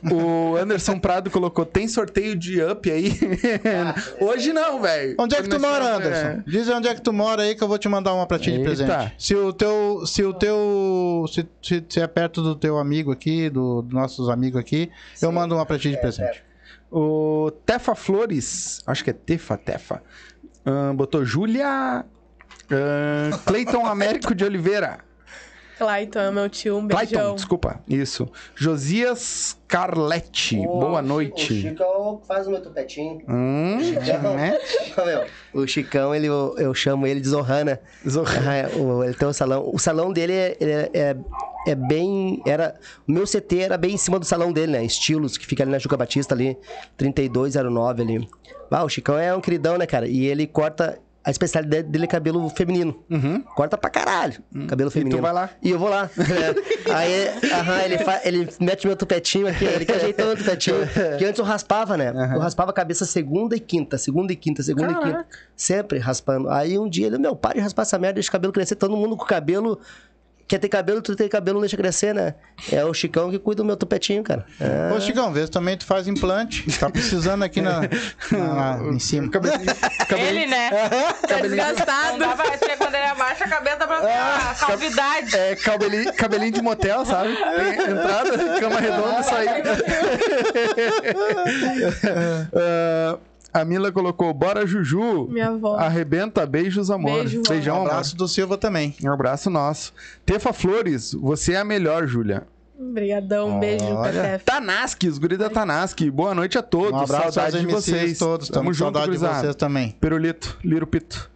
o, 0.08 0.14
o 0.52 0.56
Anderson 0.56 0.98
Prado 1.00 1.28
colocou: 1.28 1.66
tem 1.66 1.88
sorteio 1.88 2.36
de 2.36 2.62
up 2.62 2.88
aí? 2.88 3.18
Hoje 4.20 4.52
não, 4.52 4.80
velho. 4.80 5.16
Onde 5.18 5.34
é 5.34 5.42
que 5.42 5.48
tu 5.48 5.58
mora, 5.58 5.84
é. 5.84 5.94
Anderson? 5.96 6.42
Diz 6.46 6.68
onde 6.68 6.86
é 6.86 6.94
que 6.94 7.00
tu 7.02 7.12
mora 7.12 7.42
aí 7.42 7.54
que 7.56 7.62
eu 7.64 7.68
vou 7.68 7.78
te 7.78 7.88
mandar 7.88 8.14
uma 8.14 8.26
pra 8.26 8.38
ti 8.38 8.51
de 8.52 8.58
Eita. 8.58 8.84
presente. 8.86 9.14
Se 9.18 9.34
o 9.34 9.52
teu, 9.52 10.06
se 10.06 10.24
o 10.24 10.32
teu, 10.32 11.24
se, 11.28 11.48
se, 11.62 11.84
se 11.88 12.00
é 12.00 12.06
perto 12.06 12.42
do 12.42 12.54
teu 12.54 12.78
amigo 12.78 13.10
aqui, 13.12 13.48
do, 13.50 13.82
dos 13.82 13.92
nossos 13.92 14.28
amigos 14.28 14.60
aqui, 14.60 14.90
eu 15.20 15.32
mando 15.32 15.54
uma 15.54 15.66
pra 15.66 15.78
ti 15.78 15.90
de 15.90 15.96
presente. 15.98 16.42
O 16.90 17.50
Tefa 17.64 17.94
Flores, 17.94 18.82
acho 18.86 19.02
que 19.02 19.10
é 19.10 19.14
Tefa, 19.14 19.56
Tefa, 19.56 20.02
botou 20.94 21.24
Júlia 21.24 22.04
Cleiton 23.46 23.86
Américo 23.86 24.34
de 24.34 24.44
Oliveira. 24.44 24.98
Clayton 25.82 26.18
é 26.20 26.30
meu 26.30 26.48
tio, 26.48 26.76
um 26.78 26.88
Clayton, 26.88 27.10
beijão. 27.16 27.34
desculpa, 27.34 27.80
isso. 27.88 28.28
Josias 28.54 29.56
Carletti, 29.68 30.56
boa 30.56 31.00
O 31.00 31.02
noite. 31.02 31.60
Chicão 31.60 32.20
faz 32.26 32.46
o 32.46 32.50
meu 32.50 32.62
topetinho. 32.62 33.18
Hum, 33.28 33.78
né? 34.36 34.58
o 35.52 35.66
Chicão, 35.66 36.14
ele, 36.14 36.26
eu, 36.26 36.54
eu 36.58 36.74
chamo 36.74 37.06
ele 37.06 37.20
de 37.20 37.28
Zohana. 37.28 37.80
Zorra. 38.08 38.42
Ah, 38.48 38.54
é, 38.54 38.66
o- 38.76 39.02
ele 39.04 39.14
tem 39.14 39.26
um 39.28 39.32
salão. 39.32 39.68
O 39.72 39.78
salão 39.78 40.12
dele 40.12 40.32
é, 40.32 40.56
ele 40.60 40.70
é, 40.72 40.90
é, 40.94 41.16
é 41.68 41.74
bem. 41.74 42.42
Era, 42.46 42.74
o 43.08 43.12
meu 43.12 43.24
CT 43.26 43.58
era 43.60 43.76
bem 43.78 43.94
em 43.94 43.98
cima 43.98 44.18
do 44.18 44.24
salão 44.24 44.52
dele, 44.52 44.72
né? 44.72 44.84
Estilos, 44.84 45.36
que 45.38 45.46
fica 45.46 45.62
ali 45.62 45.70
na 45.72 45.78
Juca 45.78 45.96
Batista, 45.96 46.34
ali, 46.34 46.56
3209 46.96 48.02
ali. 48.02 48.28
Ah, 48.70 48.84
o 48.84 48.88
Chicão 48.88 49.18
é 49.18 49.34
um 49.34 49.40
queridão, 49.40 49.76
né, 49.76 49.86
cara? 49.86 50.06
E 50.08 50.24
ele 50.26 50.46
corta. 50.46 50.98
A 51.24 51.30
especialidade 51.30 51.84
dele 51.84 52.04
é 52.04 52.06
cabelo 52.08 52.48
feminino. 52.50 53.04
Uhum. 53.08 53.42
Corta 53.54 53.78
pra 53.78 53.88
caralho. 53.88 54.42
Cabelo 54.66 54.90
feminino. 54.90 55.22
vai 55.22 55.32
lá? 55.32 55.50
E 55.62 55.70
eu 55.70 55.78
vou 55.78 55.88
lá. 55.88 56.10
É. 56.18 56.92
Aí 56.92 57.28
aham, 57.52 57.80
ele, 57.84 57.98
fa- 57.98 58.20
ele 58.24 58.48
mete 58.60 58.86
meu 58.86 58.96
tupetinho 58.96 59.46
aqui, 59.46 59.64
ele 59.64 59.84
que 59.84 59.92
ajeitou 59.92 60.26
meu 60.26 60.36
tupetinho. 60.36 60.76
Que 61.18 61.24
antes 61.24 61.38
eu 61.38 61.44
raspava, 61.44 61.96
né? 61.96 62.10
Eu 62.34 62.40
raspava 62.40 62.70
a 62.70 62.74
cabeça 62.74 63.04
segunda 63.04 63.54
e 63.54 63.60
quinta, 63.60 63.96
segunda 63.98 64.32
e 64.32 64.36
quinta, 64.36 64.62
segunda 64.62 64.90
e 64.92 64.94
quinta. 64.96 65.26
Sempre 65.54 65.98
raspando. 65.98 66.48
Aí 66.50 66.76
um 66.78 66.88
dia 66.88 67.06
ele, 67.06 67.18
meu, 67.18 67.36
para 67.36 67.54
de 67.54 67.60
raspar 67.60 67.82
essa 67.82 67.98
merda, 67.98 68.14
deixa 68.14 68.28
o 68.28 68.32
cabelo 68.32 68.52
crescer. 68.52 68.74
Todo 68.74 68.96
mundo 68.96 69.16
com 69.16 69.24
cabelo. 69.24 69.78
Quer 70.52 70.58
ter 70.58 70.68
cabelo, 70.68 71.00
tu 71.00 71.16
tem 71.16 71.30
cabelo, 71.30 71.54
não 71.54 71.60
deixa 71.62 71.78
crescer, 71.78 72.14
né? 72.14 72.34
É 72.70 72.84
o 72.84 72.92
Chicão 72.92 73.30
que 73.30 73.38
cuida 73.38 73.62
do 73.62 73.66
meu 73.66 73.74
tupetinho, 73.74 74.22
cara. 74.22 74.44
É. 74.60 74.92
Ô, 74.94 75.00
Chicão, 75.00 75.32
vê 75.32 75.46
se 75.46 75.50
também 75.50 75.78
tu 75.78 75.86
faz 75.86 76.06
implante. 76.06 76.62
Tá 76.78 76.90
precisando 76.90 77.42
aqui 77.42 77.62
na, 77.62 77.80
na- 78.30 78.76
na- 78.76 78.84
em 78.92 78.98
cima. 78.98 79.30
Ele, 80.10 80.46
né? 80.46 80.68
Tá 81.26 81.38
desgastado. 81.40 82.18
Não 82.18 82.28
dava, 82.28 82.42
tinha 82.58 82.76
quando 82.76 82.94
ele 82.94 83.06
abaixa 83.06 83.44
a 83.44 83.48
cabeça 83.48 83.76
pra 83.78 84.00
ver 84.00 84.12
a 84.12 84.54
calvidade. 84.66 85.34
É 85.36 85.56
cabelinho, 85.56 86.12
cabelinho 86.12 86.52
de 86.52 86.60
motel, 86.60 87.06
sabe? 87.06 87.30
Entrada, 87.32 88.60
cama 88.60 88.78
redonda, 88.78 89.22
saída. 89.22 89.72
Ah, 92.54 93.18
a 93.52 93.64
Mila 93.64 93.92
colocou, 93.92 94.32
bora 94.32 94.66
Juju. 94.66 95.28
Minha 95.30 95.48
avó. 95.48 95.76
Arrebenta, 95.76 96.44
beijos, 96.46 96.90
amor. 96.90 97.20
Beijo. 97.20 97.42
Beijão, 97.48 97.78
Um 97.82 97.86
abraço 97.86 98.16
do 98.16 98.26
Silva 98.26 98.56
também. 98.56 98.94
Um 99.04 99.12
abraço 99.12 99.50
nosso. 99.50 99.92
Tefa 100.24 100.52
Flores, 100.52 101.12
você 101.14 101.52
é 101.52 101.58
a 101.58 101.64
melhor, 101.64 102.06
Júlia. 102.06 102.46
Obrigadão, 102.78 103.48
um 103.56 103.60
beijo. 103.60 103.84
Tef. 104.02 104.44
Tanaski, 104.44 105.06
os 105.06 105.16
guri 105.18 105.36
da 105.36 105.48
Tanaski. 105.48 106.10
Boa 106.10 106.34
noite 106.34 106.58
a 106.58 106.62
todos. 106.62 106.92
Um 107.00 107.04
abraço 107.04 107.32
Saudade 107.32 107.56
aos 107.58 107.66
de 107.66 107.72
vocês. 107.72 108.18
todos. 108.18 108.48
Tamo 108.48 108.72
junto, 108.72 108.86
saudade 108.98 109.04
de 109.12 109.18
gurizada. 109.18 109.40
vocês 109.40 109.54
também. 109.54 109.96
Pirulito, 110.00 110.58
Lirupito. 110.64 111.30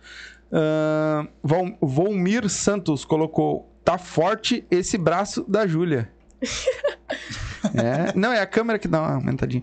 Uh, 0.50 1.28
Vol- 1.42 1.76
Volmir 1.80 2.48
Santos 2.48 3.04
colocou: 3.04 3.70
tá 3.84 3.96
forte 3.98 4.64
esse 4.70 4.98
braço 4.98 5.44
da 5.46 5.66
Júlia. 5.66 6.10
É, 7.74 8.12
não, 8.14 8.32
é 8.32 8.40
a 8.40 8.46
câmera 8.46 8.78
que 8.78 8.88
dá 8.88 9.00
uma 9.00 9.14
aumentadinha. 9.14 9.62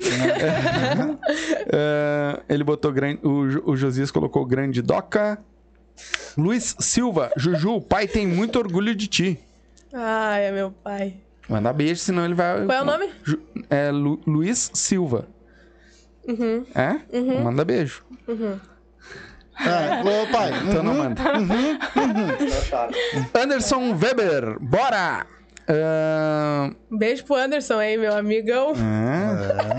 É, 1.72 2.42
ele 2.50 2.64
botou 2.64 2.92
grande. 2.92 3.20
O, 3.24 3.72
o 3.72 3.76
Josias 3.76 4.12
colocou 4.12 4.46
grande 4.46 4.82
doca. 4.82 5.40
Luiz 6.38 6.76
Silva, 6.80 7.32
Juju, 7.38 7.76
o 7.76 7.82
pai 7.82 8.08
tem 8.08 8.26
muito 8.26 8.58
orgulho 8.58 8.96
de 8.96 9.08
ti. 9.08 9.40
Ai, 9.94 10.46
é 10.46 10.52
meu 10.52 10.72
pai. 10.72 11.14
Manda 11.48 11.72
beijo, 11.72 12.02
senão 12.02 12.26
ele 12.26 12.34
vai. 12.34 12.66
Qual 12.66 12.78
é 12.78 12.82
o 12.82 12.86
nome? 12.86 13.10
Ju- 13.24 13.40
é 13.70 13.92
Lu- 13.92 14.20
Luiz 14.26 14.72
Silva. 14.74 15.28
Uhum. 16.28 16.66
É? 16.74 17.00
Manda 17.44 17.64
beijo. 17.64 18.04
É, 19.60 20.02
ô, 20.02 20.28
pai. 20.32 20.52
Então 20.68 20.82
não 20.82 20.94
uhum. 20.94 20.98
manda. 20.98 21.22
Não 21.40 21.68
chora. 22.70 22.92
Anderson 23.36 23.92
Weber, 23.94 24.58
bora! 24.60 25.28
Ahn, 25.68 26.76
Beijo 26.92 27.24
pro 27.26 27.36
Anderson 27.36 27.80
aí, 27.80 27.98
meu 27.98 28.16
amigão. 28.16 28.74
ah, 28.76 29.76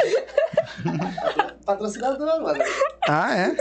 Patrocinador, 1.66 2.43
mano. 2.43 2.62
ah, 3.09 3.36
é? 3.36 3.56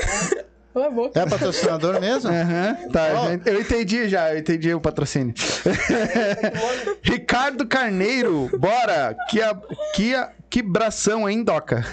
Cala 0.73 0.87
a 0.87 0.89
boca. 0.89 1.19
É 1.19 1.25
patrocinador 1.25 2.01
mesmo? 2.01 2.31
Aham, 2.31 2.75
tá. 2.91 3.01
Ó. 3.15 3.27
gente, 3.29 3.47
Eu 3.47 3.61
entendi 3.61 4.09
já, 4.09 4.33
eu 4.33 4.39
entendi 4.39 4.73
o 4.73 4.81
patrocínio. 4.81 5.33
Ricardo 7.03 7.67
Carneiro, 7.67 8.49
bora! 8.57 9.15
Que, 9.29 9.41
a, 9.41 9.55
que, 9.95 10.15
a, 10.15 10.31
que 10.49 10.61
bração, 10.63 11.29
hein, 11.29 11.43
Doca? 11.43 11.85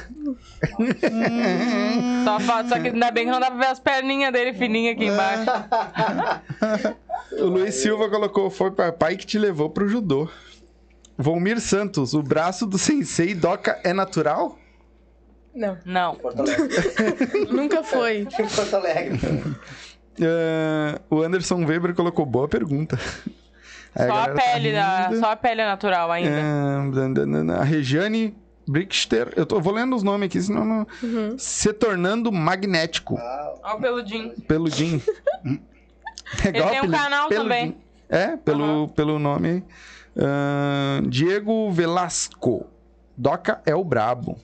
Só, 2.25 2.41
fa- 2.41 2.65
só 2.69 2.79
que 2.79 2.89
ainda 2.89 3.11
bem 3.11 3.27
que 3.27 3.31
não 3.31 3.41
dá 3.41 3.51
pra 3.51 3.59
ver 3.61 3.67
as 3.67 3.81
perninhas 3.81 4.33
dele 4.33 4.55
fininhas 4.55 4.95
aqui 4.97 5.07
embaixo. 5.07 5.45
O 7.33 7.45
Luiz 7.47 7.77
Silva 7.77 8.09
colocou, 8.11 8.51
foi 8.51 8.73
papai 8.73 9.17
que 9.17 9.25
te 9.25 9.39
levou 9.39 9.71
pro 9.71 9.89
judô. 9.89 10.29
Volmir 11.17 11.61
Santos, 11.61 12.13
o 12.13 12.21
braço 12.23 12.67
do 12.67 12.77
sensei 12.77 13.35
Doca 13.37 13.79
é 13.85 13.93
natural? 13.93 14.59
Não, 15.55 15.77
Não. 15.85 16.15
Porto 16.17 16.41
Alegre. 16.41 16.69
nunca 17.51 17.83
foi. 17.83 18.27
Porto 18.55 18.75
Alegre. 18.77 19.19
Ah, 20.23 21.01
o 21.11 21.23
Anderson 21.23 21.65
Weber 21.65 21.95
colocou, 21.95 22.25
boa 22.27 22.49
pergunta. 22.49 22.99
Aí 23.95 24.07
Só 24.07 24.13
a 24.13 24.27
galera 24.27 24.35
tá 24.35 24.43
pele, 24.43 24.73
da, 24.73 25.09
rindo. 25.09 25.21
só 25.21 25.31
a 25.33 25.37
pele 25.37 25.61
é 25.63 25.65
natural 25.67 26.13
ainda. 26.13 26.31
Dan. 26.93 27.53
a 27.53 27.65
Regiane 27.65 28.37
Brickster, 28.69 29.33
eu 29.35 29.45
tô, 29.45 29.57
eu 29.57 29.61
vou 29.61 29.73
lendo 29.73 29.97
os 29.97 30.05
nomes 30.05 30.27
aqui, 30.27 30.41
senão 30.41 30.65
não... 30.65 30.87
Se 31.37 31.73
tornando 31.73 32.31
magnético, 32.31 33.19
Olha 33.19 33.75
o 33.75 33.81
peludinho. 33.81 34.33
peludinho. 34.47 35.03
É 36.45 36.49
Ele 36.49 36.63
tem 36.63 36.81
um 36.83 36.91
canal 36.93 37.29
também. 37.29 37.77
É, 38.09 38.37
pelo, 38.37 38.87
pelo 38.91 39.19
nome. 39.19 39.65
Ah, 40.17 41.01
Diego 41.09 41.73
Velasco. 41.73 42.67
Doca 43.17 43.61
é 43.67 43.75
o 43.75 43.83
brabo. 43.83 44.39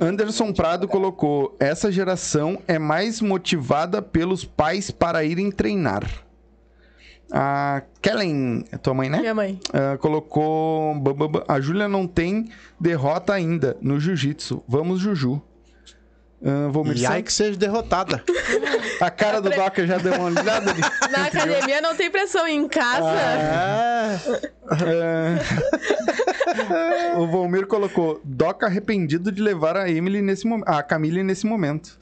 Anderson 0.00 0.52
Prado 0.52 0.88
colocou: 0.88 1.56
essa 1.58 1.90
geração 1.90 2.60
é 2.66 2.78
mais 2.78 3.20
motivada 3.20 4.00
pelos 4.00 4.44
pais 4.44 4.90
para 4.90 5.24
irem 5.24 5.50
treinar. 5.50 6.04
A 7.32 7.82
Kellen, 8.00 8.64
é 8.70 8.78
tua 8.78 8.94
mãe, 8.94 9.08
né? 9.10 9.18
Minha 9.18 9.34
mãe. 9.34 9.60
Ah, 9.72 9.98
colocou: 9.98 10.94
"Ba, 10.94 11.12
ba, 11.12 11.28
ba, 11.28 11.44
a 11.48 11.60
Júlia 11.60 11.88
não 11.88 12.06
tem 12.06 12.48
derrota 12.78 13.32
ainda 13.32 13.76
no 13.80 13.98
jiu-jitsu. 13.98 14.62
Vamos, 14.68 15.00
Juju. 15.00 15.42
Uh, 16.40 16.70
vou 16.70 16.86
E 16.92 17.06
aí 17.06 17.22
que 17.22 17.32
seja 17.32 17.58
derrotada. 17.58 18.22
A 19.00 19.10
cara 19.10 19.40
do 19.40 19.48
Doca 19.50 19.86
já 19.86 19.96
deu 19.96 20.12
uma 20.14 20.24
olhada 20.26 20.70
ali. 20.70 20.82
Na 21.10 21.26
academia 21.26 21.80
não 21.80 21.96
tem 21.96 22.10
pressão. 22.10 22.46
Em 22.46 22.68
casa. 22.68 23.10
É. 23.10 24.20
É. 24.84 25.38
o 27.18 27.26
Volmir 27.26 27.66
colocou 27.66 28.20
Doca 28.24 28.66
arrependido 28.66 29.30
de 29.32 29.42
levar 29.42 29.76
a 29.76 29.90
Emily 29.90 30.22
nesse 30.22 30.46
momento. 30.46 30.68
A 30.68 30.82
Camille 30.82 31.22
nesse 31.22 31.46
momento. 31.46 31.98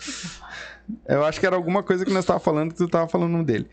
Eu 1.09 1.25
acho 1.25 1.41
que 1.41 1.47
era 1.47 1.57
alguma 1.57 1.83
coisa 1.83 2.05
que 2.05 2.13
nós 2.13 2.25
tava 2.25 2.39
falando 2.41 2.73
que 2.73 2.77
tu 2.79 2.89
tava 2.89 3.09
falando 3.09 3.43
dele. 3.43 3.69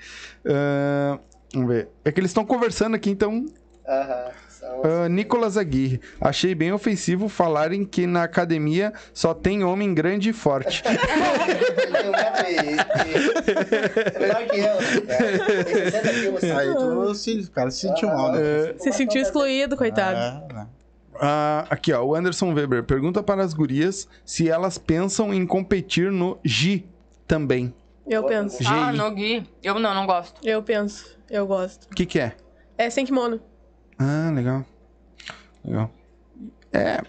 Ah, 0.45 1.19
vamos 1.53 1.67
ver. 1.69 1.89
É 2.05 2.11
que 2.11 2.19
eles 2.19 2.31
estão 2.31 2.45
conversando 2.45 2.95
aqui, 2.95 3.09
então. 3.09 3.45
Aham. 3.87 4.25
São- 4.47 4.81
Ah, 4.83 5.09
Nicolas 5.09 5.57
Aguirre. 5.57 5.99
Achei 6.21 6.53
bem 6.55 6.71
ofensivo 6.71 7.27
falarem 7.27 7.83
que 7.83 8.05
na 8.05 8.23
academia 8.23 8.93
só 9.13 9.33
tem 9.33 9.63
homem 9.63 9.93
grande 9.93 10.29
e 10.29 10.33
forte. 10.33 10.83
É 12.91 14.19
melhor 14.19 14.45
que 14.47 14.59
eu. 14.59 14.65
É. 15.09 15.91
60 15.91 16.13
quilos. 16.13 16.43
Aí 16.43 16.73
tu 16.75 17.15
se, 17.15 17.49
cara 17.53 17.71
se 17.71 17.79
sentiu 17.87 18.09
mal, 18.09 18.31
né? 18.31 18.39
Se 18.79 18.91
sentiu 18.91 19.21
excluído, 19.21 19.75
coitado. 19.77 20.17
É, 20.17 20.53
né? 20.53 20.67
Ah, 21.19 21.65
aqui, 21.69 21.93
ó. 21.93 22.03
O 22.03 22.15
Anderson 22.15 22.53
Weber 22.53 22.83
pergunta 22.83 23.21
para 23.21 23.43
as 23.43 23.53
gurias 23.53 24.07
se 24.25 24.49
elas 24.49 24.77
pensam 24.77 25.33
em 25.33 25.45
competir 25.45 26.11
no 26.11 26.39
GI 26.43 26.87
também. 27.27 27.73
Eu 28.07 28.23
penso. 28.23 28.63
GI. 28.63 28.69
Ah, 28.69 28.91
no 28.91 29.11
Gui. 29.11 29.47
Eu 29.63 29.79
não, 29.79 29.93
não 29.93 30.05
gosto. 30.05 30.45
Eu 30.45 30.63
penso. 30.63 31.17
Eu 31.29 31.45
gosto. 31.47 31.85
O 31.85 31.95
que 31.95 32.05
que 32.05 32.19
é? 32.19 32.35
É 32.77 32.89
sem 32.89 33.05
kimono. 33.05 33.39
Ah, 33.99 34.31
legal. 34.33 34.65
Legal. 35.63 35.91
É, 36.73 37.01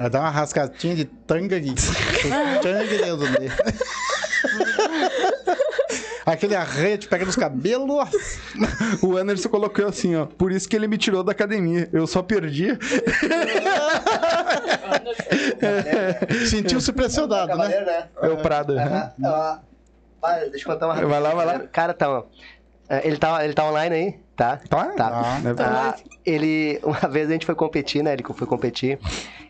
Vai 0.00 0.08
dar 0.08 0.20
uma 0.20 0.30
rascadinha 0.30 0.96
de 0.96 1.04
tanga 1.04 1.58
aqui. 1.58 1.74
Tanga 2.62 2.86
Deus 2.86 3.18
do 3.18 3.38
meio. 3.38 3.52
Aquele 6.30 6.54
arrete 6.54 7.08
pega 7.08 7.24
nos 7.24 7.34
cabelos. 7.34 8.08
o 9.02 9.16
Anderson 9.16 9.48
colocou 9.48 9.86
assim, 9.86 10.14
ó. 10.14 10.26
Por 10.26 10.52
isso 10.52 10.68
que 10.68 10.76
ele 10.76 10.86
me 10.86 10.96
tirou 10.96 11.24
da 11.24 11.32
academia. 11.32 11.88
Eu 11.92 12.06
só 12.06 12.22
perdia. 12.22 12.78
Sentiu-se 16.48 16.92
pressionado, 16.92 17.56
né? 17.56 17.80
Né? 17.80 18.08
É 18.22 18.28
o 18.28 18.36
Prado. 18.36 18.78
Ah, 18.78 19.12
ah, 19.24 19.60
vai, 20.20 20.48
deixa 20.50 20.68
eu 20.68 20.72
contar 20.72 20.86
uma 20.86 20.94
Vai 20.94 21.20
lá, 21.20 21.34
vai 21.34 21.46
lá. 21.46 21.58
Cara, 21.66 21.92
tá, 21.92 22.08
ó, 22.08 22.24
é, 22.88 23.06
ele 23.06 23.16
tá, 23.16 23.44
ele 23.44 23.54
tá 23.54 23.64
online 23.64 23.94
aí, 23.94 24.18
tá? 24.36 24.60
Tá? 24.68 24.84
Tá. 24.96 25.40
Deve 25.42 25.54
tá. 25.54 25.96
Ah, 25.96 26.00
ele, 26.24 26.80
uma 26.82 27.08
vez 27.08 27.28
a 27.28 27.32
gente 27.32 27.46
foi 27.46 27.54
competir, 27.54 28.02
né? 28.02 28.12
Ele 28.12 28.22
foi 28.22 28.46
competir. 28.46 28.98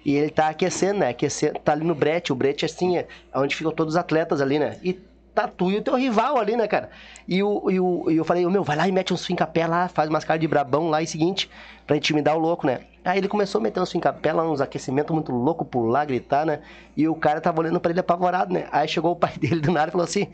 E 0.05 0.17
ele 0.17 0.31
tá 0.31 0.49
aquecendo, 0.49 1.01
né? 1.01 1.09
Aquecendo, 1.09 1.59
tá 1.59 1.73
ali 1.73 1.85
no 1.85 1.95
brete. 1.95 2.33
O 2.33 2.35
brete, 2.35 2.65
assim, 2.65 2.97
é 2.97 3.07
onde 3.35 3.55
ficam 3.55 3.73
todos 3.73 3.95
os 3.95 3.99
atletas 3.99 4.41
ali, 4.41 4.59
né? 4.59 4.79
E 4.83 4.99
tá 5.35 5.49
tu 5.49 5.71
e 5.71 5.77
o 5.77 5.83
teu 5.83 5.95
rival 5.95 6.39
ali, 6.39 6.57
né, 6.57 6.67
cara? 6.67 6.91
E, 7.27 7.43
o, 7.43 7.71
e, 7.71 7.81
o, 7.81 8.11
e 8.11 8.17
eu 8.17 8.25
falei, 8.25 8.47
meu, 8.47 8.63
vai 8.65 8.77
lá 8.77 8.89
e 8.89 8.93
mete 8.93 9.13
uns 9.13 9.25
fincapé 9.25 9.67
lá, 9.67 9.89
faz 9.89 10.09
umas 10.09 10.25
caras 10.25 10.41
de 10.41 10.49
brabão 10.49 10.89
lá 10.89 11.03
e 11.03 11.07
seguinte, 11.07 11.51
pra 11.87 11.97
intimidar 11.97 12.37
o 12.37 12.39
louco, 12.39 12.67
né? 12.67 12.81
Aí 13.05 13.19
ele 13.19 13.29
começou 13.29 13.61
a 13.61 13.63
meter 13.63 13.81
uns 13.81 13.91
fincapé 13.91 14.33
lá, 14.33 14.49
uns 14.49 14.61
aquecimentos 14.61 15.15
muito 15.15 15.33
louco, 15.33 15.65
pular, 15.65 16.05
gritar, 16.05 16.45
né? 16.45 16.61
E 16.97 17.09
o 17.09 17.15
cara 17.15 17.41
tava 17.41 17.61
olhando 17.61 17.81
pra 17.81 17.91
ele 17.91 18.01
apavorado, 18.01 18.53
né? 18.53 18.67
Aí 18.71 18.87
chegou 18.89 19.13
o 19.13 19.17
pai 19.17 19.33
dele 19.39 19.61
do 19.61 19.71
nada 19.71 19.89
e 19.89 19.93
falou 19.93 20.05
assim: 20.05 20.29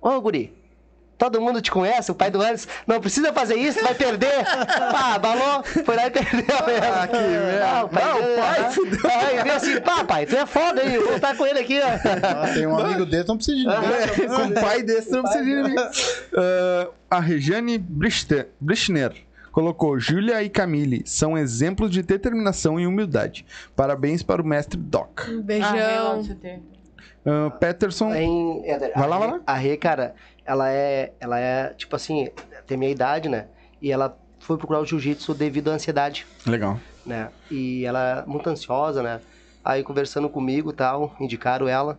Ô, 0.00 0.20
guri, 0.20 0.57
todo 1.18 1.40
mundo 1.40 1.60
te 1.60 1.70
conhece, 1.70 2.10
o 2.10 2.14
pai 2.14 2.30
do 2.30 2.40
Anderson, 2.40 2.68
não 2.86 3.00
precisa 3.00 3.32
fazer 3.32 3.56
isso, 3.56 3.82
vai 3.82 3.94
perder. 3.94 4.44
Pá, 4.92 5.18
balou, 5.18 5.62
foi 5.84 5.96
lá 5.96 6.06
e 6.06 6.10
perdeu 6.10 6.66
mesmo. 6.66 6.86
Ah, 6.94 7.06
que 7.08 7.16
merda. 7.16 7.66
Ah, 7.66 7.84
o 7.84 7.88
pai, 7.88 8.04
Não, 8.04 8.16
o 8.16 8.22
dele, 8.22 8.36
pai 8.40 8.60
ah, 8.60 8.70
fudeu. 8.70 9.10
Aí 9.10 9.34
ele 9.34 9.42
veio 9.42 9.54
assim, 9.56 9.80
pá, 9.80 10.04
pai, 10.04 10.26
tu 10.26 10.36
é 10.36 10.46
foda 10.46 10.80
aí, 10.80 10.96
vou 10.98 11.16
estar 11.16 11.36
com 11.36 11.44
ele 11.46 11.58
aqui, 11.58 11.80
ó. 11.80 11.86
Ah, 11.86 12.54
Tem 12.54 12.66
um 12.66 12.78
amigo 12.78 13.04
dele, 13.04 13.24
não 13.26 13.36
precisa 13.36 13.56
de 13.56 13.64
ninguém. 13.66 14.28
Com 14.28 14.42
um 14.42 14.54
pai 14.54 14.82
desse 14.82 15.10
não 15.10 15.22
precisa 15.22 15.44
de 15.44 15.54
ninguém. 15.54 15.76
Ah, 16.36 16.88
a 17.10 17.20
Regiane 17.20 17.78
Brichner 17.78 19.12
colocou 19.50 19.98
Júlia 19.98 20.42
e 20.42 20.48
Camille 20.48 21.02
são 21.04 21.36
exemplos 21.36 21.90
de 21.90 22.02
determinação 22.02 22.78
e 22.78 22.86
humildade. 22.86 23.44
Parabéns 23.74 24.22
para 24.22 24.40
o 24.40 24.44
mestre 24.46 24.78
Doc. 24.78 25.22
Um 25.28 25.38
Ah, 25.40 25.42
beijão. 25.42 26.22
Ah, 27.26 27.50
Peterson. 27.58 28.14
Em, 28.14 28.62
Vai 28.94 29.04
a 29.04 29.06
lá, 29.06 29.18
vai 29.18 29.28
lá. 29.32 29.40
A 29.46 29.54
Rê, 29.54 29.76
cara, 29.76 30.14
ela 30.48 30.72
é, 30.72 31.12
ela 31.20 31.38
é, 31.38 31.74
tipo 31.74 31.94
assim, 31.94 32.30
tem 32.66 32.78
minha 32.78 32.90
idade, 32.90 33.28
né? 33.28 33.48
E 33.82 33.92
ela 33.92 34.18
foi 34.40 34.56
procurar 34.56 34.80
o 34.80 34.86
jiu-jitsu 34.86 35.34
devido 35.34 35.68
à 35.70 35.74
ansiedade. 35.74 36.26
Legal. 36.46 36.80
né? 37.04 37.28
E 37.50 37.84
ela 37.84 38.22
é 38.24 38.26
muito 38.26 38.48
ansiosa, 38.48 39.02
né? 39.02 39.20
Aí 39.62 39.82
conversando 39.82 40.26
comigo 40.30 40.70
e 40.70 40.72
tal, 40.72 41.14
indicaram 41.20 41.68
ela. 41.68 41.98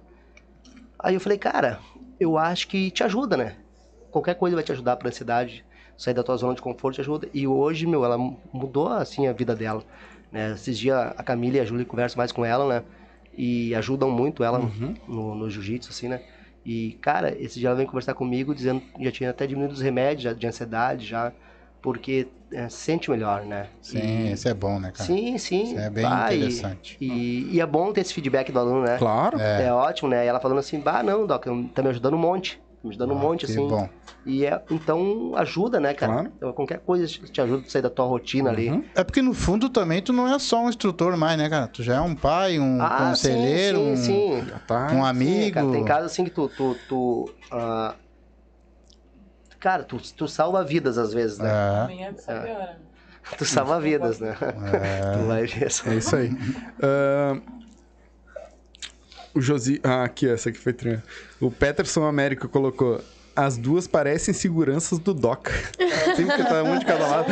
Aí 0.98 1.14
eu 1.14 1.20
falei, 1.22 1.38
cara, 1.38 1.80
eu 2.20 2.40
acho 2.40 2.68
que 2.68 2.90
te 2.90 3.04
ajuda, 3.04 3.38
né? 3.38 3.56
Qualquer 4.10 4.34
coisa 4.34 4.56
vai 4.56 4.64
te 4.64 4.72
ajudar 4.72 4.96
pra 4.96 5.10
ansiedade, 5.10 5.64
sair 5.96 6.16
da 6.16 6.24
tua 6.24 6.36
zona 6.36 6.56
de 6.56 6.62
conforto 6.62 6.96
te 6.96 7.02
ajuda. 7.02 7.30
E 7.32 7.46
hoje, 7.48 7.86
meu, 7.86 8.04
ela 8.04 8.18
mudou, 8.52 8.88
assim, 8.88 9.28
a 9.28 9.34
vida 9.34 9.56
dela, 9.56 9.84
né? 10.32 10.54
Esses 10.54 10.76
dias 10.76 11.14
a 11.16 11.22
Camila 11.22 11.58
e 11.58 11.60
a 11.60 11.66
Júlia 11.66 11.86
conversam 11.86 12.18
mais 12.18 12.32
com 12.32 12.44
ela, 12.44 12.68
né? 12.68 12.84
E 13.38 13.76
ajudam 13.76 14.10
muito 14.10 14.44
ela 14.44 14.58
no, 15.08 15.36
no 15.36 15.50
jiu-jitsu, 15.52 15.92
assim, 15.92 16.08
né? 16.08 16.20
E, 16.70 16.94
cara, 17.02 17.36
esse 17.42 17.60
dia 17.60 17.70
ela 17.70 17.76
vem 17.78 17.88
conversar 17.88 18.14
comigo 18.14 18.54
dizendo 18.54 18.80
que 18.82 19.04
já 19.04 19.12
tinha 19.12 19.30
até 19.32 19.48
diminuído 19.48 19.74
os 19.74 19.82
remédios 19.82 20.24
já, 20.24 20.34
de 20.34 20.46
ansiedade, 20.46 21.06
já, 21.06 21.32
porque 21.82 22.28
é, 22.52 22.70
se 22.70 22.78
sente 22.78 23.10
melhor, 23.10 23.44
né? 23.44 23.68
Sim, 23.82 24.00
E- 24.00 24.34
isso 24.34 24.48
é 24.48 24.54
bom, 24.54 24.80
né, 24.80 24.92
cara? 24.92 25.06
Sim, 25.06 25.38
sim. 25.40 25.64
Isso 25.64 25.80
é 25.80 25.90
bem 25.90 26.04
Bah, 26.04 26.32
e- 26.32 26.36
interessante. 26.36 26.98
E, 27.02 27.56
e 27.56 27.60
é 27.60 27.66
bom 27.66 27.92
ter 27.92 28.02
esse 28.02 28.14
feedback 28.14 28.52
do 28.52 28.60
aluno, 28.60 28.84
né? 28.84 28.98
Claro. 29.00 29.40
É. 29.40 29.64
É. 29.64 29.74
ótimo, 29.74 30.10
né? 30.10 30.26
E 30.26 30.28
ela 30.28 30.40
falando 30.40 30.60
assim, 30.60 30.80
bah, 30.80 31.02
não, 31.02 31.26
Doc, 31.26 31.46
tá 31.74 31.82
me 31.82 31.90
ajudando 31.90 32.14
um 32.14 32.20
monte. 32.20 32.62
Me 32.84 32.90
ajudando 32.92 33.12
um 33.12 33.16
monte, 33.16 33.46
Ah, 33.46 33.48
Que 33.48 33.52
assim. 33.54 33.68
bom. 33.68 33.90
E 34.26 34.46
é, 34.46 34.62
então 34.70 35.34
ajuda, 35.36 35.80
né, 35.80 35.94
cara? 35.94 36.14
Claro. 36.14 36.32
Então, 36.38 36.54
qualquer 36.54 36.80
coisa 36.80 37.08
te 37.08 37.42
ajuda 37.42 37.66
a 37.66 37.70
sair 37.70 37.82
da 37.82 37.90
tua 37.90 38.06
rotina 38.06 38.50
ali. 38.50 38.70
Uhum. 38.70 38.84
É 38.96 39.04
porque 39.04 39.22
no 39.22 39.34
fundo 39.34 39.70
também 39.70 40.02
tu 40.02 40.12
não 40.14 40.28
é 40.28 40.38
só 40.40 40.64
um 40.64 40.70
instrutor 40.70 41.16
mais, 41.18 41.38
né, 41.38 41.50
cara? 41.50 41.68
Tu 41.68 41.84
já 41.84 41.96
é 41.96 42.02
um 42.02 42.16
pai, 42.16 42.60
um 42.60 42.82
Ah, 42.82 43.14
sim, 43.16 43.30
conselheiro, 43.30 43.80
sim, 43.80 43.92
um, 43.92 43.96
sim. 43.96 44.48
Tá. 44.68 44.88
um 44.88 44.90
Sim, 44.90 45.02
amigo. 45.02 45.54
cara, 45.54 45.72
tem 45.72 45.86
casos 45.86 46.12
assim 46.12 46.24
que 46.24 46.32
tu. 46.32 46.48
tu, 46.50 46.76
tu 46.88 47.34
ah, 47.52 47.96
Cara, 49.60 49.84
tu, 49.84 49.98
tu 50.16 50.26
salva 50.28 50.64
vidas 50.64 50.98
às 50.98 51.14
vezes, 51.14 51.38
né? 51.38 51.50
É, 51.50 51.80
Amanhã 51.82 52.14
tu 53.38 53.46
salva 53.46 53.80
vidas, 53.80 54.20
né? 54.20 54.34
tu 55.14 55.28
vai 55.28 55.46
ver 55.46 55.70
só. 55.72 55.90
É 55.90 55.96
isso 55.96 56.16
aí. 56.16 56.30
Ahn, 56.82 57.42
o 59.34 59.42
Josi. 59.42 59.80
Ah, 59.84 60.04
aqui, 60.04 60.28
essa 60.28 60.50
aqui 60.50 60.58
foi 60.58 60.74
treina. 60.74 61.04
O 61.40 61.50
Peterson 61.52 62.04
América 62.04 62.48
colocou. 62.48 63.02
As 63.36 63.58
duas 63.58 63.88
parecem 63.88 64.34
seguranças 64.34 65.00
do 65.00 65.14
Doca. 65.14 65.54
Tem 66.16 66.28
que 66.28 66.44
tá 66.44 66.64
um 66.64 66.78
de 66.78 66.86
cada 66.86 67.08
lado. 67.08 67.32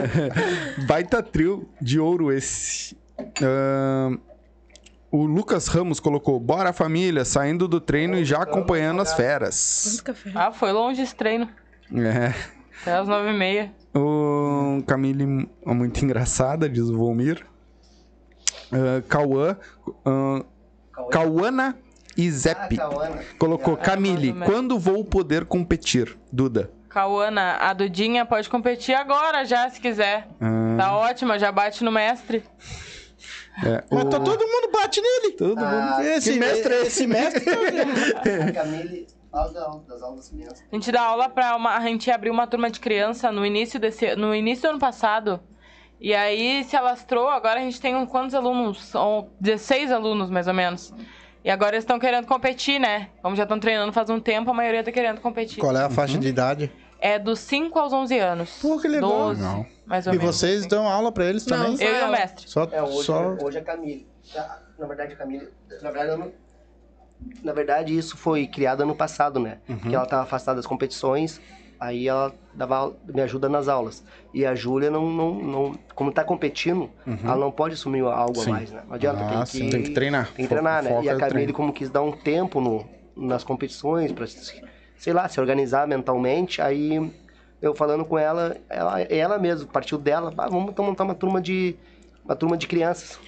Baita 0.86 1.22
trio 1.22 1.68
de 1.80 2.00
ouro 2.00 2.32
esse. 2.32 2.96
Ahn, 3.42 4.18
o 5.10 5.24
Lucas 5.24 5.66
Ramos 5.66 6.00
colocou: 6.00 6.40
Bora 6.40 6.72
família, 6.72 7.24
saindo 7.24 7.68
do 7.68 7.80
treino 7.80 8.16
e 8.16 8.24
já 8.24 8.42
acompanhando 8.42 9.02
as 9.02 9.12
feras. 9.14 10.02
Ah, 10.34 10.50
foi 10.52 10.72
longe 10.72 11.02
esse 11.02 11.14
treino. 11.14 11.48
É. 11.94 12.34
Até 12.80 12.94
as 12.94 13.08
nove 13.08 13.30
e 13.30 13.32
meia. 13.32 13.72
O 13.94 14.82
Camille 14.86 15.48
é 15.66 15.74
muito 15.74 16.02
engraçada, 16.04 16.68
diz 16.68 16.84
o 16.84 16.96
Volmir. 16.96 17.44
Ah, 18.72 19.02
Cauã. 19.08 19.56
ah, 20.04 20.44
Cauana 21.10 21.76
e 22.16 22.30
Zep. 22.30 22.76
Colocou, 23.38 23.76
Camille, 23.76 24.32
quando 24.44 24.78
vou 24.78 25.04
poder 25.04 25.44
competir? 25.44 26.16
Duda. 26.32 26.70
Cauana, 26.88 27.56
a 27.60 27.72
Dudinha 27.74 28.24
pode 28.24 28.48
competir 28.48 28.94
agora 28.94 29.44
já, 29.44 29.68
se 29.68 29.78
quiser. 29.80 30.26
Ah, 30.40 30.76
Tá 30.78 30.96
ótima, 30.96 31.38
já 31.38 31.52
bate 31.52 31.84
no 31.84 31.92
mestre. 31.92 32.42
é, 33.64 33.84
Mas 33.92 34.04
o- 34.04 34.08
tá 34.08 34.18
todo 34.20 34.40
mundo 34.46 34.70
bate 34.72 35.00
nele. 35.00 35.32
Todo 35.32 35.58
Ah, 35.62 35.96
mundo. 35.98 36.08
Esse 36.08 36.32
Que 36.32 36.38
mestre 36.38 36.72
é 36.74 36.82
esse? 36.86 37.06
mestre. 37.06 37.44
A 38.48 38.52
Camille 38.52 39.06
das 39.86 40.02
aulas 40.02 40.28
crianças. 40.30 40.64
A 40.72 40.74
gente 40.74 40.90
dá 40.90 41.02
aula 41.02 41.28
pra 41.28 41.54
uma. 41.56 41.76
A 41.76 41.80
gente 41.80 42.10
abriu 42.10 42.32
uma 42.32 42.46
turma 42.46 42.70
de 42.70 42.80
criança 42.80 43.30
no 43.30 43.44
início 43.44 43.78
desse. 43.78 44.16
No 44.16 44.34
início 44.34 44.62
do 44.62 44.70
ano 44.70 44.78
passado. 44.78 45.38
E 46.00 46.14
aí 46.14 46.62
se 46.64 46.76
alastrou, 46.76 47.28
agora 47.28 47.60
a 47.60 47.62
gente 47.62 47.80
tem 47.80 47.94
um, 47.96 48.06
quantos 48.06 48.34
alunos? 48.34 48.84
São 48.84 49.30
16 49.40 49.90
alunos, 49.90 50.30
mais 50.30 50.46
ou 50.46 50.54
menos. 50.54 50.92
E 51.44 51.50
agora 51.50 51.76
eles 51.76 51.84
estão 51.84 51.98
querendo 51.98 52.26
competir, 52.26 52.78
né? 52.78 53.08
Como 53.22 53.34
já 53.36 53.44
estão 53.44 53.58
treinando 53.58 53.92
faz 53.92 54.10
um 54.10 54.20
tempo, 54.20 54.50
a 54.50 54.54
maioria 54.54 54.82
tá 54.84 54.92
querendo 54.92 55.20
competir. 55.20 55.60
Qual 55.60 55.74
é 55.76 55.80
a 55.82 55.84
Uhum. 55.86 55.90
faixa 55.90 56.18
de 56.18 56.28
idade? 56.28 56.72
É 56.98 57.18
dos 57.18 57.38
5 57.40 57.78
aos 57.78 57.92
11 57.92 58.18
anos. 58.18 58.58
Pô, 58.60 58.78
que 58.78 58.88
legal. 58.88 59.10
12, 59.28 59.40
Legal. 59.42 59.66
mais 59.86 60.06
ou 60.06 60.14
E 60.14 60.18
menos. 60.18 60.34
vocês 60.36 60.66
dão 60.66 60.88
aula 60.88 61.12
pra 61.12 61.24
eles 61.24 61.46
Não, 61.46 61.56
também? 61.58 61.76
só 61.76 61.84
Eu 61.84 61.94
e 61.94 62.02
o 62.02 62.10
mestre. 62.10 62.48
Só, 62.48 62.68
É, 62.72 62.82
hoje, 62.82 63.04
só... 63.04 63.36
hoje 63.40 63.58
é 63.58 63.60
Camille. 63.60 64.06
Na, 64.34 64.58
na 64.78 64.86
verdade, 64.86 65.12
a 65.12 65.16
Camille. 65.16 65.48
Na 65.82 65.90
verdade, 65.90 66.18
não- 66.20 66.32
na 67.42 67.52
verdade, 67.52 67.96
isso 67.96 68.16
foi 68.16 68.46
criado 68.46 68.82
ano 68.82 68.94
passado, 68.94 69.38
né? 69.40 69.58
Porque 69.66 69.94
ela 69.94 70.04
estava 70.04 70.22
afastada 70.24 70.56
das 70.56 70.66
competições, 70.66 71.40
aí 71.78 72.08
ela 72.08 72.34
dava, 72.54 72.94
me 73.04 73.20
ajuda 73.20 73.48
nas 73.48 73.68
aulas. 73.68 74.02
E 74.32 74.44
a 74.46 74.54
Júlia 74.54 74.90
não, 74.90 75.10
não, 75.10 75.34
não. 75.34 75.78
Como 75.94 76.12
tá 76.12 76.22
competindo, 76.24 76.90
ela 77.24 77.36
não 77.36 77.50
pode 77.50 77.74
assumir 77.74 78.00
algo 78.04 78.34
Sim. 78.42 78.50
a 78.50 78.52
mais, 78.54 78.70
né? 78.72 78.82
Não 78.86 78.94
adianta, 78.94 79.24
Ah, 79.24 79.28
tem 79.28 79.46
sim. 79.46 79.64
que. 79.66 79.70
Tem 79.70 79.82
que 79.82 79.90
treinar. 79.90 80.32
Tem 80.32 80.44
que 80.46 80.48
treinar, 80.48 80.82
né? 80.82 81.02
E 81.02 81.08
a 81.08 81.16
Camille, 81.16 81.52
como 81.52 81.72
quis 81.72 81.88
dar 81.90 82.02
um 82.02 82.12
tempo 82.12 82.60
no, 82.60 82.86
nas 83.16 83.42
competições, 83.44 84.12
se- 84.28 84.62
sei 84.96 85.12
lá, 85.12 85.28
se 85.28 85.40
organizar 85.40 85.86
mentalmente, 85.86 86.60
aí 86.60 87.12
eu 87.62 87.74
falando 87.74 88.04
com 88.04 88.18
ela, 88.18 88.56
ela, 88.68 89.00
ela 89.02 89.38
mesmo, 89.38 89.68
partiu 89.68 89.96
dela, 89.98 90.32
"Ah, 90.36 90.48
vamos 90.48 90.70
então 90.70 90.84
montar 90.84 91.04
uma 91.04 91.14
turma 91.14 91.40
de. 91.40 91.76
Uma 92.24 92.34
turma 92.36 92.56
de 92.56 92.66
crianças. 92.66 93.18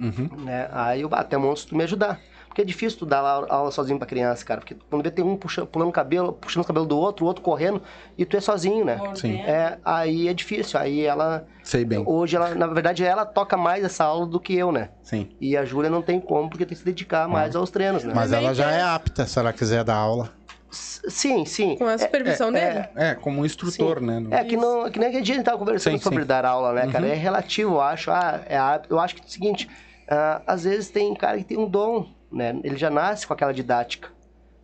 Uhum. 0.00 0.28
Né? 0.44 0.68
Aí 0.72 1.00
eu, 1.02 1.08
"Ah, 1.12 1.20
até 1.20 1.36
monstro 1.36 1.70
tu 1.70 1.76
me 1.76 1.84
ajudar. 1.84 2.20
Porque 2.56 2.62
é 2.62 2.64
difícil 2.64 2.98
tu 3.00 3.04
dar 3.04 3.18
aula, 3.20 3.70
sozinho 3.70 3.98
pra 3.98 4.06
criança, 4.06 4.42
cara. 4.42 4.60
Porque 4.62 4.74
quando 4.88 5.02
vê 5.02 5.10
tem 5.10 5.22
um 5.22 5.36
puxa, 5.36 5.66
pulando 5.66 5.90
o 5.90 5.92
cabelo, 5.92 6.32
puxando 6.32 6.64
o 6.64 6.66
cabelo 6.66 6.86
do 6.86 6.96
outro, 6.96 7.26
o 7.26 7.28
outro 7.28 7.42
correndo, 7.42 7.82
e 8.16 8.24
tu 8.24 8.34
é 8.34 8.40
sozinho, 8.40 8.82
né? 8.82 8.98
Sim. 9.14 9.42
É, 9.42 9.76
aí 9.84 10.26
é 10.26 10.32
difícil. 10.32 10.80
Aí 10.80 11.02
ela. 11.02 11.46
Sei 11.62 11.84
bem. 11.84 12.02
Hoje, 12.06 12.34
ela, 12.34 12.54
na 12.54 12.66
verdade, 12.66 13.04
ela 13.04 13.26
toca 13.26 13.58
mais 13.58 13.84
essa 13.84 14.04
aula 14.04 14.24
do 14.26 14.40
que 14.40 14.56
eu, 14.56 14.72
né? 14.72 14.88
Sim. 15.02 15.28
E 15.38 15.54
a 15.54 15.66
Júlia 15.66 15.90
não 15.90 16.00
tem 16.00 16.18
como, 16.18 16.48
porque 16.48 16.64
tem 16.64 16.72
que 16.74 16.78
se 16.78 16.84
dedicar 16.84 17.28
mais 17.28 17.54
aos 17.54 17.68
treinos, 17.68 18.04
né? 18.04 18.14
Mas 18.14 18.32
ela 18.32 18.54
já 18.54 18.70
é 18.70 18.80
apta, 18.80 19.26
se 19.26 19.38
ela 19.38 19.52
quiser 19.52 19.84
dar 19.84 19.96
aula. 19.96 20.30
Sim, 20.70 21.44
sim. 21.44 21.76
Com 21.76 21.86
a 21.86 21.98
supervisão 21.98 22.48
é, 22.48 22.52
dele. 22.52 22.88
É, 22.96 23.14
como 23.14 23.42
um 23.42 23.44
instrutor, 23.44 23.98
Sim. 24.00 24.06
né? 24.06 24.18
No- 24.18 24.32
É 24.32 24.42
que, 24.44 24.56
não, 24.56 24.90
que 24.90 24.98
nem 24.98 25.10
que 25.10 25.18
a 25.18 25.22
gente 25.22 25.42
tava 25.42 25.58
conversando 25.58 25.98
Sim, 25.98 26.02
sobre 26.02 26.20
sim. 26.22 26.26
dar 26.26 26.46
aula, 26.46 26.72
né, 26.72 26.86
cara? 26.90 27.06
É 27.06 27.14
relativo, 27.14 27.74
eu 27.74 27.80
acho. 27.82 28.10
Ah, 28.10 28.40
é, 28.46 28.58
eu 28.88 28.98
acho 28.98 29.14
que 29.14 29.20
é 29.20 29.24
o 29.24 29.28
seguinte, 29.28 29.68
ah, 30.08 30.42
às 30.46 30.64
vezes 30.64 30.88
tem 30.90 31.14
cara 31.14 31.36
que 31.38 31.44
tem 31.44 31.58
um 31.58 31.68
dom, 31.68 32.15
né? 32.30 32.58
Ele 32.64 32.76
já 32.76 32.90
nasce 32.90 33.26
com 33.26 33.32
aquela 33.32 33.52
didática. 33.52 34.08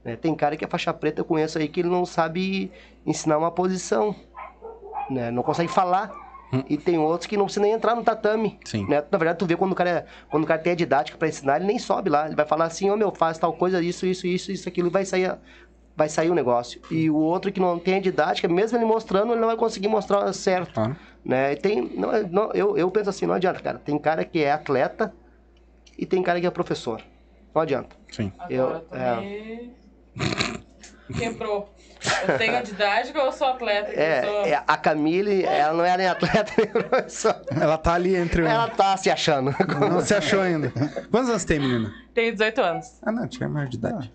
né? 0.04 0.16
Tem 0.16 0.34
cara 0.34 0.56
que 0.56 0.64
é 0.64 0.68
faixa 0.68 0.92
preta, 0.92 1.20
eu 1.20 1.24
conheço 1.24 1.58
aí, 1.58 1.68
que 1.68 1.80
ele 1.80 1.88
não 1.88 2.04
sabe 2.04 2.70
ensinar 3.06 3.38
uma 3.38 3.50
posição, 3.50 4.14
né? 5.10 5.30
Não 5.30 5.42
consegue 5.42 5.70
falar. 5.70 6.12
E 6.68 6.76
tem 6.76 6.98
outros 6.98 7.26
que 7.26 7.34
não 7.34 7.46
precisa 7.46 7.64
nem 7.64 7.72
entrar 7.72 7.94
no 7.94 8.02
tatame. 8.04 8.58
Sim. 8.66 8.86
Né? 8.86 9.02
Na 9.10 9.16
verdade, 9.16 9.38
tu 9.38 9.46
vê 9.46 9.56
quando 9.56 9.72
o 9.72 9.74
cara, 9.74 9.88
é- 9.88 10.06
quando 10.28 10.44
o 10.44 10.46
cara 10.46 10.60
tem 10.60 10.74
a 10.74 10.76
didática 10.76 11.16
pra 11.16 11.26
ensinar, 11.26 11.56
ele 11.56 11.64
nem 11.64 11.78
sobe 11.78 12.10
lá. 12.10 12.26
Ele 12.26 12.36
vai 12.36 12.44
falar 12.44 12.66
assim, 12.66 12.90
ô 12.90 12.96
meu, 12.96 13.10
faz 13.10 13.38
tal 13.38 13.54
coisa, 13.54 13.80
isso, 13.82 14.04
isso, 14.04 14.26
isso, 14.26 14.52
isso, 14.52 14.68
aquilo, 14.68 14.88
e 14.88 14.90
vai 14.90 15.02
sair, 15.06 15.34
vai 15.96 16.10
sair 16.10 16.28
o 16.30 16.34
negócio. 16.34 16.78
E 16.90 17.08
o 17.08 17.16
outro 17.16 17.50
que 17.50 17.58
não 17.58 17.78
tem 17.78 17.94
a 17.94 18.00
didática, 18.00 18.46
mesmo 18.48 18.76
ele 18.76 18.84
mostrando, 18.84 19.32
ele 19.32 19.40
não 19.40 19.48
vai 19.48 19.56
conseguir 19.56 19.88
mostrar 19.88 20.30
certo. 20.34 20.74
Tá. 20.74 20.94
Né? 21.24 21.52
E 21.54 21.56
tem, 21.56 21.80
não, 21.96 22.10
não, 22.24 22.50
eu, 22.52 22.76
eu 22.76 22.90
penso 22.90 23.08
assim, 23.08 23.24
não 23.24 23.32
adianta, 23.34 23.60
cara. 23.60 23.78
Tem 23.78 23.96
cara 23.98 24.22
que 24.22 24.44
é 24.44 24.52
atleta 24.52 25.10
e 25.96 26.04
tem 26.04 26.22
cara 26.22 26.38
que 26.38 26.46
é 26.46 26.50
professor. 26.50 27.02
Não 27.54 27.62
adianta. 27.62 27.96
Sim. 28.10 28.32
Eu- 28.48 28.66
Agora 28.66 28.80
tu 28.90 29.20
me... 29.22 29.72
Quebrou. 31.18 31.68
Eu 32.26 32.38
tenho 32.38 32.56
a 32.56 32.62
didática 32.62 33.20
ou 33.20 33.26
eu 33.26 33.32
sou 33.32 33.46
atleta? 33.48 33.90
Eu 33.92 34.24
sou... 34.24 34.42
É, 34.44 34.50
é, 34.50 34.62
a 34.66 34.76
Camille, 34.76 35.44
ela 35.44 35.72
não 35.74 35.84
é 35.84 35.96
nem 35.96 36.06
atleta 36.08 36.52
nem 36.58 36.66
professor. 36.66 37.36
Ela 37.50 37.76
tá 37.78 37.94
ali 37.94 38.16
entre. 38.16 38.44
Ela 38.44 38.68
tá 38.68 38.96
se 38.96 39.10
achando. 39.10 39.54
Não 39.78 40.00
se 40.00 40.14
achou 40.14 40.40
ainda. 40.40 40.72
Quantos 41.10 41.28
anos 41.28 41.44
tem, 41.44 41.60
menina? 41.60 41.92
Tenho 42.14 42.32
18 42.32 42.60
anos. 42.60 42.86
Ah, 43.02 43.12
não, 43.12 43.28
tinha 43.28 43.48
maior 43.48 43.68
de 43.68 43.76
idade. 43.76 44.12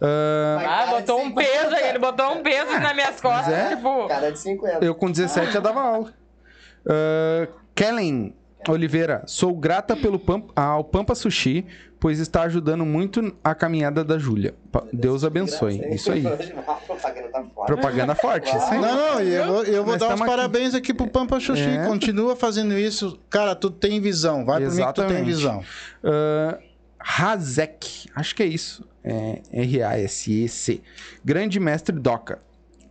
Ah, 0.00 0.82
Ah, 0.82 0.86
botou 0.86 1.20
um 1.20 1.32
peso 1.32 1.74
aí, 1.74 1.88
ele 1.90 1.98
botou 1.98 2.32
um 2.32 2.42
peso 2.42 2.78
nas 2.78 2.94
minhas 2.94 3.20
costas, 3.20 3.54
é? 3.54 3.76
tipo... 3.76 4.08
Cara 4.08 4.32
de 4.32 4.38
50. 4.38 4.84
eu 4.84 4.94
com 4.94 5.10
17 5.10 5.52
já 5.52 5.60
dava 5.60 5.80
aula. 5.80 6.12
Ah, 6.88 7.48
Kellen 7.74 8.34
Oliveira, 8.72 9.22
sou 9.26 9.54
grata 9.54 9.96
pelo 9.96 10.18
Pampa, 10.18 10.52
ao 10.54 10.84
Pampa 10.84 11.14
Sushi, 11.14 11.64
pois 11.98 12.18
está 12.18 12.42
ajudando 12.42 12.84
muito 12.84 13.34
a 13.42 13.54
caminhada 13.54 14.04
da 14.04 14.18
Júlia. 14.18 14.54
Deus 14.92 15.24
abençoe. 15.24 15.80
Isso 15.94 16.12
aí. 16.12 16.22
Propaganda 17.66 18.14
forte. 18.14 18.54
Isso 18.54 18.66
aí. 18.66 18.80
Não, 18.80 18.94
não, 18.94 19.20
eu 19.20 19.46
vou, 19.46 19.64
eu 19.64 19.84
vou 19.84 19.96
dar 19.96 20.14
os 20.14 20.20
aqui. 20.20 20.30
parabéns 20.30 20.74
aqui 20.74 20.92
pro 20.92 21.08
Pampa 21.08 21.40
Xuxi. 21.40 21.62
É. 21.62 21.86
Continua 21.86 22.36
fazendo 22.36 22.76
isso. 22.78 23.18
Cara, 23.30 23.54
tu 23.54 23.70
tem 23.70 24.00
visão. 24.00 24.44
Vai 24.44 24.62
por 24.62 24.72
mim 24.72 24.84
que 24.84 24.92
tu 24.92 25.02
tem 25.02 25.04
Exatamente. 25.04 25.26
visão. 25.26 25.64
Uh, 26.02 26.62
Razek, 26.98 28.08
acho 28.14 28.34
que 28.34 28.42
é 28.42 28.46
isso. 28.46 28.86
É 29.02 29.40
R-A-S-E-C. 29.52 30.80
Grande 31.24 31.60
mestre 31.60 31.94
Doca. 31.98 32.38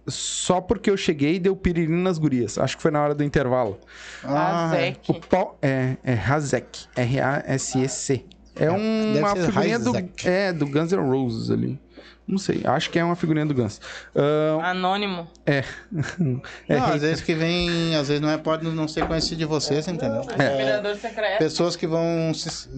Só 0.07 0.59
porque 0.59 0.89
eu 0.89 0.97
cheguei 0.97 1.39
deu 1.39 1.55
piriri 1.55 1.91
nas 1.91 2.17
gurias. 2.17 2.57
Acho 2.57 2.75
que 2.75 2.81
foi 2.81 2.91
na 2.91 3.01
hora 3.01 3.15
do 3.15 3.23
intervalo. 3.23 3.79
Ah, 4.23 4.65
Azek. 4.65 5.11
O 5.11 5.13
pau 5.15 5.57
é, 5.61 5.97
é 6.03 6.13
Razek. 6.13 6.87
R-A-S-E-C. 6.95 8.25
É 8.55 8.67
deve 8.67 9.19
uma 9.19 9.35
figurinha 9.35 9.79
do, 9.79 9.93
é, 10.25 10.53
do 10.53 10.67
Guns 10.67 10.91
N' 10.91 10.99
Roses 10.99 11.49
ali. 11.49 11.79
Não 12.25 12.37
sei. 12.37 12.61
Acho 12.63 12.89
que 12.89 12.97
é 12.97 13.03
uma 13.03 13.15
figurinha 13.15 13.45
do 13.45 13.53
Guns. 13.53 13.81
Ah, 14.15 14.69
Anônimo. 14.69 15.27
é. 15.45 15.63
é 16.69 16.77
não, 16.77 16.85
às 16.85 17.01
vezes 17.01 17.21
que 17.21 17.33
vem, 17.33 17.95
às 17.95 18.07
vezes 18.07 18.21
não 18.21 18.29
é, 18.29 18.37
pode 18.37 18.65
não 18.65 18.87
ser 18.87 19.05
conhecido 19.05 19.39
de 19.39 19.45
vocês, 19.45 19.87
entendeu? 19.87 20.21
É, 20.37 20.95
secreto. 20.95 21.37
pessoas 21.39 21.75
que 21.75 21.85
vão, 21.85 22.31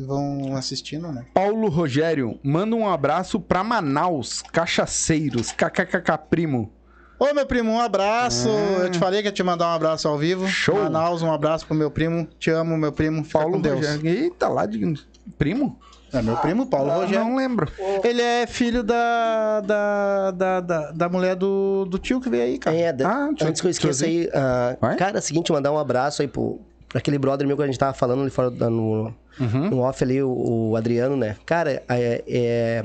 vão 0.08 0.56
assistindo, 0.56 1.12
né? 1.12 1.26
Paulo 1.34 1.70
Rogério, 1.70 2.40
manda 2.42 2.76
um 2.76 2.90
abraço 2.90 3.40
pra 3.40 3.64
Manaus, 3.64 4.42
cachaceiros, 4.42 5.52
kkkk 5.52 6.18
primo. 6.30 6.72
Ô, 7.18 7.34
meu 7.34 7.46
primo, 7.46 7.72
um 7.72 7.80
abraço. 7.80 8.50
Eu 8.50 8.92
te 8.92 9.00
falei 9.00 9.22
que 9.22 9.28
ia 9.28 9.32
te 9.32 9.42
mandar 9.44 9.68
um 9.68 9.76
abraço 9.76 10.08
ao 10.08 10.18
vivo. 10.18 10.46
Ah. 10.46 10.50
Show. 10.50 10.76
Manaus, 10.76 11.22
um 11.22 11.32
abraço 11.32 11.66
pro 11.66 11.76
meu 11.76 11.90
primo. 11.90 12.28
Te 12.40 12.50
amo, 12.50 12.78
meu 12.78 12.92
primo. 12.92 13.24
Fica 13.24 13.40
Paulo 13.40 13.54
com 13.56 13.62
Deus. 13.62 13.76
Rogério. 13.78 14.08
Eita, 14.08 14.48
lá 14.50 14.66
de. 14.66 14.94
Primo? 15.38 15.80
É 16.14 16.22
meu 16.22 16.36
primo, 16.38 16.66
Paulo 16.68 16.92
Rogério. 16.92 17.26
Não 17.26 17.36
lembro. 17.36 17.70
Ele 18.04 18.22
é 18.22 18.46
filho 18.48 18.84
da, 18.84 19.60
da, 19.62 20.32
da, 20.32 20.60
da, 20.62 20.92
da 20.92 21.10
mulher 21.10 21.36
do, 21.36 21.86
do 21.86 21.98
tio 21.98 22.22
que 22.22 22.30
veio 22.30 22.44
aí, 22.44 22.58
cara. 22.58 22.76
É, 22.78 22.94
da- 22.94 23.10
Ah, 23.10 23.30
eu- 23.40 23.48
antes 23.48 23.60
que 23.62 23.68
eu 23.68 23.72
esqueça 23.72 24.06
aí, 24.06 24.30
ah, 24.34 24.78
Vai? 24.80 24.96
cara, 24.96 25.18
é 25.18 25.20
o 25.20 25.22
seguinte, 25.22 25.52
mandar 25.52 25.72
um 25.74 25.78
abraço 25.78 26.22
aí 26.22 26.28
pro, 26.28 26.60
pra 26.88 27.00
aquele 27.00 27.18
brother 27.18 27.46
meu 27.46 27.58
que 27.58 27.64
a 27.64 27.66
gente 27.66 27.80
tava 27.80 27.94
falando 27.94 28.22
ali 28.22 28.30
fora 28.30 28.50
da- 28.52 28.70
no, 28.70 29.14
Uhum. 29.40 29.70
no 29.72 29.80
off 29.80 30.02
ali, 30.04 30.22
o, 30.24 30.70
o 30.72 30.76
Adriano, 30.78 31.18
né? 31.18 31.36
Cara, 31.46 31.84
é, 31.90 32.24
é- 32.28 32.84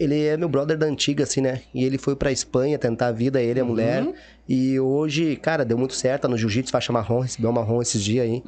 ele 0.00 0.24
é 0.24 0.34
meu 0.34 0.48
brother 0.48 0.78
da 0.78 0.86
antiga, 0.86 1.24
assim, 1.24 1.42
né? 1.42 1.60
E 1.74 1.84
ele 1.84 1.98
foi 1.98 2.16
pra 2.16 2.32
Espanha 2.32 2.78
tentar 2.78 3.08
a 3.08 3.12
vida, 3.12 3.40
ele 3.40 3.60
e 3.60 3.62
a 3.62 3.64
mulher. 3.64 4.08
E 4.48 4.80
hoje, 4.80 5.36
cara, 5.36 5.62
deu 5.62 5.76
muito 5.76 5.94
certo. 5.94 6.22
Tá 6.22 6.28
no 6.28 6.38
jiu-jitsu, 6.38 6.72
faixa 6.72 6.90
marrom, 6.90 7.20
recebeu 7.20 7.52
marrom 7.52 7.82
esses 7.82 8.02
dias 8.02 8.24
aí. 8.24 8.42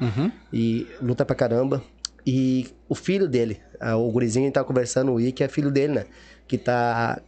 E 0.50 0.86
luta 1.02 1.26
pra 1.26 1.36
caramba. 1.36 1.82
E 2.26 2.68
o 2.88 2.94
filho 2.94 3.28
dele, 3.28 3.60
o 3.98 4.10
gurizinho 4.10 4.50
tá 4.50 4.64
conversando, 4.64 5.12
o 5.12 5.20
Ike 5.20 5.44
é 5.44 5.48
filho 5.48 5.70
dele, 5.70 5.92
né? 5.92 6.04
Que 6.48 6.56
tá... 6.56 7.20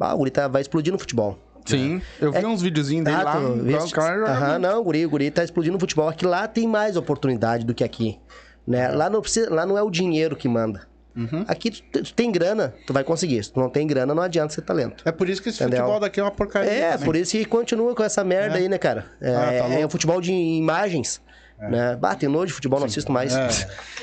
Ah, 0.00 0.14
o 0.14 0.18
guri 0.18 0.30
tá, 0.30 0.48
vai 0.48 0.60
explodir 0.60 0.92
no 0.92 0.98
futebol. 0.98 1.38
Sim, 1.64 2.00
eu 2.20 2.32
vi 2.32 2.46
uns 2.46 2.62
videozinhos 2.62 3.04
dele 3.04 3.22
lá. 3.22 3.38
viste? 3.38 3.92
cara 3.92 4.28
Aham, 4.28 4.58
não, 4.58 4.80
o 4.80 4.84
guri, 4.84 5.04
o 5.04 5.10
guri 5.10 5.30
tá 5.30 5.44
explodindo 5.44 5.74
no 5.74 5.80
futebol. 5.80 6.08
Aqui 6.08 6.24
lá 6.26 6.48
tem 6.48 6.66
mais 6.66 6.96
oportunidade 6.96 7.64
do 7.64 7.74
que 7.74 7.84
aqui. 7.84 8.18
Né? 8.66 8.88
Lá, 8.88 9.08
não 9.08 9.20
precisa, 9.20 9.52
lá 9.52 9.64
não 9.64 9.78
é 9.78 9.82
o 9.82 9.90
dinheiro 9.90 10.34
que 10.34 10.48
manda. 10.48 10.87
Uhum. 11.18 11.44
Aqui 11.48 11.70
tu, 11.70 12.02
tu 12.02 12.14
tem 12.14 12.30
grana, 12.30 12.72
tu 12.86 12.92
vai 12.92 13.02
conseguir. 13.02 13.42
Se 13.42 13.52
tu 13.52 13.58
não 13.58 13.68
tem 13.68 13.86
grana, 13.86 14.14
não 14.14 14.22
adianta 14.22 14.54
ser 14.54 14.62
talento. 14.62 15.02
É 15.04 15.10
por 15.10 15.28
isso 15.28 15.42
que 15.42 15.48
esse 15.48 15.60
Entendeu? 15.62 15.80
futebol 15.80 16.00
daqui 16.00 16.20
é 16.20 16.22
uma 16.22 16.30
porcaria. 16.30 16.70
É, 16.70 16.90
também. 16.92 17.04
por 17.06 17.16
isso 17.16 17.32
que 17.32 17.44
continua 17.44 17.94
com 17.94 18.02
essa 18.04 18.22
merda 18.22 18.56
É. 18.56 18.60
aí, 18.60 18.68
né, 18.68 18.78
cara? 18.78 19.04
É, 19.20 19.34
Ah, 19.34 19.40
tá 19.68 19.74
é 19.80 19.84
um 19.84 19.90
futebol 19.90 20.20
de 20.20 20.32
imagens. 20.32 21.20
Né? 21.58 21.96
Bah, 21.96 22.14
tem 22.14 22.28
nojo 22.28 22.46
de 22.46 22.52
futebol, 22.52 22.78
não 22.78 22.86
assisto 22.86 23.10
mais. 23.10 23.34
É. 23.34 23.48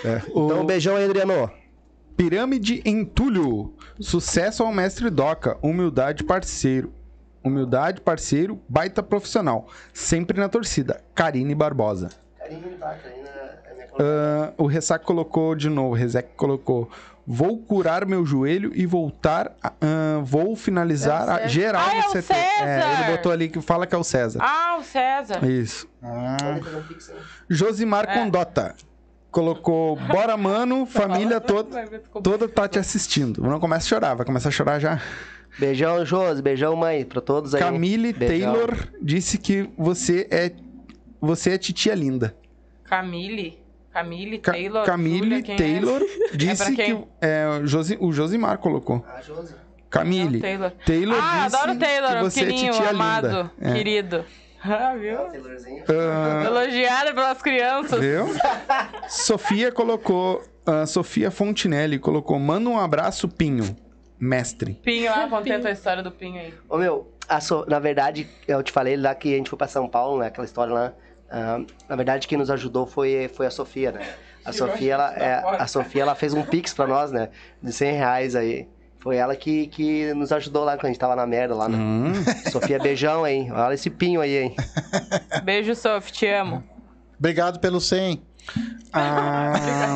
É. 0.04 0.22
Então, 0.28 0.62
um 0.62 0.66
beijão 0.66 0.98
aí, 0.98 1.06
Adriano. 1.06 1.50
Pirâmide 2.18 2.82
Entulho. 2.86 3.74
Sucesso 4.00 4.62
ao 4.64 4.74
mestre 4.74 5.10
Doca. 5.10 5.58
Humildade 5.62 6.24
parceiro. 6.26 6.94
Humildade 7.44 8.02
parceiro, 8.02 8.60
baita 8.68 9.02
profissional. 9.04 9.68
Sempre 9.94 10.38
na 10.40 10.50
torcida. 10.50 11.02
Karine 11.14 11.54
Barbosa. 11.56 12.10
Ah, 14.00 14.54
o 14.58 14.66
Ressac 14.66 15.06
colocou 15.06 15.56
de 15.56 15.70
novo. 15.70 15.92
O 15.92 15.94
Rezec 15.94 16.30
colocou. 16.36 16.90
Vou 17.28 17.58
curar 17.58 18.06
meu 18.06 18.24
joelho 18.26 18.72
e 18.76 18.86
voltar. 18.86 19.52
a- 19.64 19.74
ah, 19.82 20.20
vou 20.24 20.56
finalizar 20.56 21.28
É 21.42 21.44
a 21.46 21.48
geral 21.48 21.82
Ah, 21.88 21.96
é 21.96 22.02
no 22.02 22.08
o 22.08 22.12
CT. 22.12 22.34
É, 22.34 22.46
César! 22.46 23.02
ele 23.04 23.12
botou 23.18 23.32
ali 23.32 23.50
que 23.50 23.60
fala 23.62 23.88
que 23.88 23.96
é 23.96 23.98
o 23.98 24.04
César. 24.04 24.40
Ah, 24.44 24.78
o 24.80 24.84
César. 24.84 25.44
Isso. 25.50 25.88
Ah, 26.04 26.38
Josimar 27.50 28.06
É. 28.10 28.14
Condota. 28.14 28.76
Colocou, 29.32 29.98
bora 29.98 30.38
mano, 30.38 30.86
família 30.86 31.42
toda, 31.42 31.86
ficou 31.88 32.22
toda 32.22 32.48
tá 32.48 32.70
te 32.70 32.80
assistindo. 32.80 33.42
Não 33.42 33.60
começa 33.60 33.86
a 33.86 33.90
chorar, 33.90 34.14
vai 34.14 34.26
começar 34.26 34.48
a 34.48 34.52
chorar 34.52 34.80
já. 34.80 35.02
Beijão, 35.60 36.06
Josi. 36.06 36.42
Beijão, 36.42 36.74
mãe, 36.76 37.04
pra 37.04 37.20
todos 37.20 37.54
aí. 37.54 37.60
Camille 37.62 38.14
Beijão. 38.14 38.54
Taylor 38.54 38.78
disse 39.02 39.38
que 39.38 39.70
você 39.78 40.28
é 40.32 40.52
você 41.20 41.52
é 41.52 41.58
titia 41.58 41.94
linda. 41.96 42.34
Camille. 42.86 43.58
Camille 43.96 44.38
Ca- 44.40 44.52
Taylor. 44.52 44.86
Camille 44.86 45.20
Júlia, 45.20 45.42
quem 45.44 45.56
é? 45.56 45.58
Taylor 45.58 46.02
disse 46.34 46.76
quem? 46.76 46.98
que 47.02 47.08
é, 47.22 47.48
o, 47.64 47.66
Josi, 47.68 47.98
o 48.02 48.12
Josimar 48.12 48.58
colocou. 48.58 49.06
Ah, 49.08 49.22
Josi. 49.22 49.56
Camille. 49.90 50.34
Não, 50.38 50.42
Taylor. 50.42 50.72
Taylor 50.86 51.18
Ah, 51.22 51.44
disse 51.46 51.56
adoro 51.56 51.72
o 51.72 51.80
Taylor, 51.80 52.10
que 52.12 52.18
o 52.18 52.24
você 52.32 52.42
é 52.42 52.46
titia 52.48 52.90
amado, 52.90 53.28
linda. 53.28 53.52
É. 53.62 53.74
querido. 53.74 54.26
Ah, 54.62 54.96
viu? 55.00 55.18
Taylorzinho. 55.30 55.84
Ah, 55.88 56.44
Elogiada 56.46 57.14
pelas 57.14 57.42
crianças. 57.42 58.00
viu? 58.02 58.26
Sofia 59.08 59.72
colocou, 59.72 60.44
ah, 60.66 60.86
Sofia 60.86 61.32
Fontinelli 61.32 62.00
colocou, 62.00 62.38
manda 62.40 62.70
um 62.70 62.78
abraço, 62.80 63.28
Pinho, 63.30 63.76
mestre. 64.20 64.74
Pinho 64.84 65.10
lá, 65.12 65.28
contenta 65.30 65.70
a 65.70 65.72
história 65.72 66.04
do 66.04 66.12
Pinho 66.12 66.40
aí. 66.42 66.54
Ô 66.68 66.78
meu, 66.78 67.12
a 67.30 67.40
So- 67.40 67.66
na 67.68 67.80
verdade, 67.80 68.28
eu 68.48 68.62
te 68.64 68.72
falei 68.72 68.98
lá 68.98 69.14
que 69.16 69.34
a 69.34 69.38
gente 69.38 69.50
foi 69.50 69.58
pra 69.58 69.68
São 69.68 69.88
Paulo, 69.88 70.20
né? 70.20 70.28
Aquela 70.28 70.46
história 70.46 70.74
lá. 70.74 70.94
Ah, 71.30 71.62
na 71.90 71.96
verdade, 71.96 72.28
quem 72.28 72.38
nos 72.38 72.50
ajudou 72.50 72.86
foi, 72.86 73.30
foi 73.34 73.48
a 73.48 73.52
Sofia, 73.52 73.92
né? 73.92 74.08
A 74.44 74.54
Sofia, 74.54 74.94
ela, 74.94 75.14
é, 75.16 75.42
a 75.60 75.66
Sofia, 75.66 76.04
ela 76.04 76.14
fez 76.14 76.34
um 76.34 76.44
pix 76.44 76.74
pra 76.74 76.86
nós, 76.86 77.12
né? 77.12 77.30
De 77.62 77.74
100 77.74 77.94
reais 77.94 78.36
aí. 78.36 78.68
Foi 79.00 79.18
ela 79.18 79.36
que, 79.36 79.68
que 79.68 80.14
nos 80.14 80.32
ajudou 80.32 80.64
lá 80.64 80.76
quando 80.76 80.86
a 80.86 80.88
gente 80.88 81.00
tava 81.00 81.16
na 81.16 81.26
merda 81.28 81.56
lá, 81.56 81.70
né? 81.70 81.78
Hum. 81.78 82.14
Sofia, 82.52 82.80
beijão, 82.80 83.26
hein? 83.26 83.52
Olha 83.52 83.74
esse 83.74 83.90
pinho 83.90 84.22
aí, 84.22 84.38
hein? 84.38 84.56
Beijo, 85.44 85.76
Sof, 85.76 86.12
te 86.12 86.28
amo. 86.28 86.64
obrigado 87.18 87.60
pelo 87.60 87.80
100. 87.80 88.22
Ah, 88.94 89.94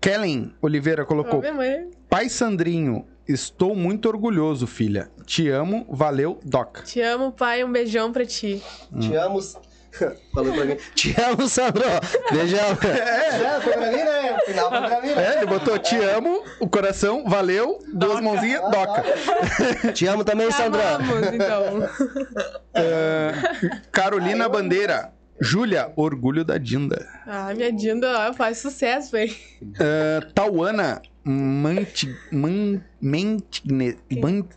Kellen 0.00 0.54
Oliveira 0.60 1.04
colocou: 1.04 1.42
mãe. 1.52 1.90
Pai 2.08 2.28
Sandrinho, 2.28 3.06
estou 3.28 3.74
muito 3.76 4.08
orgulhoso, 4.08 4.66
filha. 4.66 5.10
Te 5.26 5.48
amo, 5.48 5.86
valeu, 5.90 6.40
Doc. 6.44 6.82
Te 6.84 7.00
amo, 7.00 7.30
pai. 7.30 7.62
Um 7.62 7.70
beijão 7.70 8.10
pra 8.12 8.24
ti. 8.24 8.62
Te 8.98 9.14
amo. 9.14 9.38
Falou 10.34 10.54
pra 10.54 10.64
mim. 10.64 10.76
Te 10.94 11.14
amo, 11.20 11.48
Sandro. 11.48 11.84
Beijão. 12.32 12.58
É, 12.88 13.60
foi 13.60 13.72
pra 13.72 13.90
mim, 13.90 13.96
né? 13.96 14.38
Final 14.46 14.70
foi 14.70 14.80
pra 14.80 15.00
mim, 15.00 15.08
né? 15.08 15.26
É, 15.26 15.36
ele 15.38 15.46
botou 15.46 15.78
te 15.78 15.96
amo, 15.96 16.42
o 16.60 16.68
coração, 16.68 17.24
valeu, 17.24 17.78
duas 17.92 18.20
mãozinhas, 18.20 18.62
doca. 18.62 19.04
Te 19.92 20.06
amo 20.06 20.24
também, 20.24 20.50
Sandro. 20.50 20.80
Vamos, 20.80 21.32
então. 21.32 21.88
Ah, 22.74 23.78
Carolina 23.92 24.48
Bandeira. 24.48 25.12
Júlia, 25.40 25.92
orgulho 25.94 26.44
da 26.44 26.58
Dinda. 26.58 27.06
Ah, 27.24 27.54
minha 27.54 27.72
Dinda 27.72 28.28
ó, 28.28 28.32
faz 28.32 28.58
sucesso, 28.58 29.12
velho. 29.12 29.34
Ah, 29.78 30.26
Tauana 30.34 31.00
Manti, 31.30 32.16
man, 32.32 32.80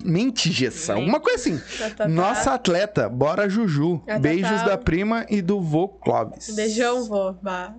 Mentiges, 0.04 0.90
alguma 0.90 1.20
coisa 1.20 1.38
assim. 1.38 1.58
Tá, 1.58 1.90
tá, 1.90 1.96
tá. 1.96 2.08
Nossa 2.08 2.54
atleta, 2.54 3.10
bora 3.10 3.50
Juju. 3.50 4.02
Ah, 4.08 4.18
Beijos 4.18 4.62
da 4.64 4.78
prima 4.78 5.26
e 5.30 5.42
do 5.42 5.60
vô 5.60 5.88
Clóvis. 5.90 6.56
Beijão, 6.56 7.04
vô. 7.06 7.34
Bah. 7.42 7.74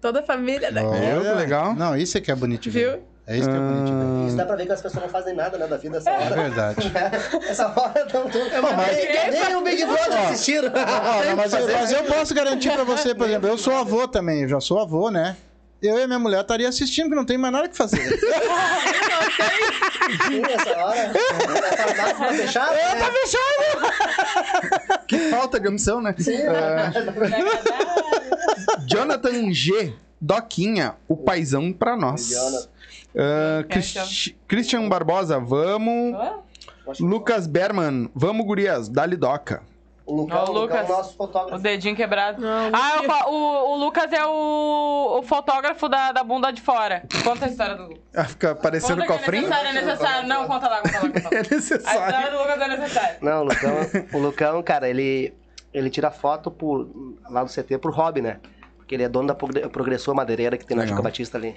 Toda 0.00 0.20
a 0.20 0.22
família 0.22 0.72
daqui. 0.72 0.88
Viu 0.88 1.20
que 1.22 1.32
legal? 1.36 1.74
Não, 1.74 1.94
isso 1.96 2.16
é 2.16 2.20
que 2.20 2.30
é 2.30 2.34
bonito 2.34 2.70
ver. 2.70 2.90
Viu? 2.92 3.02
É 3.26 3.36
isso 3.36 3.46
que 3.50 3.54
é 3.54 3.58
bonito 3.58 3.92
ver. 3.92 4.26
Isso 4.28 4.36
dá 4.38 4.46
pra 4.46 4.56
ver 4.56 4.64
que 4.64 4.72
as 4.72 4.80
pessoas 4.80 5.02
não 5.04 5.10
fazem 5.10 5.34
nada, 5.34 5.58
né, 5.58 5.66
da 5.66 5.76
vida 5.76 5.98
essa 5.98 6.08
É 6.08 6.16
hora. 6.24 6.34
verdade. 6.34 6.90
Essa 7.46 7.66
hora 7.68 8.00
estão 8.06 8.30
tudo. 8.30 8.44
mas- 8.62 8.96
Nem, 8.96 9.30
nem 9.30 9.56
o 9.56 9.62
Big 9.62 9.84
Brother 9.84 10.18
assistiram. 10.30 10.70
Não, 10.70 11.36
mas, 11.36 11.52
eu, 11.52 11.68
mas 11.70 11.92
eu 11.92 12.04
posso 12.04 12.32
garantir 12.34 12.72
pra 12.72 12.84
você, 12.84 13.14
por 13.14 13.26
exemplo, 13.28 13.46
eu 13.48 13.58
sou 13.58 13.74
avô 13.74 14.08
também, 14.08 14.42
eu 14.42 14.48
já 14.48 14.60
sou 14.60 14.78
avô, 14.80 15.10
né? 15.10 15.36
Eu 15.80 15.96
e 15.98 16.02
a 16.02 16.06
minha 16.06 16.18
mulher 16.18 16.40
estaria 16.40 16.68
assistindo, 16.68 17.08
que 17.08 17.14
não 17.14 17.24
tem 17.24 17.38
mais 17.38 17.52
nada 17.52 17.68
que 17.68 17.76
fazer. 17.76 18.02
Sim, 20.26 20.42
essa 20.42 20.76
hora. 20.76 21.12
A 21.12 21.76
farmácia 21.76 22.14
tá 22.16 22.32
fechada. 22.32 22.72
né? 22.74 23.00
Que 25.06 25.18
falta 25.30 25.60
de 25.60 25.68
opção, 25.68 26.00
né? 26.00 26.14
Ah, 26.48 26.90
Jonathan 28.86 29.52
G. 29.52 29.92
Doquinha, 30.20 30.96
o 31.06 31.16
paizão 31.16 31.72
pra 31.72 31.96
nós. 31.96 32.28
Jonathan. 32.28 32.68
Ah, 33.16 33.60
é 33.60 33.62
Cristi- 33.64 34.36
Christian 34.48 34.88
Barbosa, 34.88 35.38
vamos. 35.38 36.16
Lucas 36.98 37.46
Berman, 37.46 38.10
vamos, 38.14 38.44
gurias, 38.46 38.88
dali 38.88 39.14
doca. 39.16 39.62
O 40.08 40.16
Lucão, 40.22 40.38
Ó, 40.38 40.46
o 40.46 40.50
o 40.50 40.52
Lucão, 40.60 40.62
Lucas. 40.80 40.88
nosso 40.88 41.10
O 41.10 41.16
fotógrafo. 41.16 41.62
dedinho 41.62 41.94
quebrado. 41.94 42.40
Não, 42.40 42.70
ah, 42.72 43.28
o, 43.28 43.30
o, 43.34 43.72
o 43.72 43.76
Lucas 43.76 44.10
é 44.10 44.24
o, 44.24 45.18
o 45.18 45.22
fotógrafo 45.22 45.86
da, 45.88 46.12
da 46.12 46.24
bunda 46.24 46.50
de 46.50 46.62
fora. 46.62 47.02
Conta 47.22 47.44
a 47.44 47.48
história 47.48 47.74
do 47.74 47.82
Lucas. 47.88 47.98
Ah, 48.16 48.24
fica 48.24 48.54
parecendo 48.54 49.02
Conta 49.02 49.14
é 49.14 49.18
cofrinho? 49.18 49.42
necessário, 49.48 49.68
é 49.68 49.72
necessário. 49.82 50.28
Não, 50.28 50.46
conta 50.46 50.66
lá, 50.68 50.80
conta 50.80 50.94
lá, 50.94 51.00
conta 51.00 51.22
lá. 51.24 51.28
É 51.32 51.38
A 51.38 51.42
história 51.42 51.56
necessário. 51.56 52.30
do 52.32 52.38
Lucas 52.38 52.60
é 52.60 52.68
necessária. 52.68 53.18
Não, 53.20 53.40
o 53.42 53.44
Lucão, 53.44 53.70
o 54.14 54.18
Lucão, 54.18 54.62
cara, 54.62 54.88
ele, 54.88 55.34
ele 55.74 55.90
tira 55.90 56.10
foto 56.10 56.50
por, 56.50 56.88
lá 57.28 57.44
do 57.44 57.50
CT 57.52 57.76
por 57.78 57.92
hobby, 57.92 58.22
né? 58.22 58.38
Porque 58.78 58.94
ele 58.94 59.02
é 59.04 59.08
dono 59.10 59.28
da 59.28 59.34
Progre- 59.34 59.68
Progressor 59.68 60.14
Madeireira 60.14 60.56
que 60.56 60.64
tem 60.64 60.74
na. 60.74 60.86
Juca 60.86 61.02
Batista 61.02 61.36
ali. 61.36 61.54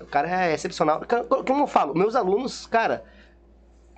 O 0.00 0.06
cara 0.06 0.28
é 0.46 0.52
excepcional. 0.52 1.00
Como 1.46 1.62
eu 1.62 1.66
falo, 1.68 1.94
meus 1.96 2.16
alunos, 2.16 2.66
cara, 2.66 3.04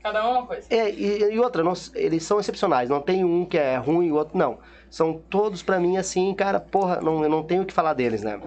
Cada 0.04 0.22
um 0.22 0.34
é 0.34 0.38
uma 0.38 0.46
coisa. 0.46 0.66
É, 0.68 0.90
e, 0.90 1.32
e 1.32 1.38
outra, 1.40 1.64
não- 1.64 1.72
eles 1.94 2.22
são 2.24 2.38
excepcionais. 2.38 2.90
Não 2.90 3.00
tem 3.00 3.24
um 3.24 3.46
que 3.46 3.56
é 3.56 3.76
ruim 3.78 4.08
e 4.08 4.12
o 4.12 4.16
outro 4.16 4.36
não. 4.36 4.58
São 4.90 5.14
todos 5.30 5.62
pra 5.62 5.80
mim 5.80 5.96
assim, 5.96 6.34
cara, 6.34 6.60
porra, 6.60 7.00
não, 7.00 7.22
eu 7.22 7.28
não 7.30 7.42
tenho 7.42 7.62
o 7.62 7.64
que 7.66 7.72
falar 7.72 7.94
deles, 7.94 8.22
né? 8.22 8.38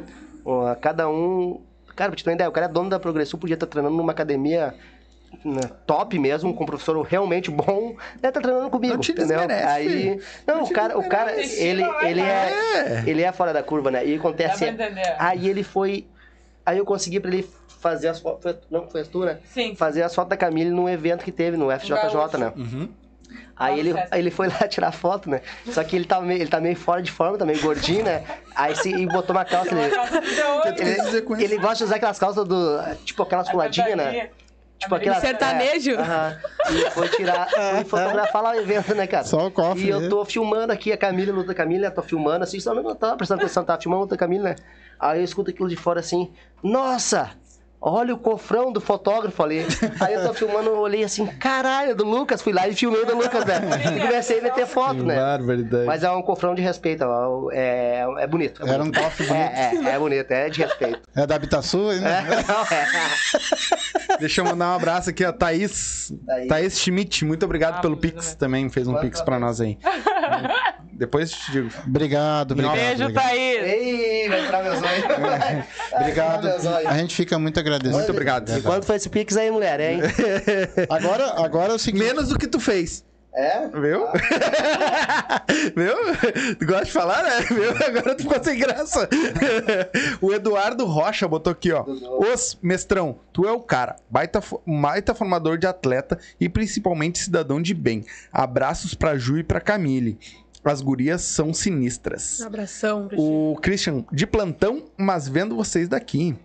Cada 0.79 1.09
um. 1.09 1.59
Cara, 1.95 2.11
pra 2.11 2.15
te 2.15 2.23
ter 2.23 2.29
uma 2.29 2.35
ideia, 2.35 2.47
o 2.47 2.53
cara 2.53 2.67
é 2.67 2.69
dono 2.69 2.91
da 2.91 2.99
Progressão, 2.99 3.39
podia 3.39 3.55
estar 3.55 3.65
treinando 3.65 3.97
numa 3.97 4.11
academia 4.11 4.75
né, 5.43 5.61
top 5.87 6.17
mesmo, 6.19 6.53
com 6.53 6.63
um 6.63 6.67
professor 6.67 7.01
realmente 7.01 7.49
bom, 7.49 7.95
né? 8.21 8.29
Tá 8.31 8.39
treinando 8.39 8.69
comigo, 8.69 8.93
Não 8.93 9.01
te 9.01 9.13
entendeu? 9.13 9.39
Aí. 9.67 10.21
Não, 10.45 10.57
Não 10.57 10.63
o 10.63 10.69
cara, 10.71 10.97
o 10.99 11.09
cara, 11.09 11.33
ele, 11.41 11.83
ele 12.03 12.21
é. 12.21 12.53
É. 12.75 13.03
Ele 13.07 13.23
é 13.23 13.31
fora 13.31 13.51
da 13.51 13.63
curva, 13.63 13.89
né? 13.89 14.05
E 14.05 14.15
acontece. 14.15 14.63
Aí 15.17 15.49
ele 15.49 15.63
foi. 15.63 16.05
Aí 16.63 16.77
eu 16.77 16.85
consegui 16.85 17.19
pra 17.19 17.31
ele 17.31 17.49
fazer 17.79 18.07
as 18.09 18.19
fotos. 18.19 18.43
foi- 18.43 18.59
Não, 18.69 18.87
foi 18.89 19.01
as 19.01 19.07
tu, 19.07 19.19
né? 19.25 19.39
Sim. 19.45 19.75
Fazer 19.75 20.03
as 20.03 20.13
fotos 20.13 20.29
da 20.29 20.37
Camille 20.37 20.69
num 20.69 20.87
evento 20.89 21.23
que 21.23 21.31
teve 21.31 21.57
no 21.57 21.71
FJJ, 21.71 22.37
né? 22.39 22.53
Uhum. 22.55 22.89
Aí 23.55 23.79
ele, 23.79 23.93
aí 24.11 24.19
ele 24.21 24.31
foi 24.31 24.47
lá 24.47 24.55
tirar 24.69 24.91
foto, 24.91 25.29
né? 25.29 25.41
Só 25.71 25.83
que 25.83 25.95
ele 25.95 26.05
tá 26.05 26.21
meio, 26.21 26.41
ele 26.41 26.49
tá 26.49 26.61
meio 26.61 26.75
fora 26.75 27.01
de 27.01 27.11
forma, 27.11 27.37
tá 27.37 27.45
meio 27.45 27.59
gordinho, 27.61 28.03
né? 28.05 28.23
Aí 28.55 28.75
se, 28.75 28.89
e 28.89 29.05
botou 29.07 29.35
uma 29.35 29.43
calça. 29.43 29.69
Ele, 29.73 30.81
ele, 30.81 31.43
ele 31.43 31.57
gosta 31.57 31.77
de 31.77 31.83
usar 31.85 31.95
aquelas 31.95 32.19
calças 32.19 32.47
do. 32.47 32.79
Tipo 33.03 33.23
aquelas 33.23 33.49
coladinhas, 33.49 33.95
né? 33.95 34.29
Tipo 34.79 34.93
aquela. 34.95 35.19
Sertanejo? 35.19 35.91
É, 35.91 35.95
aham. 35.99 36.37
e 36.71 36.89
foi 36.91 37.09
tirar. 37.09 37.49
Foi 37.77 37.83
fotografar 37.85 38.43
lá 38.43 38.51
o 38.51 38.55
evento, 38.55 38.93
né, 38.93 39.07
cara? 39.07 39.23
Só 39.25 39.47
o 39.47 39.51
cofre, 39.51 39.85
E 39.85 39.89
eu 39.89 40.01
né? 40.01 40.07
tô 40.09 40.23
filmando 40.23 40.71
aqui 40.71 40.91
a 40.91 40.97
Camila, 40.97 41.31
a 41.31 41.35
luta 41.35 41.47
da 41.47 41.53
Camila, 41.55 41.89
tô 41.89 42.03
filmando 42.03 42.43
assim, 42.43 42.59
só 42.59 42.73
não 42.75 42.95
tava 42.95 43.17
prestando 43.17 43.41
atenção, 43.41 43.63
tava 43.65 43.81
filmando 43.81 44.01
a 44.01 44.03
luta 44.03 44.15
da 44.15 44.19
Camila, 44.19 44.49
né? 44.49 44.55
Aí 44.99 45.19
eu 45.19 45.23
escuto 45.23 45.49
aquilo 45.49 45.67
de 45.67 45.75
fora 45.75 45.99
assim, 45.99 46.31
nossa! 46.63 47.31
Olha 47.79 48.13
o 48.13 48.17
cofrão 48.17 48.71
do 48.71 48.81
fotógrafo 48.81 49.41
ali. 49.43 49.63
Aí 49.99 50.15
eu 50.15 50.25
tô 50.27 50.33
filmando, 50.33 50.69
eu 50.71 50.79
olhei 50.79 51.03
assim, 51.03 51.25
caralho, 51.27 51.95
do 51.95 52.03
Lucas. 52.03 52.41
Fui 52.41 52.51
lá 52.51 52.67
e 52.67 52.73
filmei 52.75 53.05
do 53.05 53.15
Lucas, 53.15 53.45
né? 53.45 53.59
E 53.95 53.99
comecei 54.01 54.39
a 54.39 54.41
meter 54.41 54.65
foto, 54.65 55.03
né? 55.03 55.15
Barbaridade. 55.15 55.85
Mas 55.85 56.03
é 56.03 56.09
um 56.09 56.23
cofrão 56.23 56.55
de 56.55 56.61
respeito, 56.61 57.03
ó, 57.05 57.49
é, 57.51 58.03
é 58.17 58.25
bonito. 58.27 58.65
É 58.65 58.69
Era 58.69 58.81
um 58.83 58.87
bonito. 58.89 59.03
cofre 59.03 59.27
bonito. 59.27 59.43
É, 59.51 59.71
é, 59.75 59.89
é 59.95 59.99
bonito, 59.99 60.31
é 60.31 60.49
de 60.49 60.59
respeito. 60.63 61.01
É 61.15 61.27
da 61.27 61.35
Habitação 61.35 61.89
ainda? 61.89 62.09
É, 62.09 62.21
não, 62.47 62.61
é. 62.63 64.17
Deixa 64.19 64.41
eu 64.41 64.45
mandar 64.45 64.69
um 64.71 64.75
abraço 64.75 65.11
aqui, 65.11 65.23
a 65.23 65.31
Thaís. 65.31 66.11
Thaís. 66.25 66.47
Thaís 66.47 66.79
Schmidt, 66.79 67.23
muito 67.25 67.45
obrigado 67.45 67.75
Ah, 67.77 67.81
pelo 67.81 67.95
Pix 67.95 68.29
bem. 68.29 68.37
também. 68.37 68.69
Fez 68.69 68.87
um 68.87 68.95
Pix 68.95 69.21
pra 69.21 69.37
nós 69.39 69.61
aí. 69.61 69.77
Depois 70.97 71.31
eu 71.31 71.37
te 71.37 71.51
digo. 71.51 71.69
Obrigado, 71.85 72.51
obrigado. 72.53 72.75
Beijo, 72.75 73.03
obrigado. 73.03 73.23
Thaís. 73.23 73.63
Ei, 73.63 74.29
vai 74.29 74.45
entrar 74.45 74.63
meus 74.63 74.81
olhos. 74.81 75.19
Vai 75.19 75.67
Obrigado. 76.01 76.47
A 76.87 76.97
gente 76.97 77.15
fica 77.15 77.37
muito 77.37 77.59
agradecido. 77.59 77.95
Muito 77.95 78.09
obrigado. 78.09 78.57
E 78.57 78.61
quanto 78.61 78.85
foi 78.85 78.95
esse 78.95 79.07
Pix 79.07 79.37
aí, 79.37 79.51
mulher, 79.51 79.79
hein? 79.79 80.01
Agora, 80.89 81.43
agora 81.43 81.71
é 81.73 81.75
o 81.75 81.79
seguinte. 81.79 82.03
Menos 82.03 82.29
do 82.29 82.39
que 82.39 82.47
tu 82.47 82.59
fez. 82.59 83.05
É? 83.37 83.67
Viu? 83.67 84.07
Viu? 85.77 86.55
Tu 86.57 86.65
gosta 86.65 86.85
de 86.85 86.91
falar, 86.91 87.21
né? 87.21 87.41
Viu? 87.41 87.69
Agora 87.69 88.15
tu 88.15 88.23
ficou 88.23 88.43
sem 88.43 88.57
graça. 88.57 89.07
o 90.19 90.33
Eduardo 90.33 90.85
Rocha 90.85 91.27
botou 91.27 91.51
aqui, 91.51 91.71
ó. 91.71 91.83
Os 91.83 92.57
mestrão, 92.63 93.19
tu 93.31 93.47
é 93.47 93.51
o 93.51 93.59
cara. 93.59 93.97
Baita, 94.09 94.41
baita 94.65 95.13
formador 95.13 95.59
de 95.59 95.67
atleta 95.67 96.17
e 96.39 96.49
principalmente 96.49 97.19
cidadão 97.19 97.61
de 97.61 97.75
bem. 97.75 98.03
Abraços 98.33 98.95
pra 98.95 99.15
Ju 99.19 99.37
e 99.37 99.43
pra 99.43 99.61
Camille. 99.61 100.17
As 100.71 100.81
gurias 100.81 101.21
são 101.21 101.53
sinistras. 101.53 102.41
Abração, 102.41 103.07
pra 103.07 103.17
ti. 103.17 103.21
O 103.23 103.55
Christian, 103.61 104.03
de 104.11 104.25
plantão, 104.27 104.85
mas 104.97 105.27
vendo 105.27 105.55
vocês 105.55 105.87
daqui. 105.87 106.35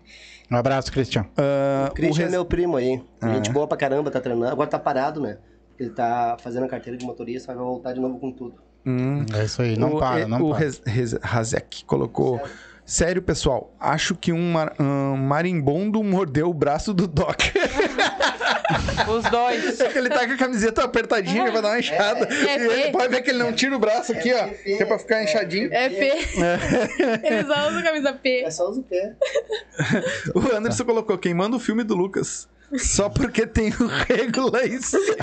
Um 0.50 0.56
abraço, 0.56 0.92
Cristian. 0.92 1.24
Ah, 1.36 1.88
O 1.90 1.94
Christian 1.94 2.24
o 2.24 2.28
é 2.28 2.30
meu 2.30 2.44
primo 2.44 2.76
aí. 2.76 3.02
Ah, 3.20 3.32
Gente 3.34 3.50
é? 3.50 3.52
boa 3.52 3.66
pra 3.66 3.76
caramba, 3.76 4.10
tá 4.10 4.20
treinando. 4.20 4.52
Agora 4.52 4.68
tá 4.68 4.78
parado, 4.78 5.20
né? 5.20 5.38
Ele 5.78 5.90
tá 5.90 6.36
fazendo 6.40 6.64
a 6.64 6.68
carteira 6.68 6.96
de 6.98 7.04
motorista, 7.06 7.48
mas 7.48 7.56
vai 7.56 7.64
voltar 7.66 7.92
de 7.94 8.00
novo 8.00 8.18
com 8.18 8.30
tudo. 8.30 8.56
Hum. 8.84 9.24
É 9.34 9.44
isso 9.44 9.62
aí, 9.62 9.76
não 9.78 9.94
o, 9.94 9.98
para, 9.98 10.28
não 10.28 10.42
o 10.42 10.50
para. 10.50 10.58
Rez- 10.84 11.14
Razek 11.22 11.84
colocou. 11.86 12.40
Sério, 12.84 13.22
pessoal, 13.22 13.72
acho 13.80 14.14
que 14.14 14.32
um, 14.32 14.52
mar- 14.52 14.74
um 14.78 15.16
marimbondo 15.16 16.02
mordeu 16.02 16.50
o 16.50 16.54
braço 16.54 16.92
do 16.92 17.06
Doc. 17.06 17.40
Os 19.08 19.30
dois. 19.30 19.80
é 19.80 19.88
que 19.88 19.98
ele 19.98 20.08
tá 20.08 20.26
com 20.26 20.32
a 20.32 20.36
camiseta 20.36 20.84
apertadinha 20.84 21.50
pra 21.50 21.60
dar 21.60 21.68
uma 21.68 21.78
inchada. 21.78 22.28
É, 22.32 22.58
e 22.58 22.82
é. 22.84 22.90
pode 22.90 23.08
ver 23.08 23.22
que 23.22 23.30
ele 23.30 23.38
não 23.38 23.52
tira 23.52 23.74
o 23.76 23.78
braço 23.78 24.12
aqui, 24.12 24.32
ó. 24.32 24.48
Que 24.48 24.82
é 24.82 24.84
pra 24.84 24.98
ficar 24.98 25.22
inchadinho. 25.22 25.68
É 25.72 25.88
P. 25.88 26.04
Eles 27.24 27.46
só 27.46 27.68
usam 27.68 27.82
camisa 27.82 28.12
P. 28.12 28.42
É 28.44 28.50
só 28.50 28.70
os 28.70 28.78
pé. 28.86 29.14
O 30.34 30.56
Anderson 30.56 30.84
colocou: 30.84 31.16
quem 31.18 31.34
manda 31.34 31.56
o 31.56 31.60
filme 31.60 31.82
do 31.84 31.94
Lucas. 31.94 32.48
Só 32.78 33.10
porque 33.10 33.46
tem 33.46 33.68
o 33.68 33.86
rego 33.86 34.50
lá 34.50 34.64
em 34.64 34.80
cima. 34.80 35.14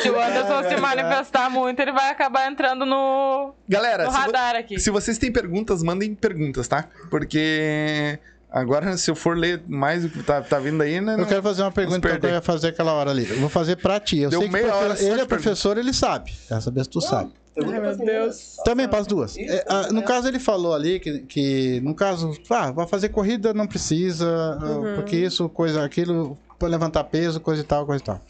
Se 0.00 0.08
o 0.10 0.20
Anderson 0.20 0.68
se 0.68 0.76
manifestar 0.80 1.50
muito, 1.50 1.80
ele 1.80 1.90
vai 1.92 2.10
acabar 2.10 2.50
entrando 2.50 2.86
no, 2.86 3.52
Galera, 3.68 4.04
no 4.04 4.10
se, 4.12 4.16
vo- 4.16 4.22
radar 4.26 4.54
aqui. 4.54 4.78
se 4.78 4.90
vocês 4.90 5.18
têm 5.18 5.32
perguntas, 5.32 5.82
mandem 5.82 6.14
perguntas, 6.14 6.68
tá? 6.68 6.84
Porque 7.10 8.18
agora, 8.50 8.96
se 8.96 9.10
eu 9.10 9.14
for 9.14 9.36
ler 9.36 9.62
mais 9.66 10.04
o 10.04 10.08
que 10.08 10.22
tá, 10.22 10.40
tá 10.42 10.58
vindo 10.58 10.82
aí, 10.82 11.00
né? 11.00 11.14
Eu 11.14 11.18
não- 11.18 11.24
quero 11.26 11.42
fazer 11.42 11.62
uma 11.62 11.72
pergunta 11.72 12.00
perder. 12.00 12.20
que 12.20 12.26
eu 12.26 12.30
ia 12.32 12.40
fazer 12.42 12.68
aquela 12.68 12.92
hora 12.92 13.10
ali. 13.10 13.28
Eu 13.28 13.38
vou 13.40 13.48
fazer 13.48 13.76
pra 13.76 13.98
ti. 14.00 14.18
Eu 14.18 14.30
Deu 14.30 14.40
sei 14.40 14.48
que 14.48 14.52
meia 14.52 14.74
hora 14.74 15.00
ele 15.02 15.20
é 15.20 15.24
professor, 15.26 15.76
ele 15.78 15.92
sabe. 15.92 16.32
Quero 16.48 16.60
saber 16.60 16.84
se 16.84 16.90
tu 16.90 17.00
sabe. 17.00 17.32
Ai, 17.56 17.80
meu 17.80 17.96
Deus. 17.96 18.56
Também 18.64 18.88
para 18.88 19.00
as 19.00 19.06
duas. 19.06 19.36
É, 19.36 19.64
ah, 19.68 19.88
no 19.92 20.02
caso, 20.02 20.28
ele 20.28 20.38
falou 20.38 20.72
ali 20.72 21.00
que, 21.00 21.18
que 21.20 21.80
no 21.82 21.94
caso, 21.94 22.32
ah, 22.48 22.70
vai 22.70 22.86
fazer 22.86 23.08
corrida, 23.10 23.52
não 23.52 23.66
precisa, 23.66 24.26
ah, 24.60 24.94
porque 24.94 25.16
isso, 25.16 25.48
coisa, 25.48 25.84
aquilo, 25.84 26.38
pra 26.58 26.68
levantar 26.68 27.04
peso, 27.04 27.40
coisa 27.40 27.60
e 27.62 27.64
tal, 27.64 27.84
coisa 27.84 28.02
e 28.02 28.06
tal. 28.06 28.20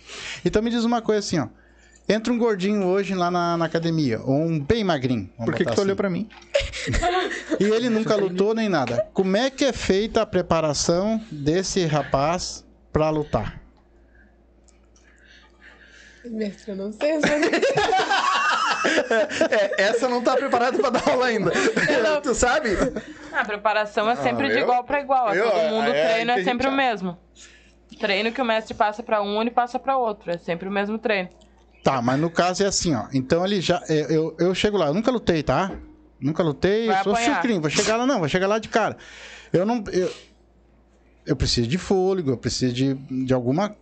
Então 0.44 0.62
me 0.62 0.70
diz 0.70 0.84
uma 0.84 1.00
coisa 1.02 1.20
assim, 1.20 1.38
ó. 1.38 1.46
Entra 2.12 2.32
um 2.32 2.38
gordinho 2.38 2.86
hoje 2.86 3.14
lá 3.14 3.30
na, 3.30 3.56
na 3.56 3.64
academia, 3.66 4.20
ou 4.24 4.34
um 4.34 4.58
bem 4.58 4.82
magrinho. 4.82 5.30
vamos 5.38 5.44
Por 5.52 5.54
que, 5.54 5.64
que 5.64 5.72
tu 5.74 5.80
olhou 5.80 5.92
assim. 5.92 5.96
pra 5.96 6.10
mim? 6.10 6.28
E 7.60 7.64
ele 7.64 7.90
nunca 7.90 8.16
lutou 8.16 8.54
nem 8.54 8.68
nada. 8.70 9.06
Como 9.12 9.36
é 9.36 9.50
que 9.50 9.66
é 9.66 9.72
feita 9.72 10.22
a 10.22 10.26
preparação 10.26 11.20
desse 11.30 11.84
rapaz 11.84 12.64
pra 12.90 13.10
lutar? 13.10 13.60
Mestre, 16.24 16.70
eu 16.72 16.76
não 16.76 16.92
sei. 16.92 17.12
É, 19.50 19.82
essa 19.82 20.08
não 20.08 20.22
tá 20.22 20.34
preparada 20.36 20.78
pra 20.78 20.88
dar 20.88 21.06
aula 21.06 21.26
ainda. 21.26 21.52
não. 22.02 22.22
tu 22.22 22.34
sabe? 22.34 22.70
A 23.30 23.44
preparação 23.44 24.08
é 24.08 24.16
sempre 24.16 24.46
Ah, 24.46 24.48
de 24.48 24.54
eu- 24.56 24.62
igual 24.62 24.82
para 24.84 25.00
igual. 25.00 25.34
eu- 25.34 25.50
Todo 25.50 25.68
mundo 25.68 25.88
é, 25.90 26.08
treino 26.12 26.32
que 26.32 26.38
a 26.38 26.40
é 26.40 26.44
sempre 26.44 26.66
o 26.66 26.72
mesmo. 26.72 27.18
Treino 27.98 28.32
que 28.32 28.40
o 28.40 28.44
mestre 28.44 28.72
passa 28.72 29.02
para 29.02 29.20
um 29.22 29.42
e 29.42 29.50
passa 29.50 29.78
para 29.78 29.98
outro. 29.98 30.30
É 30.30 30.38
sempre 30.38 30.66
o 30.66 30.72
mesmo 30.72 30.96
treino. 30.98 31.28
Tá, 31.82 32.02
mas 32.02 32.20
no 32.20 32.30
caso 32.30 32.62
é 32.62 32.66
assim, 32.66 32.94
ó. 32.94 33.06
Então 33.12 33.44
ele 33.44 33.60
já. 33.60 33.82
Eu, 33.88 34.10
eu, 34.10 34.36
eu 34.38 34.54
chego 34.54 34.76
lá, 34.76 34.88
eu 34.88 34.94
nunca 34.94 35.10
lutei, 35.10 35.42
tá? 35.42 35.72
Nunca 36.20 36.42
lutei, 36.42 36.86
Vai 36.86 37.00
eu 37.00 37.04
sou 37.04 37.16
chucrinho, 37.16 37.60
vou 37.60 37.70
chegar 37.70 37.96
lá, 37.96 38.06
não, 38.06 38.18
vou 38.18 38.28
chegar 38.28 38.46
lá 38.46 38.58
de 38.58 38.68
cara. 38.68 38.96
Eu 39.52 39.64
não. 39.64 39.82
Eu, 39.90 40.12
eu 41.26 41.36
preciso 41.36 41.66
de 41.66 41.78
fôlego, 41.78 42.30
eu 42.30 42.36
preciso 42.36 42.74
de, 42.74 42.94
de 42.94 43.32
alguma. 43.32 43.74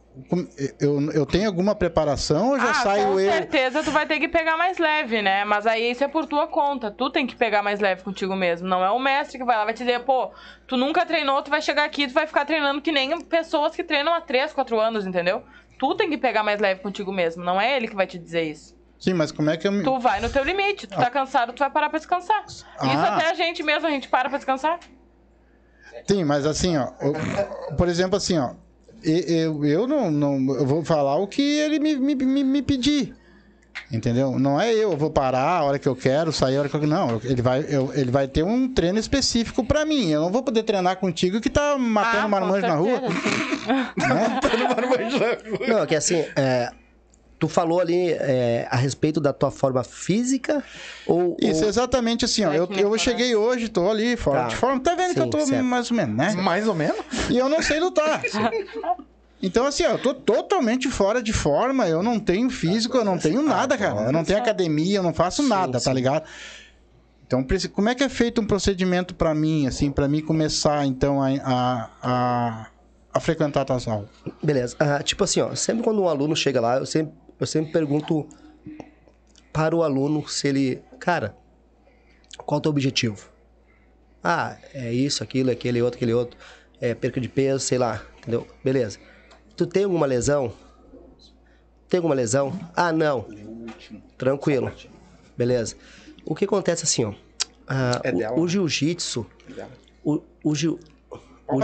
Eu, 0.80 1.10
eu 1.12 1.26
tenho 1.26 1.46
alguma 1.46 1.74
preparação 1.74 2.50
ou 2.50 2.58
já 2.58 2.70
ah, 2.70 2.74
saio 2.74 3.06
com 3.08 3.20
eu. 3.20 3.30
certeza 3.32 3.82
tu 3.84 3.90
vai 3.92 4.06
ter 4.06 4.18
que 4.18 4.28
pegar 4.28 4.56
mais 4.56 4.78
leve, 4.78 5.22
né? 5.22 5.44
Mas 5.44 5.66
aí 5.66 5.90
isso 5.90 6.02
é 6.02 6.08
por 6.08 6.26
tua 6.26 6.46
conta. 6.46 6.90
Tu 6.90 7.10
tem 7.10 7.26
que 7.26 7.36
pegar 7.36 7.62
mais 7.62 7.78
leve 7.80 8.02
contigo 8.02 8.34
mesmo. 8.34 8.66
Não 8.66 8.84
é 8.84 8.90
o 8.90 8.98
mestre 8.98 9.38
que 9.38 9.44
vai 9.44 9.56
lá 9.56 9.64
vai 9.64 9.74
te 9.74 9.84
dizer, 9.84 10.00
pô, 10.00 10.30
tu 10.66 10.76
nunca 10.76 11.06
treinou, 11.06 11.42
tu 11.42 11.50
vai 11.50 11.62
chegar 11.62 11.84
aqui, 11.84 12.08
tu 12.08 12.14
vai 12.14 12.26
ficar 12.26 12.44
treinando 12.44 12.80
que 12.80 12.90
nem 12.90 13.20
pessoas 13.20 13.76
que 13.76 13.84
treinam 13.84 14.12
há 14.12 14.20
3, 14.20 14.52
4 14.52 14.80
anos, 14.80 15.06
entendeu? 15.06 15.42
Tu 15.78 15.94
tem 15.94 16.10
que 16.10 16.18
pegar 16.18 16.42
mais 16.42 16.58
leve 16.60 16.80
contigo 16.80 17.12
mesmo. 17.12 17.44
Não 17.44 17.60
é 17.60 17.76
ele 17.76 17.86
que 17.86 17.94
vai 17.94 18.06
te 18.06 18.18
dizer 18.18 18.42
isso. 18.42 18.76
Sim, 18.98 19.14
mas 19.14 19.30
como 19.30 19.48
é 19.50 19.56
que 19.56 19.68
eu 19.68 19.70
me. 19.70 19.84
Tu 19.84 19.98
vai 20.00 20.20
no 20.20 20.28
teu 20.28 20.42
limite. 20.42 20.88
Tu 20.88 20.96
tá 20.96 21.08
cansado, 21.08 21.52
tu 21.52 21.60
vai 21.60 21.70
parar 21.70 21.88
pra 21.88 21.98
descansar. 21.98 22.44
Isso 22.46 22.66
Ah. 22.80 23.14
até 23.16 23.30
a 23.30 23.34
gente 23.34 23.62
mesmo, 23.62 23.86
a 23.86 23.90
gente 23.90 24.08
para 24.08 24.28
pra 24.28 24.38
descansar. 24.38 24.80
Sim, 26.08 26.24
mas 26.24 26.44
assim, 26.46 26.76
ó. 26.76 26.88
eu- 27.00 27.76
por 27.76 27.86
exemplo, 27.88 28.16
assim, 28.16 28.36
ó. 28.38 28.54
Eu, 29.02 29.64
eu 29.64 29.86
não, 29.86 30.10
não. 30.10 30.54
Eu 30.54 30.66
vou 30.66 30.84
falar 30.84 31.16
o 31.16 31.26
que 31.26 31.42
ele 31.42 31.78
me, 31.78 31.96
me, 31.96 32.14
me, 32.14 32.44
me 32.44 32.62
pedir. 32.62 33.14
Entendeu? 33.90 34.38
Não 34.38 34.60
é 34.60 34.72
eu, 34.74 34.92
eu 34.92 34.96
vou 34.98 35.10
parar 35.10 35.48
a 35.60 35.64
hora 35.64 35.78
que 35.78 35.88
eu 35.88 35.96
quero, 35.96 36.30
sair 36.32 36.56
a 36.56 36.60
hora 36.60 36.68
que 36.68 36.76
eu 36.76 36.86
Não, 36.86 37.20
ele 37.24 37.40
vai, 37.40 37.64
eu- 37.68 37.90
ele 37.94 38.10
vai 38.10 38.28
ter 38.28 38.42
um 38.42 38.68
treino 38.68 38.98
específico 38.98 39.64
pra 39.64 39.84
mim. 39.86 40.10
Eu 40.10 40.20
não 40.20 40.30
vou 40.30 40.42
poder 40.42 40.62
treinar 40.64 40.96
contigo 40.96 41.40
que 41.40 41.48
tá 41.48 41.78
matando 41.78 42.18
Ah, 42.18 42.22
com 42.22 42.28
marmanjo 42.28 42.66
na 42.66 42.74
rua. 42.74 43.00
certeza, 43.00 43.20
sim. 43.96 44.02
né? 44.08 44.40
Não, 45.68 45.78
é 45.82 45.86
que 45.86 45.94
assim, 45.94 46.22
é, 46.36 46.70
tu 47.38 47.48
falou 47.48 47.80
ali 47.80 48.10
é, 48.12 48.66
a 48.70 48.76
respeito 48.76 49.20
da 49.20 49.32
tua 49.32 49.50
forma 49.50 49.84
física 49.84 50.62
ou... 51.06 51.36
Isso, 51.40 51.62
ou... 51.62 51.68
exatamente 51.68 52.24
assim, 52.24 52.44
ó. 52.44 52.52
Eu, 52.52 52.66
Técnica, 52.66 52.88
eu 52.88 52.92
né? 52.92 52.98
cheguei 52.98 53.36
hoje, 53.36 53.68
tô 53.68 53.88
ali, 53.90 54.16
fora 54.16 54.42
Tá. 54.42 54.48
de 54.48 54.56
forma. 54.56 54.80
Tá 54.80 54.94
vendo 54.94 55.14
que 55.14 55.20
eu 55.20 55.24
Sim, 55.24 55.30
tô 55.30 55.46
certo. 55.46 55.64
mais 55.64 55.90
ou 55.90 55.96
menos, 55.96 56.16
né? 56.16 56.32
Mais 56.42 56.66
ou 56.68 56.74
menos. 56.74 56.98
E 57.30 57.36
eu 57.38 57.48
não 57.48 57.62
sei 57.62 57.80
lutar. 57.80 58.22
Então, 59.40 59.66
assim, 59.66 59.84
ó, 59.84 59.90
eu 59.90 59.98
tô 59.98 60.12
totalmente 60.12 60.88
fora 60.90 61.22
de 61.22 61.32
forma, 61.32 61.86
eu 61.88 62.02
não 62.02 62.18
tenho 62.18 62.50
físico, 62.50 62.96
eu 62.96 63.04
não 63.04 63.16
tenho 63.16 63.40
nada, 63.40 63.78
cara. 63.78 64.06
Eu 64.06 64.12
não 64.12 64.24
tenho 64.24 64.40
academia, 64.40 64.96
eu 64.98 65.02
não 65.04 65.14
faço 65.14 65.44
nada, 65.44 65.74
tá 65.74 65.90
sim. 65.90 65.92
ligado? 65.92 66.24
Então, 67.24 67.46
como 67.72 67.88
é 67.88 67.94
que 67.94 68.02
é 68.02 68.08
feito 68.08 68.40
um 68.40 68.46
procedimento 68.46 69.14
pra 69.14 69.34
mim, 69.34 69.66
assim, 69.68 69.92
pra 69.92 70.08
mim 70.08 70.22
começar, 70.22 70.84
então, 70.86 71.22
a, 71.22 71.28
a, 71.44 71.90
a, 72.02 72.66
a 73.14 73.20
frequentar 73.20 73.64
tuas 73.64 73.86
aulas? 73.86 74.08
Beleza. 74.42 74.74
Ah, 74.80 75.02
tipo 75.04 75.22
assim, 75.22 75.40
ó, 75.40 75.54
sempre 75.54 75.84
quando 75.84 76.02
um 76.02 76.08
aluno 76.08 76.34
chega 76.34 76.60
lá, 76.60 76.78
eu 76.78 76.86
sempre, 76.86 77.14
eu 77.38 77.46
sempre 77.46 77.72
pergunto 77.72 78.26
para 79.52 79.74
o 79.74 79.82
aluno 79.82 80.26
se 80.28 80.48
ele... 80.48 80.82
Cara, 80.98 81.36
qual 82.38 82.56
é 82.56 82.60
o 82.60 82.62
teu 82.62 82.70
objetivo? 82.70 83.28
Ah, 84.22 84.56
é 84.74 84.92
isso, 84.92 85.22
aquilo, 85.22 85.50
aquele 85.50 85.80
outro, 85.80 85.96
aquele 85.96 86.12
outro. 86.12 86.38
É 86.80 86.94
perca 86.94 87.20
de 87.20 87.28
peso, 87.28 87.60
sei 87.60 87.78
lá, 87.78 88.02
entendeu? 88.18 88.46
Beleza. 88.62 88.98
Tu 89.56 89.66
tem 89.66 89.84
alguma 89.84 90.06
lesão? 90.06 90.52
Tem 91.88 91.98
alguma 91.98 92.14
lesão? 92.14 92.58
Ah, 92.76 92.92
não. 92.92 93.26
Tranquilo. 94.16 94.70
Beleza. 95.36 95.76
O 96.24 96.34
que 96.34 96.44
acontece 96.44 96.84
assim, 96.84 97.04
ó. 97.04 97.14
ah, 97.66 98.00
É 98.04 98.12
o- 98.30 98.40
o 98.40 98.42
né? 98.44 98.48
jiu-jitsu... 98.48 99.26
O, 100.04 100.22
o, 100.44 100.54
jiu, 100.54 100.78
o, 101.10 101.56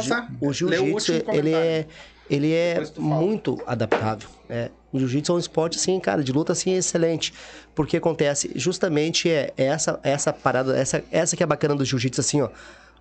o 0.49 0.53
jiu-jitsu, 0.53 1.13
ele 1.33 1.55
é, 1.55 1.87
ele 2.29 2.53
é 2.53 2.83
muito 2.99 3.63
adaptável. 3.67 4.29
É, 4.49 4.71
o 4.95 4.99
jiu-jitsu 5.01 5.33
é 5.33 5.35
um 5.35 5.39
esporte, 5.39 5.77
assim, 5.77 5.99
cara, 5.99 6.23
de 6.23 6.31
luta, 6.31 6.53
assim, 6.53 6.73
excelente. 6.73 7.35
Porque 7.75 7.97
acontece, 7.97 8.53
justamente, 8.55 9.29
é, 9.29 9.53
é 9.57 9.65
essa, 9.65 9.99
essa 10.05 10.33
parada, 10.33 10.77
essa, 10.77 11.03
essa 11.11 11.37
que 11.37 11.43
é 11.43 11.47
bacana 11.47 11.75
do 11.75 11.85
jiu-jitsu, 11.85 12.21
assim, 12.21 12.41
ó. 12.41 12.49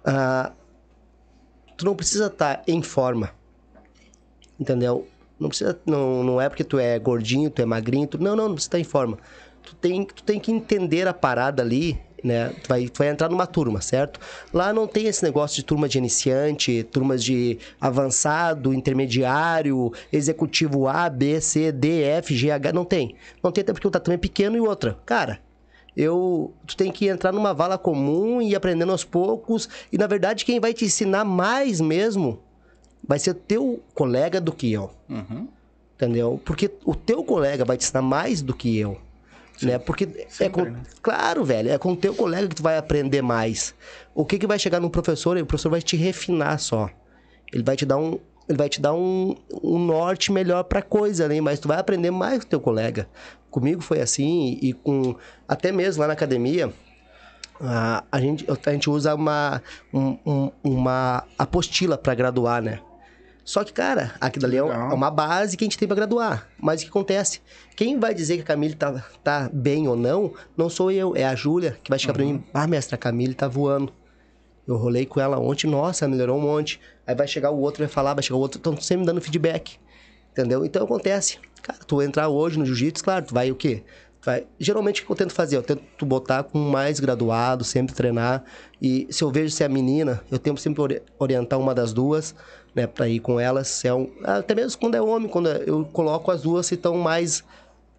Ah, 0.04 0.52
tu 1.78 1.86
não 1.86 1.96
precisa 1.96 2.26
estar 2.26 2.64
em 2.68 2.82
forma, 2.82 3.30
entendeu? 4.60 5.08
Não 5.40 5.50
precisa, 5.50 5.80
não, 5.86 6.24
não 6.24 6.42
é 6.42 6.50
porque 6.50 6.64
tu 6.64 6.80
é 6.80 6.98
gordinho, 6.98 7.52
tu 7.52 7.62
é 7.62 7.66
magrinho, 7.66 8.08
tu, 8.08 8.18
não, 8.18 8.36
não, 8.36 8.48
não 8.48 8.56
precisa 8.56 8.70
estar 8.70 8.80
em 8.80 8.84
forma. 8.84 9.20
Tu 9.62 9.76
tem, 9.76 10.04
tu 10.04 10.24
tem 10.24 10.40
que 10.40 10.52
entender 10.52 11.08
a 11.08 11.14
parada 11.14 11.62
ali 11.62 12.00
né? 12.24 12.54
Tu 12.64 12.68
vai, 12.68 12.88
tu 12.88 12.98
vai 12.98 13.10
entrar 13.10 13.30
numa 13.30 13.46
turma, 13.46 13.82
certo? 13.82 14.20
Lá 14.54 14.72
não 14.72 14.88
tem 14.88 15.08
esse 15.08 15.24
negócio 15.24 15.58
de 15.58 15.64
turma 15.64 15.90
de 15.90 15.98
iniciante, 15.98 16.84
turmas 16.84 17.24
de 17.24 17.60
avançado, 17.82 18.74
intermediário, 18.74 19.92
executivo 20.12 20.88
A, 20.88 21.10
B, 21.10 21.42
C, 21.42 21.72
D, 21.72 22.02
F, 22.04 22.34
G, 22.36 22.52
H, 22.52 22.72
não 22.72 22.86
tem. 22.86 23.16
Não 23.44 23.52
tem 23.52 23.62
até 23.62 23.74
porque 23.74 23.88
o 23.88 23.92
tatame 23.92 24.16
é 24.16 24.18
pequeno 24.18 24.56
e 24.56 24.62
outra. 24.62 24.98
Cara, 25.06 25.40
eu 25.96 26.54
tu 26.66 26.76
tem 26.76 26.92
que 26.92 27.08
entrar 27.08 27.32
numa 27.32 27.54
vala 27.54 27.78
comum 27.78 28.42
e 28.42 28.52
ir 28.52 28.56
aprendendo 28.56 28.92
aos 28.92 29.04
poucos 29.04 29.70
e 29.92 29.98
na 29.98 30.08
verdade 30.08 30.46
quem 30.46 30.60
vai 30.60 30.74
te 30.74 30.86
ensinar 30.86 31.24
mais 31.24 31.80
mesmo 31.80 32.40
vai 33.06 33.20
ser 33.20 33.34
teu 33.34 33.82
colega 33.94 34.40
do 34.40 34.52
que 34.52 34.72
eu. 34.72 34.90
Uhum. 35.10 35.48
Entendeu? 35.96 36.42
Porque 36.44 36.72
o 36.86 36.96
teu 36.96 37.24
colega 37.24 37.64
vai 37.64 37.78
te 37.78 37.84
ensinar 37.84 38.02
mais 38.02 38.42
do 38.42 38.56
que 38.56 38.78
eu. 38.78 38.98
Né? 39.68 39.80
Porque 39.80 40.06
é 40.40 40.50
com, 40.50 40.62
né? 40.64 40.82
claro, 41.02 41.44
velho, 41.44 41.70
é 41.72 41.78
com 41.78 41.94
o 41.94 41.96
teu 41.98 42.14
colega 42.14 42.48
que 42.48 42.56
tu 42.56 42.64
vai 42.64 42.78
aprender 42.78 43.22
mais. 43.22 43.74
O 44.14 44.26
que 44.26 44.38
que 44.40 44.48
vai 44.48 44.60
chegar 44.60 44.80
no 44.80 44.90
professor? 44.90 45.38
O 45.38 45.46
professor 45.46 45.70
vai 45.70 45.82
te 45.82 45.96
refinar 45.96 46.60
só. 46.60 46.90
Ele 47.52 47.64
vai 47.64 47.76
te 47.76 47.86
dar 47.86 47.98
um 47.98 48.20
ele 48.48 48.58
vai 48.58 48.68
te 48.68 48.82
dar 48.82 48.94
um, 48.94 49.38
um 49.64 49.80
norte 49.80 50.30
melhor 50.30 50.64
pra 50.66 50.82
coisa, 50.82 51.30
né? 51.30 51.40
Mas 51.40 51.62
tu 51.62 51.68
vai 51.70 51.78
aprender 51.78 52.12
mais 52.12 52.40
com 52.40 52.46
o 52.46 52.50
teu 52.50 52.60
colega. 52.60 53.08
Comigo 53.50 53.82
foi 53.82 54.02
assim 54.02 54.60
e 54.62 54.74
com 54.74 55.16
até 55.48 55.72
mesmo 55.72 56.02
lá 56.02 56.08
na 56.08 56.14
academia, 56.14 56.74
a, 57.62 58.04
a, 58.12 58.20
gente, 58.20 58.46
a 58.66 58.72
gente 58.72 58.90
usa 58.90 59.16
uma, 59.16 59.62
um- 59.94 60.18
um- 60.26 60.52
uma 60.62 61.24
apostila 61.38 61.98
para 61.98 62.14
graduar, 62.16 62.62
né? 62.62 62.80
Só 63.44 63.64
que, 63.64 63.74
cara, 63.74 64.14
aquilo 64.22 64.46
ali 64.46 64.56
é 64.56 64.60
é 64.60 64.64
uma 64.94 65.12
base 65.12 65.58
que 65.58 65.64
a 65.64 65.68
gente 65.68 65.78
tem 65.78 65.88
para 65.88 65.96
graduar. 65.96 66.48
Mas 66.58 66.80
o 66.82 66.86
que 66.86 66.90
acontece? 66.90 67.42
Quem 67.76 68.00
vai 68.00 68.14
dizer 68.14 68.38
que 68.38 68.42
a 68.44 68.46
Camille 68.46 68.74
tá, 68.76 69.04
tá 69.24 69.50
bem 69.52 69.88
ou 69.88 69.96
não, 69.98 70.34
não 70.56 70.70
sou 70.70 70.90
eu, 70.92 71.14
é 71.16 71.26
a 71.26 71.36
Júlia, 71.36 71.78
que 71.84 71.90
vai 71.90 72.00
chegar 72.00 72.14
pra 72.14 72.24
mim, 72.24 72.42
ah, 72.54 72.66
mestre, 72.68 72.96
a 72.96 72.98
Camille 72.98 73.34
tá 73.34 73.48
voando. 73.48 73.92
Eu 74.66 74.78
rolei 74.78 75.06
com 75.06 75.20
ela 75.20 75.38
ontem, 75.40 75.68
nossa, 75.68 76.08
melhorou 76.08 76.38
um 76.38 76.42
monte. 76.42 76.80
Aí 77.06 77.14
vai 77.14 77.28
chegar 77.28 77.52
o 77.52 77.60
outro, 77.60 77.84
vai 77.84 77.90
falar, 77.90 78.14
vai 78.14 78.24
chegar 78.24 78.38
o 78.38 78.40
outro, 78.40 78.58
estão 78.60 78.78
sempre 78.80 79.02
me 79.02 79.06
dando 79.06 79.20
feedback. 79.20 79.78
Entendeu? 80.32 80.64
Então 80.66 80.86
acontece. 80.86 81.38
Cara, 81.62 81.80
tu 81.86 82.02
entrar 82.02 82.30
hoje 82.30 82.58
no 82.58 82.66
jiu-jitsu, 82.66 83.04
claro, 83.04 83.26
tu 83.26 83.34
vai 83.34 83.52
o 83.52 83.56
quê? 83.56 83.84
Vai... 84.24 84.48
Geralmente 84.58 85.02
o 85.02 85.06
que 85.06 85.12
eu 85.12 85.16
tento 85.18 85.34
fazer? 85.34 85.58
Eu 85.58 85.64
tento 85.64 86.06
botar 86.06 86.44
com 86.44 86.58
mais 86.60 86.98
graduado, 87.02 87.66
sempre 87.66 87.94
treinar. 87.94 88.42
E 88.82 89.06
se 89.10 89.22
eu 89.22 89.30
vejo 89.30 89.54
se 89.54 89.66
é 89.66 89.68
menina, 89.68 90.22
eu 90.32 90.40
tento 90.40 90.62
sempre 90.62 90.82
ori- 90.82 91.02
orientar 91.20 91.60
uma 91.60 91.76
das 91.76 91.92
duas, 91.92 92.34
né, 92.76 92.88
pra 92.88 93.08
ir 93.08 93.20
com 93.20 93.40
elas. 93.40 93.68
Se 93.68 93.88
é 93.88 93.94
um... 93.94 94.10
Até 94.24 94.56
mesmo 94.56 94.80
quando 94.80 94.96
é 94.96 95.02
homem, 95.02 95.28
quando 95.30 95.48
eu 95.50 95.86
coloco 95.86 96.32
as 96.32 96.42
duas 96.42 96.66
se 96.66 96.76
estão 96.76 96.98
mais 96.98 97.44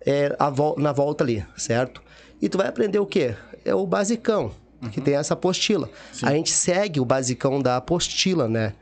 é, 0.04 0.34
a 0.38 0.50
vol- 0.50 0.76
na 0.78 0.92
volta 0.92 1.22
ali, 1.24 1.44
certo? 1.56 2.02
E 2.42 2.48
tu 2.48 2.58
vai 2.58 2.68
aprender 2.68 2.98
o 2.98 3.06
quê? 3.06 3.34
É 3.64 3.74
o 3.74 3.86
basicão, 3.86 4.50
que 4.92 5.00
tem 5.00 5.14
essa 5.14 5.32
apostila. 5.32 5.88
A 6.26 6.32
gente 6.32 6.50
segue 6.50 7.00
o 7.00 7.04
basicão 7.06 7.62
da 7.62 7.76
apostila, 7.78 8.46
né? 8.48 8.74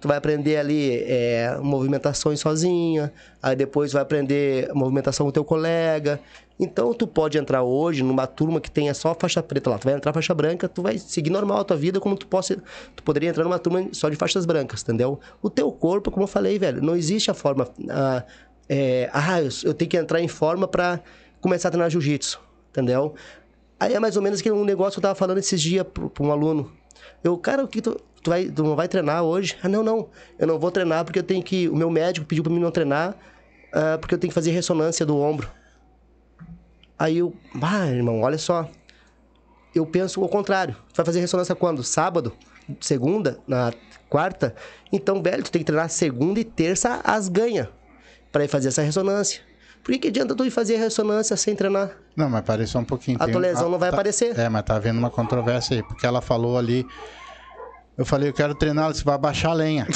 Tu 0.00 0.08
vai 0.08 0.16
aprender 0.16 0.56
ali 0.56 0.96
é, 1.06 1.56
movimentações 1.62 2.40
sozinha, 2.40 3.12
aí 3.40 3.54
depois 3.54 3.92
vai 3.92 4.02
aprender 4.02 4.68
movimentação 4.74 5.26
com 5.26 5.30
teu 5.32 5.44
colega. 5.44 6.18
Então 6.58 6.94
tu 6.94 7.06
pode 7.06 7.36
entrar 7.36 7.62
hoje 7.62 8.02
numa 8.02 8.26
turma 8.26 8.60
que 8.60 8.70
tenha 8.70 8.94
só 8.94 9.14
faixa 9.14 9.42
preta 9.42 9.70
lá. 9.70 9.78
Tu 9.78 9.84
vai 9.84 9.94
entrar 9.94 10.12
faixa 10.12 10.32
branca, 10.32 10.68
tu 10.68 10.82
vai 10.82 10.98
seguir 10.98 11.30
normal 11.30 11.58
a 11.58 11.64
tua 11.64 11.76
vida 11.76 11.98
como 11.98 12.16
tu 12.16 12.26
possa, 12.26 12.56
tu 12.94 13.02
poderia 13.02 13.28
entrar 13.28 13.44
numa 13.44 13.58
turma 13.58 13.88
só 13.92 14.08
de 14.08 14.16
faixas 14.16 14.46
brancas, 14.46 14.82
entendeu? 14.82 15.18
O 15.42 15.50
teu 15.50 15.70
corpo, 15.72 16.10
como 16.10 16.24
eu 16.24 16.28
falei, 16.28 16.58
velho, 16.58 16.80
não 16.80 16.94
existe 16.94 17.30
a 17.30 17.34
forma 17.34 17.68
é, 18.68 19.10
ah, 19.12 19.42
eu, 19.42 19.48
eu 19.64 19.74
tenho 19.74 19.90
que 19.90 19.96
entrar 19.96 20.20
em 20.20 20.28
forma 20.28 20.66
pra 20.66 21.00
começar 21.40 21.68
a 21.68 21.70
treinar 21.70 21.90
jiu-jitsu, 21.90 22.40
entendeu? 22.70 23.14
Aí 23.78 23.94
é 23.94 24.00
mais 24.00 24.16
ou 24.16 24.22
menos 24.22 24.40
que 24.40 24.50
um 24.50 24.64
negócio 24.64 24.92
que 24.94 24.98
eu 25.00 25.02
tava 25.02 25.14
falando 25.14 25.38
esses 25.38 25.60
dias 25.60 25.84
pra 25.92 26.24
um 26.24 26.30
aluno. 26.30 26.72
Eu, 27.22 27.36
cara, 27.36 27.64
o 27.64 27.68
que 27.68 27.82
tu, 27.82 28.00
tu, 28.22 28.30
vai, 28.30 28.46
tu 28.46 28.62
não 28.62 28.76
vai 28.76 28.88
treinar 28.88 29.22
hoje? 29.22 29.56
Ah, 29.62 29.68
não, 29.68 29.82
não. 29.82 30.08
Eu 30.38 30.46
não 30.46 30.58
vou 30.58 30.70
treinar 30.70 31.04
porque 31.04 31.18
eu 31.18 31.22
tenho 31.22 31.42
que. 31.42 31.68
O 31.68 31.76
meu 31.76 31.90
médico 31.90 32.26
pediu 32.26 32.42
pra 32.42 32.52
mim 32.52 32.60
não 32.60 32.70
treinar 32.70 33.16
ah, 33.72 33.98
porque 33.98 34.14
eu 34.14 34.18
tenho 34.18 34.30
que 34.30 34.34
fazer 34.34 34.52
ressonância 34.52 35.04
do 35.04 35.18
ombro. 35.18 35.50
Aí 36.98 37.18
eu, 37.18 37.34
ah, 37.60 37.86
irmão, 37.86 38.20
olha 38.22 38.38
só. 38.38 38.68
Eu 39.74 39.84
penso 39.84 40.22
ao 40.22 40.28
contrário. 40.28 40.74
Tu 40.92 40.96
vai 40.96 41.04
fazer 41.06 41.20
ressonância 41.20 41.54
quando? 41.54 41.82
Sábado? 41.82 42.32
Segunda? 42.80 43.38
Na 43.46 43.72
quarta? 44.08 44.54
Então, 44.92 45.22
velho, 45.22 45.42
tu 45.42 45.50
tem 45.50 45.60
que 45.60 45.66
treinar 45.66 45.88
segunda 45.90 46.38
e 46.38 46.44
terça 46.44 47.00
as 47.02 47.28
ganha 47.28 47.68
pra 48.30 48.44
ir 48.44 48.48
fazer 48.48 48.68
essa 48.68 48.82
ressonância. 48.82 49.42
Por 49.82 49.92
que, 49.92 49.98
que 49.98 50.08
adianta 50.08 50.34
tu 50.34 50.44
ir 50.46 50.50
fazer 50.50 50.76
ressonância 50.76 51.36
sem 51.36 51.54
treinar? 51.54 51.90
Não, 52.16 52.30
mas 52.30 52.42
pareceu 52.42 52.80
um 52.80 52.84
pouquinho. 52.84 53.18
A 53.20 53.28
tua 53.28 53.40
lesão 53.40 53.68
não 53.68 53.78
vai 53.78 53.90
tá- 53.90 53.96
aparecer. 53.96 54.38
É, 54.38 54.48
mas 54.48 54.62
tá 54.62 54.76
havendo 54.76 54.98
uma 54.98 55.10
controvérsia 55.10 55.76
aí, 55.76 55.82
porque 55.82 56.06
ela 56.06 56.22
falou 56.22 56.56
ali. 56.56 56.86
Eu 57.96 58.04
falei, 58.04 58.28
eu 58.28 58.32
quero 58.32 58.54
treinar, 58.54 58.90
disse, 58.90 59.04
vai 59.04 59.16
baixar 59.16 59.50
a 59.50 59.54
lenha. 59.54 59.86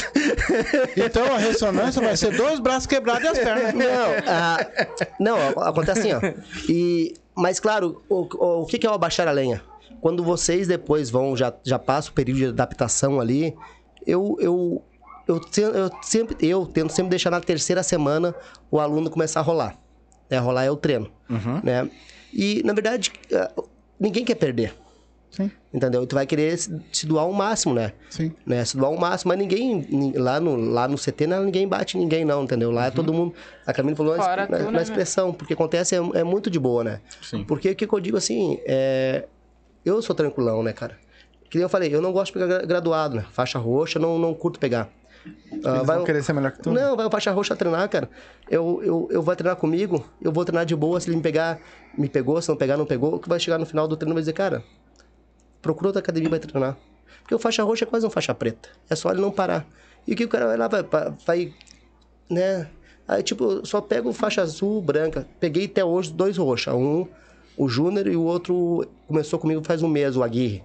então 0.96 1.34
a 1.34 1.38
ressonância 1.38 2.00
vai 2.00 2.16
ser 2.16 2.36
dois 2.36 2.60
braços 2.60 2.86
quebrados 2.86 3.24
e 3.24 3.28
as 3.28 3.38
pernas. 3.38 3.74
Não, 3.74 5.36
não, 5.36 5.62
acontece 5.64 6.00
assim, 6.00 6.12
ó. 6.12 6.20
E, 6.68 7.14
mas 7.36 7.58
claro, 7.58 8.00
o, 8.08 8.62
o, 8.62 8.66
que 8.66 8.86
é 8.86 8.90
o 8.90 8.94
abaixar 8.94 9.26
a 9.26 9.32
lenha? 9.32 9.62
Quando 10.00 10.22
vocês 10.22 10.68
depois 10.68 11.10
vão, 11.10 11.36
já, 11.36 11.52
já 11.64 11.78
passam 11.78 12.12
o 12.12 12.14
período 12.14 12.38
de 12.38 12.46
adaptação 12.46 13.20
ali, 13.20 13.56
eu, 14.06 14.36
eu, 14.38 14.82
eu, 15.26 15.40
eu 15.56 15.90
sempre, 16.00 16.36
eu 16.46 16.66
tento 16.66 16.92
sempre 16.92 17.10
deixar 17.10 17.30
na 17.30 17.40
terceira 17.40 17.82
semana 17.82 18.32
o 18.70 18.78
aluno 18.78 19.10
começar 19.10 19.40
a 19.40 19.42
rolar. 19.42 19.76
Né? 20.30 20.38
Rolar 20.38 20.64
é 20.64 20.70
o 20.70 20.76
treino, 20.76 21.10
né? 21.64 21.90
E, 22.32 22.62
na 22.64 22.72
verdade, 22.72 23.12
ah, 23.34 23.50
ninguém 23.98 24.24
quer 24.24 24.36
perder. 24.36 24.74
Sim. 25.30 25.50
Entendeu? 25.72 26.02
E 26.02 26.06
tu 26.06 26.14
vai 26.14 26.26
querer 26.26 26.56
se, 26.58 26.74
se 26.92 27.06
doar 27.06 27.24
ao 27.24 27.32
máximo, 27.32 27.74
né? 27.74 27.92
Sim. 28.10 28.32
né? 28.46 28.64
Se 28.64 28.76
doar 28.76 28.90
ao 28.90 28.96
máximo, 28.98 29.28
mas 29.28 29.38
ninguém, 29.38 29.86
nin- 29.90 30.12
lá 30.16 30.40
no, 30.40 30.56
lá 30.56 30.88
no 30.88 30.96
CT, 30.96 31.26
não, 31.26 31.44
ninguém 31.44 31.68
bate 31.68 31.96
ninguém 31.98 32.24
não, 32.24 32.44
entendeu? 32.44 32.70
Lá 32.70 32.86
é 32.86 32.90
todo 32.90 33.12
mundo, 33.12 33.34
a 33.66 33.72
Camila 33.72 33.94
falou 33.96 34.16
na, 34.16 34.22
Fora 34.22 34.46
na- 34.48 34.58
tu, 34.58 34.64
na 34.64 34.70
né, 34.72 34.82
expressão, 34.82 35.32
porque 35.32 35.52
acontece, 35.52 35.94
é, 35.94 35.98
é 36.14 36.24
muito 36.24 36.50
de 36.50 36.58
boa, 36.58 36.82
né? 36.82 37.00
Sim. 37.22 37.44
Porque 37.44 37.70
o 37.70 37.76
que 37.76 37.86
que 37.86 37.92
eu 37.94 38.00
digo 38.00 38.16
assim, 38.16 38.58
é, 38.66 39.26
eu 39.84 40.00
sou 40.02 40.16
tranquilão, 40.16 40.62
né, 40.62 40.72
cara? 40.72 40.96
Que 41.50 41.56
nem 41.58 41.62
eu 41.62 41.68
falei, 41.68 41.94
eu 41.94 42.00
não 42.02 42.12
gosto 42.12 42.32
de 42.32 42.40
pegar 42.40 42.46
gra- 42.46 42.66
graduado, 42.66 43.16
né? 43.16 43.24
Faixa 43.32 43.58
roxa, 43.58 43.98
não, 43.98 44.18
não 44.18 44.34
curto 44.34 44.58
pegar. 44.58 44.88
Eles 45.52 45.62
vai 45.62 45.84
vão 45.84 46.02
um- 46.02 46.04
querer 46.04 46.22
ser 46.22 46.32
melhor 46.32 46.52
que 46.52 46.62
tu. 46.62 46.70
não, 46.72 46.96
vai 46.96 47.04
o 47.06 47.10
faixa 47.10 47.30
roxa 47.32 47.54
treinar, 47.54 47.86
cara. 47.90 48.08
Eu, 48.50 48.80
eu, 48.82 49.08
eu 49.10 49.22
vou 49.22 49.36
treinar 49.36 49.56
comigo, 49.56 50.04
eu 50.22 50.32
vou 50.32 50.44
treinar 50.44 50.64
de 50.64 50.74
boa. 50.74 50.98
Se 51.00 51.08
ele 51.08 51.16
me 51.16 51.22
pegar, 51.22 51.58
me 51.96 52.08
pegou. 52.08 52.40
Se 52.40 52.48
não 52.48 52.56
pegar, 52.56 52.76
não 52.78 52.86
pegou. 52.86 53.14
O 53.16 53.18
que 53.18 53.28
vai 53.28 53.38
chegar 53.38 53.58
no 53.58 53.66
final 53.66 53.86
do 53.86 53.96
treino 53.96 54.14
vai 54.14 54.22
dizer, 54.22 54.32
cara, 54.32 54.62
procura 55.60 55.88
outra 55.88 56.00
academia 56.00 56.28
vai 56.28 56.38
treinar. 56.38 56.76
Porque 57.20 57.34
o 57.34 57.38
faixa 57.38 57.62
roxa 57.62 57.84
é 57.84 57.86
quase 57.86 58.06
um 58.06 58.10
faixa 58.10 58.34
preta. 58.34 58.68
É 58.88 58.94
só 58.94 59.10
ele 59.10 59.20
não 59.20 59.30
parar. 59.30 59.66
E 60.06 60.14
o 60.14 60.16
que 60.16 60.24
o 60.24 60.28
cara 60.28 60.46
vai 60.46 60.56
lá, 60.56 60.68
vai, 60.68 60.82
vai 61.26 61.54
né? 62.30 62.68
Aí, 63.06 63.22
tipo, 63.22 63.66
só 63.66 63.80
pego 63.80 64.12
faixa 64.12 64.42
azul, 64.42 64.80
branca. 64.82 65.26
Peguei 65.40 65.64
até 65.64 65.84
hoje 65.84 66.12
dois 66.12 66.36
roxas. 66.36 66.74
Um, 66.74 67.06
o 67.56 67.68
Júnior, 67.68 68.06
e 68.06 68.16
o 68.16 68.22
outro 68.22 68.86
começou 69.06 69.38
comigo 69.38 69.62
faz 69.64 69.82
um 69.82 69.88
mês, 69.88 70.16
o 70.16 70.22
Aguirre. 70.22 70.62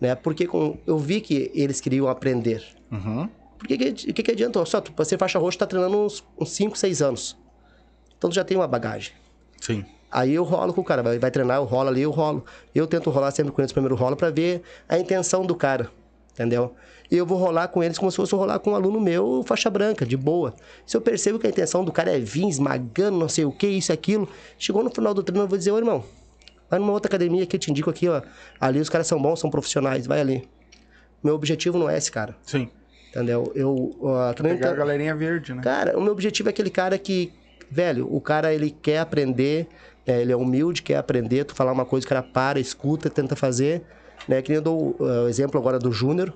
Né? 0.00 0.14
Porque 0.14 0.46
com, 0.46 0.78
eu 0.86 0.98
vi 0.98 1.20
que 1.20 1.50
eles 1.54 1.80
queriam 1.80 2.08
aprender. 2.08 2.64
Uhum. 2.90 3.28
Por 3.58 3.68
que, 3.68 3.76
que, 3.76 4.12
que, 4.12 4.22
que 4.22 4.30
adianta? 4.30 4.64
Só, 4.64 4.80
tu, 4.80 4.92
pra 4.92 5.04
ser 5.04 5.18
faixa 5.18 5.38
roxa, 5.38 5.58
tá 5.58 5.66
treinando 5.66 5.98
uns 5.98 6.24
5, 6.44 6.78
6 6.78 7.02
anos. 7.02 7.36
Então 8.16 8.30
tu 8.30 8.34
já 8.34 8.44
tem 8.44 8.56
uma 8.56 8.66
bagagem. 8.66 9.12
Sim. 9.60 9.84
Aí 10.10 10.34
eu 10.34 10.42
rolo 10.42 10.72
com 10.74 10.80
o 10.80 10.84
cara, 10.84 11.02
vai, 11.02 11.18
vai 11.18 11.30
treinar, 11.30 11.58
eu 11.58 11.64
rolo 11.64 11.88
ali, 11.88 12.02
eu 12.02 12.10
rolo. 12.10 12.44
Eu 12.74 12.86
tento 12.86 13.10
rolar 13.10 13.30
sempre 13.30 13.52
com 13.52 13.60
eles 13.60 13.72
primeiro 13.72 13.94
rolo 13.94 14.16
pra 14.16 14.30
ver 14.30 14.62
a 14.88 14.98
intenção 14.98 15.44
do 15.46 15.54
cara, 15.54 15.88
entendeu? 16.32 16.74
E 17.10 17.16
eu 17.16 17.26
vou 17.26 17.38
rolar 17.38 17.68
com 17.68 17.82
eles 17.82 17.98
como 17.98 18.10
se 18.10 18.16
fosse 18.16 18.34
rolar 18.34 18.58
com 18.60 18.70
um 18.70 18.74
aluno 18.74 19.00
meu, 19.00 19.42
faixa 19.44 19.68
branca, 19.70 20.06
de 20.06 20.16
boa. 20.16 20.54
Se 20.86 20.96
eu 20.96 21.00
percebo 21.00 21.38
que 21.38 21.46
a 21.46 21.50
intenção 21.50 21.84
do 21.84 21.90
cara 21.92 22.10
é 22.16 22.18
vir 22.20 22.48
esmagando, 22.48 23.18
não 23.18 23.28
sei 23.28 23.44
o 23.44 23.50
que, 23.52 23.66
isso 23.66 23.90
e 23.90 23.94
aquilo, 23.94 24.28
chegou 24.58 24.82
no 24.84 24.90
final 24.90 25.12
do 25.12 25.22
treino, 25.22 25.44
eu 25.44 25.48
vou 25.48 25.58
dizer, 25.58 25.72
ô 25.72 25.78
irmão, 25.78 26.04
vai 26.68 26.78
numa 26.78 26.92
outra 26.92 27.08
academia 27.08 27.44
que 27.46 27.56
eu 27.56 27.60
te 27.60 27.70
indico 27.70 27.90
aqui, 27.90 28.08
ó. 28.08 28.22
Ali 28.60 28.78
os 28.80 28.88
caras 28.88 29.06
são 29.08 29.20
bons, 29.20 29.40
são 29.40 29.50
profissionais, 29.50 30.06
vai 30.06 30.20
ali. 30.20 30.48
Meu 31.22 31.34
objetivo 31.34 31.76
não 31.78 31.90
é 31.90 31.98
esse 31.98 32.10
cara, 32.12 32.36
Sim. 32.42 32.68
entendeu? 33.10 33.50
Eu, 33.56 33.96
treino 34.36 34.56
Pegar 34.56 34.68
a 34.68 34.70
inter- 34.72 34.76
galerinha 34.76 35.14
verde, 35.16 35.52
né? 35.52 35.62
Cara, 35.62 35.98
o 35.98 36.00
meu 36.00 36.12
objetivo 36.12 36.48
é 36.48 36.50
aquele 36.50 36.70
cara 36.70 36.96
que, 36.96 37.32
velho, 37.68 38.06
o 38.08 38.20
cara 38.20 38.54
ele 38.54 38.70
quer 38.70 39.00
aprender, 39.00 39.66
né, 40.10 40.20
ele 40.20 40.32
é 40.32 40.36
humilde, 40.36 40.82
quer 40.82 40.96
aprender, 40.96 41.44
tu 41.44 41.54
falar 41.54 41.72
uma 41.72 41.84
coisa, 41.84 42.04
o 42.04 42.08
cara 42.08 42.22
para, 42.22 42.58
escuta, 42.58 43.08
tenta 43.08 43.36
fazer, 43.36 43.82
né? 44.28 44.42
Que 44.42 44.50
nem 44.50 44.56
eu 44.56 44.62
dou 44.62 44.96
uh, 44.98 45.24
o 45.24 45.28
exemplo 45.28 45.58
agora 45.58 45.78
do 45.78 45.92
Júnior, 45.92 46.32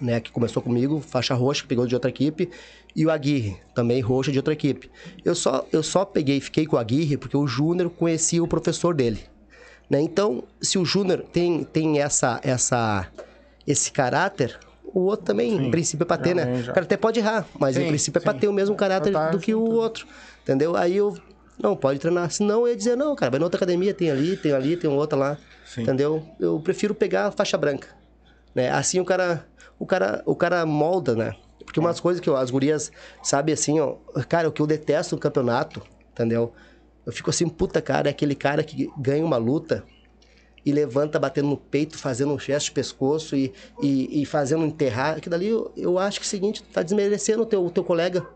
né, 0.00 0.20
que 0.20 0.30
começou 0.30 0.62
comigo, 0.62 1.00
faixa 1.00 1.34
roxa, 1.34 1.64
pegou 1.66 1.86
de 1.86 1.94
outra 1.94 2.08
equipe, 2.08 2.48
e 2.94 3.04
o 3.04 3.10
Aguirre, 3.10 3.56
também 3.74 4.00
roxa 4.00 4.30
de 4.30 4.38
outra 4.38 4.52
equipe. 4.52 4.88
Eu 5.24 5.34
só, 5.34 5.66
eu 5.72 5.82
só 5.82 6.04
peguei 6.04 6.36
e 6.36 6.40
fiquei 6.40 6.66
com 6.66 6.76
o 6.76 6.78
Aguirre 6.78 7.16
porque 7.16 7.36
o 7.36 7.46
Júnior 7.46 7.90
conhecia 7.90 8.42
o 8.42 8.46
professor 8.46 8.94
dele. 8.94 9.20
Né? 9.88 10.00
Então, 10.00 10.44
se 10.60 10.78
o 10.78 10.84
Júnior 10.84 11.24
tem, 11.32 11.64
tem 11.64 12.00
essa, 12.00 12.40
essa, 12.44 13.08
esse 13.66 13.90
caráter, 13.90 14.56
o 14.94 15.00
outro 15.00 15.26
também, 15.26 15.66
em 15.66 15.70
princípio, 15.70 16.04
é 16.04 16.06
pra 16.06 16.16
ter, 16.16 16.34
né? 16.34 16.62
já. 16.62 16.70
O 16.70 16.74
cara 16.74 16.86
até 16.86 16.96
pode 16.96 17.18
errar, 17.18 17.44
mas 17.58 17.74
Sim, 17.74 17.82
em 17.82 17.88
princípio 17.88 18.18
é 18.18 18.22
pra 18.22 18.32
sim. 18.32 18.38
ter 18.38 18.48
o 18.48 18.52
mesmo 18.52 18.76
caráter 18.76 19.12
Tá 19.12 19.30
do 19.30 19.38
que 19.38 19.52
o 19.52 19.62
outro. 19.62 20.06
Entendeu? 20.42 20.76
Aí 20.76 20.96
eu, 20.96 21.16
Não, 21.62 21.76
pode 21.76 21.98
treinar. 21.98 22.30
Senão 22.30 22.62
eu 22.62 22.68
ia 22.68 22.76
dizer, 22.76 22.96
não, 22.96 23.14
cara, 23.14 23.30
vai 23.30 23.38
na 23.40 23.46
outra 23.46 23.58
academia, 23.58 23.92
tem 23.92 24.10
ali, 24.10 24.36
tem 24.36 24.52
ali, 24.52 24.76
tem 24.76 24.88
outra 24.88 25.18
lá. 25.18 25.38
Sim. 25.64 25.82
Entendeu? 25.82 26.26
Eu 26.38 26.58
prefiro 26.60 26.94
pegar 26.94 27.26
a 27.26 27.30
faixa 27.32 27.56
branca. 27.58 27.88
Né? 28.54 28.70
Assim 28.70 28.98
o 28.98 29.04
cara, 29.04 29.46
o 29.78 29.86
cara, 29.86 30.22
o 30.26 30.34
cara 30.34 30.64
molda, 30.66 31.14
né? 31.14 31.34
Porque 31.64 31.78
umas 31.78 32.00
coisas 32.00 32.20
que 32.20 32.28
eu- 32.28 32.36
as 32.36 32.50
gurias 32.50 32.90
sabem 33.22 33.52
assim, 33.52 33.78
ó, 33.78 33.96
cara, 34.28 34.48
o 34.48 34.52
que 34.52 34.60
eu 34.60 34.66
detesto 34.66 35.14
no 35.14 35.20
campeonato, 35.20 35.82
entendeu? 36.12 36.52
Eu 37.06 37.12
fico 37.12 37.30
assim, 37.30 37.48
puta 37.48 37.80
cara, 37.80 38.08
é 38.08 38.10
aquele 38.10 38.34
cara 38.34 38.64
que 38.64 38.90
ganha 38.98 39.24
uma 39.24 39.36
luta 39.36 39.84
e 40.64 40.72
levanta 40.72 41.18
batendo 41.18 41.48
no 41.48 41.56
peito, 41.56 41.96
fazendo 41.96 42.32
um 42.34 42.38
gesto 42.38 42.66
de 42.66 42.72
pescoço 42.72 43.36
e, 43.36 43.52
e, 43.80 44.22
e 44.22 44.26
fazendo 44.26 44.64
enterrar. 44.64 45.16
Aquilo 45.16 45.34
ali, 45.34 45.48
eu, 45.48 45.72
eu 45.76 45.98
acho 45.98 46.18
que 46.18 46.24
é 46.24 46.26
o 46.26 46.28
seguinte, 46.28 46.62
tu 46.62 46.68
tá 46.70 46.82
desmerecendo 46.82 47.42
o 47.42 47.46
teu, 47.46 47.64
o 47.64 47.70
teu 47.70 47.84
colega. 47.84 48.26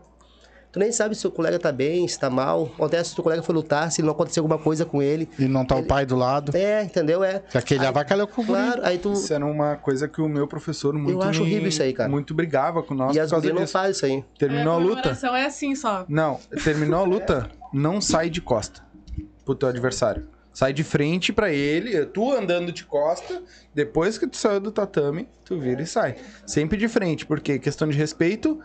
Tu 0.75 0.79
nem 0.79 0.91
sabe 0.91 1.15
se 1.15 1.25
o 1.25 1.31
colega 1.31 1.57
tá 1.57 1.71
bem, 1.71 2.05
se 2.05 2.19
tá 2.19 2.29
mal. 2.29 2.65
Acontece 2.75 3.05
se 3.07 3.13
o 3.13 3.15
teu 3.15 3.23
colega 3.23 3.41
foi 3.41 3.55
lutar, 3.55 3.89
se 3.93 4.01
não 4.01 4.11
aconteceu 4.11 4.41
alguma 4.43 4.59
coisa 4.61 4.83
com 4.83 5.01
ele. 5.01 5.29
E 5.39 5.45
não 5.47 5.63
tá 5.63 5.73
o 5.77 5.83
pai 5.85 6.05
do 6.05 6.17
lado. 6.17 6.51
É, 6.53 6.83
entendeu? 6.83 7.23
É. 7.23 7.39
Que 7.49 7.57
aquele 7.57 7.85
avacalhou 7.85 8.27
com. 8.27 8.45
Claro, 8.45 8.81
aí 8.83 8.97
tu. 8.97 9.13
Isso 9.13 9.33
era 9.33 9.45
uma 9.45 9.77
coisa 9.77 10.05
que 10.09 10.19
o 10.21 10.27
meu 10.27 10.45
professor 10.49 10.93
muito 10.93 11.21
acho 11.23 11.39
me- 11.39 11.47
horrível 11.47 11.69
isso 11.69 11.81
aí, 11.81 11.93
cara. 11.93 12.09
Muito 12.09 12.33
brigava 12.33 12.83
com 12.83 12.93
nós 12.93 13.15
E 13.15 13.21
as 13.21 13.31
gurias 13.31 13.55
não 13.55 13.65
fazem 13.65 13.91
isso 13.91 14.05
aí. 14.05 14.23
Terminou 14.37 14.73
a 14.73 14.77
luta? 14.77 14.95
comemoração 14.95 15.33
é 15.33 15.45
assim 15.45 15.75
só. 15.75 16.03
Não, 16.09 16.41
terminou 16.61 16.99
a 16.99 17.03
luta, 17.05 17.49
não 17.71 18.01
sai 18.01 18.29
de 18.29 18.41
costa 18.41 18.81
pro 19.45 19.55
teu 19.55 19.69
adversário. 19.69 20.27
Sai 20.51 20.73
de 20.73 20.83
frente 20.83 21.31
pra 21.31 21.51
ele, 21.53 22.05
tu 22.05 22.33
andando 22.33 22.71
de 22.73 22.83
costa, 22.83 23.41
depois 23.73 24.17
que 24.17 24.27
tu 24.27 24.35
saiu 24.35 24.59
do 24.59 24.71
tatame, 24.73 25.27
tu 25.45 25.57
vira 25.57 25.81
e 25.81 25.87
sai. 25.87 26.15
Sempre 26.45 26.77
de 26.77 26.89
frente, 26.89 27.25
porque 27.25 27.59
questão 27.59 27.87
de 27.87 27.97
respeito 27.97 28.59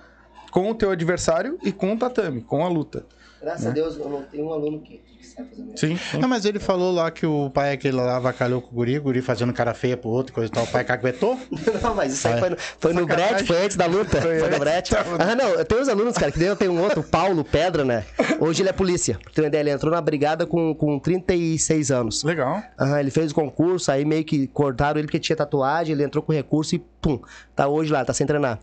com 0.51 0.70
o 0.70 0.74
teu 0.74 0.90
adversário 0.90 1.59
e 1.62 1.72
com 1.72 1.93
o 1.94 1.98
tatame, 1.98 2.40
com 2.43 2.64
a 2.64 2.68
luta. 2.68 3.05
Graças 3.40 3.66
a 3.66 3.70
Deus, 3.70 3.97
eu 3.97 4.09
não 4.10 4.22
tenho 4.22 4.48
um 4.48 4.52
aluno 4.52 4.81
que, 4.81 4.98
que 4.98 5.27
sabe 5.27 5.48
fazer 5.48 5.62
isso. 5.62 5.78
Sim. 6.10 6.18
Não, 6.18 6.28
mas 6.28 6.44
ele 6.44 6.59
falou 6.59 6.93
lá 6.93 7.10
que 7.10 7.24
o 7.24 7.48
pai 7.48 7.70
é 7.70 7.72
aquele 7.72 7.97
lá 7.97 8.16
avacalhou 8.16 8.60
com 8.60 8.68
o 8.70 8.74
guri, 8.74 8.98
o 8.98 9.02
guri 9.02 9.22
fazendo 9.22 9.51
cara 9.55 9.72
feia 9.72 9.97
pro 9.97 10.10
outro, 10.10 10.35
coisa 10.35 10.51
e 10.51 10.55
tal. 10.55 10.64
O 10.64 10.66
pai 10.66 10.85
caguetou? 10.85 11.40
Não, 11.82 11.94
mas 11.94 12.12
isso 12.12 12.28
aí 12.28 12.35
Ah, 12.35 12.36
é. 12.36 12.40
foi 12.40 12.51
no, 12.51 12.56
foi 12.78 12.93
no 12.93 13.47
foi 13.47 13.64
antes 13.64 13.77
da 13.78 13.86
luta. 13.86 14.20
Foi, 14.20 14.39
no 14.40 14.44
antes 14.44 14.59
Brett. 14.59 14.94
luta. 14.94 15.24
Ah, 15.24 15.35
não, 15.35 15.48
eu 15.48 15.64
tenho 15.64 15.81
uns 15.81 15.89
alunos, 15.89 16.18
cara, 16.18 16.31
que 16.31 16.39
nem 16.39 16.48
eu 16.48 16.56
tenho 16.56 16.72
um 16.72 16.82
outro, 16.82 17.01
o 17.01 17.05
Paulo 17.05 17.43
Pedra, 17.43 17.82
né? 17.82 18.05
Hoje 18.39 18.60
ele 18.60 18.68
é 18.68 18.72
polícia. 18.74 19.18
Ele 19.35 19.70
entrou 19.70 19.90
na 19.90 20.02
brigada 20.02 20.44
com, 20.44 20.74
com 20.74 20.98
36 20.98 21.90
anos. 21.90 22.22
Legal. 22.22 22.62
Aham, 22.78 23.01
ele 23.01 23.10
fez 23.10 23.32
o 23.32 23.35
concurso, 23.35 23.90
aí 23.90 24.05
meio 24.05 24.22
que 24.24 24.47
cortaram 24.48 24.98
ele 24.98 25.06
porque 25.06 25.18
tinha 25.18 25.35
tatuagem, 25.35 25.94
ele 25.94 26.05
entrou 26.05 26.22
com 26.22 26.31
recurso 26.31 26.74
e 26.74 26.78
pum, 27.01 27.18
tá 27.56 27.66
hoje 27.66 27.90
lá, 27.90 28.05
tá 28.05 28.12
sem 28.12 28.27
treinar. 28.27 28.59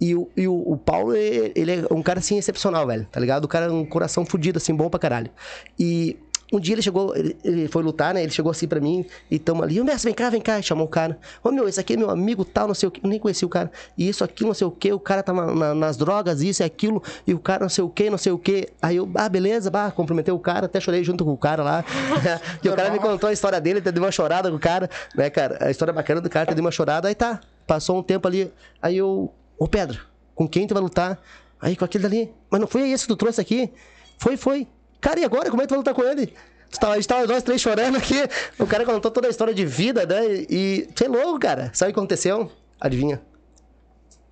E 0.00 0.14
o, 0.14 0.28
e 0.36 0.46
o, 0.46 0.54
o 0.54 0.76
Paulo, 0.76 1.14
ele 1.14 1.72
é 1.72 1.84
um 1.92 2.02
cara 2.02 2.18
assim 2.20 2.38
excepcional, 2.38 2.86
velho, 2.86 3.06
tá 3.10 3.18
ligado? 3.18 3.44
O 3.44 3.48
cara 3.48 3.66
é 3.66 3.70
um 3.70 3.84
coração 3.84 4.24
fudido, 4.24 4.58
assim, 4.58 4.74
bom 4.74 4.88
pra 4.88 5.00
caralho. 5.00 5.30
E 5.78 6.16
um 6.50 6.58
dia 6.58 6.74
ele 6.76 6.80
chegou, 6.82 7.14
ele, 7.14 7.36
ele 7.44 7.68
foi 7.68 7.82
lutar, 7.82 8.14
né? 8.14 8.22
Ele 8.22 8.30
chegou 8.30 8.50
assim 8.50 8.66
pra 8.66 8.80
mim 8.80 9.04
e 9.30 9.38
tamo 9.38 9.62
ali, 9.62 9.78
ô 9.80 9.84
mestre, 9.84 10.06
vem 10.08 10.14
cá, 10.14 10.30
vem 10.30 10.40
cá, 10.40 10.62
chamou 10.62 10.86
o 10.86 10.88
cara. 10.88 11.18
Ô 11.44 11.50
meu, 11.50 11.68
esse 11.68 11.78
aqui 11.78 11.92
é 11.92 11.96
meu 11.96 12.08
amigo 12.08 12.42
tal, 12.44 12.66
não 12.68 12.74
sei 12.74 12.88
o 12.88 12.90
que, 12.92 13.04
eu 13.04 13.10
nem 13.10 13.18
conheci 13.18 13.44
o 13.44 13.48
cara. 13.50 13.70
E 13.98 14.08
isso 14.08 14.24
aqui, 14.24 14.44
não 14.44 14.54
sei 14.54 14.66
o 14.66 14.70
que, 14.70 14.90
o 14.92 14.98
cara 15.00 15.22
na- 15.30 15.54
na- 15.54 15.74
nas 15.74 15.96
drogas, 15.98 16.40
isso 16.40 16.62
e 16.62 16.64
aquilo, 16.64 17.02
e 17.26 17.34
o 17.34 17.38
cara 17.38 17.60
não 17.64 17.68
sei 17.68 17.84
o 17.84 17.88
que, 17.90 18.08
não 18.08 18.16
sei 18.16 18.32
o 18.32 18.38
que. 18.38 18.68
Aí 18.80 18.96
eu, 18.96 19.10
ah, 19.14 19.28
beleza, 19.28 19.70
bah, 19.70 19.90
cumprimentei 19.90 20.32
o 20.32 20.38
cara, 20.38 20.66
até 20.66 20.80
chorei 20.80 21.04
junto 21.04 21.22
com 21.24 21.32
o 21.32 21.36
cara 21.36 21.62
lá. 21.62 21.84
e 22.64 22.68
o 22.68 22.74
cara 22.74 22.90
me 22.90 22.98
contou 22.98 23.28
a 23.28 23.32
história 23.32 23.60
dele, 23.60 23.80
até 23.80 23.92
deu 23.92 24.02
uma 24.02 24.12
chorada 24.12 24.48
com 24.48 24.56
o 24.56 24.60
cara, 24.60 24.88
né, 25.14 25.28
cara? 25.28 25.58
A 25.60 25.70
história 25.70 25.92
bacana 25.92 26.20
do 26.22 26.30
cara, 26.30 26.44
até 26.44 26.54
deu 26.54 26.64
uma 26.64 26.70
chorada, 26.70 27.08
aí 27.08 27.14
tá. 27.14 27.40
Passou 27.66 27.98
um 27.98 28.02
tempo 28.02 28.26
ali, 28.26 28.50
aí 28.80 28.96
eu, 28.96 29.30
ô 29.58 29.66
Pedro, 29.68 30.00
com 30.34 30.48
quem 30.48 30.66
tu 30.66 30.74
vai 30.74 30.82
lutar? 30.82 31.18
Aí 31.60 31.74
com 31.76 31.84
aquele 31.84 32.02
dali, 32.02 32.32
mas 32.50 32.60
não 32.60 32.68
foi 32.68 32.88
esse 32.90 33.04
que 33.04 33.08
tu 33.08 33.16
trouxe 33.16 33.40
aqui? 33.40 33.70
Foi, 34.18 34.36
foi. 34.36 34.68
Cara, 35.00 35.18
e 35.20 35.24
agora? 35.24 35.50
Como 35.50 35.60
é 35.60 35.64
que 35.64 35.68
tu 35.68 35.72
vai 35.72 35.78
lutar 35.78 35.94
com 35.94 36.02
ele? 36.02 36.32
Tu 36.70 36.78
tava, 36.78 36.92
a 36.92 36.96
gente 36.96 37.08
tava 37.08 37.26
nós 37.26 37.42
três 37.42 37.60
chorando 37.60 37.96
aqui. 37.96 38.16
O 38.58 38.66
cara 38.66 38.84
contou 38.84 39.10
toda 39.10 39.26
a 39.26 39.30
história 39.30 39.54
de 39.54 39.64
vida, 39.64 40.04
né? 40.06 40.20
E 40.50 40.88
você 40.94 41.06
é 41.06 41.08
louco, 41.08 41.38
cara. 41.40 41.70
Sabe 41.72 41.90
o 41.90 41.94
que 41.94 41.98
aconteceu? 42.00 42.52
Adivinha? 42.80 43.20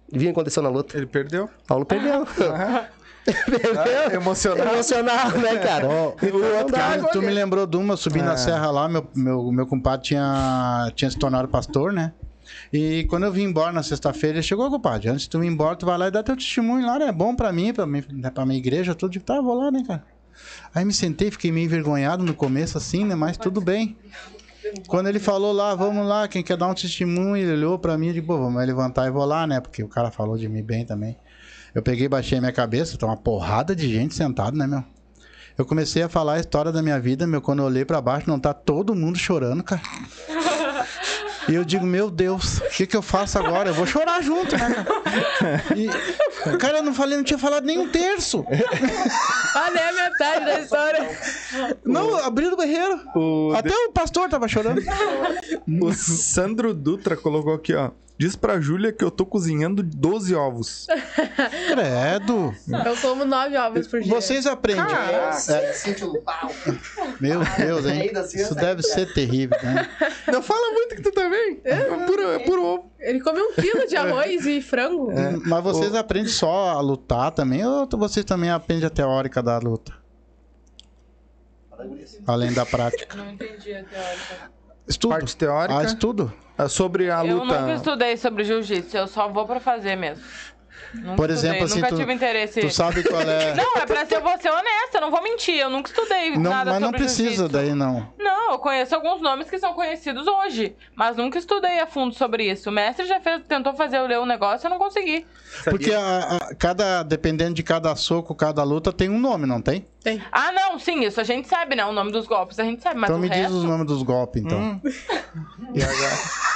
Adivinha 0.09 0.31
o 0.31 0.35
que 0.35 0.41
aconteceu 0.41 0.63
na 0.63 0.69
luta? 0.69 0.97
Ele 0.97 1.07
perdeu. 1.07 1.49
Paulo 1.67 1.85
perdeu. 1.87 2.27
perdeu. 2.37 3.81
Ah, 3.81 4.15
emocional. 4.15 4.75
Emocional, 4.75 5.31
né, 5.33 5.57
cara? 5.65 5.89
Ó, 5.89 6.13
Então, 6.23 6.67
dá. 6.67 6.99
tu, 7.09 7.21
me 7.21 7.31
lembrou 7.31 7.67
de 7.67 7.77
uma, 7.77 7.95
eu 7.95 7.97
subi 7.97 8.23
na 8.23 8.37
serra 8.37 8.71
lá, 8.71 8.89
meu, 8.89 9.05
meu, 9.15 9.51
meu 9.51 9.67
compadre 9.67 10.07
tinha, 10.07 10.93
tinha 10.95 11.11
se 11.11 11.19
tornado 11.19 11.49
pastor, 11.49 11.93
né? 11.93 12.13
E 12.73 13.05
quando 13.05 13.25
eu 13.25 13.33
vim 13.33 13.45
embora 13.45 13.73
na 13.73 13.83
sexta-feira, 13.83 14.37
ele 14.37 14.43
chegou, 14.43 14.71
compadre, 14.71 15.09
antes 15.09 15.23
de 15.23 15.31
tu 15.31 15.43
ir 15.43 15.47
embora, 15.47 15.77
tu 15.77 15.87
vai 15.87 15.97
lá 15.97 16.09
e 16.09 16.11
dá 16.11 16.23
teu 16.23 16.37
testemunho 16.37 16.87
lá, 16.87 16.99
né? 16.99 17.07
É 17.07 17.13
bom 17.13 17.35
pra 17.35 17.53
mim, 17.53 17.73
pra, 17.73 17.87
mim, 17.87 18.03
né, 18.13 18.31
pra 18.31 18.45
minha 18.45 18.59
igreja, 18.59 18.95
tudo. 18.95 19.13
Digo, 19.13 19.25
tá, 19.25 19.41
vou 19.41 19.55
lá, 19.55 19.71
né, 19.71 19.83
cara? 19.87 20.05
Aí 20.75 20.85
me 20.85 20.93
sentei, 20.93 21.31
fiquei 21.31 21.51
meio 21.51 21.65
envergonhado 21.65 22.23
no 22.23 22.35
começo, 22.35 22.77
assim, 22.77 23.05
né? 23.05 23.15
Mas 23.15 23.37
tudo 23.37 23.61
bem. 23.61 23.97
Quando 24.87 25.09
ele 25.09 25.19
falou 25.19 25.53
lá, 25.53 25.75
vamos 25.75 26.07
lá, 26.07 26.27
quem 26.27 26.43
quer 26.43 26.57
dar 26.57 26.67
um 26.67 26.75
testemunho, 26.75 27.37
ele 27.37 27.53
olhou 27.53 27.79
pra 27.79 27.97
mim 27.97 28.09
e 28.09 28.15
disse, 28.15 28.27
pô, 28.27 28.37
vamos 28.37 28.65
levantar 28.67 29.07
e 29.07 29.11
vou 29.11 29.25
lá, 29.25 29.47
né? 29.47 29.61
Porque 29.61 29.83
o 29.83 29.89
cara 29.89 30.11
falou 30.11 30.37
de 30.37 30.49
mim 30.49 30.63
bem 30.63 30.85
também. 30.85 31.17
Eu 31.75 31.83
peguei, 31.83 32.09
baixei 32.09 32.41
minha 32.41 32.53
cabeça, 32.53 32.99
tá 32.99 33.07
uma 33.07 33.17
porrada 33.17 33.77
de 33.77 33.89
gente 33.89 34.15
sentada, 34.15 34.57
né, 34.57 34.67
meu? 34.67 34.83
Eu 35.57 35.65
comecei 35.65 36.03
a 36.03 36.09
falar 36.09 36.35
a 36.35 36.41
história 36.41 36.71
da 36.71 36.83
minha 36.83 37.01
vida, 37.01 37.27
meu, 37.27 37.41
quando 37.41 37.61
eu 37.61 37.65
olhei 37.65 37.85
pra 37.85 38.01
baixo, 38.01 38.29
não 38.29 38.39
tá 38.39 38.53
todo 38.53 38.95
mundo 38.95 39.19
chorando, 39.19 39.63
cara. 39.63 39.81
E 41.49 41.55
eu 41.55 41.65
digo, 41.65 41.87
meu 41.87 42.11
Deus, 42.11 42.59
o 42.59 42.71
que 42.71 42.87
que 42.87 42.97
eu 42.97 43.03
faço 43.03 43.39
agora? 43.39 43.71
Eu 43.71 43.75
vou 43.75 43.87
chorar 43.87 44.23
junto, 44.23 44.57
né? 44.57 44.85
E, 45.77 45.89
cara, 46.59 46.79
eu 46.79 46.83
não 46.83 46.95
falei, 46.95 47.17
não 47.17 47.25
tinha 47.25 47.39
falado 47.39 47.65
nem 47.65 47.79
um 47.79 47.89
terço. 47.89 48.45
Ah, 49.57 49.71
nem 49.71 49.83
a 49.83 49.93
metade 49.93 50.45
da 50.45 50.61
história. 50.61 51.19
Não, 51.83 52.15
abriram 52.17 52.53
o 52.53 52.57
berreiro. 52.59 53.01
O, 53.15 53.55
Até 53.57 53.75
o 53.75 53.91
pastor 53.91 54.29
tava 54.29 54.47
chorando. 54.47 54.83
o 55.81 55.93
Sandro 55.95 56.75
Dutra 56.75 57.17
colocou 57.17 57.55
aqui, 57.55 57.75
ó. 57.75 57.91
Diz 58.19 58.35
pra 58.35 58.59
Júlia 58.59 58.93
que 58.93 59.05
eu 59.05 59.11
tô 59.11 59.27
cozinhando 59.27 59.83
12 59.83 60.35
ovos. 60.35 60.87
Credo. 61.69 62.55
Eu 62.87 62.97
como 63.03 63.27
nove 63.27 63.59
ovos 63.59 63.87
por 63.87 64.01
dia. 64.01 64.11
Vocês 64.11 64.47
aprendem. 64.47 64.85
É, 64.85 65.73
Sente 65.75 66.03
um 66.03 66.23
pau. 66.23 66.51
meu 67.21 67.41
Deus, 67.59 67.85
hein? 67.85 68.11
Assim, 68.17 68.39
Isso 68.41 68.55
deve 68.55 68.83
ser 68.83 69.13
terrível, 69.13 69.59
né? 69.63 69.87
Não 70.33 70.43
fala 70.43 70.73
muito 70.73 70.97
que 70.97 71.03
tu 71.03 71.13
também. 71.13 71.61
É 71.63 71.77
puro, 72.07 72.31
é 72.31 72.39
puro 72.39 72.65
ovo. 72.65 72.93
Ele 72.99 73.21
come 73.21 73.39
um 73.41 73.53
quilo 73.53 73.87
de 73.87 73.95
arroz 73.97 74.47
e 74.47 74.63
frango. 74.63 75.13
Mas 75.45 75.63
vocês 75.63 75.95
aprendem 75.95 76.33
só 76.37 76.71
a 76.71 76.81
lutar 76.81 77.31
também 77.33 77.65
ou 77.65 77.89
vocês 77.93 78.25
também 78.25 78.51
aprendem 78.51 78.87
a 78.87 78.91
teórica 78.91 79.43
da 79.43 79.59
luta? 79.59 79.93
Além 82.27 82.53
da 82.53 82.65
prática. 82.67 83.17
Não 83.17 83.31
entendi 83.31 83.75
a 83.75 83.85
teórica. 83.85 84.51
Estudo. 84.89 85.11
Parte 85.11 85.37
teórica. 85.37 85.79
Ah, 85.79 85.85
estudo. 85.85 86.33
Ah, 86.57 86.69
Sobre 86.69 87.11
a 87.11 87.25
Eu 87.25 87.39
luta. 87.39 87.61
nunca 87.61 87.75
estudei 87.75 88.17
sobre 88.17 88.45
jiu-jitsu, 88.45 88.97
eu 88.97 89.07
só 89.07 89.29
vou 89.29 89.47
pra 89.47 89.61
fazer 89.61 89.95
mesmo. 89.97 90.25
Nunca 90.95 91.17
Por 91.17 91.31
estudei, 91.31 91.51
exemplo, 91.51 91.65
assim, 91.65 91.75
nunca 91.81 91.89
tu, 91.89 91.97
tive 91.97 92.13
interesse. 92.13 92.61
tu 92.61 92.71
sabe 92.71 93.03
qual 93.03 93.21
é. 93.23 93.55
Não, 93.55 93.77
é 93.77 93.87
pra 93.87 94.07
ser, 94.07 94.17
eu 94.17 94.23
vou 94.23 94.39
ser 94.39 94.51
honesta, 94.51 94.97
eu 94.97 95.01
não 95.01 95.11
vou 95.11 95.23
mentir, 95.23 95.55
eu 95.59 95.69
nunca 95.71 95.91
estudei 95.91 96.37
Não, 96.37 96.51
nada 96.51 96.71
mas 96.73 96.81
não 96.81 96.89
sobre 96.89 96.99
precisa 97.05 97.49
daí, 97.49 97.75
não. 97.75 98.13
Não, 98.19 98.53
eu 98.53 98.59
conheço 98.59 98.95
alguns 98.95 99.21
nomes 99.21 99.51
que 99.51 99.59
são 99.59 99.75
conhecidos 99.75 100.27
hoje, 100.27 100.75
mas 100.95 101.17
nunca 101.17 101.39
estudei 101.39 101.81
a 101.81 101.87
fundo 101.87 102.15
sobre 102.15 102.51
isso. 102.51 102.71
O 102.71 102.73
mestre 102.73 103.05
já 103.07 103.21
fez, 103.21 103.43
tentou 103.47 103.75
fazer 103.75 103.99
eu 103.99 104.07
ler 104.07 104.19
um 104.19 104.27
negócio 104.27 104.65
e 104.65 104.67
eu 104.67 104.71
não 104.71 104.79
consegui. 104.79 105.27
Porque 105.65 105.93
a, 105.93 106.37
a- 106.37 106.55
cada, 106.55 107.03
dependendo 107.03 107.55
de 107.55 107.63
cada 107.63 107.95
soco, 107.97 108.35
cada 108.35 108.63
luta, 108.63 108.93
tem 108.93 109.09
um 109.09 109.19
nome, 109.19 109.47
não 109.47 109.61
tem? 109.61 109.87
Tem. 110.03 110.23
Ah, 110.31 110.53
não, 110.53 110.79
sim, 110.79 111.05
isso 111.05 111.21
a 111.21 111.25
gente 111.25 111.49
sabe, 111.49 111.75
né? 111.75 111.85
O 111.85 111.93
nome 111.93 112.13
dos 112.13 112.27
golpes 112.27 112.59
a 112.59 112.65
gente 112.65 112.83
sabe, 112.83 112.99
mas 113.01 113.11
então 113.11 113.19
o 113.19 113.23
me 113.23 113.29
resto... 113.29 113.43
diz 113.49 113.53
os 113.53 113.65
nomes 113.65 113.87
dos 113.87 114.03
golpes, 114.03 114.43
então. 114.43 114.59
Hum. 114.59 114.81
E 115.75 115.83
agora? 115.83 116.19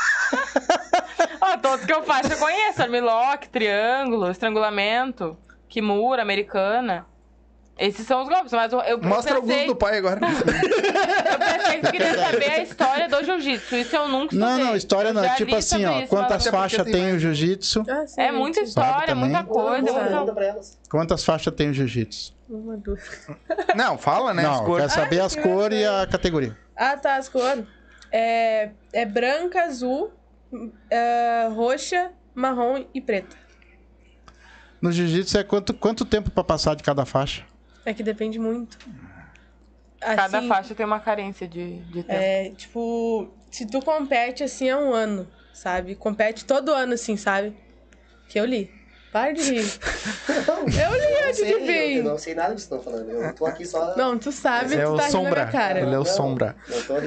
Todos 1.60 1.84
que 1.84 1.92
eu 1.92 2.02
faço 2.02 2.32
eu 2.32 2.38
conheço. 2.38 2.82
Armlock, 2.82 3.48
triângulo, 3.48 4.30
estrangulamento, 4.30 5.36
kimura, 5.68 6.22
americana. 6.22 7.06
Esses 7.80 8.06
são 8.06 8.22
os 8.22 8.28
golpes, 8.28 8.52
mas 8.52 8.70
eu, 8.74 8.80
eu 8.80 9.00
Mostra 9.00 9.40
pensei, 9.40 9.54
alguns 9.54 9.66
do 9.68 9.74
pai 9.74 9.96
agora. 9.96 10.20
eu 10.20 11.38
pensei 11.38 11.80
que 11.80 11.90
queria 11.90 12.14
saber 12.14 12.50
a 12.50 12.58
história 12.62 13.08
do 13.08 13.24
jiu-jitsu. 13.24 13.74
Isso 13.76 13.96
eu 13.96 14.06
nunca 14.06 14.34
estudei. 14.34 14.46
Não, 14.46 14.58
não, 14.58 14.76
história 14.76 15.12
não. 15.14 15.24
É 15.24 15.34
tipo 15.34 15.56
assim, 15.56 15.86
ó. 15.86 16.00
isso, 16.00 16.08
Quantas 16.08 16.46
faixas 16.46 16.84
tem 16.84 17.14
o 17.14 17.18
jiu-jitsu? 17.18 17.82
Ah, 17.88 18.06
sim, 18.06 18.20
É 18.20 18.30
muita 18.30 18.60
história, 18.60 19.14
muita 19.14 19.44
coisa. 19.44 19.90
Muita-. 19.90 20.60
Quantas 20.90 21.24
faixas 21.24 21.54
tem 21.54 21.70
o 21.70 21.72
jiu-jitsu? 21.72 22.34
Uma, 22.50 22.76
duas. 22.76 23.00
Não, 23.74 23.96
fala, 23.96 24.34
né? 24.34 24.42
as 24.46 24.60
Não, 24.60 24.76
quero 24.76 24.90
saber 24.90 25.20
as 25.20 25.34
que 25.34 25.40
cores 25.40 25.80
e 25.80 25.86
a 25.86 26.06
categoria. 26.06 26.54
Ah, 26.76 26.98
tá, 26.98 27.16
as 27.16 27.30
cores. 27.30 27.64
É, 28.12 28.70
é 28.92 29.06
branca, 29.06 29.62
azul, 29.62 30.12
é, 30.90 31.48
roxa, 31.54 32.10
marrom 32.34 32.84
e 32.94 33.00
preta. 33.00 33.36
No 34.80 34.90
jiu-jitsu 34.90 35.38
é 35.38 35.44
quanto, 35.44 35.74
quanto 35.74 36.04
tempo 36.04 36.30
pra 36.30 36.42
passar 36.42 36.74
de 36.74 36.82
cada 36.82 37.04
faixa? 37.04 37.44
É 37.84 37.92
que 37.92 38.02
depende 38.02 38.38
muito. 38.38 38.78
Cada 40.00 40.38
Assim, 40.38 40.48
faixa 40.48 40.74
tem 40.74 40.86
uma 40.86 41.00
carência 41.00 41.46
de, 41.46 41.78
de 41.82 42.02
tempo. 42.02 42.06
É, 42.08 42.50
tipo, 42.56 43.28
se 43.50 43.66
tu 43.66 43.80
compete 43.82 44.42
assim 44.42 44.70
há 44.70 44.78
um 44.78 44.94
ano, 44.94 45.28
sabe? 45.52 45.94
Compete 45.94 46.44
todo 46.46 46.72
ano, 46.72 46.94
assim, 46.94 47.16
sabe? 47.18 47.54
Que 48.28 48.40
eu 48.40 48.46
li. 48.46 48.70
Para 49.12 49.32
de 49.32 49.42
rir. 49.42 49.64
Eu 50.48 50.62
li 50.64 51.04
Eu 51.04 51.28
antes 51.28 51.36
de 51.38 51.42
sei, 51.44 51.52
eu, 51.52 51.58
eu 51.60 51.66
vir. 51.66 52.02
não 52.04 52.16
sei 52.16 52.32
nada 52.34 52.50
do 52.50 52.54
que 52.54 52.62
vocês 52.62 52.80
estão 52.80 52.80
falando. 52.80 53.10
Eu 53.10 53.34
tô 53.34 53.44
aqui 53.44 53.66
só. 53.66 53.96
Não, 53.96 54.16
tu 54.16 54.30
sabe, 54.30 54.76
É 54.76 54.84
tu 54.84 54.92
o 54.92 54.96
tá 54.96 55.02
rindo 55.02 55.02
na 55.02 55.10
Sombra. 55.10 55.40
minha 55.42 55.52
cara. 55.52 55.80
Ele 55.80 55.86
é 55.90 55.98
o 55.98 55.98
Não, 55.98 56.04
Sombra. 56.04 56.56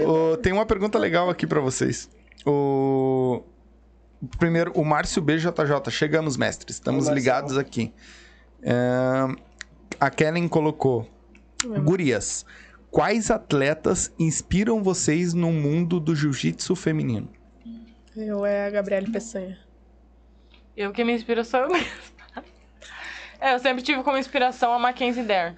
Ô, 0.05 0.35
tem 0.37 0.51
uma 0.51 0.65
pergunta 0.65 0.99
legal 0.99 1.29
aqui 1.29 1.47
pra 1.47 1.61
vocês. 1.61 2.09
O... 2.45 3.43
Primeiro, 4.37 4.71
o 4.73 4.85
Márcio 4.85 5.21
BJJ. 5.21 5.51
Chegamos, 5.89 6.37
mestres. 6.37 6.75
Estamos 6.75 7.05
Marcelo. 7.05 7.15
ligados 7.17 7.57
aqui. 7.57 7.93
É, 8.61 8.73
A 9.99 10.09
Kellen 10.09 10.47
colocou. 10.47 11.09
Gurias, 11.83 12.45
quais 12.91 13.31
atletas 13.31 14.11
inspiram 14.19 14.83
vocês 14.83 15.33
no 15.33 15.51
mundo 15.51 15.97
do 15.99 16.13
jiu-jitsu 16.13 16.75
feminino? 16.75 17.29
Eu 18.15 18.45
é 18.45 18.67
a 18.67 18.69
Gabriele 18.69 19.09
Peçanha. 19.11 19.57
Eu 20.75 20.91
que 20.91 21.03
me 21.03 21.13
inspiro 21.13 21.43
sou 21.45 21.61
eu 21.61 21.69
mesma. 21.69 21.87
É, 23.39 23.55
eu 23.55 23.59
sempre 23.59 23.83
tive 23.83 24.03
como 24.03 24.17
inspiração 24.17 24.73
a 24.73 24.79
Mackenzie 24.79 25.23
Dare. 25.23 25.57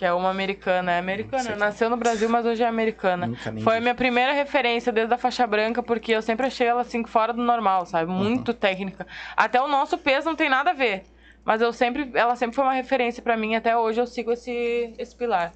Que 0.00 0.06
é 0.06 0.14
uma 0.14 0.30
americana. 0.30 0.92
É 0.92 0.98
americana. 0.98 1.54
Nasceu 1.56 1.90
no 1.90 1.96
Brasil, 1.98 2.26
mas 2.26 2.46
hoje 2.46 2.62
é 2.62 2.66
americana. 2.66 3.26
Nunca 3.26 3.50
nem 3.50 3.62
Foi 3.62 3.74
a 3.74 3.76
vi. 3.76 3.82
minha 3.82 3.94
primeira 3.94 4.32
referência 4.32 4.90
desde 4.90 5.12
a 5.12 5.18
faixa 5.18 5.46
branca, 5.46 5.82
porque 5.82 6.10
eu 6.12 6.22
sempre 6.22 6.46
achei 6.46 6.66
ela 6.66 6.80
assim 6.80 7.04
fora 7.04 7.34
do 7.34 7.42
normal, 7.42 7.84
sabe? 7.84 8.10
Uhum. 8.10 8.16
Muito 8.16 8.54
técnica. 8.54 9.06
Até 9.36 9.60
o 9.60 9.68
nosso 9.68 9.98
peso 9.98 10.24
não 10.26 10.34
tem 10.34 10.48
nada 10.48 10.70
a 10.70 10.72
ver. 10.72 11.02
Mas 11.44 11.60
eu 11.60 11.70
sempre, 11.70 12.10
ela 12.14 12.34
sempre 12.34 12.56
foi 12.56 12.64
uma 12.64 12.72
referência 12.72 13.22
pra 13.22 13.36
mim, 13.36 13.54
até 13.56 13.76
hoje 13.76 14.00
eu 14.00 14.06
sigo 14.06 14.32
esse, 14.32 14.94
esse 14.96 15.14
pilar. 15.14 15.52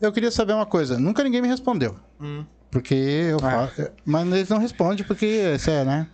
Eu 0.00 0.10
queria 0.12 0.30
saber 0.30 0.54
uma 0.54 0.64
coisa. 0.64 0.98
Nunca 0.98 1.22
ninguém 1.22 1.42
me 1.42 1.48
respondeu. 1.48 1.94
Porque 2.70 2.94
eu 2.94 3.36
Ah. 3.42 3.68
falo. 3.68 3.90
Mas 4.02 4.26
eles 4.32 4.48
não 4.48 4.56
respondem 4.56 5.04
porque, 5.04 5.26
isso 5.54 5.68
é, 5.70 5.84
né? 5.84 6.06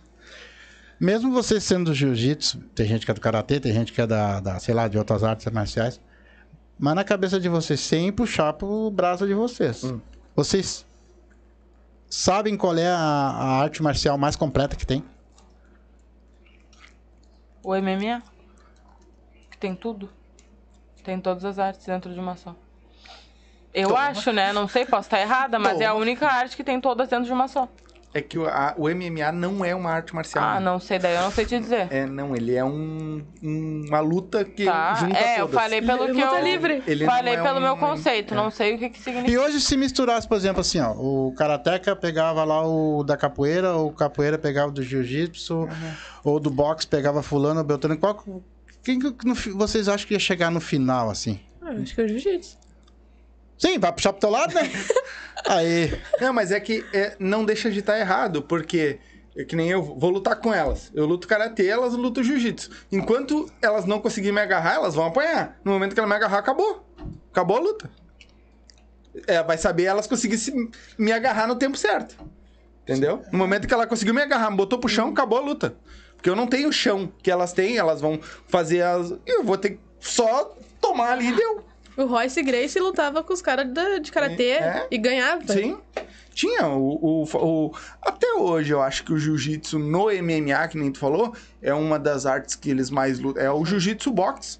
Mesmo 0.99 1.31
você 1.31 1.61
sendo 1.61 1.85
do 1.85 1.93
jiu-jitsu, 1.93 2.59
tem 2.75 2.85
gente 2.85 3.05
que 3.05 3.11
é 3.11 3.13
do 3.13 3.21
karatê, 3.21 3.61
tem 3.61 3.71
gente 3.71 3.93
que 3.93 4.01
é 4.01 4.05
da, 4.07 4.41
da, 4.41 4.59
sei 4.59 4.73
lá, 4.75 4.89
de 4.89 4.97
outras 4.97 5.23
artes 5.23 5.45
marciais. 5.53 6.01
Mas 6.77 6.95
na 6.95 7.03
cabeça 7.03 7.39
de 7.39 7.47
vocês, 7.47 7.79
sem 7.79 8.11
puxar 8.11 8.53
pro 8.53 8.89
braço 8.91 9.25
de 9.25 9.33
vocês. 9.33 9.81
Vocês 10.35 10.85
sabem 12.09 12.57
qual 12.57 12.75
é 12.77 12.87
a, 12.87 12.97
a 12.97 13.61
arte 13.61 13.81
marcial 13.81 14.17
mais 14.17 14.35
completa 14.35 14.75
que 14.75 14.85
tem? 14.85 15.03
O 17.63 17.73
MMA, 17.75 18.21
que 19.49 19.57
tem 19.57 19.73
tudo. 19.75 20.09
Tem 21.03 21.19
todas 21.19 21.45
as 21.45 21.57
artes 21.59 21.85
dentro 21.85 22.13
de 22.13 22.19
uma 22.19 22.35
só. 22.35 22.55
Eu 23.73 23.95
acho, 23.95 24.31
né? 24.31 24.53
Não 24.53 24.67
sei, 24.67 24.85
posso 24.85 25.07
estar 25.07 25.19
errada, 25.19 25.59
mas 25.59 25.81
é 25.81 25.85
a 25.85 25.93
única 25.93 26.27
arte 26.27 26.55
que 26.55 26.63
tem 26.63 26.79
todas 26.79 27.09
dentro 27.09 27.25
de 27.25 27.33
uma 27.33 27.47
só. 27.47 27.67
É 28.17 28.21
que 28.21 28.39
o, 28.39 28.45
a- 28.47 28.73
o 28.77 28.87
MMA 28.87 29.29
não 29.33 29.65
é 29.65 29.75
uma 29.75 29.91
arte 29.91 30.15
marcial. 30.15 30.41
Ah, 30.41 30.53
né? 30.57 30.65
não 30.65 30.79
sei, 30.79 30.97
daí 30.97 31.15
eu 31.17 31.21
não 31.23 31.31
sei 31.31 31.45
te 31.45 31.59
dizer. 31.59 31.89
É, 31.91 32.05
não, 32.05 32.33
ele 32.33 32.55
é 32.55 32.63
um, 32.63 33.21
um- 33.43 33.85
uma 33.89 33.99
luta 33.99 34.45
que 34.45 34.63
Tá? 34.63 34.93
junta 34.95 35.17
É, 35.19 35.41
eu 35.41 35.47
todas. 35.47 35.61
falei 35.61 35.81
pelo 35.81 36.05
que 36.05 36.13
Luta 36.13 36.35
eu. 36.37 36.43
livre. 36.45 36.81
Ele 36.87 37.03
Falei 37.03 37.33
é 37.35 37.43
pelo 37.43 37.57
um- 37.57 37.61
meu 37.61 37.75
conceito, 37.75 38.33
é. 38.33 38.37
não 38.37 38.49
sei 38.49 38.75
o 38.75 38.79
que, 38.79 38.89
que 38.91 39.01
significa. 39.01 39.29
E 39.29 39.37
hoje, 39.37 39.59
se 39.59 39.75
misturasse, 39.75 40.25
por 40.25 40.37
exemplo, 40.37 40.61
assim, 40.61 40.79
ó, 40.79 40.93
o 40.93 41.33
karateca 41.37 41.93
pegava 41.93 42.45
lá 42.45 42.65
o 42.65 43.03
da 43.03 43.17
capoeira, 43.17 43.75
o 43.75 43.91
capoeira 43.91 44.37
pegava 44.37 44.71
do 44.71 44.81
jiu-jitsu, 44.81 45.67
ou 46.23 46.39
do 46.39 46.49
boxe 46.49 46.87
pegava 46.87 47.21
fulano, 47.21 47.61
beltrano, 47.65 47.97
qual 47.97 48.15
que- 48.15 48.31
quem 48.81 48.97
que 48.97 49.49
vocês 49.49 49.89
acham 49.89 50.07
que 50.07 50.13
ia 50.13 50.19
chegar 50.21 50.49
no 50.49 50.61
final, 50.61 51.09
assim? 51.09 51.37
Ah, 51.61 51.71
acho 51.81 51.93
que 51.93 51.99
é 51.99 52.05
o 52.05 52.07
jiu-jitsu. 52.07 52.63
Sim, 53.57 53.79
vai 53.79 53.91
puxar 53.93 54.11
pro 54.13 54.19
teu 54.19 54.29
lado, 54.29 54.53
né? 54.53 54.69
Aí, 55.47 56.01
Não, 56.19 56.33
mas 56.33 56.51
é 56.51 56.59
que 56.59 56.83
é, 56.93 57.15
não 57.19 57.45
deixa 57.45 57.69
de 57.71 57.79
estar 57.79 57.99
errado, 57.99 58.41
porque 58.41 58.99
é 59.37 59.43
que 59.43 59.55
nem 59.55 59.69
eu 59.69 59.81
vou 59.83 60.09
lutar 60.09 60.35
com 60.37 60.53
elas. 60.53 60.91
Eu 60.93 61.05
luto 61.05 61.27
karatê, 61.27 61.67
elas 61.67 61.93
lutam 61.93 62.23
jiu-jitsu. 62.23 62.69
Enquanto 62.91 63.49
elas 63.61 63.85
não 63.85 63.99
conseguirem 63.99 64.33
me 64.33 64.41
agarrar, 64.41 64.75
elas 64.75 64.95
vão 64.95 65.05
apanhar. 65.05 65.59
No 65.63 65.71
momento 65.71 65.93
que 65.93 65.99
ela 65.99 66.07
me 66.09 66.15
agarrar, 66.15 66.39
acabou. 66.39 66.85
Acabou 67.31 67.57
a 67.57 67.59
luta. 67.59 67.89
É, 69.27 69.41
vai 69.43 69.57
saber 69.57 69.83
elas 69.83 70.07
conseguirem 70.07 70.39
se- 70.39 70.69
me 70.97 71.11
agarrar 71.11 71.47
no 71.47 71.55
tempo 71.55 71.77
certo. 71.77 72.15
Entendeu? 72.83 73.23
No 73.31 73.37
momento 73.37 73.67
que 73.67 73.73
ela 73.73 73.87
conseguiu 73.87 74.13
me 74.13 74.21
agarrar, 74.21 74.51
me 74.51 74.57
botou 74.57 74.77
pro 74.79 74.89
chão, 74.89 75.09
acabou 75.09 75.39
a 75.39 75.41
luta. 75.41 75.75
Porque 76.15 76.29
eu 76.29 76.35
não 76.35 76.47
tenho 76.47 76.69
o 76.69 76.73
chão 76.73 77.11
que 77.21 77.31
elas 77.31 77.53
têm, 77.53 77.77
elas 77.77 78.01
vão 78.01 78.19
fazer 78.47 78.81
as. 78.81 79.13
Eu 79.25 79.43
vou 79.43 79.57
ter 79.57 79.71
que 79.71 79.79
só 79.99 80.55
tomar 80.81 81.11
ali 81.13 81.27
e 81.29 81.35
deu. 81.35 81.63
O 81.97 82.05
Royce 82.05 82.41
Grace 82.43 82.79
lutava 82.79 83.23
com 83.23 83.33
os 83.33 83.41
caras 83.41 83.67
de 84.01 84.11
karatê 84.11 84.49
É. 84.51 84.87
e 84.91 84.97
ganhava. 84.97 85.41
Sim. 85.53 85.77
Tinha 86.33 86.67
o, 86.67 87.23
o, 87.23 87.23
o- 87.23 87.71
Até 88.01 88.33
hoje, 88.33 88.73
eu 88.73 88.81
acho 88.81 89.05
que 89.05 89.13
o 89.13 89.17
jiu-jitsu 89.17 89.79
no 89.79 90.07
MMA, 90.11 90.67
que 90.67 90.77
nem 90.77 90.91
tu 90.91 90.99
falou, 90.99 91.33
é 91.61 91.73
uma 91.73 91.97
das 91.97 92.25
artes 92.25 92.55
que 92.55 92.69
eles 92.69 92.89
mais 92.89 93.19
lutam. 93.19 93.41
É 93.41 93.49
o 93.49 93.63
jiu-jitsu 93.63 94.11
boxe. 94.11 94.59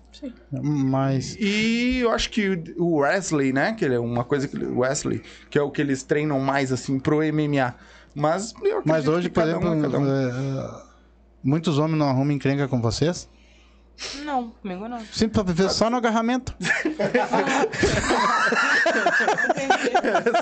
mas 0.62 1.36
E 1.38 2.00
eu 2.00 2.12
acho 2.12 2.30
que 2.30 2.58
o 2.78 2.98
Wesley, 3.00 3.52
né? 3.52 3.74
Que 3.74 3.84
ele 3.84 3.96
é 3.96 4.00
uma 4.00 4.24
coisa 4.24 4.48
que. 4.48 4.56
O 4.58 4.80
Wesley, 4.80 5.22
que 5.50 5.58
é 5.60 5.62
o 5.62 5.70
que 5.70 5.82
eles 5.82 6.04
treinam 6.04 6.40
mais, 6.40 6.72
assim, 6.72 6.98
pro 6.98 7.18
MMA. 7.18 7.76
Mas 8.14 8.54
eu 8.64 8.82
mas 8.86 9.08
hoje, 9.10 9.28
que 9.28 9.34
por 9.34 9.42
cada 9.44 9.52
exemplo, 9.52 9.70
um 9.72 9.80
é 9.80 9.82
cada 9.82 10.00
um. 10.00 10.08
é, 10.08 10.30
é, 10.30 10.82
muitos 11.44 11.78
homens 11.78 11.98
não 12.00 12.08
arrumam 12.08 12.32
encrenca 12.34 12.66
com 12.70 12.82
vocês? 12.82 13.28
Não, 14.24 14.50
comigo 14.50 14.88
não. 14.88 15.00
Sim, 15.12 15.30
pra 15.30 15.44
viver 15.44 15.70
só 15.70 15.90
no 15.90 15.98
agarramento. 15.98 16.54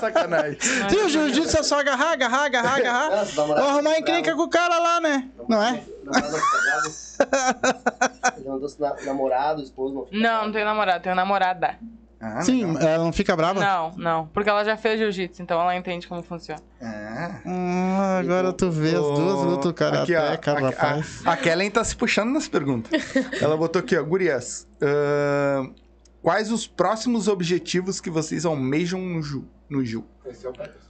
Sacanagem. 0.00 0.58
Sim, 0.60 0.96
o 1.04 1.08
jiu-jitsu 1.08 1.58
é 1.58 1.62
só 1.62 1.80
agarrar, 1.80 2.12
agarrar, 2.12 2.44
agarrar, 2.44 2.76
agarrar. 2.76 3.10
Nossa, 3.10 3.40
namorado 3.40 3.66
Ou 3.66 3.72
arrumar 3.72 3.98
encrenca 3.98 4.34
com 4.34 4.42
o 4.42 4.48
cara 4.48 4.78
lá, 4.78 5.00
né? 5.00 5.28
Não 5.48 5.62
é? 5.62 5.82
Namorado 9.04 9.62
esposo, 9.62 9.94
não 9.94 10.06
Não, 10.20 10.44
não 10.46 10.52
tenho 10.52 10.64
namorado, 10.64 11.02
tenho 11.02 11.14
namorada. 11.14 11.78
Ah, 12.26 12.40
Sim, 12.40 12.64
legal. 12.72 12.88
ela 12.88 13.04
não 13.04 13.12
fica 13.12 13.36
brava? 13.36 13.60
Não, 13.60 13.92
não. 13.98 14.26
Porque 14.28 14.48
ela 14.48 14.64
já 14.64 14.78
fez 14.78 14.98
jiu-jitsu, 14.98 15.42
então 15.42 15.60
ela 15.60 15.76
entende 15.76 16.08
como 16.08 16.22
funciona. 16.22 16.62
Ah. 16.80 17.40
Ah, 17.44 18.18
agora 18.18 18.50
tu 18.50 18.70
vê 18.70 18.88
as 18.96 19.02
duas 19.02 19.40
lutas 19.44 19.72
do 19.74 19.84
Aqui, 19.98 20.14
ó, 20.16 20.36
karateca, 20.38 21.02
a-. 21.26 21.30
A, 21.30 21.32
a 21.34 21.36
Kellen 21.36 21.70
tá 21.70 21.84
se 21.84 21.94
puxando 21.94 22.30
nas 22.32 22.48
perguntas. 22.48 22.90
Ela 23.42 23.58
botou 23.58 23.80
aqui, 23.80 23.94
ó, 23.94 24.02
Gurias. 24.02 24.66
ahn, 24.80 25.70
quais 26.22 26.50
os 26.50 26.66
próximos 26.66 27.28
objetivos 27.28 28.00
que 28.00 28.08
vocês 28.08 28.46
almejam 28.46 29.00
no 29.00 29.22
Ju? 29.22 29.44
No 29.68 29.84
Ju? 29.84 30.02
Esse 30.24 30.46
é 30.46 30.48
o 30.48 30.52
Peterson. 30.52 30.84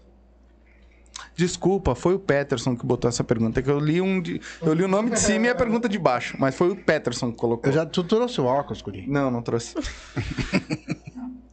Desculpa, 1.37 1.97
foi 1.97 2.15
o 2.15 2.19
Peterson 2.21 2.77
que 2.77 2.87
botou 2.87 3.09
essa 3.09 3.25
pergunta. 3.25 3.61
Que 3.61 3.69
eu 3.69 3.81
li 3.81 4.01
um 4.01 4.21
de, 4.21 4.41
eu 4.63 4.73
li 4.73 4.85
o 4.85 4.89
nome 4.89 5.11
de 5.11 5.19
cima 5.19 5.47
e 5.47 5.51
a 5.51 5.55
pergunta 5.55 5.89
de 5.89 5.99
baixo, 5.99 6.37
mas 6.39 6.55
foi 6.55 6.71
o 6.71 6.77
Peterson 6.77 7.33
que 7.33 7.39
colocou. 7.39 7.69
Eu 7.69 7.75
já, 7.75 7.85
tu 7.85 8.05
trouxe 8.05 8.41
o 8.41 8.45
óculos, 8.45 8.81
Guri. 8.81 9.05
Não, 9.09 9.33
não 9.33 9.43
trouxe. 9.43 9.75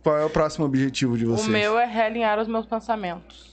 Qual 0.04 0.18
é 0.18 0.26
o 0.26 0.30
próximo 0.30 0.66
objetivo 0.66 1.18
de 1.18 1.26
vocês? 1.26 1.48
O 1.48 1.52
meu 1.52 1.78
é 1.78 1.86
realinhar 1.86 2.40
os 2.40 2.48
meus 2.48 2.66
pensamentos. 2.66 3.52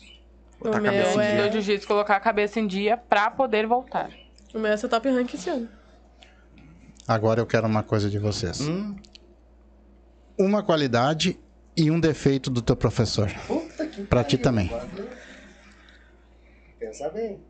O 0.60 0.64
Botar 0.64 0.78
a 0.78 0.82
cabeça 0.82 1.16
meu, 1.16 1.20
é... 1.20 1.52
jiu-jitsu, 1.52 1.86
colocar 1.86 2.16
a 2.16 2.20
cabeça 2.20 2.58
em 2.58 2.66
dia 2.66 2.96
pra 2.96 3.30
poder 3.30 3.66
voltar. 3.66 4.10
o 4.54 4.58
meu 4.58 4.72
é 4.72 4.76
ser 4.76 4.88
top 4.88 5.08
rank 5.08 5.34
esse 5.34 5.48
ano. 5.50 5.68
Agora 7.06 7.40
eu 7.40 7.46
quero 7.46 7.66
uma 7.66 7.82
coisa 7.82 8.10
de 8.10 8.18
vocês. 8.18 8.60
Hum? 8.60 8.96
Uma 10.38 10.62
qualidade 10.62 11.38
e 11.76 11.90
um 11.90 12.00
defeito 12.00 12.50
do 12.50 12.60
teu 12.60 12.76
professor. 12.76 13.30
Puta 13.46 13.86
que 13.86 14.02
Pra 14.02 14.24
ti 14.24 14.36
também. 14.36 14.70
Pensa 16.78 17.08
bem. 17.10 17.40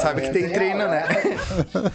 Sabe 0.00 0.22
que 0.22 0.30
tem 0.30 0.52
treino, 0.52 0.88
né? 0.88 1.02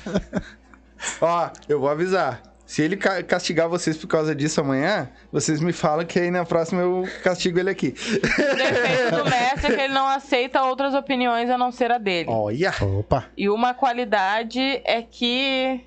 Ó, 1.20 1.50
eu 1.68 1.80
vou 1.80 1.90
avisar. 1.90 2.42
Se 2.68 2.82
ele 2.84 2.98
ca- 2.98 3.24
castigar 3.24 3.68
vocês 3.70 3.96
por 3.98 4.08
causa 4.08 4.36
disso 4.36 4.60
amanhã, 4.62 5.10
vocês 5.32 5.62
me 5.62 5.72
falam 5.72 6.06
que 6.06 6.20
aí 6.20 6.30
na 6.30 6.44
próxima 6.46 6.82
eu 6.82 7.08
castigo 7.24 7.58
ele 7.58 7.70
aqui. 7.70 7.96
O 7.98 8.56
defeito 8.56 9.16
do 9.16 9.26
mestre 9.30 9.72
é 9.74 9.76
que 9.78 9.82
ele 9.84 9.94
não 9.94 10.06
aceita 10.06 10.62
outras 10.64 10.94
opiniões 10.94 11.50
a 11.50 11.58
não 11.58 11.72
ser 11.72 11.92
a 11.92 11.98
dele. 11.98 12.30
Olha! 12.30 12.74
Opa! 13.00 13.26
E 13.38 13.48
uma 13.50 13.74
qualidade 13.74 14.60
é 14.84 15.02
que 15.02 15.80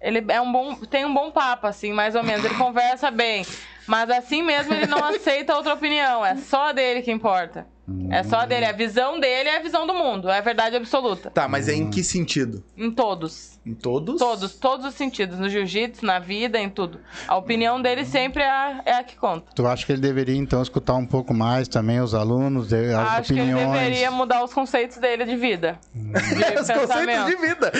ele 0.00 0.22
é 0.28 0.40
um 0.40 0.52
bom, 0.52 0.74
tem 0.74 1.04
um 1.06 1.14
bom 1.14 1.30
papo, 1.30 1.66
assim, 1.66 1.92
mais 1.94 2.14
ou 2.14 2.22
menos. 2.22 2.44
Ele 2.44 2.54
conversa 2.54 3.10
bem. 3.10 3.44
Mas 3.86 4.10
assim 4.10 4.42
mesmo 4.42 4.74
ele 4.74 4.86
não 4.86 5.02
aceita 5.02 5.56
outra 5.56 5.72
opinião. 5.72 6.24
É 6.24 6.36
só 6.36 6.68
a 6.68 6.72
dele 6.72 7.00
que 7.00 7.10
importa. 7.10 7.66
É 8.10 8.22
só 8.22 8.40
a 8.40 8.44
dele. 8.46 8.66
A 8.66 8.72
visão 8.72 9.18
dele 9.18 9.48
é 9.48 9.56
a 9.56 9.62
visão 9.62 9.86
do 9.86 9.94
mundo. 9.94 10.28
É 10.28 10.36
a 10.36 10.42
verdade 10.42 10.76
absoluta. 10.76 11.30
Tá, 11.30 11.48
mas 11.48 11.70
é 11.70 11.72
em 11.74 11.88
que 11.88 12.04
sentido? 12.04 12.62
Em 12.76 12.90
todos. 12.90 13.57
Em 13.68 13.74
todos? 13.74 14.18
Todos, 14.18 14.54
todos 14.54 14.86
os 14.86 14.94
sentidos. 14.94 15.38
No 15.38 15.46
jiu-jitsu, 15.46 16.02
na 16.06 16.18
vida, 16.18 16.58
em 16.58 16.70
tudo. 16.70 16.98
A 17.26 17.36
opinião 17.36 17.82
dele 17.82 18.02
sempre 18.06 18.42
é 18.42 18.48
a, 18.48 18.80
é 18.86 18.92
a 18.94 19.04
que 19.04 19.14
conta. 19.14 19.52
Tu 19.54 19.66
acha 19.66 19.84
que 19.84 19.92
ele 19.92 20.00
deveria 20.00 20.36
então 20.36 20.62
escutar 20.62 20.94
um 20.94 21.04
pouco 21.04 21.34
mais 21.34 21.68
também 21.68 22.00
os 22.00 22.14
alunos, 22.14 22.72
as 22.72 22.94
Acho 22.94 23.34
que 23.34 23.38
ele 23.38 23.52
opiniões? 23.52 23.72
deveria 23.78 24.10
mudar 24.10 24.42
os 24.42 24.54
conceitos 24.54 24.96
dele 24.96 25.26
de 25.26 25.36
vida. 25.36 25.78
De 25.94 26.08
Os 26.58 26.66
conceitos 26.66 27.26
de 27.26 27.36
vida. 27.36 27.72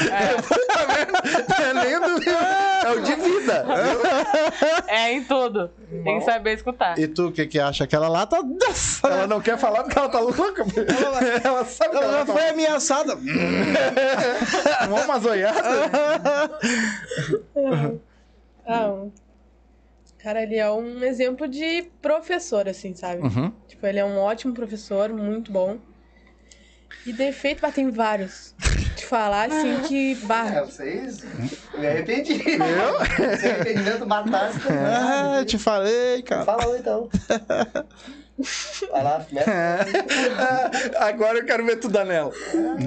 É 1.59 1.75
nem 1.75 2.01
do... 2.01 2.31
É 2.31 2.93
o 2.93 3.01
de 3.01 3.15
vida. 3.15 3.67
É 4.87 5.13
em 5.13 5.25
tudo. 5.25 5.71
Tem 6.05 6.19
que 6.19 6.25
saber 6.25 6.55
escutar. 6.55 6.99
E 6.99 7.07
tu, 7.07 7.29
o 7.29 7.33
que 7.33 7.47
que 7.47 7.59
acha? 7.59 7.85
Aquela 7.85 8.09
lá 8.09 8.27
tá... 8.27 8.39
Ela 9.05 9.27
não 9.27 9.41
quer 9.41 9.59
falar 9.59 9.83
porque 9.85 9.99
ela 9.99 10.09
tá 10.09 10.19
louca. 10.21 10.65
Ela, 11.03 11.21
ela 11.45 11.65
sabe 11.65 11.91
que 11.91 11.97
ela, 11.97 12.17
Ela 12.17 12.25
tá 12.27 12.33
foi 12.33 12.49
ameaçada. 12.49 13.17
Tomou 13.17 15.01
uma 15.05 15.19
zoiada. 15.19 15.78
Ah, 18.67 18.91
um- 18.93 19.13
cara, 20.19 20.43
ele 20.43 20.57
é 20.57 20.71
um 20.71 21.03
exemplo 21.05 21.49
de 21.49 21.83
professor, 22.03 22.69
assim, 22.69 22.95
sabe? 22.95 23.23
Uhum. 23.23 23.53
Tipo, 23.67 23.87
ele 23.87 23.99
é 23.99 24.05
um 24.05 24.19
ótimo 24.19 24.53
professor, 24.55 25.09
muito 25.13 25.51
bom. 25.51 25.79
E 27.07 27.13
defeito, 27.13 27.61
bah, 27.63 27.73
tem 27.73 27.91
vários. 27.91 28.55
De 28.95 29.07
falar, 29.07 29.45
assim, 29.49 29.81
que... 29.83 30.13
É, 30.23 30.27
Bah, 30.27 30.63
vocês. 30.65 31.25
Me 31.79 31.87
arrependi. 31.87 32.33
Eu? 32.35 32.99
Se 33.39 33.47
arrependimento 33.47 34.07
matasse, 34.07 34.59
Ah, 34.69 35.39
eu 35.39 35.45
te 35.47 35.57
falei, 35.59 36.23
cara. 36.23 36.45
Fala 36.45 36.77
então. 36.79 37.09
Vai 38.93 39.03
lá, 39.03 39.27
mete. 39.33 39.47
Agora 40.99 41.39
eu 41.39 41.45
quero 41.45 41.65
ver 41.67 41.77
tu, 41.77 41.89
Danela. 41.89 42.33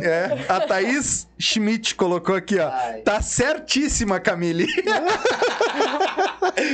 É, 0.01 0.45
a 0.47 0.61
Thaís 0.61 1.27
Schmidt 1.37 1.95
colocou 1.95 2.35
aqui, 2.35 2.57
ó. 2.59 2.69
Ai. 2.71 3.01
Tá 3.01 3.21
certíssima, 3.21 4.19
Camille. 4.19 4.67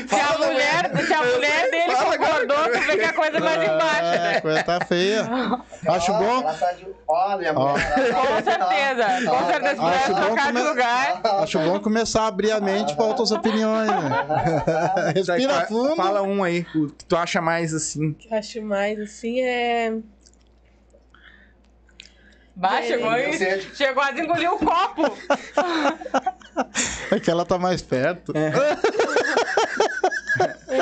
Se 0.08 0.16
a 0.20 0.38
mulher, 0.38 0.92
se 1.06 1.14
a 1.14 1.24
mulher 1.24 1.70
dele 1.72 1.92
Fala 1.96 2.14
agora, 2.16 2.32
concordou, 2.32 2.58
cara. 2.58 2.72
tu 2.80 2.80
vê 2.88 2.98
que 2.98 3.06
a 3.06 3.14
coisa 3.14 3.38
é 3.38 3.40
mais 3.40 3.64
embaixo, 3.64 4.02
É, 4.06 4.18
né? 4.20 4.30
a 4.30 4.34
coisa 4.48 4.64
tá 4.64 4.86
feia. 4.86 5.22
Acho 5.88 6.12
Ó, 6.12 6.18
bom. 6.20 6.42
ela 6.42 6.54
tá 6.54 6.72
de- 6.74 6.88
Ó. 7.08 7.38
tá- 7.38 7.84
Com 8.14 8.44
certeza, 8.44 9.30
com 9.32 9.46
certeza. 9.46 9.82
Acho 9.84 10.14
bom 10.14 10.22
trocar 10.26 10.48
de 10.48 10.54
come- 10.60 10.70
lugar, 10.70 11.22
Acho 11.24 11.60
bom 11.60 11.80
começar 11.80 12.22
a 12.24 12.28
abrir 12.28 12.52
a 12.52 12.60
mente 12.60 12.96
para 12.96 13.06
outras 13.06 13.32
opiniões. 13.32 13.88
Né? 13.88 14.26
Respira 15.16 15.54
Fa- 15.62 15.66
fundo. 15.68 15.96
Fala 15.96 16.22
um 16.24 16.44
aí, 16.44 16.66
o 16.76 16.88
que 16.90 17.06
tu 17.06 17.16
acha 17.16 17.42
mais 17.42 17.74
assim. 17.74 18.14
que 18.14 18.28
eu 18.34 18.38
acho 18.38 18.62
mais, 18.62 19.00
assim, 19.00 19.42
é... 19.42 19.94
Bah, 22.56 22.82
chegou 22.82 23.10
aí. 23.10 23.38
Chegou 23.76 24.02
a 24.02 24.12
engolir 24.12 24.52
o 24.52 24.58
copo. 24.58 25.16
É 27.12 27.20
que 27.20 27.30
ela 27.30 27.46
tá 27.46 27.58
mais 27.60 27.84
perto. 27.84 28.34
é 28.36 28.52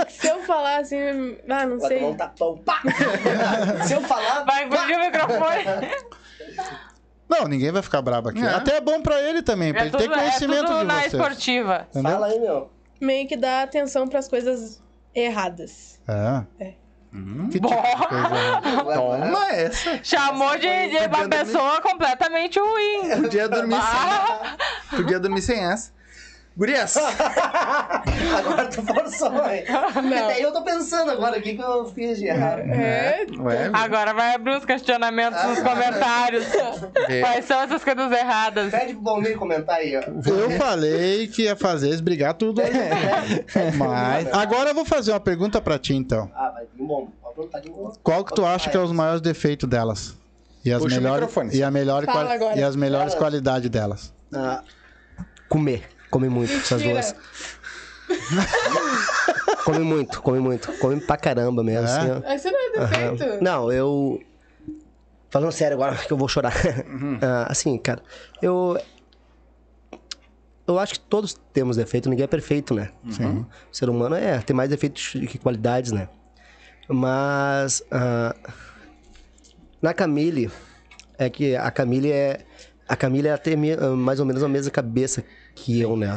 que 0.05 0.11
se 0.13 0.27
eu 0.27 0.41
falar, 0.43 0.77
assim... 0.79 1.37
Ah, 1.49 1.65
não 1.65 1.79
Vai 1.79 1.87
sei. 1.89 1.99
tomar 1.99 2.11
um 2.11 2.15
tapão. 2.17 2.57
Pá! 2.65 2.81
Se 3.85 3.93
eu 3.93 4.01
falar. 4.01 4.43
Vai 4.43 4.65
engolir 4.65 4.97
o 4.97 5.01
microfone. 5.01 5.63
Não, 7.27 7.47
ninguém 7.47 7.71
vai 7.71 7.81
ficar 7.81 8.01
brabo 8.01 8.29
aqui. 8.29 8.43
É. 8.43 8.49
Até 8.49 8.77
é 8.77 8.81
bom 8.81 9.01
pra 9.01 9.19
ele 9.21 9.41
também, 9.41 9.73
pra 9.73 9.81
É 9.81 9.85
ele 9.85 9.91
ter 9.91 10.03
tudo, 10.03 10.13
é 10.13 10.17
conhecimento 10.17 10.65
tudo 10.67 10.79
de 10.79 10.83
na 10.85 10.93
vocês. 10.99 11.13
esportiva. 11.13 11.87
Entendeu? 11.89 12.11
Fala 12.11 12.27
aí, 12.27 12.39
meu. 12.39 12.71
Meio 13.01 13.27
que 13.27 13.35
dá 13.35 13.63
atenção 13.63 14.07
pras 14.07 14.27
coisas 14.27 14.81
erradas. 15.13 15.99
É. 16.07 16.63
É. 16.65 16.73
Que 17.49 17.59
tipo 17.59 17.69
de 17.69 17.73
coisa? 17.75 18.93
Toma 18.93 19.47
essa. 19.53 19.99
Chamou 20.03 20.57
de, 20.57 20.61
de 20.67 20.97
uma 20.97 21.07
Podia 21.07 21.07
dormir. 21.07 21.29
pessoa 21.29 21.81
completamente 21.81 22.59
ruim. 22.59 23.21
Podia 23.21 23.47
dormir 23.47 23.75
Ah, 23.81 24.55
sem. 24.89 24.97
Podia 24.99 25.19
dormir 25.19 25.41
sem 25.41 25.63
essa. 25.63 25.94
Gurias, 26.57 26.95
Agora 28.37 28.67
tu 28.67 28.81
forçou, 28.81 29.33
hein? 29.49 29.65
Não. 29.95 30.27
Daí 30.27 30.41
eu 30.41 30.53
tô 30.53 30.61
pensando 30.63 31.11
agora 31.11 31.37
o 31.37 31.41
que, 31.41 31.53
que 31.55 31.61
eu 31.61 31.85
fiz 31.87 32.17
de 32.17 32.27
errado. 32.27 32.59
É, 32.59 33.25
ué, 33.37 33.69
Agora 33.73 34.13
vai 34.13 34.35
abrir 34.35 34.57
os 34.57 34.63
questionamentos 34.63 35.43
nos 35.43 35.59
comentários. 35.59 36.45
É. 37.09 37.19
Quais 37.19 37.45
são 37.45 37.59
essas 37.59 37.83
coisas 37.83 38.09
erradas? 38.09 38.71
Pede 38.71 38.93
pro 38.93 39.01
Balmir 39.01 39.37
comentar 39.37 39.75
aí, 39.75 39.97
ó. 39.97 40.01
Eu 40.29 40.51
falei 40.51 41.27
que 41.27 41.43
ia 41.43 41.57
fazer 41.57 41.89
eles 41.89 41.99
brigar 41.99 42.33
tudo. 42.35 42.61
Mas. 43.77 44.33
Agora 44.33 44.69
eu 44.69 44.75
vou 44.75 44.85
fazer 44.85 45.11
uma 45.11 45.19
pergunta 45.19 45.59
pra 45.59 45.77
ti, 45.77 45.93
então. 45.93 46.31
Ah, 46.33 46.51
vai 46.51 46.63
vir 46.73 46.85
bom. 46.85 47.09
Pode 47.21 47.35
perguntar 47.35 47.59
de 47.59 47.69
novo. 47.69 47.99
Qual 48.01 48.23
que 48.23 48.33
tu 48.33 48.45
acha 48.45 48.69
que 48.69 48.77
é 48.77 48.79
os 48.79 48.93
maiores 48.93 49.19
defeitos 49.19 49.67
delas? 49.67 50.15
E 50.63 50.71
as 50.71 50.83
melhores 50.85 51.29
e, 51.51 51.61
a 51.61 51.69
melhor 51.69 52.05
e 52.55 52.63
as 52.63 52.75
melhores 52.77 53.13
Fala. 53.13 53.25
qualidades 53.25 53.69
delas. 53.69 54.13
Ah, 54.33 54.63
comer. 55.49 55.94
Come 56.15 56.29
muito, 56.29 56.53
essas 56.53 56.81
duas. 56.81 57.13
come 59.65 59.79
muito, 59.79 60.21
come 60.21 60.39
muito. 60.39 60.71
Come 60.79 61.01
pra 61.01 61.17
caramba 61.17 61.61
mesmo, 61.61 61.85
É? 61.85 61.91
assim, 61.91 62.09
ó. 62.09 62.33
Esse 62.33 62.49
não 62.49 62.59
é 62.59 62.79
defeito. 62.87 63.43
Não, 63.43 63.69
eu. 63.69 64.23
Falando 65.29 65.51
sério 65.51 65.75
agora 65.75 65.97
que 65.97 66.13
eu 66.13 66.15
vou 66.17 66.29
chorar. 66.29 66.53
Ah, 67.21 67.47
assim, 67.49 67.77
cara, 67.77 68.01
eu. 68.41 68.79
Eu 70.65 70.79
acho 70.79 70.93
que 70.93 70.99
todos 71.01 71.33
temos 71.51 71.75
defeito, 71.75 72.09
ninguém 72.09 72.23
é 72.23 72.27
perfeito, 72.27 72.73
né? 72.73 72.91
Sim. 73.09 73.45
O 73.69 73.75
ser 73.75 73.89
humano 73.89 74.15
é, 74.15 74.39
tem 74.39 74.55
mais 74.55 74.69
defeitos 74.69 75.09
que 75.29 75.37
qualidades, 75.37 75.91
né? 75.91 76.07
Mas. 76.87 77.83
ah, 77.91 78.33
na 79.81 79.93
Camille, 79.93 80.49
é 81.17 81.29
que 81.29 81.57
a 81.57 81.69
Camille 81.71 82.09
é. 82.09 82.39
A 82.87 82.95
Camille 82.95 83.27
ela 83.27 83.37
tem 83.37 83.57
mais 83.97 84.21
ou 84.21 84.25
menos 84.25 84.41
a 84.43 84.47
mesma 84.47 84.71
cabeça 84.71 85.25
que 85.55 85.79
eu, 85.79 85.95
né? 85.95 86.09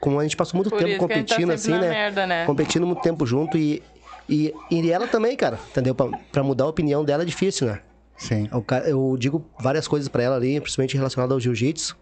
Como 0.00 0.18
a 0.18 0.22
gente 0.22 0.36
passou 0.36 0.56
muito 0.56 0.70
Por 0.70 0.78
tempo 0.78 0.90
isso 0.90 1.06
que 1.06 1.12
a 1.12 1.16
gente 1.16 1.28
tá 1.28 1.34
competindo, 1.36 1.50
sempre 1.50 1.54
assim, 1.54 1.70
na 1.70 1.80
né? 1.80 1.88
merda, 1.88 2.26
né? 2.26 2.46
competindo 2.46 2.86
muito 2.86 3.02
tempo 3.02 3.24
junto 3.24 3.56
e, 3.56 3.82
e, 4.28 4.52
e 4.70 4.90
ela 4.90 5.06
também, 5.06 5.36
cara, 5.36 5.58
entendeu? 5.70 5.94
Pra, 5.94 6.06
pra 6.32 6.42
mudar 6.42 6.64
a 6.64 6.68
opinião 6.68 7.04
dela 7.04 7.22
é 7.22 7.26
difícil, 7.26 7.66
né? 7.68 7.80
Sim. 8.16 8.48
Eu, 8.52 8.64
eu 8.86 9.16
digo 9.18 9.44
várias 9.58 9.88
coisas 9.88 10.08
pra 10.08 10.22
ela 10.22 10.36
ali, 10.36 10.60
principalmente 10.60 10.96
relacionadas 10.96 11.32
ao 11.32 11.40
jiu-jitsu, 11.40 11.96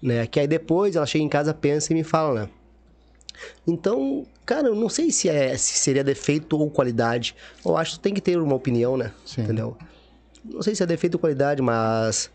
né? 0.00 0.26
Que 0.26 0.40
aí 0.40 0.46
depois 0.46 0.94
ela 0.94 1.06
chega 1.06 1.24
em 1.24 1.28
casa, 1.28 1.52
pensa 1.52 1.92
e 1.92 1.96
me 1.96 2.04
fala, 2.04 2.42
né? 2.42 2.48
Então, 3.66 4.24
cara, 4.46 4.68
eu 4.68 4.74
não 4.74 4.88
sei 4.88 5.10
se, 5.10 5.28
é, 5.28 5.56
se 5.56 5.74
seria 5.74 6.04
defeito 6.04 6.58
ou 6.58 6.70
qualidade. 6.70 7.34
Eu 7.64 7.76
acho 7.76 7.94
que 7.94 8.00
tem 8.00 8.14
que 8.14 8.20
ter 8.20 8.38
uma 8.38 8.54
opinião, 8.54 8.96
né? 8.96 9.12
Sim. 9.24 9.42
Entendeu? 9.42 9.76
Não 10.44 10.62
sei 10.62 10.74
se 10.74 10.82
é 10.82 10.86
defeito 10.86 11.14
ou 11.14 11.20
qualidade, 11.20 11.62
mas... 11.62 12.30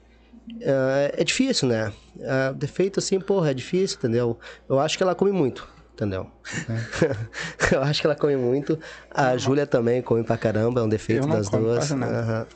é, 0.62 1.16
é 1.18 1.24
difícil, 1.24 1.68
né? 1.68 1.92
É, 2.20 2.54
defeito, 2.54 3.00
assim, 3.00 3.20
porra, 3.20 3.52
é 3.52 3.54
difícil, 3.54 3.98
entendeu? 3.98 4.40
Eu 4.68 4.80
acho 4.80 4.98
que 4.98 5.04
ela 5.04 5.16
come 5.16 5.32
muito, 5.32 5.68
entendeu? 5.94 6.30
eu 7.72 7.82
acho 7.82 8.02
que 8.02 8.08
ela 8.08 8.16
come 8.16 8.36
muito. 8.36 8.80
A 9.12 9.38
Júlia 9.38 9.66
também 9.66 10.02
come 10.02 10.24
pra 10.24 10.38
caramba, 10.38 10.82
é 10.82 10.84
um 10.84 10.90
defeito 10.90 11.28
das 11.28 11.50
como 11.50 11.64
duas. 11.64 11.78
quase 11.78 11.96
nada. 11.96 12.48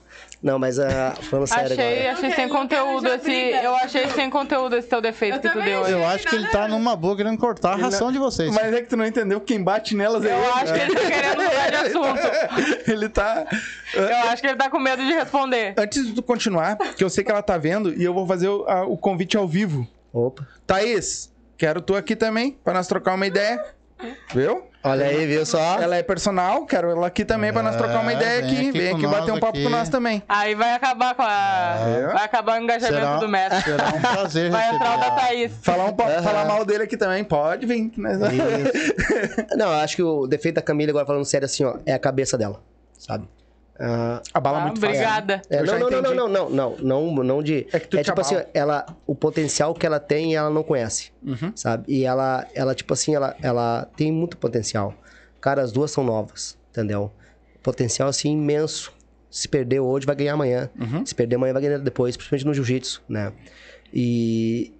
Não, 0.43 0.59
mas 0.59 0.77
ah, 0.77 1.13
falando 1.21 1.47
sério 1.47 1.71
Achei, 1.71 1.99
agora. 2.07 2.11
achei 2.11 2.31
sem 2.31 2.43
Eu 2.43 2.49
quero 2.49 2.59
conteúdo 2.59 3.07
esse. 3.07 3.31
Eu 3.63 3.75
achei 3.77 4.09
sem 4.09 4.29
conteúdo 4.29 4.75
esse 4.75 4.87
teu 4.89 4.99
defeito 5.01 5.35
Eu 5.37 5.41
que 5.41 5.49
tu 5.49 5.61
deu 5.61 5.79
hoje. 5.79 5.91
Eu 5.93 6.05
acho 6.05 6.27
que 6.27 6.35
ele 6.35 6.47
tá 6.49 6.67
numa 6.67 6.97
boa 6.97 7.15
querendo 7.15 7.37
cortar 7.37 7.71
a 7.73 7.75
ração 7.77 8.11
de 8.11 8.17
vocês. 8.19 8.53
mas 8.53 8.73
é 8.73 8.81
que 8.81 8.89
tu 8.89 8.97
não 8.97 9.05
entendeu 9.05 9.39
quem 9.39 9.63
bate 9.63 9.95
nelas 9.95 10.25
é 10.25 10.33
Eu 10.33 10.37
ele. 10.37 10.45
acho 10.47 10.73
que 10.73 10.79
ele 10.81 10.95
tá 10.95 11.01
querendo 11.09 11.41
mudar 11.43 11.69
de 11.69 11.75
assunto. 11.77 12.83
Ele 12.91 13.09
tá. 13.09 13.45
Eu 13.93 14.17
acho 14.29 14.41
que 14.41 14.47
ele 14.49 14.57
tá 14.57 14.69
com 14.69 14.79
medo 14.79 15.05
de 15.05 15.13
responder. 15.13 15.73
Antes 15.77 16.07
de 16.07 16.13
tu 16.13 16.21
continuar, 16.21 16.75
que 16.77 17.03
eu 17.03 17.09
sei 17.09 17.23
que 17.23 17.31
ela 17.31 17.41
tá 17.41 17.57
vendo, 17.57 17.93
e 17.93 18.03
eu 18.03 18.13
vou 18.13 18.27
fazer 18.27 18.49
o, 18.49 18.65
a- 18.67 18.85
o 18.85 18.97
convite 18.97 19.37
ao 19.37 19.47
vivo. 19.47 19.87
Opa. 20.11 20.45
Thaís, 20.67 21.31
quero 21.57 21.81
tu 21.81 21.95
aqui 21.95 22.15
também, 22.15 22.57
pra 22.63 22.73
nós 22.73 22.85
trocar 22.87 23.13
uma 23.15 23.25
ideia. 23.25 23.63
Viu? 24.33 24.63
Olha 24.83 25.05
aí, 25.05 25.25
viu 25.25 25.45
só? 25.45 25.79
Ela 25.79 25.95
é 25.95 26.03
personal, 26.03 26.65
quero 26.65 26.91
ela 26.91 27.07
aqui 27.07 27.23
também 27.23 27.53
pra 27.53 27.63
nós 27.63 27.75
trocar 27.77 28.01
uma 28.01 28.11
É, 28.11 28.15
ideia 28.15 28.41
vem 28.41 28.49
aqui. 28.51 28.69
aqui 28.69 28.77
Vem 28.79 28.93
aqui 28.95 29.07
bater 29.07 29.31
um 29.31 29.39
papo 29.39 29.57
aqui. 29.57 29.63
com 29.63 29.69
nós 29.69 29.87
também. 29.87 30.21
Aí 30.27 30.55
vai 30.55 30.73
acabar 30.73 31.15
com 31.15 31.21
a. 31.21 31.75
É. 31.87 32.07
Vai 32.13 32.25
acabar 32.25 32.59
o 32.59 32.63
engajamento 32.63 32.97
Será- 32.99 33.17
do 33.17 33.27
mestre. 33.29 33.61
Será 33.61 33.87
um 33.87 34.01
prazer 34.01 34.51
Vai 34.51 34.75
entrar 34.75 34.97
o 34.97 34.99
da. 34.99 35.11
Thaís. 35.11 35.51
Falar, 35.61 35.85
um, 35.85 35.95
Aham. 36.01 36.21
falar 36.23 36.45
mal 36.45 36.65
dele 36.65 36.83
aqui 36.83 36.97
também, 36.97 37.23
pode 37.23 37.65
vir. 37.65 37.89
que 37.91 38.01
nós- 38.01 38.19
Não, 39.55 39.67
eu 39.67 39.79
acho 39.79 39.95
que 39.95 40.03
o 40.03 40.27
defeito 40.27 40.55
da 40.55 40.61
Camila, 40.61 40.91
agora 40.91 41.05
falando 41.05 41.25
sério 41.25 41.45
assim, 41.45 41.63
ó, 41.63 41.75
é 41.85 41.93
a 41.93 41.99
cabeça 41.99 42.37
dela, 42.37 42.59
sabe? 42.97 43.25
Ah, 43.79 44.21
Abala 44.33 44.59
Ah, 44.59 44.61
muito 44.67 44.79
fácil. 44.79 44.95
obrigada. 44.95 45.41
é, 45.49 45.63
não, 45.63 45.79
não, 45.79 45.89
não, 45.89 46.01
não, 46.01 46.13
não, 46.13 46.29
não, 46.29 46.49
não, 46.49 46.77
não, 47.15 47.23
não 47.23 47.43
de. 47.43 47.65
É 47.73 47.79
que 47.79 47.87
tu 47.87 47.97
é 47.97 48.03
tipo 48.03 48.21
assim, 48.21 48.35
ela, 48.53 48.85
o 49.07 49.15
potencial 49.15 49.73
que 49.73 49.85
ela 49.85 49.99
tem, 49.99 50.35
ela 50.35 50.49
não 50.49 50.61
conhece, 50.63 51.11
Uhum. 51.25 51.51
sabe? 51.55 51.85
E 51.87 52.05
ela, 52.05 52.47
ela 52.53 52.75
tipo 52.75 52.93
assim, 52.93 53.15
ela, 53.15 53.35
ela 53.41 53.87
tem 53.97 54.11
muito 54.11 54.37
potencial. 54.37 54.93
Cara, 55.41 55.61
as 55.61 55.71
duas 55.71 55.89
são 55.91 56.03
novas, 56.03 56.57
entendeu? 56.69 57.11
Potencial 57.63 58.07
assim 58.09 58.31
imenso. 58.33 58.93
Se 59.29 59.47
perder 59.47 59.79
hoje, 59.79 60.05
vai 60.05 60.15
ganhar 60.15 60.33
amanhã. 60.33 60.69
Uhum. 60.79 61.03
Se 61.03 61.15
perder 61.15 61.37
amanhã, 61.37 61.53
vai 61.53 61.61
ganhar 61.63 61.79
depois, 61.79 62.15
principalmente 62.15 62.45
no 62.45 62.53
jiu-jitsu, 62.53 63.01
né? 63.09 63.33
E 63.91 64.71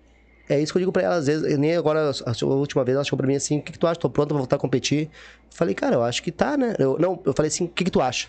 é 0.47 0.59
isso 0.59 0.71
que 0.71 0.77
eu 0.77 0.81
digo 0.81 0.91
pra 0.91 1.01
ela, 1.01 1.15
às 1.15 1.25
vezes, 1.25 1.57
nem 1.57 1.75
agora, 1.75 2.11
a 2.11 2.45
última 2.45 2.83
vez 2.83 2.95
ela 2.95 3.03
chegou 3.03 3.17
pra 3.17 3.25
mim 3.27 3.35
assim, 3.35 3.57
o 3.59 3.61
que, 3.63 3.71
que 3.71 3.79
tu 3.79 3.87
acha? 3.87 3.99
Tô 3.99 4.09
pronto 4.09 4.29
pra 4.29 4.37
voltar 4.37 4.57
a 4.57 4.59
competir? 4.59 5.05
Eu 5.05 5.09
falei, 5.57 5.73
cara, 5.73 5.95
eu 5.95 6.03
acho 6.03 6.21
que 6.21 6.31
tá, 6.31 6.55
né? 6.55 6.75
Eu, 6.77 6.97
não, 6.99 7.19
eu 7.25 7.33
falei 7.33 7.47
assim, 7.49 7.65
o 7.65 7.67
que, 7.67 7.83
que 7.83 7.91
tu 7.91 7.99
acha? 8.01 8.27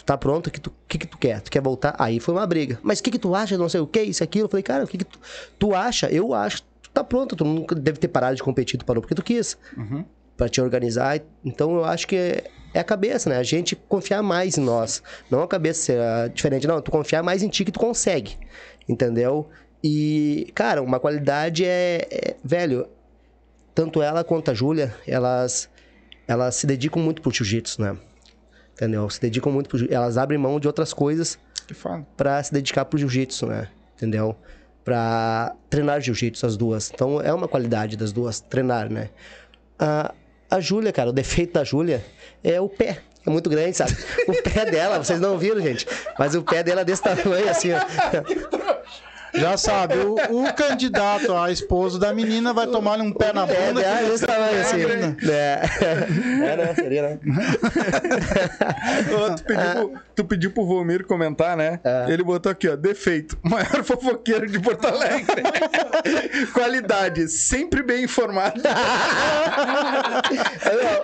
Tu 0.00 0.04
tá 0.04 0.16
pronto? 0.16 0.46
O 0.46 0.50
que, 0.50 0.58
tu, 0.58 0.72
que, 0.88 0.96
que 0.96 1.06
tu 1.06 1.18
quer? 1.18 1.42
Tu 1.42 1.50
quer 1.50 1.60
voltar? 1.60 1.94
Aí 1.98 2.18
foi 2.18 2.32
uma 2.34 2.46
briga. 2.46 2.78
Mas 2.82 3.00
o 3.00 3.02
que, 3.02 3.10
que 3.10 3.18
tu 3.18 3.34
acha? 3.34 3.58
Não 3.58 3.68
sei 3.68 3.80
o 3.80 3.86
que, 3.86 4.00
isso, 4.00 4.24
aquilo. 4.24 4.46
Eu 4.46 4.48
falei, 4.48 4.62
cara, 4.62 4.84
o 4.84 4.86
que, 4.86 4.96
que 4.96 5.04
tu, 5.04 5.18
tu 5.58 5.74
acha? 5.74 6.06
Eu 6.08 6.32
acho. 6.32 6.62
Tu 6.82 6.90
tá 6.90 7.04
pronto. 7.04 7.36
Tu 7.36 7.44
nunca 7.44 7.74
deve 7.74 7.98
ter 7.98 8.08
parado 8.08 8.34
de 8.34 8.42
competir, 8.42 8.78
tu 8.78 8.84
parou 8.86 9.02
porque 9.02 9.14
tu 9.14 9.22
quis. 9.22 9.58
Uhum. 9.76 10.02
Pra 10.38 10.48
te 10.48 10.58
organizar. 10.58 11.20
Então 11.44 11.76
eu 11.76 11.84
acho 11.84 12.08
que 12.08 12.16
é, 12.16 12.44
é 12.72 12.80
a 12.80 12.84
cabeça, 12.84 13.28
né? 13.28 13.36
A 13.36 13.42
gente 13.42 13.76
confiar 13.76 14.22
mais 14.22 14.56
em 14.56 14.62
nós. 14.62 15.02
Não 15.30 15.42
a 15.42 15.46
cabeça 15.46 15.82
ser 15.82 16.00
ah, 16.00 16.28
diferente, 16.28 16.66
não. 16.66 16.80
Tu 16.80 16.90
confiar 16.90 17.22
mais 17.22 17.42
em 17.42 17.48
ti 17.50 17.62
que 17.62 17.72
tu 17.72 17.78
consegue. 17.78 18.38
Entendeu? 18.88 19.50
E, 19.84 20.50
cara, 20.54 20.82
uma 20.82 20.98
qualidade 20.98 21.62
é, 21.66 22.08
é- 22.10 22.36
velho, 22.42 22.88
tanto 23.74 24.00
ela 24.00 24.24
quanto 24.24 24.50
a 24.50 24.54
Júlia, 24.54 24.94
elas, 25.06 25.68
elas 26.26 26.56
se 26.56 26.66
dedicam 26.66 27.02
muito 27.02 27.20
pro 27.20 27.30
jiu-jitsu, 27.30 27.82
né? 27.82 27.96
Entendeu? 28.80 29.10
Se 29.10 29.20
dedicam 29.20 29.52
muito 29.52 29.68
pro 29.68 29.76
jiu- 29.78 29.88
Elas 29.90 30.16
abrem 30.16 30.38
mão 30.38 30.58
de 30.58 30.66
outras 30.66 30.94
coisas 30.94 31.38
Que 31.66 31.74
pra 32.16 32.42
se 32.42 32.50
dedicar 32.50 32.86
pro 32.86 32.98
jiu-jitsu, 32.98 33.46
né? 33.46 33.68
Entendeu? 33.96 34.34
para 34.82 35.54
treinar 35.68 36.00
jiu-jitsu, 36.00 36.46
as 36.46 36.56
duas. 36.56 36.90
Então 36.92 37.20
é 37.20 37.32
uma 37.34 37.46
qualidade 37.46 37.96
das 37.98 38.12
duas, 38.12 38.40
treinar, 38.40 38.90
né? 38.90 39.10
A, 39.78 40.12
a 40.50 40.58
Júlia, 40.58 40.90
cara, 40.90 41.10
o 41.10 41.12
defeito 41.12 41.52
da 41.52 41.62
Júlia 41.62 42.02
é 42.42 42.58
o 42.60 42.68
pé. 42.68 42.98
É 43.26 43.30
muito 43.30 43.50
grande, 43.50 43.76
sabe? 43.76 43.94
O 44.26 44.42
pé 44.42 44.64
dela, 44.70 44.96
vocês 44.98 45.20
não 45.20 45.36
viram, 45.36 45.60
gente. 45.60 45.86
Mas 46.18 46.34
o 46.34 46.42
pé 46.42 46.62
dela 46.64 46.80
é 46.80 46.84
desse 46.84 47.02
tamanho, 47.02 47.48
assim, 47.50 47.68
ó. 47.72 47.78
Já 49.34 49.56
sabe, 49.56 49.94
o, 49.96 50.14
o 50.14 50.52
candidato 50.52 51.34
a 51.36 51.50
esposo 51.50 51.98
da 51.98 52.12
menina 52.12 52.52
vai 52.52 52.66
tomar 52.66 53.00
um 53.00 53.12
pé 53.12 53.32
na 53.32 53.46
É, 53.46 53.68
bunda. 53.68 53.80
é 53.82 54.04
desse 54.04 54.26
tamanho, 54.26 54.60
assim. 54.60 54.80
É, 55.30 55.60
é 56.52 56.56
né? 56.56 56.74
Seria, 56.74 57.02
né? 57.02 57.18
Tu, 59.36 59.44
pediu 59.44 59.70
pro, 59.72 59.92
tu 60.16 60.24
pediu 60.24 60.50
pro 60.50 60.66
Volmir 60.66 61.04
comentar, 61.06 61.56
né? 61.56 61.80
É. 61.84 62.06
Ele 62.08 62.22
botou 62.22 62.50
aqui, 62.50 62.68
ó, 62.68 62.76
defeito. 62.76 63.38
Maior 63.42 63.82
fofoqueiro 63.84 64.46
de 64.46 64.58
Porto 64.58 64.86
Alegre. 64.86 65.42
Qualidade, 66.52 67.28
sempre 67.28 67.82
bem 67.82 68.04
informado. 68.04 68.60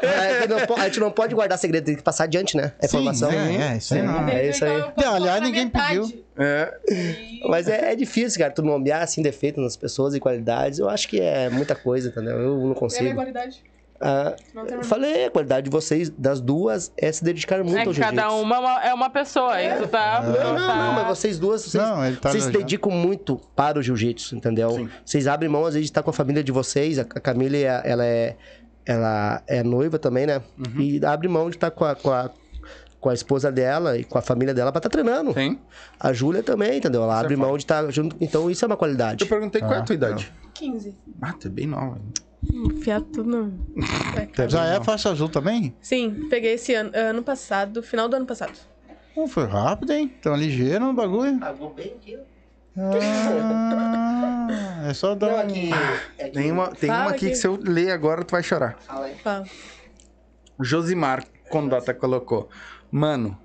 É 0.03 0.47
a 0.77 0.85
gente 0.85 1.01
não 1.01 1.11
pode 1.11 1.35
guardar 1.35 1.59
segredo, 1.59 1.85
tem 1.85 1.97
que 1.97 2.03
passar 2.03 2.25
adiante, 2.25 2.57
né? 2.57 2.73
A 2.81 2.87
informação. 2.87 3.31
é, 3.31 3.73
é, 3.73 3.77
isso 3.77 3.95
aí 3.95 4.03
não. 4.03 4.29
É 4.29 4.49
isso 4.49 4.65
aí. 4.65 4.85
Não, 4.97 5.15
aliás, 5.15 5.43
ninguém 5.43 5.69
pediu. 5.69 6.26
É. 6.39 6.79
Mas 7.49 7.69
é, 7.69 7.93
é 7.93 7.97
difícil, 7.97 8.39
cara, 8.41 8.53
tu 8.53 8.63
nomear 8.63 9.03
assim 9.03 9.23
defeitos 9.23 9.63
nas 9.63 9.77
pessoas 9.77 10.15
e 10.15 10.21
qualidades. 10.21 10.79
Eu 10.79 10.89
acho 10.89 11.09
que 11.09 11.21
é 11.21 11.49
muita 11.49 11.75
coisa, 11.75 12.09
entendeu? 12.09 12.39
Eu 12.39 12.57
não 12.67 12.75
consigo. 12.75 13.15
qualidade. 13.15 13.63
Ah, 13.99 14.37
Não 14.55 14.67
tem 14.67 14.77
eu 14.77 14.85
falei, 14.85 15.25
a 15.25 15.31
qualidade 15.31 15.65
de 15.65 15.71
vocês, 15.71 16.11
das 16.11 16.39
duas, 16.39 16.93
é 16.99 17.11
se 17.11 17.25
dedicar 17.25 17.65
muito 17.65 17.79
É 17.79 17.85
ao 17.87 17.93
que 17.95 17.99
cada 18.01 18.31
uma 18.31 18.57
é 18.57 18.59
uma- 18.59 18.85
é 18.89 18.93
uma 18.95 19.09
pessoa. 19.09 19.59
E 19.63 19.75
tu 19.79 19.89
tá. 19.89 20.21
Não, 20.23 20.33
tu 20.35 20.39
não, 20.39 20.55
tá- 20.67 20.77
não, 20.77 20.93
mas 20.93 21.07
vocês 21.19 21.39
duas, 21.39 21.63
vocês, 21.63 21.83
Não, 21.83 22.15
tá 22.17 22.31
vocês 22.31 22.45
se 22.45 22.51
dedicam 22.51 22.93
muito 22.93 23.41
para 23.57 23.79
o 23.79 23.83
jiu-jitsu, 23.83 24.37
entendeu? 24.37 24.87
Vocês 25.03 25.27
abrem 25.27 25.49
mão, 25.49 25.65
às 25.65 25.73
vezes, 25.73 25.87
de 25.87 25.91
estar 25.93 26.03
com 26.03 26.11
a 26.11 26.13
família 26.13 26.45
de 26.45 26.53
vocês. 26.53 26.99
A 26.99 27.03
a 27.03 27.21
Camila, 27.21 27.57
ela 27.57 28.05
é, 28.05 28.37
ela 28.85 29.43
é 29.47 29.63
noiva 29.63 29.99
também, 29.99 30.27
né? 30.27 30.43
Uhum. 30.59 30.79
E 30.79 31.01
abre 31.03 31.27
mão 31.27 31.49
de 31.49 31.57
estar 31.57 31.71
com 31.71 31.87
a, 31.87 31.95
com, 31.95 32.11
a, 32.11 32.31
com 33.07 33.11
a 33.11 33.15
esposa 33.15 33.53
dela 33.53 33.97
e 33.97 34.03
com 34.03 34.19
a 34.19 34.21
família 34.21 34.53
dela 34.53 34.73
pra 34.73 34.81
estar 34.81 34.89
treinando. 34.89 35.33
Tem. 35.33 35.61
A 36.01 36.13
Júlia 36.13 36.43
também, 36.43 36.79
entendeu? 36.79 37.05
Ela 37.05 37.21
abre 37.21 37.37
mão 37.37 37.57
de 37.57 37.63
estar 37.63 37.89
junto. 37.93 38.17
Então, 38.21 38.51
isso 38.51 38.65
é 38.65 38.67
uma 38.67 38.77
qualidade. 38.77 39.23
Eu 39.23 39.29
perguntei 39.29 39.61
qual 39.61 39.75
é 39.75 39.79
a 39.79 39.83
tua 39.83 39.95
idade. 39.95 40.33
15. 40.55 40.93
Ah, 41.23 41.33
tu 41.33 41.47
é 41.47 41.51
bem 41.51 41.69
nova. 41.69 42.01
Enfiar 42.53 43.01
tudo 43.03 43.31
no... 43.31 43.53
Já 44.51 44.65
é 44.67 44.83
faixa 44.83 45.09
azul 45.09 45.29
também? 45.29 45.73
Sim, 45.81 46.27
peguei 46.29 46.55
esse 46.55 46.75
ano, 46.75 46.91
ano 46.97 47.23
passado, 47.23 47.81
final 47.81 48.09
do 48.09 48.17
ano 48.17 48.27
passado. 48.27 48.55
Foi 49.29 49.47
rápido, 49.47 49.93
hein? 49.93 50.13
Tão 50.21 50.35
ligeiro 50.35 50.87
no 50.87 50.93
bagulho. 50.93 51.39
Pagou 51.39 51.73
bem 51.73 51.95
aqui, 51.97 52.19
Ah, 52.77 54.49
é 54.89 54.95
só 54.95 55.15
dar 55.15 55.29
Não, 55.29 55.37
um... 55.37 55.41
aqui. 55.43 55.71
é 56.19 56.29
Tem 56.29 56.51
uma, 56.51 56.73
tem 56.75 56.89
Fala 56.91 57.03
uma 57.05 57.11
aqui 57.11 57.27
aqui. 57.27 57.31
que 57.31 57.37
se 57.37 57.47
eu 57.47 57.57
ler 57.63 57.93
agora, 57.93 58.25
tu 58.25 58.33
vai 58.33 58.43
chorar. 58.43 58.77
Fala 58.81 59.07
aí. 59.07 59.15
Fala. 59.15 59.45
Josimar 60.61 61.23
Condota 61.49 61.95
colocou. 61.95 62.49
Mano, 62.91 63.37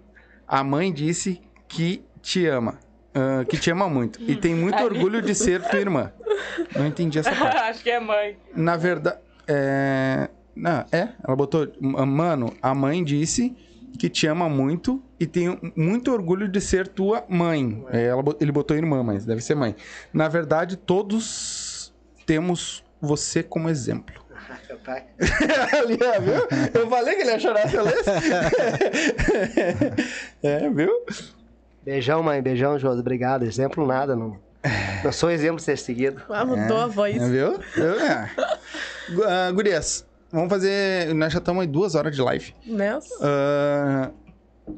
a 0.48 0.64
mãe 0.64 0.92
disse 0.92 1.42
que 1.68 2.04
te 2.22 2.46
ama. 2.48 2.80
ah, 3.14 3.44
que 3.46 3.58
te 3.58 3.72
ama 3.72 3.90
muito. 3.90 4.22
E 4.22 4.36
tem 4.36 4.54
muito 4.56 4.82
orgulho 4.84 5.22
de 5.22 5.34
ser 5.36 5.62
tua 5.70 5.80
irmã. 5.80 6.12
Não 6.76 6.86
entendi 6.88 7.20
essa 7.20 7.32
parte. 7.36 7.58
Acho 7.58 7.84
que 7.84 7.90
é 7.90 8.00
mãe. 8.00 8.38
Na 8.56 8.78
verdade. 8.78 9.18
É. 9.48 10.30
Não, 10.56 10.86
é. 10.92 11.10
Ela 11.26 11.36
botou. 11.36 11.68
Mano, 11.80 12.54
a 12.62 12.74
mãe 12.76 13.04
disse 13.04 13.56
que 14.00 14.10
te 14.10 14.26
ama 14.28 14.48
muito 14.48 15.02
e 15.20 15.26
tem 15.28 15.60
muito 15.76 16.12
orgulho 16.12 16.48
de 16.48 16.62
ser 16.62 16.88
tua 16.88 17.24
mãe. 17.30 17.84
É, 17.92 18.06
ela, 18.08 18.24
ele 18.40 18.52
botou 18.52 18.76
irmã, 18.78 19.04
mas 19.04 19.26
deve 19.26 19.42
ser 19.42 19.56
mãe. 19.56 19.76
Na 20.14 20.28
verdade, 20.28 20.78
todos 20.78 21.94
temos 22.26 22.84
você 23.02 23.44
como 23.44 23.70
exemplo. 23.70 24.21
Ali, 25.78 25.98
ó, 26.02 26.20
viu? 26.22 26.82
Eu 26.82 26.90
falei 26.90 27.16
que 27.16 27.22
ele 27.22 27.32
ia 27.32 27.40
chorar 27.40 27.70
se 27.70 27.76
eu 27.76 27.84
lesse. 27.86 28.10
é, 30.44 30.70
viu? 30.70 30.92
Beijão, 31.84 32.22
mãe. 32.24 32.42
Beijão, 32.42 32.78
Josi. 32.80 33.00
Obrigado. 33.00 33.44
Exemplo 33.44 33.86
nada, 33.86 34.16
não. 34.16 34.38
Não 35.04 35.12
sou 35.12 35.32
exemplo 35.32 35.58
de 35.58 35.64
ser 35.64 35.78
seguido. 35.78 36.22
Ah, 36.30 36.46
mudou 36.46 36.78
a 36.78 36.88
voz. 36.88 37.16
É, 37.22 37.28
viu? 37.30 37.60
Eu, 37.76 38.00
é. 38.00 38.30
Ah, 39.28 39.52
gurias, 39.52 40.06
vamos 40.32 40.50
fazer. 40.50 41.14
Nós 41.14 41.34
já 41.34 41.40
estamos 41.40 41.62
aí 41.62 41.68
duas 41.68 41.96
horas 41.96 42.16
de 42.16 42.22
live. 42.22 42.54
Nelson? 42.66 43.16
Ah, 43.22 44.12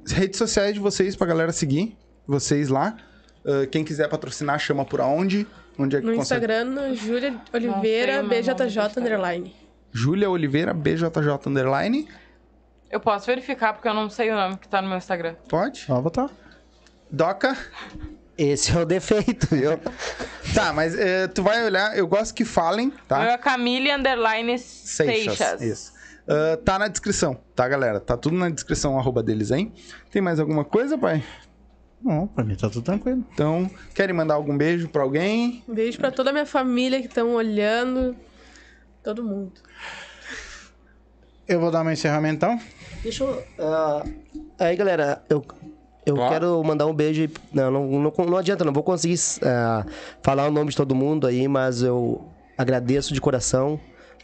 redes 0.08 0.38
sociais 0.38 0.74
de 0.74 0.80
vocês 0.80 1.16
pra 1.16 1.28
galera 1.28 1.52
seguir. 1.52 1.98
Vocês 2.26 2.70
lá. 2.70 2.96
Ah, 3.46 3.68
quem 3.70 3.84
quiser 3.84 4.08
patrocinar, 4.08 4.58
chama 4.60 4.86
por 4.86 5.02
aonde? 5.02 5.46
Onde 5.78 5.98
é 5.98 6.00
que 6.00 6.06
No 6.06 6.16
consegue? 6.16 6.46
Instagram, 6.46 6.66
no 6.66 6.96
Júlia 6.96 7.36
Oliveira, 7.52 8.22
do 8.22 8.30
BJJ 8.30 8.80
underline. 8.98 9.54
Júlia 9.94 10.30
Oliveira, 10.30 10.74
BJJ 10.74 11.10
Underline. 11.48 12.08
Eu 12.92 13.00
posso 13.00 13.26
verificar 13.28 13.74
porque 13.74 13.88
eu 13.88 13.94
não 13.94 14.10
sei 14.10 14.32
o 14.32 14.36
nome 14.36 14.58
que 14.58 14.68
tá 14.68 14.82
no 14.82 14.88
meu 14.90 14.98
Instagram. 14.98 15.36
Pode. 15.48 15.86
Ó, 15.90 16.02
botar. 16.02 16.30
Doca. 17.10 17.56
Esse 18.38 18.76
é 18.76 18.80
o 18.82 18.86
defeito, 18.86 19.48
viu? 19.56 19.80
Tá, 20.54 20.72
mas 20.72 20.94
eh, 20.96 21.28
tu 21.28 21.42
vai 21.42 21.66
olhar. 21.66 21.98
Eu 21.98 22.06
gosto 22.06 22.32
que 22.36 22.46
falem, 22.46 22.90
O 22.90 22.92
meu 22.92 23.00
tá? 23.08 23.24
é 23.26 23.38
Camille 23.40 23.92
Underline 23.92 24.60
Seixas. 24.60 25.62
Isso. 25.62 25.94
Ah, 26.28 26.58
tá 26.64 26.78
na 26.78 26.88
descrição, 26.88 27.40
tá, 27.56 27.68
galera? 27.68 28.00
Tá 28.00 28.16
tudo 28.16 28.36
na 28.36 28.50
descrição, 28.50 28.98
arroba 29.00 29.24
deles, 29.24 29.50
hein? 29.52 29.74
Tem 30.12 30.22
mais 30.22 30.40
alguma 30.40 30.64
coisa, 30.64 30.96
pai? 30.98 31.24
Não, 32.02 32.28
pra 32.28 32.44
mim 32.44 32.56
tá 32.56 32.70
tudo 32.70 32.84
tranquilo. 32.84 33.26
Então, 33.34 33.70
querem 33.96 34.16
mandar 34.16 34.36
algum 34.36 34.56
beijo 34.56 34.88
pra 34.90 35.02
alguém? 35.02 35.64
Um 35.68 35.74
beijo 35.74 35.98
pra 35.98 36.12
toda 36.12 36.30
a 36.30 36.34
minha 36.34 36.46
família 36.46 37.00
que 37.02 37.08
estão 37.08 37.34
olhando. 37.34 38.16
Todo 39.04 39.24
mundo. 39.24 39.52
Eu 41.48 41.60
vou 41.60 41.70
dar 41.70 41.84
meu 41.84 41.92
encerramento, 41.92 42.36
então. 42.36 42.60
Deixa 43.02 43.24
eu. 43.24 43.44
ah, 43.60 44.04
aí, 44.58 44.76
galera, 44.78 45.22
eu, 45.30 45.44
eu 46.06 46.16
Ó. 46.16 46.30
quero 46.30 46.64
mandar 46.64 46.86
um 46.86 46.94
beijo. 46.94 47.30
Não, 47.52 47.70
não, 47.70 47.86
não, 47.86 48.14
não 48.26 48.38
adianta, 48.38 48.64
não 48.64 48.72
vou 48.72 48.84
conseguir 48.84 49.20
ah, 49.44 49.86
falar 50.22 50.48
o 50.48 50.52
nome 50.52 50.70
de 50.70 50.78
todo 50.78 50.96
mundo 50.96 51.28
aí, 51.28 51.48
mas 51.48 51.84
eu 51.84 52.26
agradeço 52.58 53.14
de 53.14 53.20
coração, 53.20 53.78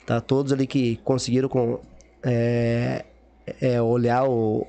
tá? 0.06 0.22
Todos 0.22 0.54
ali 0.54 0.66
que 0.66 0.96
conseguiram 1.04 1.50
com, 1.50 1.80
é, 2.24 3.04
é, 3.60 3.82
olhar 3.82 4.24
o, 4.30 4.66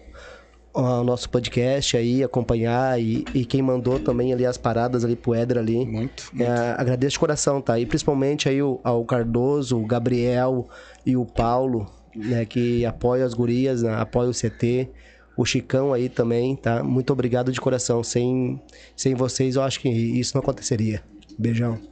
o 0.72 1.04
nosso 1.04 1.28
podcast 1.28 1.96
aí, 1.96 2.22
acompanhar 2.22 3.00
e, 3.00 3.24
e 3.34 3.44
quem 3.44 3.60
mandou 3.60 3.98
também 3.98 4.32
ali 4.32 4.46
as 4.46 4.56
paradas 4.56 5.04
ali 5.04 5.16
pro 5.16 5.34
Éder 5.34 5.58
ali. 5.58 5.84
Muito. 5.84 6.30
É, 6.38 6.74
agradeço 6.78 7.12
de 7.12 7.18
coração, 7.18 7.60
tá? 7.60 7.78
E 7.78 7.86
principalmente 7.86 8.48
aí 8.48 8.62
o, 8.62 8.80
ao 8.84 9.04
Cardoso, 9.04 9.78
o 9.78 9.86
Gabriel 9.86 10.68
e 11.04 11.16
o 11.16 11.24
Paulo, 11.24 11.86
né? 12.14 12.44
Que 12.44 12.84
apoiam 12.84 13.26
as 13.26 13.34
gurias, 13.34 13.82
né, 13.82 13.94
apoiam 13.94 14.30
o 14.30 14.34
CT. 14.34 14.88
O 15.36 15.44
Chicão 15.44 15.92
aí 15.92 16.08
também, 16.08 16.54
tá? 16.54 16.82
Muito 16.82 17.12
obrigado 17.12 17.50
de 17.50 17.60
coração. 17.60 18.02
Sem, 18.04 18.60
sem 18.94 19.14
vocês, 19.14 19.56
eu 19.56 19.62
acho 19.62 19.80
que 19.80 19.88
isso 19.88 20.36
não 20.36 20.42
aconteceria. 20.42 21.02
Beijão. 21.38 21.89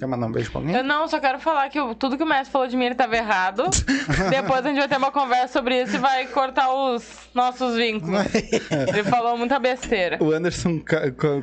Quer 0.00 0.06
mandar 0.06 0.26
um 0.26 0.32
beijo 0.32 0.50
pra 0.50 0.60
alguém? 0.60 0.74
Eu 0.76 0.82
não, 0.82 1.06
só 1.06 1.20
quero 1.20 1.38
falar 1.38 1.68
que 1.68 1.78
o- 1.80 1.94
tudo 1.94 2.16
que 2.16 2.22
o 2.22 2.26
mestre 2.26 2.50
falou 2.50 2.66
de 2.66 2.76
mim 2.76 2.86
ele 2.86 2.94
tava 2.94 3.14
errado. 3.16 3.64
Depois 4.30 4.64
a 4.64 4.68
gente 4.68 4.78
vai 4.78 4.88
ter 4.88 4.96
uma 4.96 5.12
conversa 5.12 5.52
sobre 5.52 5.82
isso 5.82 5.96
e 5.96 5.98
vai 5.98 6.26
cortar 6.26 6.72
os 6.72 7.04
nossos 7.34 7.76
vínculos. 7.76 8.18
Ele 8.88 9.04
falou 9.04 9.36
muita 9.36 9.58
besteira. 9.58 10.16
O 10.20 10.32
Anderson 10.32 10.80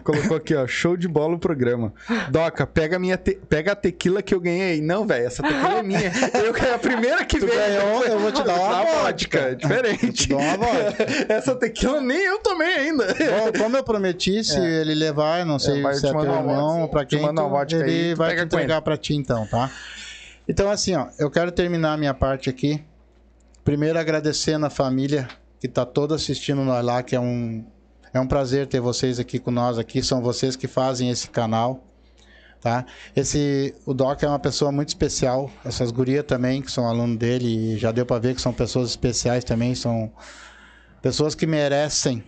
colocou 0.03 0.37
aqui, 0.37 0.55
ó, 0.55 0.65
show 0.67 0.97
de 0.97 1.07
bola 1.07 1.35
o 1.35 1.39
programa. 1.39 1.93
Doca, 2.29 2.65
pega, 2.67 2.95
a 2.97 2.99
minha 2.99 3.15
te- 3.17 3.39
pega 3.47 3.71
a 3.73 3.75
tequila 3.75 4.21
que 4.21 4.33
eu 4.33 4.39
ganhei. 4.39 4.81
Não, 4.81 5.05
velho, 5.05 5.27
essa 5.27 5.41
tequila 5.43 5.79
é 5.79 5.83
minha. 5.83 6.11
Eu 6.33 6.51
ganhei 6.53 6.73
a 6.73 6.79
primeira 6.79 7.23
que 7.25 7.39
veio. 7.39 7.53
ganhou, 7.53 8.03
eu 8.05 8.19
vou 8.19 8.31
te 8.31 8.43
dar 8.43 8.55
uma 8.55 8.83
vodka. 8.83 9.03
vodka. 9.03 9.39
É 9.39 9.55
diferente. 9.55 10.11
te 10.13 10.29
dou 10.29 10.39
uma 10.39 10.57
vodka. 10.57 11.05
essa 11.33 11.55
tequila 11.55 12.01
nem 12.01 12.17
eu 12.25 12.39
tomei 12.39 12.73
ainda. 12.73 13.05
Bom, 13.07 13.59
como 13.63 13.77
eu 13.77 13.83
prometi, 13.83 14.43
se 14.43 14.59
ele 14.59 14.93
levar, 14.95 15.39
eu 15.41 15.45
não 15.45 15.59
sei 15.59 15.79
É, 15.79 15.81
vai 15.83 15.93
se 15.93 16.01
te 16.01 16.07
é 16.07 16.11
teu 16.11 16.21
irmão 16.23 16.87
pra 16.87 17.05
Te 17.05 17.17
quem, 17.17 17.33
tu- 17.35 17.49
vodka 17.49 17.83
aí, 17.83 17.89
ele 17.91 18.13
tu 18.13 18.17
vai 18.17 18.35
entregar 18.47 18.81
pra 18.81 18.97
ti 18.97 19.15
então, 19.15 19.45
tá? 19.47 19.71
Então 20.47 20.69
assim, 20.69 20.95
ó, 20.95 21.07
eu 21.19 21.29
quero 21.29 21.51
terminar 21.51 21.93
a 21.93 21.97
minha 21.97 22.13
parte 22.13 22.49
aqui. 22.49 22.83
Primeiro 23.63 23.99
agradecendo 23.99 24.65
a 24.65 24.69
família 24.69 25.27
que 25.59 25.67
tá 25.67 25.85
toda 25.85 26.15
assistindo 26.15 26.63
nós 26.63 26.83
lá, 26.83 27.03
que 27.03 27.15
é 27.15 27.19
um 27.19 27.65
é 28.13 28.19
um 28.19 28.27
prazer 28.27 28.65
ter 28.67 28.79
vocês 28.79 29.19
aqui 29.19 29.37
com 29.37 29.51
nós 29.51 29.77
aqui, 29.77 30.01
são 30.01 30.21
vocês 30.21 30.55
que 30.55 30.67
fazem 30.67 31.09
esse 31.09 31.29
canal, 31.29 31.83
tá? 32.61 32.85
Esse 33.15 33.75
o 33.85 33.93
Doc 33.93 34.23
é 34.23 34.27
uma 34.27 34.39
pessoa 34.39 34.71
muito 34.71 34.87
especial, 34.87 35.51
essas 35.63 35.91
gurias 35.91 36.23
também 36.25 36.61
que 36.61 36.71
são 36.71 36.87
aluno 36.87 37.17
dele 37.17 37.73
e 37.73 37.77
já 37.77 37.91
deu 37.91 38.05
pra 38.05 38.17
ver 38.17 38.33
que 38.33 38.41
são 38.41 38.53
pessoas 38.53 38.89
especiais 38.89 39.43
também, 39.43 39.75
são 39.75 40.11
pessoas 41.01 41.35
que 41.35 41.45
merecem 41.45 42.23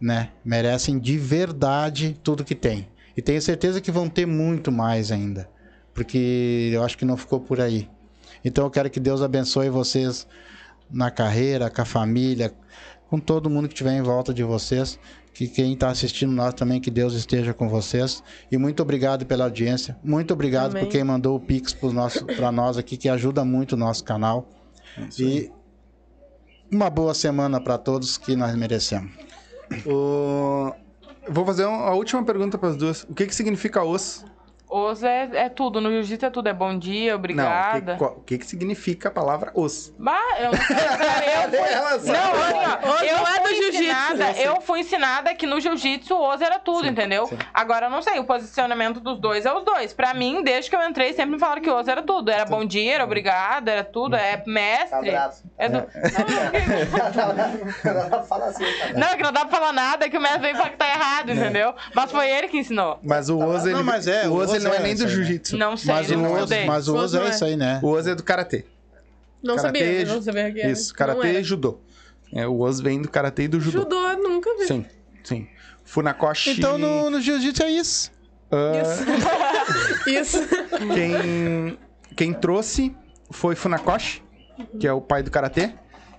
né? 0.00 0.30
Merecem 0.44 0.98
de 0.98 1.18
verdade 1.18 2.18
tudo 2.22 2.44
que 2.44 2.54
tem. 2.54 2.88
E 3.18 3.22
tenho 3.22 3.42
certeza 3.42 3.80
que 3.80 3.90
vão 3.90 4.08
ter 4.08 4.26
muito 4.26 4.70
mais 4.70 5.10
ainda. 5.10 5.48
Porque 5.92 6.70
eu 6.72 6.84
acho 6.84 6.96
que 6.96 7.04
não 7.04 7.16
ficou 7.16 7.40
por 7.40 7.60
aí. 7.60 7.88
Então 8.44 8.62
eu 8.64 8.70
quero 8.70 8.88
que 8.88 9.00
Deus 9.00 9.20
abençoe 9.22 9.68
vocês 9.68 10.24
na 10.88 11.10
carreira, 11.10 11.68
com 11.68 11.82
a 11.82 11.84
família, 11.84 12.54
com 13.10 13.18
todo 13.18 13.50
mundo 13.50 13.66
que 13.66 13.74
estiver 13.74 13.98
em 13.98 14.02
volta 14.02 14.32
de 14.32 14.44
vocês. 14.44 15.00
Que 15.34 15.48
quem 15.48 15.72
está 15.72 15.88
assistindo 15.90 16.32
nós 16.32 16.54
também, 16.54 16.80
que 16.80 16.92
Deus 16.92 17.14
esteja 17.14 17.52
com 17.52 17.68
vocês. 17.68 18.22
E 18.52 18.56
muito 18.56 18.80
obrigado 18.82 19.26
pela 19.26 19.44
audiência. 19.44 19.96
Muito 20.04 20.32
obrigado 20.32 20.70
Amém. 20.70 20.84
por 20.84 20.90
quem 20.92 21.02
mandou 21.02 21.34
o 21.36 21.40
Pix 21.40 21.72
para 22.36 22.52
nós 22.52 22.78
aqui, 22.78 22.96
que 22.96 23.08
ajuda 23.08 23.44
muito 23.44 23.72
o 23.72 23.76
nosso 23.76 24.04
canal. 24.04 24.48
E 25.18 25.50
uma 26.70 26.88
boa 26.88 27.14
semana 27.14 27.60
para 27.60 27.78
todos 27.78 28.16
que 28.16 28.36
nós 28.36 28.54
merecemos. 28.54 29.10
O- 29.84 30.72
Vou 31.30 31.44
fazer 31.44 31.66
um- 31.66 31.82
a 31.84 31.94
última 31.94 32.24
pergunta 32.24 32.56
para 32.58 32.70
as 32.70 32.76
duas. 32.76 33.02
O 33.04 33.14
que, 33.14 33.26
que 33.26 33.34
significa 33.34 33.82
os? 33.82 34.24
Os 34.70 35.02
é, 35.02 35.28
é 35.32 35.48
tudo. 35.48 35.80
No 35.80 35.90
jiu-jitsu 35.90 36.26
é 36.26 36.30
tudo. 36.30 36.48
É 36.48 36.52
bom 36.52 36.78
dia, 36.78 37.10
Não, 37.10 37.16
o 37.16 37.18
obrigada. 37.18 37.96
que, 37.96 38.04
que, 38.26 38.38
que 38.38 38.46
significa 38.46 39.08
a 39.08 39.12
palavra 39.12 39.50
os? 39.54 39.92
Bah, 39.98 40.18
eu 40.38 40.52
não 40.52 40.58
sei. 40.58 40.76
cara, 40.76 41.24
Eu 41.24 41.48
fui... 41.58 41.58
Ela 41.58 41.98
sabe. 42.00 42.18
Não, 42.18 42.42
assim, 42.42 42.58
ó, 42.86 42.94
Os 42.94 43.02
eu 43.02 43.16
não 43.18 43.28
é 43.28 43.40
do 43.40 43.48
jiu-jitsu, 43.48 43.82
ensinada, 43.82 44.30
eu 44.32 44.60
fui 44.60 44.80
ensinada 44.80 45.34
que 45.34 45.46
no 45.46 45.60
jiu-jitsu 45.60 46.14
o 46.14 46.34
os 46.34 46.40
era 46.40 46.58
tudo, 46.58 46.86
entendeu? 46.86 47.30
Agora 47.54 47.86
eu 47.86 47.90
não 47.90 48.02
sei, 48.02 48.18
o 48.18 48.24
posicionamento 48.24 49.00
dos 49.00 49.18
dois 49.18 49.46
é 49.46 49.52
os 49.52 49.64
dois. 49.64 49.92
Pra 49.92 50.12
mim, 50.14 50.42
desde 50.42 50.70
que 50.70 50.76
eu 50.76 50.82
entrei, 50.86 51.12
sempre 51.12 51.32
me 51.32 51.38
falaram 51.38 51.62
que 51.62 51.70
os 51.70 51.88
era 51.88 52.02
tudo. 52.02 52.30
Era 52.30 52.44
bom 52.44 52.64
dia, 52.64 52.94
era 52.96 53.04
obrigado, 53.04 53.68
era 53.68 53.84
tudo, 53.84 54.16
é 54.16 54.42
mestre. 54.46 55.10
Abraço. 55.10 55.44
É 55.56 55.68
do... 55.68 55.86
Fala 58.28 58.46
assim, 58.46 58.64
cara. 58.78 58.92
Não, 58.94 59.06
é 59.08 59.16
que 59.16 59.22
não 59.22 59.32
dá 59.32 59.44
pra 59.44 59.58
falar 59.58 59.72
nada, 59.72 60.06
é 60.06 60.10
que 60.10 60.18
o 60.18 60.20
mestre 60.20 60.40
veio 60.42 60.56
falar 60.56 60.70
que 60.70 60.76
tá 60.76 60.88
errado, 60.88 61.30
entendeu? 61.32 61.74
Mas 61.94 62.10
foi 62.10 62.28
ele 62.30 62.48
que 62.48 62.58
ensinou. 62.58 62.98
Mas 63.02 63.28
o 63.28 63.38
os, 63.38 63.64
ele, 63.64 63.74
Não, 63.74 63.84
mas 63.84 64.06
é, 64.06 64.26
o 64.28 64.32
o 64.32 64.36
os, 64.38 64.52
ele 64.62 64.68
não 64.68 64.74
é 64.74 64.76
é 64.76 64.82
nem 64.82 64.92
isso 64.92 65.02
do 65.04 65.08
né? 65.08 65.14
jiu-jitsu. 65.14 65.56
Não 65.56 65.76
sei, 65.76 65.94
Mas 65.94 66.10
não 66.10 66.32
o 66.32 66.36
estudei. 66.36 66.64
mas 66.66 66.88
o 66.88 66.94
não 66.94 67.22
é 67.22 67.26
é. 67.26 67.30
isso 67.30 67.44
aí, 67.44 67.56
né? 67.56 67.80
O 67.82 67.90
os 67.92 68.06
é 68.06 68.14
do 68.14 68.22
karatê. 68.22 68.64
Não 69.42 69.56
Karatê, 69.56 69.78
sabia, 69.78 70.06
ju- 70.06 70.14
não 70.14 70.22
sabia 70.22 70.52
que 70.52 70.60
era. 70.60 70.70
Isso, 70.70 70.92
karatê 70.94 71.40
e 71.40 71.44
judô. 71.44 71.78
É, 72.32 72.46
o 72.46 72.60
os 72.60 72.80
vem 72.80 73.00
do 73.00 73.08
karatê 73.08 73.44
e 73.44 73.48
do 73.48 73.60
judô. 73.60 73.78
Judô, 73.80 73.96
eu 74.08 74.18
nunca 74.22 74.50
vi. 74.58 74.66
Sim, 74.66 74.84
sim. 75.24 75.46
Funakoshi. 75.84 76.50
Então 76.50 76.76
no, 76.76 77.08
no 77.08 77.20
jiu-jitsu 77.20 77.62
é 77.62 77.70
isso. 77.70 78.12
ah, 78.50 78.72
Isso. 80.10 80.38
quem, 80.94 81.78
quem 82.16 82.32
trouxe 82.34 82.94
foi 83.30 83.54
Funakoshi, 83.54 84.22
que 84.80 84.86
é 84.86 84.92
o 84.92 85.00
pai 85.00 85.22
do 85.22 85.30
karatê. 85.30 85.72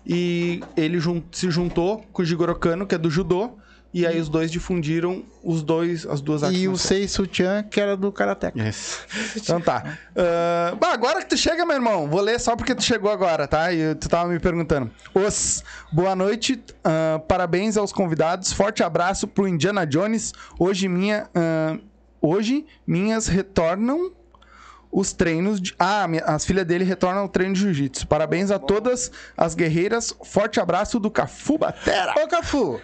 E 0.06 0.61
ele 0.76 0.99
jun- 0.99 1.22
se 1.32 1.52
juntou 1.52 2.03
com 2.14 2.22
o 2.22 2.26
Jigoro 2.26 2.56
Kano, 2.56 2.88
que 2.88 2.95
é 2.95 2.98
do 2.98 3.10
judô. 3.11 3.57
E 3.91 4.06
aí 4.06 4.20
os 4.20 4.30
dois 4.30 4.52
difundiram 4.52 5.24
os 5.44 5.64
dois, 5.64 6.06
as 6.06 6.22
duas 6.22 6.44
artes 6.44 6.60
E 6.61 6.68
o. 6.68 6.78
Sei 6.78 7.07
Sutian, 7.07 7.64
que 7.64 7.82
era 7.82 7.98
do 7.98 8.11
Karateka. 8.11 8.61
Isso. 8.68 8.99
Então 9.36 9.60
tá. 9.60 9.98
Ah, 10.16 10.76
bah, 10.80 10.94
agora 10.94 11.22
que 11.24 11.30
tu 11.30 11.36
chega, 11.36 11.66
meu 11.66 11.76
irmão, 11.76 12.07
vou 12.07 12.22
ler 12.22 12.40
só 12.40 12.56
porque 12.56 12.76
tu 12.76 12.84
chegou 12.84 13.10
agora, 13.11 13.48
tá? 13.48 13.74
E 13.74 13.95
tu 13.95 14.07
tava 14.07 14.30
me 14.30 14.40
perguntando. 14.40 14.91
Os, 15.14 15.64
boa 15.91 16.16
noite, 16.16 16.64
ah, 16.84 17.20
parabéns 17.28 17.78
aos 17.78 17.91
convidados, 17.91 18.53
forte 18.53 18.84
abraço 18.84 19.28
pro 19.28 19.48
Indiana 19.48 19.88
Jones. 19.88 20.34
Hoje 20.60 20.88
minha, 20.88 21.28
ah, 21.34 21.78
hoje 22.22 22.68
minhas 22.86 23.26
retornam 23.28 24.11
os 24.91 25.14
treinos 25.14 25.61
de... 25.61 25.74
Ah, 25.78 26.07
minha- 26.07 26.24
as 26.26 26.44
filhas 26.45 26.66
dele 26.66 26.84
retornam 26.84 27.22
ao 27.22 27.30
treino 27.30 27.53
de 27.53 27.60
jiu-jitsu. 27.61 28.07
Parabéns 28.07 28.49
a 28.49 28.57
todas 28.57 29.11
as 29.38 29.53
guerreiras. 29.53 30.14
Forte 30.24 30.60
abraço 30.60 30.99
do 30.99 31.11
Cafu 31.11 31.57
Batera. 31.60 32.14
Ô, 32.24 32.28
Cafu, 32.28 32.82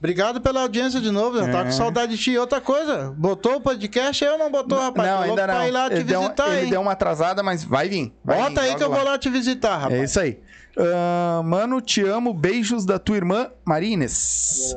obrigado 0.00 0.40
pela 0.40 0.62
audiência 0.62 1.00
de 1.00 1.12
novo. 1.12 1.38
Eu 1.38 1.46
tava 1.46 1.60
É. 1.60 1.64
com 1.66 1.72
saudade 1.72 2.16
de 2.16 2.18
ti. 2.22 2.36
Outra 2.36 2.60
coisa, 2.60 3.14
botou 3.16 3.56
o 3.56 3.60
podcast 3.60 4.24
eu 4.24 4.36
não 4.36 4.50
botou, 4.50 4.78
rapaz? 4.80 5.08
não, 5.08 5.22
ainda 5.22 5.46
não. 5.46 5.66
ir 5.66 5.70
lá 5.70 5.88
te 5.88 5.94
ele 5.96 6.04
deu, 6.04 6.20
visitar, 6.22 6.48
ele 6.56 6.64
hein? 6.64 6.70
deu 6.70 6.80
uma 6.80 6.92
atrasada, 6.92 7.42
mas 7.42 7.62
vai 7.62 7.88
vir. 7.88 8.12
vai 8.24 8.36
vir, 8.38 8.42
Bota 8.48 8.60
aí 8.62 8.66
logo 8.70 8.78
que 8.78 8.84
eu 8.84 8.88
lá. 8.90 8.96
vou 8.96 9.04
lá 9.04 9.18
te 9.18 9.30
visitar, 9.30 9.76
rapaz. 9.76 10.00
É 10.00 10.04
isso 10.04 10.18
aí. 10.20 10.40
Ah, 10.76 11.42
mano, 11.44 11.80
te 11.80 12.00
amo. 12.02 12.32
Beijos 12.34 12.84
da 12.84 12.98
tua 12.98 13.16
irmã 13.16 13.50
Marines. 13.64 14.74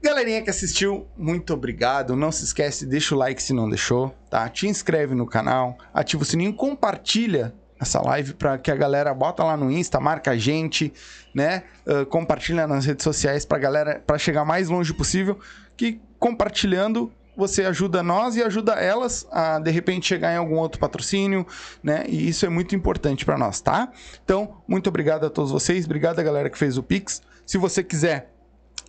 Galerinha 0.00 0.40
que 0.42 0.48
assistiu, 0.50 1.08
muito 1.16 1.52
obrigado. 1.52 2.14
Não 2.14 2.30
se 2.30 2.44
esquece, 2.44 2.86
deixa 2.86 3.14
o 3.14 3.18
like 3.18 3.42
se 3.42 3.52
não 3.52 3.68
deixou, 3.68 4.14
tá? 4.30 4.48
Te 4.48 4.68
inscreve 4.68 5.12
no 5.14 5.26
canal, 5.26 5.76
ativa 5.92 6.22
o 6.22 6.24
sininho, 6.26 6.54
compartilha 6.54 7.52
essa 7.80 8.00
live 8.00 8.34
para 8.34 8.58
que 8.58 8.70
a 8.70 8.76
galera 8.76 9.12
bota 9.14 9.44
lá 9.44 9.56
no 9.56 9.70
Insta, 9.70 10.00
marca 10.00 10.32
a 10.32 10.36
gente, 10.36 10.92
né? 11.34 11.64
Ah, 11.86 12.04
compartilha 12.06 12.66
nas 12.66 12.84
redes 12.84 13.04
sociais 13.04 13.44
pra 13.44 13.58
galera, 13.58 14.02
para 14.06 14.18
chegar 14.18 14.44
mais 14.44 14.68
longe 14.68 14.92
possível, 14.92 15.38
que 15.76 16.00
compartilhando 16.18 17.12
você 17.36 17.64
ajuda 17.64 18.02
nós 18.02 18.34
e 18.34 18.42
ajuda 18.42 18.72
elas 18.72 19.24
a 19.30 19.60
de 19.60 19.70
repente 19.70 20.08
chegar 20.08 20.32
em 20.32 20.36
algum 20.36 20.56
outro 20.56 20.80
patrocínio, 20.80 21.46
né? 21.80 22.04
E 22.08 22.28
isso 22.28 22.44
é 22.44 22.48
muito 22.48 22.74
importante 22.74 23.24
para 23.24 23.38
nós, 23.38 23.60
tá? 23.60 23.92
Então, 24.24 24.56
muito 24.66 24.88
obrigado 24.88 25.24
a 25.24 25.30
todos 25.30 25.52
vocês, 25.52 25.84
obrigado 25.84 26.18
a 26.18 26.22
galera 26.22 26.50
que 26.50 26.58
fez 26.58 26.76
o 26.76 26.82
Pix. 26.82 27.22
Se 27.46 27.56
você 27.56 27.82
quiser 27.82 28.32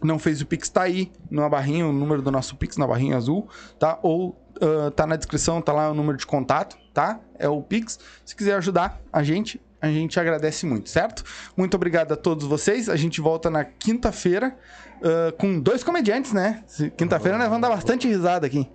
não 0.02 0.18
fez 0.18 0.42
o 0.42 0.46
Pix, 0.46 0.70
tá 0.70 0.84
aí 0.84 1.12
na 1.30 1.50
barrinha, 1.50 1.86
o 1.86 1.92
número 1.92 2.22
do 2.22 2.32
nosso 2.32 2.56
Pix 2.56 2.78
na 2.78 2.88
barrinha 2.88 3.18
azul, 3.18 3.50
tá? 3.78 4.00
Ou 4.02 4.36
ah, 4.62 4.92
tá 4.92 5.08
na 5.08 5.16
descrição, 5.16 5.62
tá 5.62 5.72
lá 5.72 5.90
o 5.90 5.94
número 5.94 6.18
de 6.18 6.26
contato, 6.26 6.78
tá? 6.94 7.20
É 7.38 7.48
o 7.48 7.62
Pix. 7.62 8.00
Se 8.26 8.36
quiser 8.36 8.56
ajudar 8.56 9.00
a 9.12 9.24
gente, 9.24 9.62
a 9.82 9.88
gente 9.88 10.20
agradece 10.20 10.66
muito, 10.66 10.90
certo? 10.90 11.24
Muito 11.56 11.76
obrigado 11.76 12.12
a 12.12 12.16
todos 12.16 12.46
vocês. 12.46 12.90
A 12.90 12.96
gente 12.96 13.22
volta 13.22 13.50
na 13.50 13.64
quinta-feira 13.64 14.58
ah, 15.04 15.34
com 15.38 15.60
dois 15.60 15.84
comediantes, 15.84 16.34
né? 16.34 16.64
Quinta-feira 16.98 17.38
nós 17.38 17.48
vamos 17.48 17.62
dar 17.62 17.70
bastante 17.70 18.08
risada 18.08 18.46
aqui. 18.48 18.68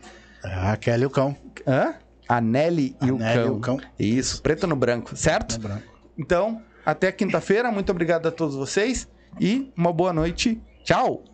A 0.43 0.77
Kelly 0.77 1.03
e 1.03 1.07
o 1.07 1.11
cão. 1.11 1.37
Hã? 1.67 1.95
A 2.29 2.41
Nelly 2.41 2.97
e, 3.03 3.11
A 3.11 3.13
o, 3.13 3.19
Nelly 3.19 3.35
cão. 3.35 3.47
e 3.47 3.51
o 3.51 3.61
cão. 3.61 3.81
Isso, 3.99 4.43
preto 4.43 4.67
no 4.67 4.77
branco, 4.77 5.17
certo? 5.17 5.57
É 5.57 5.59
branco. 5.59 5.83
Então, 6.19 6.63
até 6.85 7.13
quinta-feira. 7.13 7.71
Muito 7.71 7.91
obrigado 7.91 8.27
a 8.27 8.31
todos 8.31 8.55
vocês 8.55 9.09
e 9.41 9.73
uma 9.77 9.93
boa 9.93 10.13
noite. 10.13 10.61
Tchau! 10.85 11.25